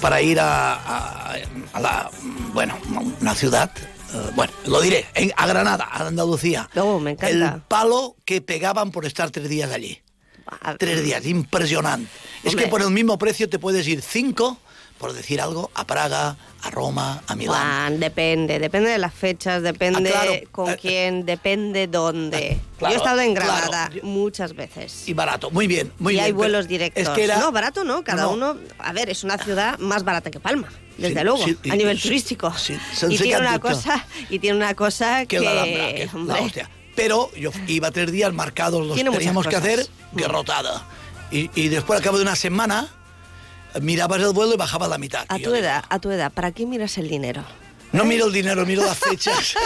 para 0.00 0.22
ir 0.22 0.40
a, 0.40 0.74
a- 0.74 1.34
a 1.72 1.80
la, 1.80 2.10
bueno, 2.54 2.78
una 3.20 3.34
ciudad 3.34 3.70
eh, 4.14 4.30
bueno, 4.34 4.52
lo 4.66 4.80
diré, 4.80 5.06
en, 5.14 5.32
a 5.36 5.46
Granada, 5.46 5.88
a 5.90 6.06
Andalucía. 6.06 6.68
Oh, 6.76 6.98
me 6.98 7.12
encanta. 7.12 7.54
El 7.54 7.62
palo 7.62 8.16
que 8.24 8.40
pegaban 8.40 8.90
por 8.90 9.06
estar 9.06 9.30
tres 9.30 9.48
días 9.48 9.70
allí. 9.72 10.00
Tres 10.78 11.04
días, 11.04 11.26
impresionante. 11.26 12.10
Es 12.42 12.56
que 12.56 12.68
por 12.68 12.80
el 12.80 12.90
mismo 12.90 13.18
precio 13.18 13.48
te 13.48 13.58
puedes 13.58 13.86
ir 13.86 14.00
cinco, 14.00 14.58
por 14.98 15.12
decir 15.12 15.40
algo, 15.40 15.70
a 15.74 15.86
Praga, 15.86 16.36
a 16.62 16.70
Roma, 16.70 17.22
a 17.26 17.34
Milán. 17.36 17.54
Juan, 17.56 18.00
depende, 18.00 18.58
depende 18.58 18.90
de 18.90 18.98
las 18.98 19.14
fechas, 19.14 19.62
depende 19.62 20.10
Ah, 20.10 20.22
claro. 20.24 20.40
con 20.50 20.74
quién, 20.74 21.24
depende 21.24 21.86
dónde. 21.86 22.58
claro, 22.78 22.94
Yo 22.94 22.98
he 22.98 23.02
estado 23.04 23.20
en 23.20 23.34
claro. 23.34 23.52
Granada 23.70 23.90
muchas 24.02 24.54
veces. 24.54 25.08
Y 25.08 25.14
barato, 25.14 25.50
muy 25.50 25.66
bien, 25.66 25.92
muy 25.98 26.12
y 26.12 26.16
bien. 26.16 26.24
hay 26.24 26.30
pero 26.32 26.38
vuelos 26.38 26.66
directos. 26.68 27.02
Es 27.02 27.08
que 27.10 27.24
era, 27.24 27.38
No, 27.38 27.52
barato 27.52 27.84
no, 27.84 28.02
cada 28.02 28.22
No, 28.24 28.36
no. 28.36 28.50
uno... 28.52 28.60
A 28.78 28.92
ver, 28.92 29.08
es 29.08 29.22
una 29.24 29.38
ciudad 29.38 29.78
más 29.78 30.02
barata 30.04 30.30
que 30.30 30.40
Palma, 30.40 30.68
desde 30.96 31.18
Sí, 31.20 31.24
luego, 31.24 31.44
sí, 31.44 31.56
y- 31.62 31.70
a 31.70 31.76
nivel 31.76 31.96
sí, 31.98 32.08
turístico. 32.08 32.52
y 33.08 33.18
tiene 33.18 33.38
una 33.38 33.58
cosa 33.60 34.04
y 34.28 34.38
tiene 34.40 34.56
una 34.56 34.74
cosa 34.74 35.20
que, 35.26 35.38
que 35.38 35.40
la 35.40 35.50
Alhambra, 35.52 35.86
que 35.94 36.10
la 36.26 36.34
hostia. 36.42 36.70
Pero 36.96 37.30
yo 37.36 37.52
iba 37.68 37.92
tres 37.92 38.10
días 38.10 38.32
marcados, 38.32 38.84
los 38.84 38.96
teníamos 38.96 39.46
que 39.46 39.54
hacer 39.54 39.86
guerrotada. 40.12 40.84
Y, 41.30 41.50
y 41.54 41.68
después, 41.68 41.98
al 41.98 42.02
cabo 42.02 42.16
de 42.16 42.22
una 42.24 42.34
semana, 42.34 42.88
mirabas 43.80 44.20
el 44.20 44.32
vuelo 44.32 44.54
y 44.54 44.56
bajaba 44.56 44.88
la 44.88 44.98
mitad. 44.98 45.24
a 45.28 45.38
tu 45.38 45.54
edad, 45.54 45.84
a 45.88 45.98
tu 45.98 46.10
edad, 46.10 46.32
¿para 46.32 46.52
qué 46.52 46.66
miras 46.66 46.98
el 46.98 47.08
dinero? 47.08 47.44
No 47.92 48.04
miro 48.04 48.26
el 48.26 48.32
dinero, 48.32 48.66
miro 48.66 48.84
las 48.84 48.98
fechas. 48.98 49.54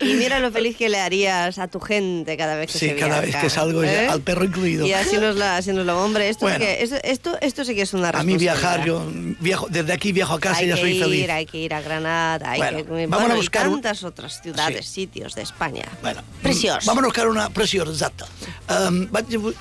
Y 0.00 0.14
mira 0.14 0.40
lo 0.40 0.50
feliz 0.50 0.76
que 0.76 0.88
le 0.88 0.98
harías 0.98 1.58
a 1.58 1.68
tu 1.68 1.78
gente 1.78 2.36
cada 2.36 2.56
vez 2.56 2.72
que 2.72 2.78
Sí, 2.78 2.88
se 2.88 2.96
cada 2.96 3.20
vez 3.20 3.36
que 3.36 3.48
salgo 3.48 3.84
¿eh? 3.84 4.08
al 4.08 4.20
perro 4.20 4.44
incluido. 4.44 4.84
Y 4.84 4.92
así 4.92 5.16
nos 5.18 5.36
la, 5.36 5.58
así 5.58 5.72
nos 5.72 5.86
lo 5.86 6.02
hombre, 6.02 6.28
esto, 6.28 6.46
Bueno. 6.46 6.64
es 6.64 6.90
que- 6.90 7.10
esto, 7.12 7.36
esto, 7.40 7.64
sí 7.64 7.76
que 7.76 7.82
es 7.82 7.92
una 7.94 8.08
A 8.08 8.24
mí 8.24 8.36
viajar, 8.36 8.84
yo 8.84 9.06
viajo, 9.38 9.68
desde 9.70 9.92
aquí 9.92 10.10
viajo 10.10 10.34
a 10.34 10.40
casa 10.40 10.58
hay 10.58 10.66
y 10.66 10.68
ya 10.70 10.76
soy 10.76 10.90
ir, 10.96 11.02
feliz. 11.04 11.30
hay 11.30 11.46
que 11.46 11.58
ir 11.58 11.72
a 11.74 11.80
Granada, 11.82 12.50
hay 12.50 12.58
Bueno, 12.58 12.78
que 12.78 12.82
bueno, 13.06 13.16
a 13.30 13.34
y 13.34 13.36
buscar 13.36 13.68
un- 13.68 13.74
tantas 13.80 14.02
otras 14.02 14.40
ciudades, 14.42 14.86
sitios 14.86 15.36
de 15.36 15.42
España. 15.42 15.84
Bueno, 16.02 16.22
Preciosos. 16.42 16.84
Vamos 16.86 17.04
a 17.04 17.06
buscar 17.06 17.28
una 17.28 17.48
preciosa, 17.50 17.92
exacto. 17.92 18.26
Um, 18.68 19.04
uh, 19.04 19.52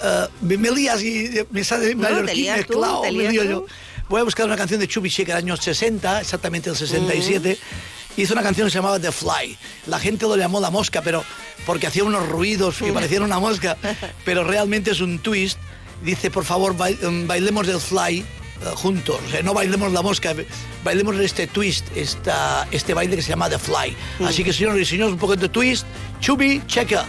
me, 0.42 0.58
me 0.58 0.72
lías 0.72 1.04
y 1.04 1.30
me 1.52 1.64
sale 1.64 1.94
No, 1.94 2.08
te 2.08 2.14
mallorquín 2.14 2.54
mezclado, 2.54 3.02
te 3.02 3.12
me 3.12 3.30
lío 3.30 3.44
yo. 3.44 3.66
Voy 4.12 4.20
a 4.20 4.24
buscar 4.26 4.46
una 4.46 4.58
canción 4.58 4.78
de 4.82 4.90
Chubische 4.90 5.24
que 5.24 5.32
era 5.32 5.38
años 5.38 5.62
60, 5.62 6.20
exactamente 6.20 6.70
el 6.70 6.76
67. 6.76 7.58
Hizo 8.18 8.34
una 8.34 8.44
canción 8.44 8.68
que 8.68 8.72
se 8.72 8.78
llamaba 8.78 9.00
The 9.00 9.10
Fly. 9.10 9.58
La 9.88 10.00
gente 10.00 10.26
lo 10.26 10.36
llamó 10.36 10.60
La 10.60 10.70
Mosca, 10.70 11.02
pero 11.02 11.24
porque 11.66 11.88
hacía 11.88 12.04
unos 12.04 12.28
ruidos 12.28 12.76
que 12.80 12.92
parecían 12.92 13.24
una 13.24 13.40
mosca, 13.40 13.78
pero 14.26 14.44
realmente 14.44 14.92
es 14.92 15.00
un 15.00 15.20
twist. 15.20 15.58
Dice, 16.04 16.30
por 16.30 16.44
favor, 16.44 16.76
um, 17.04 17.26
bailemos 17.26 17.70
el 17.70 17.80
Fly 17.80 18.20
eh, 18.20 18.26
juntos. 18.76 19.18
O 19.26 19.32
sea, 19.32 19.44
no 19.44 19.54
bailemos 19.54 19.94
la 19.94 20.02
mosca, 20.02 20.36
bailemos 20.84 21.18
este 21.18 21.48
twist, 21.48 21.86
esta, 21.96 22.68
este 22.70 22.94
baile 22.94 23.16
que 23.16 23.22
se 23.22 23.30
llama 23.30 23.50
The 23.50 23.60
Fly. 23.60 23.96
Así 24.26 24.44
que, 24.44 24.52
señores 24.52 24.82
y 24.82 24.86
señores, 24.92 25.14
un 25.14 25.20
poco 25.20 25.38
de 25.38 25.48
twist. 25.48 25.86
Chubi, 26.20 26.62
checa. 26.68 27.08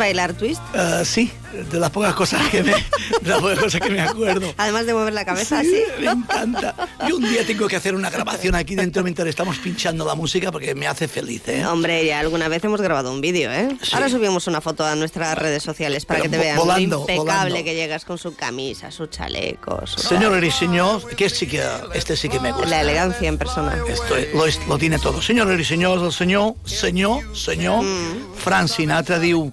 Bailar 0.00 0.34
twist? 0.34 0.60
Ah, 0.74 1.02
sí, 1.04 1.30
de 1.70 1.78
las 1.78 1.90
pocas 1.90 2.14
cosas 2.14 2.48
que 2.48 2.62
me, 2.64 2.72
de 2.72 3.28
las 3.30 3.38
pocas 3.40 3.58
cosas 3.60 3.80
que 3.80 3.90
me 3.90 4.00
acuerdo. 4.00 4.52
Además 4.56 4.86
de 4.86 4.94
mover 4.94 5.12
la 5.12 5.24
cabeza 5.24 5.62
Sí, 5.62 5.68
así. 5.96 6.02
me 6.04 6.10
encanta. 6.10 6.74
Yo 7.08 7.16
un 7.16 7.22
día 7.28 7.46
tengo 7.46 7.68
que 7.68 7.76
hacer 7.76 7.94
una 7.94 8.10
grabación 8.10 8.54
aquí 8.56 8.74
dentro 8.74 9.02
mientras 9.04 9.28
estamos 9.28 9.58
pinchando 9.58 10.04
la 10.04 10.14
música 10.16 10.50
porque 10.50 10.74
me 10.74 10.88
hace 10.88 11.06
feliz, 11.06 11.46
¿eh? 11.46 11.64
Hombre, 11.64 12.04
ya 12.04 12.18
alguna 12.20 12.48
vez 12.48 12.64
hemos 12.64 12.80
grabado 12.80 13.12
un 13.12 13.20
vídeo, 13.20 13.52
¿eh? 13.52 13.68
Sí. 13.82 13.90
Ahora 13.92 14.08
subimos 14.08 14.46
una 14.48 14.60
foto 14.60 14.84
a 14.84 14.96
nuestras 14.96 15.38
redes 15.38 15.62
sociales 15.62 16.04
para 16.04 16.20
Pero 16.20 16.30
que 16.32 16.36
te 16.36 16.42
vean 16.42 16.56
volando, 16.56 16.96
lo 16.96 17.02
impecable 17.02 17.50
volando. 17.50 17.64
que 17.64 17.74
llegas 17.74 18.04
con 18.04 18.18
su 18.18 18.34
camisa, 18.34 18.90
su 18.90 19.06
chaleco, 19.06 19.86
su... 19.86 20.00
Señores 20.00 20.42
y 20.42 20.50
señores, 20.58 21.04
que 21.16 21.28
sí 21.30 21.46
que, 21.46 21.62
este 21.94 22.16
sí 22.16 22.28
que 22.28 22.40
me 22.40 22.50
gusta. 22.52 22.68
La 22.68 22.80
elegancia 22.80 23.28
en 23.28 23.38
persona. 23.38 23.76
Esto 23.88 24.16
es- 24.16 24.34
lo, 24.34 24.66
lo 24.68 24.78
tiene 24.78 24.98
todo. 24.98 25.20
Senyores 25.20 25.60
i 25.60 25.64
senyors, 25.64 26.02
el 26.02 26.12
senyor, 26.12 26.54
senyor, 26.64 27.36
senyor, 27.36 27.82
Mm. 27.84 28.34
Frank 28.36 28.68
Sinatra 28.68 29.18
diu, 29.18 29.52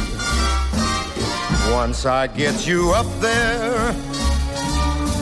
Once 1.69 2.05
I 2.05 2.27
get 2.27 2.65
you 2.65 2.91
up 2.91 3.05
there, 3.21 3.93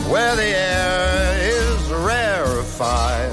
where 0.10 0.36
the 0.36 0.56
air 0.56 1.38
is 1.52 1.92
rarefied. 1.92 3.32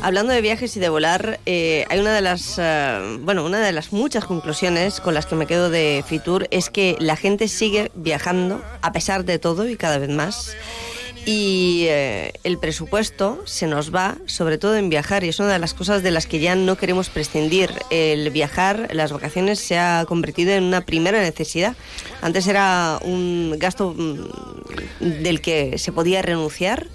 Hablando 0.00 0.32
de 0.32 0.40
viajes 0.40 0.76
y 0.76 0.80
de 0.80 0.88
volar, 0.88 1.40
eh, 1.44 1.84
hay 1.90 1.98
una 1.98 2.14
de 2.14 2.20
las, 2.20 2.54
eh, 2.58 3.18
bueno, 3.20 3.44
una 3.44 3.58
de 3.60 3.72
las 3.72 3.92
muchas 3.92 4.24
conclusiones 4.24 5.00
con 5.00 5.12
las 5.12 5.26
que 5.26 5.34
me 5.34 5.46
quedo 5.46 5.70
de 5.70 6.04
Fitur 6.06 6.46
es 6.50 6.70
que 6.70 6.96
la 7.00 7.16
gente 7.16 7.48
sigue 7.48 7.90
viajando 7.94 8.62
a 8.80 8.92
pesar 8.92 9.24
de 9.24 9.38
todo 9.38 9.68
y 9.68 9.76
cada 9.76 9.98
vez 9.98 10.10
más. 10.10 10.56
Y 11.30 11.84
eh, 11.88 12.32
el 12.42 12.56
presupuesto 12.56 13.42
se 13.44 13.66
nos 13.66 13.94
va, 13.94 14.16
sobre 14.24 14.56
todo 14.56 14.76
en 14.76 14.88
viajar, 14.88 15.24
y 15.24 15.28
es 15.28 15.38
una 15.38 15.52
de 15.52 15.58
las 15.58 15.74
cosas 15.74 16.02
de 16.02 16.10
las 16.10 16.26
que 16.26 16.38
ya 16.38 16.54
no 16.56 16.78
queremos 16.78 17.10
prescindir. 17.10 17.70
El 17.90 18.30
viajar, 18.30 18.88
las 18.94 19.12
vacaciones, 19.12 19.58
se 19.58 19.78
ha 19.78 20.06
convertido 20.08 20.52
en 20.52 20.64
una 20.64 20.86
primera 20.86 21.20
necesidad. 21.20 21.76
Antes 22.22 22.46
era 22.46 22.98
un 23.02 23.56
gasto 23.58 23.94
mm, 23.94 25.22
del 25.22 25.42
que 25.42 25.76
se 25.76 25.92
podía 25.92 26.22
renunciar. 26.22 26.86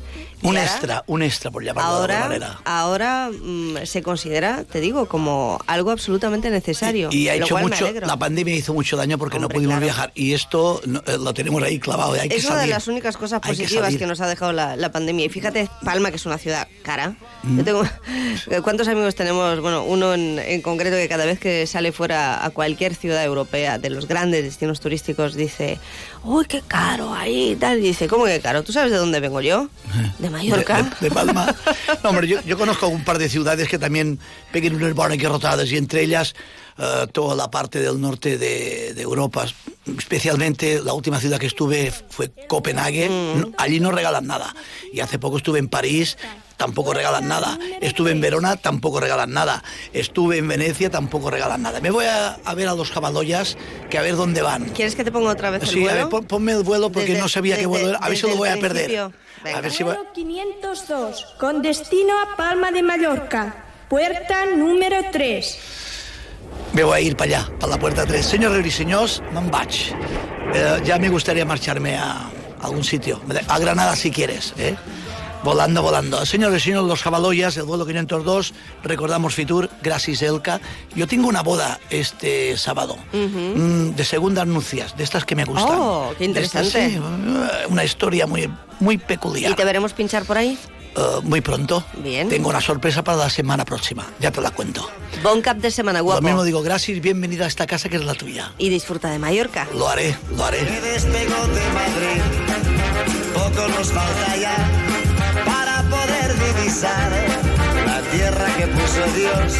Y 0.43 0.47
Un 0.47 0.57
ahora- 0.57 0.63
extra, 0.71 1.03
un 1.07 1.23
extra, 1.23 1.49
por 1.51 1.63
llamarlo 1.63 1.91
de 1.91 1.97
ahora, 1.99 2.17
alguna 2.25 2.39
manera. 2.47 2.61
ahora 2.65 3.29
mm, 3.31 3.77
se 3.85 4.03
considera, 4.03 4.63
te 4.65 4.79
digo, 4.81 5.07
como 5.07 5.59
algo 5.67 5.91
absolutamente 5.91 6.49
necesario. 6.49 7.09
Y 7.11 7.29
ha 7.29 7.33
de 7.33 7.39
lo 7.39 7.45
hecho 7.45 7.57
mucho, 7.57 7.91
la 7.91 8.17
pandemia 8.17 8.53
hizo 8.55 8.73
mucho 8.73 8.97
daño 8.97 9.17
porque 9.17 9.39
no 9.39 9.45
Hombre, 9.45 9.55
pudimos 9.55 9.73
claro. 9.73 9.85
viajar. 9.85 10.11
Y 10.15 10.33
esto 10.33 10.81
no, 10.85 10.99
eh, 11.07 11.17
lo 11.19 11.33
tenemos 11.33 11.63
ahí 11.63 11.79
clavado, 11.79 12.13
hay 12.13 12.29
que 12.29 12.35
es 12.35 12.45
una 12.45 12.55
de 12.55 12.59
salir. 12.61 12.73
las 12.75 12.87
únicas 12.87 13.17
cosas 13.17 13.41
que 13.41 13.49
positivas 13.49 13.87
que, 13.87 13.93
salir. 13.93 14.07
nos 14.07 14.21
ha 14.21 14.27
dejado 14.27 14.51
la, 14.53 14.75
la 14.75 14.91
pandemia. 14.91 15.25
Y 15.25 15.29
fíjate, 15.29 15.69
Palma, 15.83 16.09
que 16.11 16.17
es 16.17 16.25
una 16.25 16.37
ciudad 16.37 16.67
cara. 16.83 17.15
Mm. 17.43 17.57
Yo 17.57 17.63
tengo, 17.63 17.83
¿Cuántos 18.63 18.87
amigos 18.87 19.15
tenemos? 19.15 19.59
Bueno, 19.61 19.83
uno 19.83 20.13
en, 20.13 20.39
en 20.39 20.61
concreto 20.61 20.95
que 20.97 21.07
cada 21.07 21.25
vez 21.25 21.39
que 21.39 21.65
sale 21.67 21.91
fuera 21.91 22.43
a 22.45 22.49
cualquier 22.49 22.95
ciudad 22.95 23.23
europea 23.23 23.77
de 23.77 23.89
los 23.89 24.07
grandes 24.07 24.43
destinos 24.43 24.79
turísticos 24.79 25.35
dice, 25.35 25.79
uy, 26.23 26.45
qué 26.45 26.61
caro 26.67 27.13
ahí 27.13 27.51
y 27.51 27.55
tal. 27.55 27.79
Y 27.79 27.83
dice, 27.83 28.07
¿cómo 28.07 28.25
que 28.25 28.39
caro? 28.39 28.63
¿Tú 28.63 28.71
sabes 28.73 28.91
de 28.91 28.97
dónde 28.97 29.19
vengo 29.19 29.41
yo? 29.41 29.69
De 30.19 30.29
Mallorca. 30.33 30.77
De, 30.77 30.83
de- 30.89 30.95
de 31.01 31.11
Palma. 31.11 31.55
No, 32.03 32.09
hombre, 32.09 32.27
yo, 32.27 32.41
yo 32.41 32.57
conozco 32.57 32.87
un 32.87 33.03
par 33.03 33.17
de 33.17 33.29
ciudades 33.29 33.67
que 33.69 33.79
también 33.79 34.19
peguen 34.51 34.75
unas 34.75 34.93
buenas 34.93 35.21
rotadas 35.21 35.71
y 35.71 35.77
entre 35.77 36.01
ellas 36.03 36.33
eh, 36.77 37.07
toda 37.11 37.35
la 37.35 37.49
parte 37.49 37.79
del 37.79 37.99
norte 38.01 38.37
de, 38.37 38.93
de 38.93 39.01
Europa. 39.01 39.45
Especialmente 39.97 40.81
la 40.83 40.93
última 40.93 41.19
ciudad 41.19 41.39
que 41.39 41.47
estuve 41.47 41.91
fue 42.09 42.31
Copenhague. 42.47 43.09
No, 43.09 43.51
allí 43.57 43.79
no 43.79 43.91
regalan 43.91 44.27
nada. 44.27 44.53
Y 44.91 44.99
hace 44.99 45.19
poco 45.19 45.37
estuve 45.37 45.59
en 45.59 45.67
París. 45.67 46.17
Tampoco 46.57 46.93
regalan 46.93 47.27
nada. 47.27 47.57
Estuve 47.81 48.11
en 48.11 48.21
Verona, 48.21 48.55
tampoco 48.57 48.99
regalan 48.99 49.31
nada. 49.31 49.63
Estuve 49.91 50.37
en 50.37 50.47
Venecia, 50.47 50.89
tampoco 50.89 51.29
regalan 51.31 51.61
nada. 51.61 51.81
Me 51.81 51.89
voy 51.91 52.05
a, 52.05 52.37
a 52.45 52.53
ver 52.53 52.67
a 52.67 52.75
los 52.75 52.91
caballoyas, 52.91 53.57
que 53.89 53.97
a 53.97 54.01
ver 54.01 54.15
dónde 54.15 54.41
van. 54.41 54.65
¿Quieres 54.69 54.95
que 54.95 55.03
te 55.03 55.11
ponga 55.11 55.31
otra 55.31 55.49
vez 55.49 55.63
el 55.63 55.69
Sí, 55.69 55.79
a 55.79 55.81
vuelo? 55.81 55.97
ver, 55.97 56.09
pon- 56.09 56.25
ponme 56.25 56.51
el 56.53 56.63
vuelo 56.63 56.91
porque 56.91 57.09
Desde- 57.09 57.21
no 57.21 57.27
sabía 57.27 57.55
qué 57.55 57.61
desde- 57.61 57.67
vuelo 57.67 57.89
era. 57.89 57.97
A 57.99 58.07
ver 58.09 58.17
si 58.17 58.27
lo 58.29 58.35
voy 58.37 58.49
a 58.49 58.57
perder. 58.59 59.11
A 59.53 59.61
ver 59.61 59.71
si 59.71 59.83
va- 59.83 59.97
502, 60.13 61.35
con 61.39 61.61
destino 61.61 62.13
a 62.21 62.37
Palma 62.37 62.71
de 62.71 62.83
Mallorca, 62.83 63.55
puerta 63.89 64.45
número 64.55 64.97
3. 65.11 65.57
Me 66.73 66.83
voy 66.83 66.97
a 66.97 67.01
ir 67.01 67.15
para 67.17 67.39
allá, 67.39 67.49
para 67.59 67.73
la 67.73 67.79
puerta 67.79 68.05
3. 68.05 68.25
Señores 68.25 68.65
y 68.65 68.71
señores. 68.71 69.21
Eh, 70.53 70.81
ya 70.85 70.97
me 70.99 71.09
gustaría 71.09 71.45
marcharme 71.45 71.97
a 71.97 72.29
algún 72.61 72.83
sitio. 72.83 73.21
A 73.47 73.59
Granada 73.59 73.95
si 73.95 74.11
quieres, 74.11 74.53
¿eh? 74.57 74.75
Volando, 75.43 75.81
volando. 75.81 76.25
Señores 76.25 76.61
y 76.61 76.65
señores, 76.65 76.87
los 76.87 77.01
Jabaloyas, 77.01 77.57
el 77.57 77.63
vuelo 77.63 77.85
502, 77.85 78.53
recordamos 78.83 79.35
Fitur, 79.35 79.69
Gracias 79.81 80.21
Elka. 80.21 80.61
Yo 80.95 81.05
tengo 81.05 81.27
una 81.27 81.41
boda 81.43 81.81
este 81.89 82.57
sábado, 82.57 82.95
mm, 83.11 83.89
de 83.89 84.05
segundas 84.05 84.47
nupcias, 84.47 84.95
de 84.95 85.03
estas 85.03 85.25
que 85.25 85.35
me 85.35 85.43
gustan. 85.43 85.77
Oh, 85.77 86.13
qué 86.17 86.29
De 86.29 86.41
estas, 86.41 86.67
interesante. 86.67 86.91
sí, 86.91 86.99
uh, 87.67 87.71
una 87.73 87.83
historia 87.83 88.25
muy, 88.25 88.49
muy 88.79 88.97
peculiar. 88.97 89.51
¿Y 89.51 89.55
te 89.55 89.65
veremos 89.65 89.91
pinchar 89.91 90.23
por 90.23 90.37
ahí? 90.37 90.57
Uh, 90.95 91.21
muy 91.23 91.41
pronto. 91.41 91.83
Bien. 91.97 92.29
Tengo 92.29 92.47
una 92.47 92.61
sorpresa 92.61 93.03
para 93.03 93.17
la 93.17 93.29
semana 93.29 93.65
próxima, 93.65 94.05
ya 94.21 94.31
te 94.31 94.39
la 94.39 94.51
cuento. 94.51 94.89
Bon 95.23 95.41
cap 95.41 95.57
de 95.57 95.71
semana, 95.71 95.99
guapo. 95.99 96.21
Lo 96.21 96.27
mismo 96.27 96.43
digo, 96.45 96.61
gracias, 96.61 97.01
bienvenida 97.01 97.43
a 97.43 97.47
esta 97.47 97.67
casa 97.67 97.89
que 97.89 97.97
es 97.97 98.05
la 98.05 98.13
tuya. 98.13 98.53
Y 98.57 98.69
disfruta 98.69 99.09
de 99.09 99.19
Mallorca. 99.19 99.67
Lo 99.75 99.89
haré, 99.89 100.15
lo 100.37 100.45
haré. 100.45 100.63
despegó 100.63 101.47
de 101.47 101.69
Madrid, 101.73 102.21
poco 103.33 103.67
nos 103.67 103.91
falta 103.91 104.37
ya 104.37 104.92
divisar 106.33 107.11
la 107.85 108.01
tierra 108.11 108.45
que 108.57 108.67
puso 108.67 109.05
Dios 109.15 109.53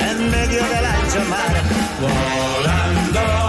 en 0.00 0.30
medio 0.30 0.62
del 0.64 0.84
ancho 0.84 1.24
mar. 1.28 1.62
Volando, 2.00 3.39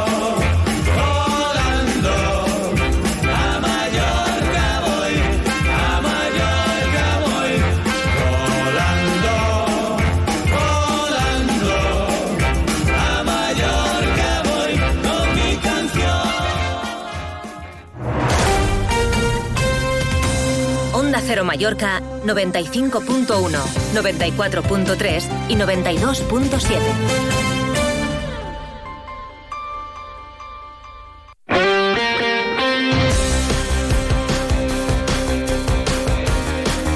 Cero 21.31 21.45
Mallorca 21.45 22.01
95.1, 22.25 23.57
94.3 23.93 25.23
y 25.47 25.55
92.7. 25.55 26.77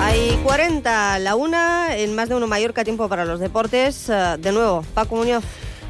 Hay 0.02 0.38
40, 0.44 1.20
la 1.20 1.36
una, 1.36 1.96
en 1.96 2.14
más 2.14 2.28
de 2.28 2.36
uno 2.36 2.46
Mallorca, 2.48 2.84
tiempo 2.84 3.08
para 3.08 3.24
los 3.24 3.40
deportes. 3.40 4.10
Eh, 4.10 4.36
De 4.40 4.52
nuevo, 4.52 4.84
Paco 4.94 5.16
Muñoz. 5.16 5.46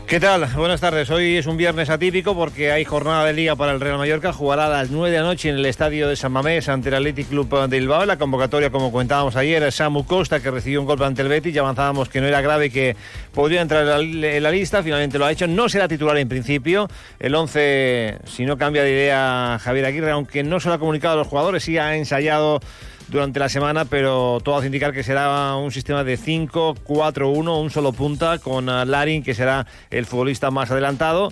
¿Qué 0.07 0.19
tal? 0.19 0.45
Buenas 0.55 0.81
tardes. 0.81 1.09
Hoy 1.09 1.35
es 1.35 1.47
un 1.47 1.57
viernes 1.57 1.89
atípico 1.89 2.35
porque 2.35 2.71
hay 2.71 2.85
jornada 2.85 3.25
de 3.25 3.33
liga 3.33 3.55
para 3.55 3.71
el 3.71 3.79
Real 3.79 3.97
Mallorca. 3.97 4.31
Jugará 4.31 4.67
a 4.67 4.69
las 4.69 4.91
9 4.91 5.09
de 5.09 5.17
la 5.17 5.23
noche 5.23 5.49
en 5.49 5.55
el 5.55 5.65
estadio 5.65 6.07
de 6.07 6.15
San 6.15 6.31
Mamés 6.31 6.69
ante 6.69 6.89
el 6.89 6.95
Athletic 6.95 7.27
Club 7.27 7.67
de 7.67 7.79
Bilbao. 7.79 8.05
La 8.05 8.15
convocatoria, 8.15 8.69
como 8.69 8.91
comentábamos 8.91 9.35
ayer, 9.35 9.63
es 9.63 9.73
Samu 9.73 10.05
Costa, 10.05 10.39
que 10.41 10.51
recibió 10.51 10.79
un 10.79 10.85
golpe 10.85 11.05
ante 11.05 11.23
el 11.23 11.27
Betis. 11.27 11.55
Ya 11.55 11.61
avanzábamos 11.61 12.07
que 12.07 12.21
no 12.21 12.27
era 12.27 12.39
grave 12.41 12.69
que 12.69 12.95
podría 13.33 13.61
entrar 13.61 13.99
en 13.99 14.43
la 14.43 14.51
lista. 14.51 14.83
Finalmente 14.83 15.17
lo 15.17 15.25
ha 15.25 15.31
hecho. 15.31 15.47
No 15.47 15.67
será 15.69 15.87
titular 15.87 16.15
en 16.19 16.29
principio. 16.29 16.87
El 17.19 17.33
11, 17.33 18.19
si 18.25 18.45
no 18.45 18.59
cambia 18.59 18.83
de 18.83 18.91
idea 18.91 19.57
Javier 19.59 19.85
Aguirre, 19.85 20.11
aunque 20.11 20.43
no 20.43 20.59
se 20.59 20.67
lo 20.67 20.75
ha 20.75 20.77
comunicado 20.77 21.15
a 21.15 21.17
los 21.17 21.27
jugadores, 21.27 21.63
sí 21.63 21.79
ha 21.79 21.95
ensayado 21.95 22.59
durante 23.07 23.39
la 23.39 23.49
semana, 23.49 23.85
pero 23.85 24.39
todo 24.43 24.57
hace 24.57 24.67
indicar 24.67 24.93
que 24.93 25.03
será 25.03 25.55
un 25.55 25.71
sistema 25.71 26.03
de 26.03 26.17
5-4-1, 26.17 27.61
un 27.61 27.69
solo 27.69 27.93
punta, 27.93 28.39
con 28.39 28.69
eh, 28.69 28.85
Larin, 28.85 29.23
que 29.23 29.33
será 29.33 29.65
el 29.89 30.05
futbolista 30.05 30.51
más 30.51 30.71
adelantado. 30.71 31.31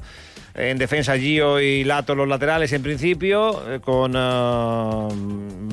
En 0.56 0.78
defensa, 0.78 1.18
Gio 1.18 1.60
y 1.60 1.84
Lato 1.84 2.14
los 2.14 2.28
laterales 2.28 2.72
en 2.74 2.84
principio, 2.84 3.74
eh, 3.74 3.80
con 3.80 4.16
uh, 4.16 5.10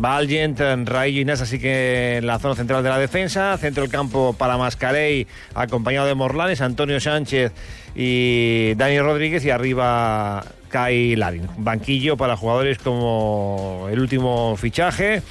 Valgent, 0.01 0.59
y 1.06 1.24
Nasa 1.27 1.43
así 1.44 1.59
que 1.59 2.16
en 2.16 2.27
la 2.27 2.39
zona 2.39 2.55
central 2.55 2.82
de 2.82 2.89
la 2.89 2.98
defensa. 2.98 3.59
Centro 3.59 3.82
del 3.82 3.93
campo 3.93 4.35
para 4.39 4.56
Mascarey, 4.56 5.27
acompañado 5.55 6.06
de 6.06 6.14
Morlanes, 6.14 6.62
Antonio 6.62 6.98
Sánchez 6.98 7.52
y 7.94 8.72
Dani 8.77 9.01
Rodríguez. 9.01 9.44
Y 9.44 9.51
arriba 9.51 10.44
Kai 10.70 11.14
Larin. 11.14 11.47
Banquillo 11.59 12.16
para 12.16 12.39
jugadores 12.39 12.78
como 12.78 13.86
el 13.90 14.01
último 14.01 14.56
fichaje 14.56 15.22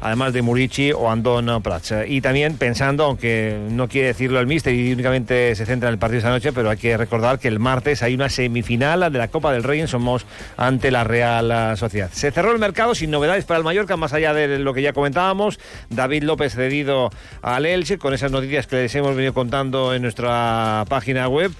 además 0.00 0.32
de 0.32 0.42
Murici 0.42 0.92
o 0.92 1.10
Andón 1.10 1.62
Prats. 1.62 1.94
Y 2.06 2.20
también 2.20 2.56
pensando, 2.56 3.04
aunque 3.04 3.58
no 3.70 3.88
quiere 3.88 4.08
decirlo 4.08 4.40
el 4.40 4.46
míster 4.46 4.74
y 4.74 4.92
únicamente 4.92 5.54
se 5.54 5.66
centra 5.66 5.88
en 5.88 5.94
el 5.94 5.98
partido 5.98 6.18
esta 6.18 6.30
noche, 6.30 6.52
pero 6.52 6.70
hay 6.70 6.76
que 6.76 6.96
recordar 6.96 7.38
que 7.38 7.48
el 7.48 7.58
martes 7.58 8.02
hay 8.02 8.14
una 8.14 8.28
semifinal 8.28 9.10
de 9.12 9.18
la 9.18 9.28
Copa 9.28 9.52
del 9.52 9.62
Rey 9.62 9.80
en 9.80 9.88
Somos 9.88 10.26
ante 10.56 10.90
la 10.90 11.04
Real 11.04 11.76
Sociedad. 11.76 12.10
Se 12.12 12.30
cerró 12.30 12.52
el 12.52 12.58
mercado 12.58 12.94
sin 12.94 13.10
novedades 13.10 13.44
para 13.44 13.58
el 13.58 13.64
Mallorca, 13.64 13.96
más 13.96 14.12
allá 14.12 14.34
de 14.34 14.58
lo 14.58 14.74
que 14.74 14.82
ya 14.82 14.92
comentábamos. 14.92 15.58
David 15.90 16.24
López 16.24 16.54
cedido 16.54 17.10
al 17.42 17.66
Elche, 17.66 17.98
con 17.98 18.14
esas 18.14 18.32
noticias 18.32 18.66
que 18.66 18.76
les 18.76 18.94
hemos 18.94 19.14
venido 19.14 19.34
contando 19.34 19.94
en 19.94 20.02
nuestra 20.02 20.84
página 20.88 21.28
web. 21.28 21.52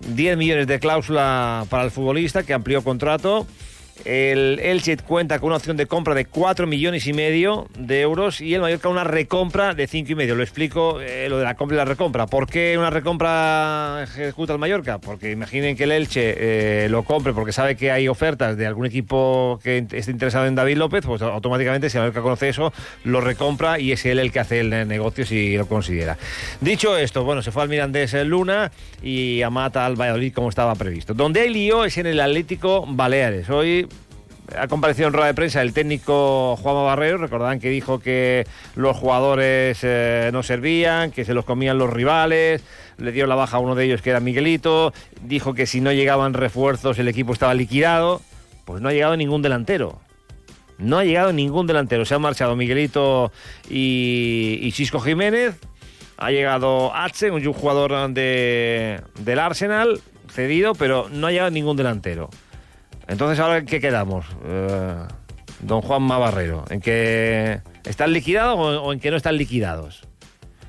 10 0.00 0.36
millones 0.36 0.66
de 0.66 0.78
cláusula 0.78 1.64
para 1.68 1.84
el 1.84 1.90
futbolista 1.90 2.44
que 2.44 2.54
amplió 2.54 2.82
contrato. 2.82 3.46
El 4.04 4.60
Elche 4.60 4.96
cuenta 4.96 5.38
con 5.38 5.48
una 5.48 5.56
opción 5.56 5.76
de 5.76 5.86
compra 5.86 6.14
de 6.14 6.24
4 6.24 6.66
millones 6.66 7.06
y 7.06 7.12
medio 7.12 7.68
de 7.78 8.00
euros 8.00 8.40
y 8.40 8.54
el 8.54 8.60
Mallorca 8.60 8.88
una 8.88 9.04
recompra 9.04 9.74
de 9.74 9.86
5 9.86 10.12
y 10.12 10.14
medio. 10.14 10.34
Lo 10.34 10.42
explico, 10.42 11.00
eh, 11.00 11.28
lo 11.28 11.38
de 11.38 11.44
la 11.44 11.54
compra 11.54 11.76
y 11.76 11.78
la 11.78 11.84
recompra. 11.84 12.26
¿Por 12.26 12.46
qué 12.46 12.76
una 12.78 12.90
recompra 12.90 14.04
ejecuta 14.04 14.52
el 14.52 14.58
Mallorca? 14.58 14.98
Porque 14.98 15.30
imaginen 15.30 15.76
que 15.76 15.84
el 15.84 15.92
Elche 15.92 16.34
eh, 16.36 16.88
lo 16.88 17.02
compre 17.02 17.32
porque 17.32 17.52
sabe 17.52 17.76
que 17.76 17.90
hay 17.90 18.08
ofertas 18.08 18.56
de 18.56 18.66
algún 18.66 18.86
equipo 18.86 19.58
que 19.62 19.86
esté 19.90 20.10
interesado 20.10 20.46
en 20.46 20.54
David 20.54 20.76
López, 20.76 21.04
pues 21.04 21.20
automáticamente 21.22 21.90
si 21.90 21.96
el 21.96 22.02
Mallorca 22.02 22.22
conoce 22.22 22.48
eso, 22.48 22.72
lo 23.04 23.20
recompra 23.20 23.80
y 23.80 23.92
es 23.92 24.06
él 24.06 24.18
el 24.18 24.32
que 24.32 24.40
hace 24.40 24.60
el 24.60 24.88
negocio 24.88 25.26
si 25.26 25.56
lo 25.56 25.66
considera. 25.66 26.16
Dicho 26.60 26.96
esto, 26.96 27.24
bueno, 27.24 27.42
se 27.42 27.50
fue 27.50 27.62
al 27.62 27.68
Mirandés 27.68 28.14
Luna 28.24 28.70
y 29.02 29.42
a 29.42 29.50
Mata 29.50 29.84
al 29.84 29.96
Valladolid 29.96 30.32
como 30.32 30.48
estaba 30.48 30.74
previsto. 30.74 31.14
Donde 31.14 31.40
hay 31.40 31.50
lío 31.50 31.84
es 31.84 31.98
en 31.98 32.06
el 32.06 32.20
Atlético 32.20 32.84
Baleares. 32.86 33.50
Hoy 33.50 33.87
ha 34.56 34.68
comparecido 34.68 35.08
en 35.08 35.14
rueda 35.14 35.26
de 35.26 35.34
prensa 35.34 35.62
el 35.62 35.72
técnico 35.72 36.56
Juanma 36.56 36.82
Barrero. 36.82 37.18
Recordarán 37.18 37.60
que 37.60 37.70
dijo 37.70 37.98
que 37.98 38.46
los 38.76 38.96
jugadores 38.96 39.80
eh, 39.82 40.30
no 40.32 40.42
servían, 40.42 41.10
que 41.10 41.24
se 41.24 41.34
los 41.34 41.44
comían 41.44 41.78
los 41.78 41.90
rivales. 41.90 42.62
Le 42.96 43.12
dio 43.12 43.26
la 43.26 43.34
baja 43.34 43.58
a 43.58 43.60
uno 43.60 43.74
de 43.74 43.84
ellos 43.84 44.02
que 44.02 44.10
era 44.10 44.20
Miguelito. 44.20 44.92
Dijo 45.22 45.54
que 45.54 45.66
si 45.66 45.80
no 45.80 45.92
llegaban 45.92 46.34
refuerzos 46.34 46.98
el 46.98 47.08
equipo 47.08 47.32
estaba 47.32 47.54
liquidado. 47.54 48.20
Pues 48.64 48.80
no 48.80 48.88
ha 48.88 48.92
llegado 48.92 49.16
ningún 49.16 49.42
delantero. 49.42 50.00
No 50.78 50.98
ha 50.98 51.04
llegado 51.04 51.32
ningún 51.32 51.66
delantero. 51.66 52.04
Se 52.04 52.14
han 52.14 52.22
marchado 52.22 52.54
Miguelito 52.54 53.32
y, 53.68 54.58
y 54.62 54.72
Chisco 54.72 55.00
Jiménez. 55.00 55.56
Ha 56.16 56.30
llegado 56.30 56.94
H, 56.94 57.30
un 57.30 57.52
jugador 57.52 58.10
de, 58.12 59.00
del 59.20 59.38
Arsenal, 59.38 60.00
cedido, 60.28 60.74
pero 60.74 61.08
no 61.10 61.28
ha 61.28 61.30
llegado 61.30 61.50
ningún 61.50 61.76
delantero. 61.76 62.28
Entonces, 63.08 63.40
¿ahora 63.40 63.58
en 63.58 63.66
qué 63.66 63.80
quedamos? 63.80 64.26
Eh, 64.44 64.94
don 65.60 65.80
Juan 65.80 66.06
Barrero, 66.06 66.64
¿en 66.70 66.80
que 66.80 67.60
están 67.84 68.12
liquidados 68.12 68.56
o, 68.58 68.82
o 68.82 68.92
en 68.92 69.00
que 69.00 69.10
no 69.10 69.16
están 69.16 69.36
liquidados? 69.36 70.02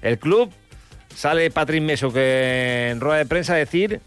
El 0.01 0.17
club 0.17 0.49
sale 1.13 1.51
Patrick 1.51 1.83
Meso 1.83 2.11
que 2.11 2.89
en 2.91 3.01
rueda 3.01 3.17
de 3.17 3.25
prensa 3.25 3.53
a 3.53 3.57
decir 3.57 3.99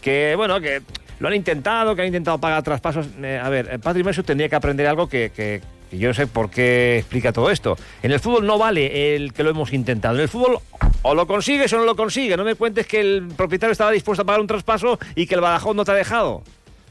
que, 0.00 0.34
bueno, 0.36 0.60
que 0.60 0.82
lo 1.20 1.28
han 1.28 1.34
intentado, 1.34 1.94
que 1.94 2.02
han 2.02 2.08
intentado 2.08 2.38
pagar 2.38 2.62
traspasos. 2.62 3.06
Eh, 3.22 3.40
a 3.42 3.48
ver, 3.48 3.78
Patrick 3.80 4.04
Meso 4.04 4.24
tendría 4.24 4.48
que 4.48 4.56
aprender 4.56 4.86
algo 4.86 5.08
que 5.08 5.62
yo 5.98 6.08
no 6.08 6.14
sé 6.14 6.26
por 6.26 6.50
qué 6.50 6.98
explica 6.98 7.32
todo 7.32 7.50
esto. 7.50 7.76
En 8.02 8.12
el 8.12 8.20
fútbol 8.20 8.46
no 8.46 8.58
vale 8.58 9.14
el 9.14 9.32
que 9.32 9.42
lo 9.42 9.50
hemos 9.50 9.72
intentado. 9.72 10.14
En 10.16 10.22
el 10.22 10.28
fútbol 10.28 10.58
o 11.02 11.14
lo 11.14 11.26
consigues 11.26 11.72
o 11.72 11.78
no 11.78 11.84
lo 11.84 11.96
consigues. 11.96 12.36
No 12.36 12.44
me 12.44 12.54
cuentes 12.54 12.86
que 12.86 13.00
el 13.00 13.28
propietario 13.36 13.72
estaba 13.72 13.90
dispuesto 13.90 14.22
a 14.22 14.24
pagar 14.24 14.40
un 14.40 14.46
traspaso 14.46 14.98
y 15.14 15.26
que 15.26 15.34
el 15.34 15.40
Badajoz 15.40 15.76
no 15.76 15.84
te 15.84 15.92
ha 15.92 15.94
dejado. 15.94 16.42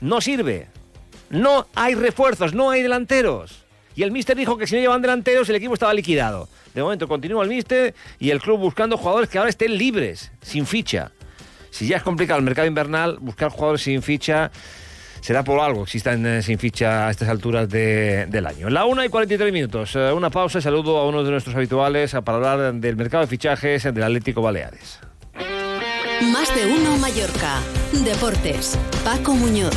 No 0.02 0.20
sirve. 0.22 0.68
No 1.30 1.68
hay 1.76 1.96
refuerzos, 1.96 2.54
no 2.54 2.70
hay 2.72 2.82
delanteros. 2.82 3.64
Y 3.96 4.04
el 4.04 4.12
míster 4.12 4.36
dijo 4.36 4.58
que 4.58 4.68
si 4.68 4.76
no 4.76 4.82
llevaban 4.82 5.02
delanteros 5.02 5.48
el 5.50 5.56
equipo 5.56 5.74
estaba 5.74 5.94
liquidado. 5.94 6.50
De 6.74 6.82
momento 6.82 7.08
continúa 7.08 7.44
el 7.44 7.50
míster 7.50 7.94
y 8.20 8.30
el 8.30 8.42
club 8.42 8.60
buscando 8.60 8.98
jugadores 8.98 9.30
que 9.30 9.38
ahora 9.38 9.50
estén 9.50 9.78
libres, 9.78 10.32
sin 10.42 10.66
ficha. 10.66 11.12
Si 11.70 11.88
ya 11.88 11.98
es 11.98 12.04
complicado 12.04 12.38
el 12.40 12.46
mercado 12.46 12.68
invernal, 12.68 13.18
buscar 13.20 13.50
jugadores 13.50 13.82
sin 13.82 14.02
ficha 14.02 14.52
será 15.22 15.44
por 15.44 15.60
algo 15.60 15.80
que 15.80 15.84
existan 15.84 16.26
eh, 16.26 16.42
sin 16.42 16.58
ficha 16.58 17.08
a 17.08 17.12
estas 17.12 17.30
alturas 17.30 17.70
de- 17.70 18.26
del 18.28 18.46
año. 18.48 18.70
La 18.70 18.86
1 18.86 19.04
y 19.06 19.10
43 19.10 19.54
minutos. 19.54 19.96
Eh, 19.96 20.12
una 20.12 20.30
pausa 20.30 20.60
y 20.60 20.62
saludo 20.62 20.98
a 20.98 21.08
uno 21.08 21.24
de 21.24 21.32
nuestros 21.32 21.56
habituales 21.56 22.12
para 22.26 22.38
hablar 22.38 22.74
del 22.74 22.96
mercado 22.96 23.22
de 23.24 23.28
fichajes 23.28 23.84
del 23.84 24.04
Atlético 24.04 24.42
Baleares. 24.42 25.00
Más 26.22 26.54
de 26.54 26.68
uno 26.68 26.98
Mallorca. 26.98 27.60
Deportes. 27.92 28.78
Paco 29.04 29.34
Muñoz. 29.34 29.76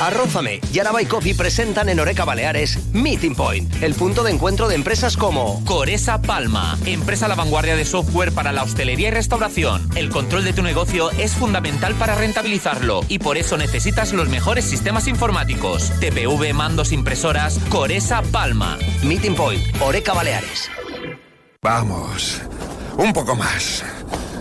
Arrózame 0.00 0.60
y 0.72 0.78
Araba 0.80 1.02
y 1.02 1.06
Coffee 1.06 1.36
presentan 1.36 1.88
en 1.88 2.00
Oreca 2.00 2.24
Baleares 2.24 2.78
Meeting 2.92 3.34
Point, 3.34 3.82
el 3.82 3.94
punto 3.94 4.24
de 4.24 4.32
encuentro 4.32 4.66
de 4.66 4.74
empresas 4.74 5.16
como 5.16 5.64
Coresa 5.66 6.20
Palma, 6.20 6.78
empresa 6.86 7.26
a 7.26 7.28
la 7.28 7.34
vanguardia 7.36 7.76
de 7.76 7.84
software 7.84 8.32
para 8.32 8.50
la 8.50 8.64
hostelería 8.64 9.08
y 9.08 9.10
restauración. 9.12 9.88
El 9.94 10.08
control 10.08 10.42
de 10.42 10.52
tu 10.52 10.62
negocio 10.62 11.10
es 11.12 11.34
fundamental 11.34 11.94
para 11.94 12.16
rentabilizarlo 12.16 13.02
y 13.08 13.18
por 13.20 13.36
eso 13.36 13.56
necesitas 13.56 14.12
los 14.12 14.28
mejores 14.28 14.64
sistemas 14.64 15.06
informáticos. 15.06 15.92
TPV, 16.00 16.54
mandos, 16.54 16.90
impresoras, 16.92 17.60
Coresa 17.68 18.22
Palma. 18.32 18.78
Meeting 19.04 19.36
Point, 19.36 19.62
Oreca 19.80 20.12
Baleares. 20.12 20.70
Vamos, 21.62 22.40
un 22.96 23.12
poco 23.12 23.34
más. 23.36 23.84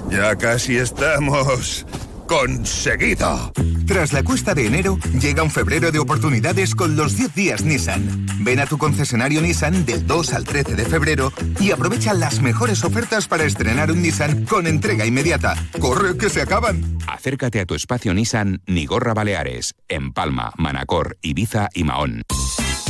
Ya 0.10 0.36
casi 0.36 0.78
estamos. 0.78 1.86
¡Conseguido! 2.28 3.52
Tras 3.88 4.14
la 4.14 4.22
cuesta 4.22 4.54
de 4.54 4.68
enero, 4.68 5.00
llega 5.20 5.42
un 5.42 5.50
febrero 5.50 5.92
de 5.92 5.98
oportunidades 5.98 6.76
con 6.76 6.96
los 6.96 7.18
10 7.18 7.34
días 7.34 7.64
Nissan. 7.64 8.28
Ven 8.42 8.60
a 8.60 8.68
tu 8.68 8.78
concesionario 8.78 9.42
Nissan 9.42 9.84
del 9.84 10.06
2 10.06 10.34
al 10.34 10.44
13 10.44 10.76
de 10.76 10.86
febrero 10.86 11.34
y 11.60 11.72
aprovecha 11.72 12.14
las 12.14 12.40
mejores 12.40 12.84
ofertas 12.84 13.28
para 13.28 13.46
estrenar 13.46 13.92
un 13.92 14.04
Nissan 14.04 14.46
con 14.46 14.68
entrega 14.68 15.08
inmediata. 15.08 15.56
¡Corre, 15.80 16.18
que 16.18 16.30
se 16.30 16.44
acaban! 16.44 17.00
Acércate 17.08 17.62
a 17.62 17.66
tu 17.66 17.74
espacio 17.74 18.14
Nissan 18.14 18.62
Nigorra 18.68 19.16
Baleares, 19.16 19.74
en 19.88 20.14
Palma, 20.14 20.54
Manacor, 20.56 21.18
Ibiza 21.24 21.70
y 21.74 21.84
Mahón. 21.84 22.22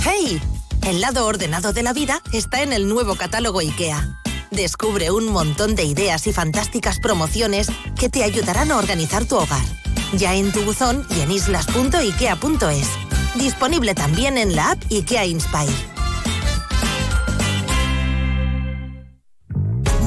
¡Hey! 0.04 0.42
El 0.86 1.00
lado 1.00 1.26
ordenado 1.26 1.72
de 1.72 1.84
la 1.84 1.94
vida 1.94 2.22
está 2.34 2.62
en 2.62 2.74
el 2.74 2.90
nuevo 2.90 3.16
catálogo 3.16 3.60
IKEA. 3.60 4.20
Descubre 4.52 5.12
un 5.12 5.32
montón 5.32 5.76
de 5.76 5.84
ideas 5.84 6.26
y 6.28 6.34
fantásticas 6.34 7.00
promociones 7.00 7.68
que 8.00 8.10
te 8.10 8.24
ayudarán 8.24 8.72
a 8.72 8.78
organizar 8.78 9.26
tu 9.26 9.36
hogar. 9.36 9.66
Ya 10.14 10.36
en 10.36 10.52
tu 10.52 10.62
buzón 10.64 11.06
y 11.16 11.22
en 11.22 11.32
islas.ikea.es. 11.32 12.88
Disponible 13.36 13.94
también 13.94 14.38
en 14.38 14.56
la 14.56 14.72
app 14.72 14.80
IKEA 14.90 15.26
Inspire. 15.26 15.99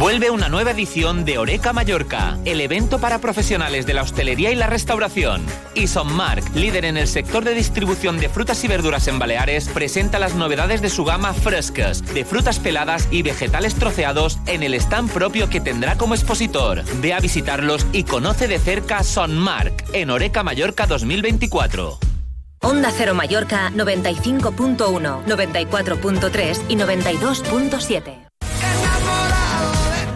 Vuelve 0.03 0.31
una 0.31 0.49
nueva 0.49 0.73
edición 0.73 1.25
de 1.25 1.39
Oreca 1.39 1.73
Mallorca, 1.73 2.37
el 2.45 2.61
evento 2.61 2.99
para 2.99 3.21
profesionales 3.21 3.87
de 3.87 3.95
la 3.95 4.03
hostelería 4.03 4.51
y 4.51 4.57
la 4.57 4.67
restauración. 4.67 5.47
Isonmark, 5.77 6.57
líder 6.57 6.87
en 6.87 6.97
el 6.97 7.07
sector 7.07 7.45
de 7.45 7.55
distribución 7.55 8.19
de 8.19 8.29
frutas 8.29 8.65
y 8.65 8.67
verduras 8.67 9.07
en 9.07 9.21
Baleares, 9.21 9.69
presenta 9.69 10.19
las 10.19 10.35
novedades 10.35 10.83
de 10.83 10.91
su 10.91 11.05
gama 11.05 11.33
frescas, 11.33 12.05
de 12.15 12.25
frutas 12.25 12.59
peladas 12.59 13.07
y 13.13 13.23
vegetales 13.23 13.77
troceados 13.77 14.41
en 14.47 14.65
el 14.65 14.75
stand 14.75 15.09
propio 15.13 15.49
que 15.49 15.61
tendrá 15.61 15.97
como 15.97 16.17
expositor. 16.17 16.83
Ve 17.01 17.15
a 17.15 17.21
visitarlos 17.21 17.87
y 17.93 18.03
conoce 18.03 18.49
de 18.49 18.59
cerca 18.59 19.05
Sonmark 19.05 19.85
en 19.93 20.11
Oreca 20.11 20.43
Mallorca 20.43 20.87
2024. 20.87 22.01
Onda 22.63 22.91
Cero 22.91 23.15
Mallorca 23.15 23.71
95.1, 23.71 25.27
94.3 25.27 26.61
y 26.69 26.75
92.7. 26.75 28.22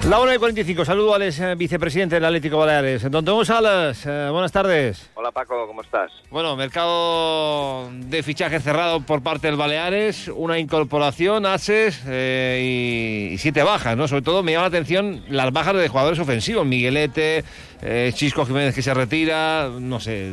La 0.09 0.21
1 0.21 0.35
y 0.35 0.39
45, 0.39 0.85
saludo 0.85 1.17
al 1.17 1.23
ex, 1.23 1.41
eh, 1.41 1.57
vicepresidente 1.57 2.15
del 2.15 2.25
Atlético 2.25 2.59
Baleares. 2.59 3.11
Don 3.11 3.25
Tomás 3.25 3.49
Salas, 3.49 4.07
eh, 4.07 4.29
buenas 4.31 4.53
tardes. 4.53 5.11
Hola 5.15 5.33
Paco, 5.33 5.67
¿cómo 5.67 5.83
estás? 5.83 6.13
Bueno, 6.31 6.55
mercado 6.55 7.91
de 7.91 8.23
fichaje 8.23 8.61
cerrado 8.61 9.01
por 9.01 9.25
parte 9.25 9.49
del 9.49 9.57
Baleares, 9.57 10.29
una 10.29 10.61
incorporación, 10.61 11.45
ases 11.45 12.05
eh, 12.07 12.61
y, 12.63 13.35
y 13.35 13.39
siete 13.39 13.65
bajas, 13.65 13.97
¿no? 13.97 14.07
Sobre 14.07 14.23
todo 14.23 14.45
me 14.45 14.53
llama 14.53 14.63
la 14.63 14.69
atención 14.69 15.25
las 15.29 15.53
bajas 15.53 15.75
de 15.75 15.89
jugadores 15.89 16.21
ofensivos, 16.21 16.65
Miguelete, 16.65 17.43
eh, 17.83 18.13
Chisco 18.15 18.47
Jiménez 18.47 18.77
que 18.77 18.83
se 18.83 18.95
retira, 18.95 19.71
no 19.77 19.99
sé, 19.99 20.31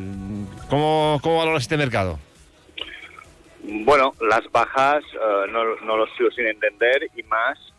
¿cómo, 0.70 1.20
cómo 1.24 1.40
valoras 1.40 1.64
este 1.64 1.78
mercado? 1.78 2.20
Bueno, 3.64 4.14
las 4.22 4.44
bajas 4.52 5.04
no, 5.50 5.64
no 5.84 5.98
los 5.98 6.10
sigo 6.16 6.30
sin 6.30 6.46
entender 6.46 7.10
y 7.16 7.24
más 7.24 7.73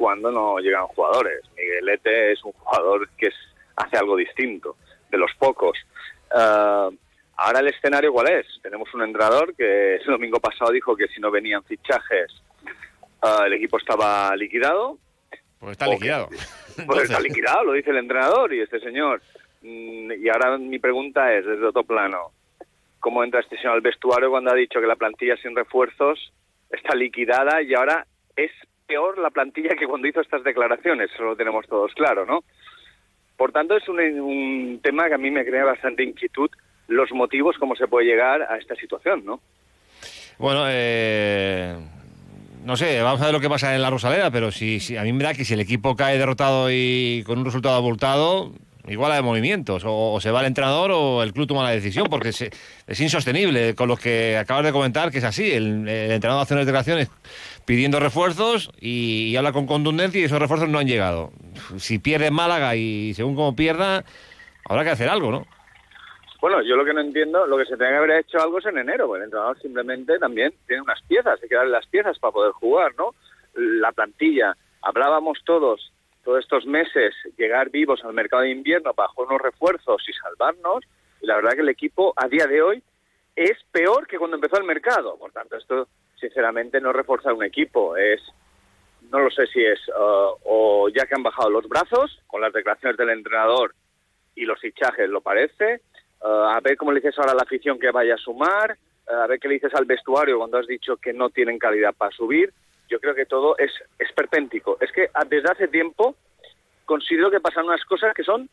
cuando 0.00 0.30
no 0.32 0.58
llegan 0.60 0.86
jugadores. 0.86 1.42
Miguelete 1.54 2.32
es 2.32 2.42
un 2.42 2.52
jugador 2.52 3.06
que 3.18 3.26
es- 3.26 3.34
hace 3.76 3.98
algo 3.98 4.16
distinto, 4.16 4.76
de 5.10 5.18
los 5.18 5.30
pocos. 5.38 5.76
Eh, 6.34 6.96
ahora 7.36 7.58
el 7.60 7.68
escenario 7.68 8.10
cuál 8.10 8.30
es? 8.30 8.46
Tenemos 8.62 8.92
un 8.94 9.02
entrenador 9.02 9.54
que 9.54 9.96
el 9.96 10.04
domingo 10.06 10.40
pasado 10.40 10.70
dijo 10.72 10.96
que 10.96 11.06
si 11.08 11.20
no 11.20 11.30
venían 11.30 11.62
fichajes 11.64 12.32
eh, 13.22 13.44
el 13.44 13.52
equipo 13.52 13.76
estaba 13.76 14.34
liquidado. 14.36 14.96
Pues 15.58 15.72
está 15.72 15.86
liquidado. 15.86 16.30
Pues 16.86 17.02
está 17.02 17.20
liquidado, 17.20 17.64
lo 17.64 17.72
dice 17.74 17.90
el 17.90 17.98
entrenador 17.98 18.54
y 18.54 18.62
este 18.62 18.80
señor. 18.80 19.20
Mm, 19.60 20.12
Y 20.12 20.28
ahora 20.30 20.56
mi 20.56 20.78
pregunta 20.78 21.34
es, 21.34 21.44
desde 21.44 21.66
otro 21.66 21.84
plano, 21.84 22.32
¿cómo 23.00 23.22
entra 23.22 23.40
este 23.40 23.56
señor 23.58 23.74
al 23.74 23.82
vestuario 23.82 24.30
cuando 24.30 24.50
ha 24.50 24.54
dicho 24.54 24.80
que 24.80 24.86
la 24.86 24.96
plantilla 24.96 25.36
sin 25.36 25.54
refuerzos 25.54 26.32
está 26.70 26.94
liquidada 26.96 27.60
y 27.60 27.74
ahora 27.74 28.06
es 28.36 28.50
peor 28.90 29.18
la 29.18 29.30
plantilla 29.30 29.76
que 29.78 29.86
cuando 29.86 30.08
hizo 30.08 30.20
estas 30.20 30.42
declaraciones? 30.42 31.10
Eso 31.14 31.22
lo 31.22 31.36
tenemos 31.36 31.64
todos 31.68 31.92
claro, 31.94 32.26
¿no? 32.26 32.42
Por 33.36 33.52
tanto, 33.52 33.76
es 33.76 33.88
un, 33.88 34.00
un 34.00 34.80
tema 34.82 35.06
que 35.08 35.14
a 35.14 35.18
mí 35.18 35.30
me 35.30 35.44
crea 35.46 35.64
bastante 35.64 36.02
inquietud 36.02 36.50
los 36.88 37.10
motivos, 37.12 37.56
cómo 37.58 37.76
se 37.76 37.86
puede 37.86 38.06
llegar 38.06 38.42
a 38.42 38.58
esta 38.58 38.74
situación, 38.74 39.24
¿no? 39.24 39.40
Bueno, 40.38 40.64
eh, 40.66 41.76
no 42.64 42.76
sé, 42.76 43.00
vamos 43.00 43.20
a 43.22 43.26
ver 43.26 43.32
lo 43.34 43.40
que 43.40 43.48
pasa 43.48 43.74
en 43.76 43.82
la 43.82 43.90
Rosaleda, 43.90 44.30
pero 44.32 44.50
si, 44.50 44.80
si- 44.80 44.96
a 44.96 45.02
mí 45.04 45.12
me 45.12 45.22
da 45.22 45.34
que 45.34 45.44
si 45.44 45.54
el 45.54 45.60
equipo 45.60 45.94
cae 45.94 46.18
derrotado 46.18 46.68
y 46.70 47.22
con 47.26 47.38
un 47.38 47.44
resultado 47.44 47.76
abultado, 47.76 48.52
igual 48.88 49.12
hay 49.12 49.22
movimientos, 49.22 49.84
o, 49.86 50.18
se 50.20 50.30
va 50.32 50.40
el 50.40 50.46
entrenador 50.46 50.90
o 50.92 51.22
el 51.22 51.32
club 51.32 51.46
toma 51.46 51.62
la 51.62 51.70
decisión, 51.70 52.08
porque 52.10 52.32
se- 52.32 52.50
es 52.88 53.00
insostenible 53.00 53.74
con 53.76 53.86
lo 53.88 53.96
que 53.96 54.36
acabas 54.36 54.64
de 54.64 54.72
comentar, 54.72 55.10
que 55.12 55.18
es 55.18 55.24
así, 55.24 55.52
el, 55.52 55.86
el 55.88 56.10
entrenador 56.10 56.42
hace 56.42 56.54
unas 56.54 56.66
declaraciones 56.66 57.08
pidiendo 57.64 58.00
refuerzos 58.00 58.70
y, 58.80 59.28
y 59.28 59.36
habla 59.36 59.52
con 59.52 59.66
contundencia 59.66 60.20
y 60.20 60.24
esos 60.24 60.38
refuerzos 60.38 60.68
no 60.68 60.78
han 60.78 60.86
llegado. 60.86 61.30
Si 61.76 61.98
pierde 61.98 62.30
Málaga 62.30 62.76
y 62.76 63.14
según 63.14 63.34
como 63.34 63.54
pierda, 63.54 64.04
habrá 64.64 64.84
que 64.84 64.90
hacer 64.90 65.08
algo, 65.08 65.30
¿no? 65.30 65.46
Bueno, 66.40 66.62
yo 66.62 66.74
lo 66.74 66.86
que 66.86 66.94
no 66.94 67.00
entiendo, 67.00 67.46
lo 67.46 67.58
que 67.58 67.66
se 67.66 67.76
tenía 67.76 67.90
que 67.90 67.96
haber 67.98 68.10
hecho 68.20 68.40
algo 68.40 68.58
es 68.58 68.66
en 68.66 68.78
enero, 68.78 69.06
porque 69.06 69.18
el 69.18 69.24
entrenador 69.24 69.60
simplemente 69.60 70.18
también 70.18 70.54
tiene 70.66 70.82
unas 70.82 71.02
piezas, 71.02 71.38
hay 71.42 71.48
que 71.48 71.54
darle 71.54 71.72
las 71.72 71.86
piezas 71.86 72.18
para 72.18 72.32
poder 72.32 72.52
jugar, 72.52 72.94
¿no? 72.96 73.14
La 73.54 73.92
plantilla, 73.92 74.56
hablábamos 74.80 75.38
todos, 75.44 75.92
todos 76.24 76.38
estos 76.40 76.64
meses, 76.64 77.14
llegar 77.36 77.68
vivos 77.68 78.02
al 78.04 78.14
mercado 78.14 78.42
de 78.42 78.50
invierno 78.50 78.94
para 78.94 79.08
jugar 79.10 79.28
unos 79.32 79.42
refuerzos 79.42 80.02
y 80.08 80.12
salvarnos, 80.14 80.82
y 81.20 81.26
la 81.26 81.36
verdad 81.36 81.52
que 81.52 81.60
el 81.60 81.68
equipo 81.68 82.14
a 82.16 82.26
día 82.26 82.46
de 82.46 82.62
hoy 82.62 82.82
es 83.36 83.58
peor 83.70 84.06
que 84.06 84.18
cuando 84.18 84.36
empezó 84.36 84.56
el 84.56 84.64
mercado, 84.64 85.18
por 85.18 85.32
tanto 85.32 85.56
esto 85.56 85.88
sinceramente 86.20 86.80
no 86.80 86.92
refuerza 86.92 87.32
un 87.32 87.44
equipo, 87.44 87.96
es 87.96 88.20
no 89.10 89.18
lo 89.18 89.30
sé 89.30 89.46
si 89.48 89.64
es 89.64 89.80
uh, 89.88 90.36
o 90.44 90.88
ya 90.88 91.06
que 91.06 91.14
han 91.14 91.22
bajado 91.22 91.50
los 91.50 91.68
brazos 91.68 92.20
con 92.26 92.40
las 92.40 92.52
declaraciones 92.52 92.96
del 92.96 93.10
entrenador 93.10 93.74
y 94.34 94.44
los 94.44 94.60
fichajes, 94.60 95.08
lo 95.08 95.20
parece. 95.20 95.80
Uh, 96.20 96.26
a 96.26 96.60
ver 96.60 96.76
cómo 96.76 96.92
le 96.92 97.00
dices 97.00 97.18
ahora 97.18 97.32
a 97.32 97.34
la 97.34 97.42
afición 97.42 97.78
que 97.78 97.90
vaya 97.90 98.14
a 98.14 98.18
sumar, 98.18 98.76
uh, 99.08 99.14
a 99.14 99.26
ver 99.26 99.40
qué 99.40 99.48
le 99.48 99.54
dices 99.54 99.74
al 99.74 99.86
vestuario 99.86 100.38
cuando 100.38 100.58
has 100.58 100.66
dicho 100.66 100.96
que 100.96 101.12
no 101.12 101.30
tienen 101.30 101.58
calidad 101.58 101.94
para 101.94 102.12
subir. 102.12 102.52
Yo 102.88 103.00
creo 103.00 103.14
que 103.14 103.26
todo 103.26 103.56
es 103.58 103.72
esperpéntico. 103.98 104.76
Es 104.80 104.92
que 104.92 105.10
desde 105.28 105.50
hace 105.50 105.68
tiempo 105.68 106.16
considero 106.84 107.30
que 107.30 107.40
pasan 107.40 107.64
unas 107.64 107.84
cosas 107.84 108.14
que 108.14 108.24
son 108.24 108.48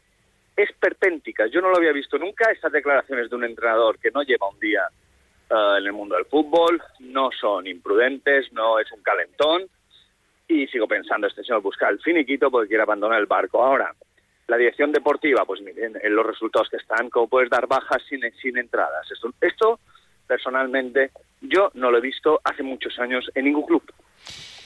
esperpénticas. 0.55 1.51
Yo 1.51 1.61
no 1.61 1.69
lo 1.69 1.77
había 1.77 1.91
visto 1.91 2.17
nunca, 2.17 2.51
estas 2.51 2.71
declaraciones 2.71 3.29
de 3.29 3.35
un 3.35 3.43
entrenador 3.43 3.99
que 3.99 4.11
no 4.11 4.23
lleva 4.23 4.49
un 4.49 4.59
día 4.59 4.87
uh, 5.51 5.75
en 5.77 5.85
el 5.85 5.93
mundo 5.93 6.15
del 6.15 6.25
fútbol, 6.25 6.81
no 6.99 7.29
son 7.39 7.67
imprudentes, 7.67 8.51
no 8.53 8.79
es 8.79 8.91
un 8.91 9.01
calentón, 9.01 9.63
y 10.47 10.67
sigo 10.67 10.87
pensando, 10.87 11.27
este 11.27 11.43
señor 11.43 11.61
busca 11.61 11.89
el 11.89 11.99
finiquito 11.99 12.49
porque 12.49 12.69
quiere 12.69 12.83
abandonar 12.83 13.19
el 13.19 13.25
barco. 13.25 13.63
Ahora, 13.63 13.93
la 14.47 14.55
dirección 14.57 14.91
deportiva, 14.93 15.43
pues 15.45 15.61
miren, 15.61 15.97
en 16.01 16.15
los 16.15 16.25
resultados 16.25 16.69
que 16.69 16.77
están, 16.77 17.09
¿cómo 17.09 17.27
puedes 17.27 17.49
dar 17.49 17.67
bajas 17.67 18.01
sin, 18.07 18.21
sin 18.41 18.57
entradas? 18.57 19.11
Esto, 19.11 19.29
esto, 19.41 19.79
personalmente, 20.25 21.11
yo 21.41 21.69
no 21.73 21.91
lo 21.91 21.97
he 21.97 22.01
visto 22.01 22.39
hace 22.43 22.63
muchos 22.63 22.97
años 22.99 23.29
en 23.35 23.45
ningún 23.45 23.65
club. 23.65 23.83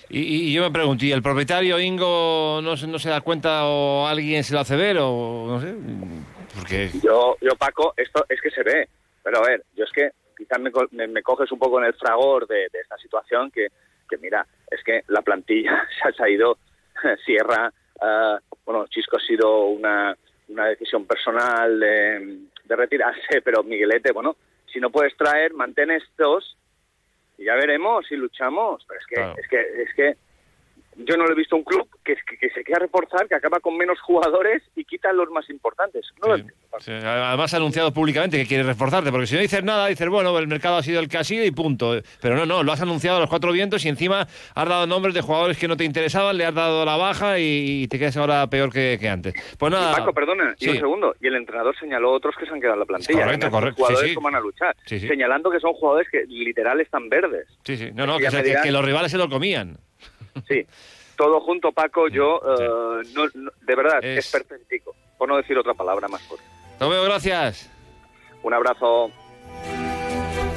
Y, 0.10 0.50
y 0.50 0.54
yo 0.54 0.62
me 0.64 0.72
pregunto, 0.72 1.06
¿y 1.06 1.12
el 1.14 1.24
propietario 1.24 1.80
Ingo 1.80 2.60
no, 2.62 2.76
se- 2.76 2.86
no 2.88 3.00
se 3.00 3.10
da 3.10 3.22
cuenta 3.22 3.66
o 3.66 4.06
alguien 4.08 4.44
se 4.44 4.54
lo 4.54 4.60
hace 4.60 4.76
ver 4.76 4.98
o 5.00 5.46
no 5.48 5.62
sé? 5.62 5.74
Porque 6.60 6.90
Yo, 7.02 7.38
yo 7.40 7.56
Paco, 7.56 7.94
esto 7.96 8.26
es 8.28 8.42
que 8.42 8.52
se 8.52 8.62
ve. 8.62 8.90
Pero 9.24 9.38
a 9.38 9.48
ver, 9.48 9.64
yo 9.76 9.86
es 9.86 9.92
que 9.92 10.10
quizás 10.42 10.60
me, 10.60 10.72
me- 10.92 11.08
me 11.08 11.22
coges 11.22 11.52
un 11.52 11.60
poco 11.60 11.80
en 11.80 11.86
el 11.86 11.94
fragor 11.94 12.48
de, 12.48 12.68
de 12.72 12.80
esta 12.80 12.98
situación 12.98 13.52
que, 13.52 13.68
que, 14.10 14.18
mira, 14.18 14.46
es 14.70 14.84
que 14.84 15.04
la 15.08 15.22
plantilla 15.22 15.88
se 16.18 16.24
ha 16.24 16.30
ido, 16.30 16.58
Sierra, 17.26 17.72
ah, 18.02 18.40
bueno, 18.66 18.88
Chisco 18.88 19.18
ha 19.18 19.20
sido 19.20 19.66
una, 19.66 20.16
una 20.50 20.66
decisión 20.68 21.06
personal 21.06 21.80
de, 21.80 22.40
de 22.64 22.76
retirarse, 22.76 23.42
pero 23.44 23.64
Miguelete, 23.64 24.12
bueno, 24.12 24.36
si 24.72 24.80
no 24.80 24.90
puedes 24.90 25.16
traer, 25.16 25.54
mantén 25.54 25.92
estos 25.92 26.58
y 27.38 27.46
ya 27.46 27.56
veremos 27.56 28.06
si 28.08 28.16
luchamos. 28.16 28.84
Pero 28.88 29.00
es 29.00 29.06
que, 29.08 29.42
es 29.42 29.48
que, 29.48 29.82
es 29.84 29.94
que 29.96 30.18
yo 30.98 31.18
no 31.18 31.26
lo 31.26 31.32
he 31.34 31.36
visto 31.36 31.56
un 31.56 31.64
club 31.64 31.88
que, 32.04 32.16
que, 32.16 32.38
que 32.38 32.50
se 32.50 32.64
quiera 32.64 32.80
reforzar, 32.80 33.28
que 33.28 33.36
acaba 33.36 33.60
con 33.60 33.78
menos 33.78 34.00
jugadores 34.02 34.62
y 34.76 34.84
quita 34.86 35.12
los 35.14 35.30
más 35.30 35.50
importantes. 35.50 36.06
No. 36.26 36.38
Sí, 36.80 36.92
además 36.92 37.54
ha 37.54 37.58
anunciado 37.58 37.92
públicamente 37.94 38.38
que 38.38 38.46
quiere 38.46 38.64
reforzarte, 38.64 39.12
porque 39.12 39.28
si 39.28 39.36
no 39.36 39.42
dices 39.42 39.64
nada, 39.64 39.88
dices, 39.88 40.08
bueno, 40.10 40.38
el 40.38 40.48
mercado 40.48 40.78
ha 40.78 40.84
sido 40.84 41.00
el 41.00 41.10
que 41.10 41.18
ha 41.18 41.24
sido 41.24 41.46
y 41.46 41.52
punto. 41.52 42.02
Pero 42.22 42.36
no, 42.36 42.46
no, 42.46 42.64
lo 42.64 42.72
has 42.72 42.82
anunciado 42.82 43.18
a 43.18 43.20
los 43.22 43.30
cuatro 43.30 43.52
vientos 43.52 43.84
y 43.86 43.90
encima 43.90 44.28
has 44.56 44.70
dado 44.70 44.88
nombres 44.88 45.14
de 45.14 45.22
jugadores 45.22 45.58
que 45.58 45.68
no 45.68 45.78
te 45.78 45.84
interesaban, 45.84 46.38
le 46.38 46.46
has 46.46 46.54
dado 46.54 46.86
la 46.86 46.98
baja 46.98 47.40
y, 47.40 47.84
y 47.84 47.88
te 47.88 48.00
quedas 48.00 48.18
ahora 48.18 48.48
peor 48.48 48.72
que, 48.72 48.98
que 49.00 49.10
antes. 49.10 49.34
Pues 49.58 49.72
nada. 49.72 49.92
Y 49.92 49.96
Paco, 49.96 50.14
perdona, 50.14 50.56
y 50.60 50.70
un 50.70 50.76
segundo. 50.76 51.16
Y 51.22 51.28
el 51.28 51.36
entrenador 51.36 51.76
señaló 51.78 52.12
otros 52.12 52.36
que 52.38 52.46
se 52.46 52.52
han 52.52 52.60
quedado 52.60 52.76
en 52.76 52.80
la 52.82 52.86
plantilla. 52.86 53.24
Correcto, 53.24 53.52
correcto, 53.52 53.76
Jugadores 53.78 54.02
sí, 54.02 54.10
sí. 54.10 54.16
que 54.16 54.24
van 54.24 54.36
a 54.36 54.40
luchar. 54.40 54.76
Señalando 54.86 55.52
que 55.52 55.60
son 55.60 55.74
jugadores 55.74 56.08
que 56.10 56.26
literal 56.28 56.80
están 56.82 57.10
verdes. 57.10 57.48
Sí, 57.64 57.78
sí. 57.78 57.90
No, 57.94 58.06
no, 58.06 58.18
que, 58.18 58.28
que 58.64 58.72
los 58.72 58.84
rivales 58.84 59.12
se 59.12 59.18
lo 59.18 59.30
comían. 59.30 59.78
Sí. 60.48 60.66
Todo 61.18 61.40
junto, 61.42 61.72
Paco, 61.72 62.08
yo, 62.08 62.40
eh, 62.60 63.04
no, 63.14 63.26
no- 63.36 63.52
de 63.62 63.76
verdad, 63.76 64.00
Es- 64.04 64.26
es 64.26 64.32
perpentico. 64.32 64.96
Por 65.18 65.30
no 65.30 65.38
decir 65.38 65.58
otra 65.58 65.74
palabra 65.74 66.08
más 66.08 66.22
fuerte. 66.24 66.46
Tomeo, 66.80 67.04
gracias. 67.04 67.70
Un 68.44 68.54
abrazo. 68.54 69.12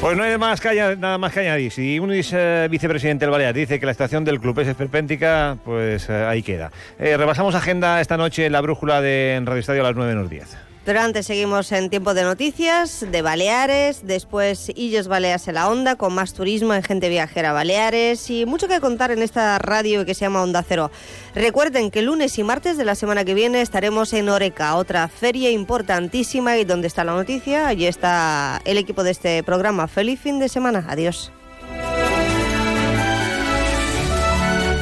Pues 0.00 0.16
no 0.16 0.22
hay 0.22 0.36
más 0.38 0.60
que 0.60 0.74
nada 0.98 1.16
más 1.18 1.32
que 1.32 1.40
añadir. 1.40 1.70
Si 1.72 1.98
un 1.98 2.12
eh, 2.12 2.68
vicepresidente 2.70 3.24
del 3.24 3.30
Balear 3.30 3.54
dice 3.54 3.80
que 3.80 3.86
la 3.86 3.92
situación 3.94 4.24
del 4.24 4.38
club 4.40 4.58
es 4.60 4.68
esperpéntica, 4.68 5.56
pues 5.64 6.08
eh, 6.10 6.12
ahí 6.14 6.42
queda. 6.42 6.70
Eh, 6.98 7.16
repasamos 7.16 7.54
agenda 7.54 8.00
esta 8.00 8.16
noche 8.16 8.46
en 8.46 8.52
la 8.52 8.60
brújula 8.60 9.00
de 9.00 9.34
en 9.36 9.46
Radio 9.46 9.60
Estadio 9.60 9.80
a 9.82 9.84
las 9.84 9.96
9 9.96 10.14
menos 10.14 10.28
10. 10.30 10.56
Pero 10.84 11.00
antes 11.00 11.26
seguimos 11.26 11.72
en 11.72 11.88
tiempo 11.88 12.12
de 12.12 12.24
noticias, 12.24 13.06
de 13.10 13.22
Baleares, 13.22 14.06
después 14.06 14.70
Illes 14.74 15.08
Baleas 15.08 15.48
en 15.48 15.54
la 15.54 15.70
Onda, 15.70 15.96
con 15.96 16.14
más 16.14 16.34
turismo 16.34 16.74
en 16.74 16.82
Gente 16.82 17.08
Viajera 17.08 17.52
Baleares 17.52 18.28
y 18.28 18.44
mucho 18.44 18.68
que 18.68 18.80
contar 18.80 19.10
en 19.10 19.22
esta 19.22 19.58
radio 19.58 20.04
que 20.04 20.14
se 20.14 20.26
llama 20.26 20.42
Onda 20.42 20.62
Cero. 20.62 20.90
Recuerden 21.34 21.90
que 21.90 22.02
lunes 22.02 22.38
y 22.38 22.42
martes 22.42 22.76
de 22.76 22.84
la 22.84 22.94
semana 22.96 23.24
que 23.24 23.32
viene 23.32 23.62
estaremos 23.62 24.12
en 24.12 24.28
Oreca, 24.28 24.76
otra 24.76 25.08
feria 25.08 25.50
importantísima 25.50 26.58
y 26.58 26.64
donde 26.64 26.88
está 26.88 27.02
la 27.02 27.14
noticia, 27.14 27.66
allí 27.66 27.86
está 27.86 28.60
el 28.66 28.76
equipo 28.76 29.02
de 29.04 29.12
este 29.12 29.42
programa. 29.42 29.88
Feliz 29.88 30.20
fin 30.20 30.38
de 30.38 30.50
semana, 30.50 30.84
adiós. 30.86 31.32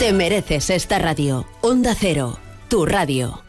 Te 0.00 0.12
mereces 0.12 0.68
esta 0.70 0.98
radio. 0.98 1.46
Onda 1.60 1.94
Cero, 1.96 2.40
tu 2.68 2.86
radio. 2.86 3.40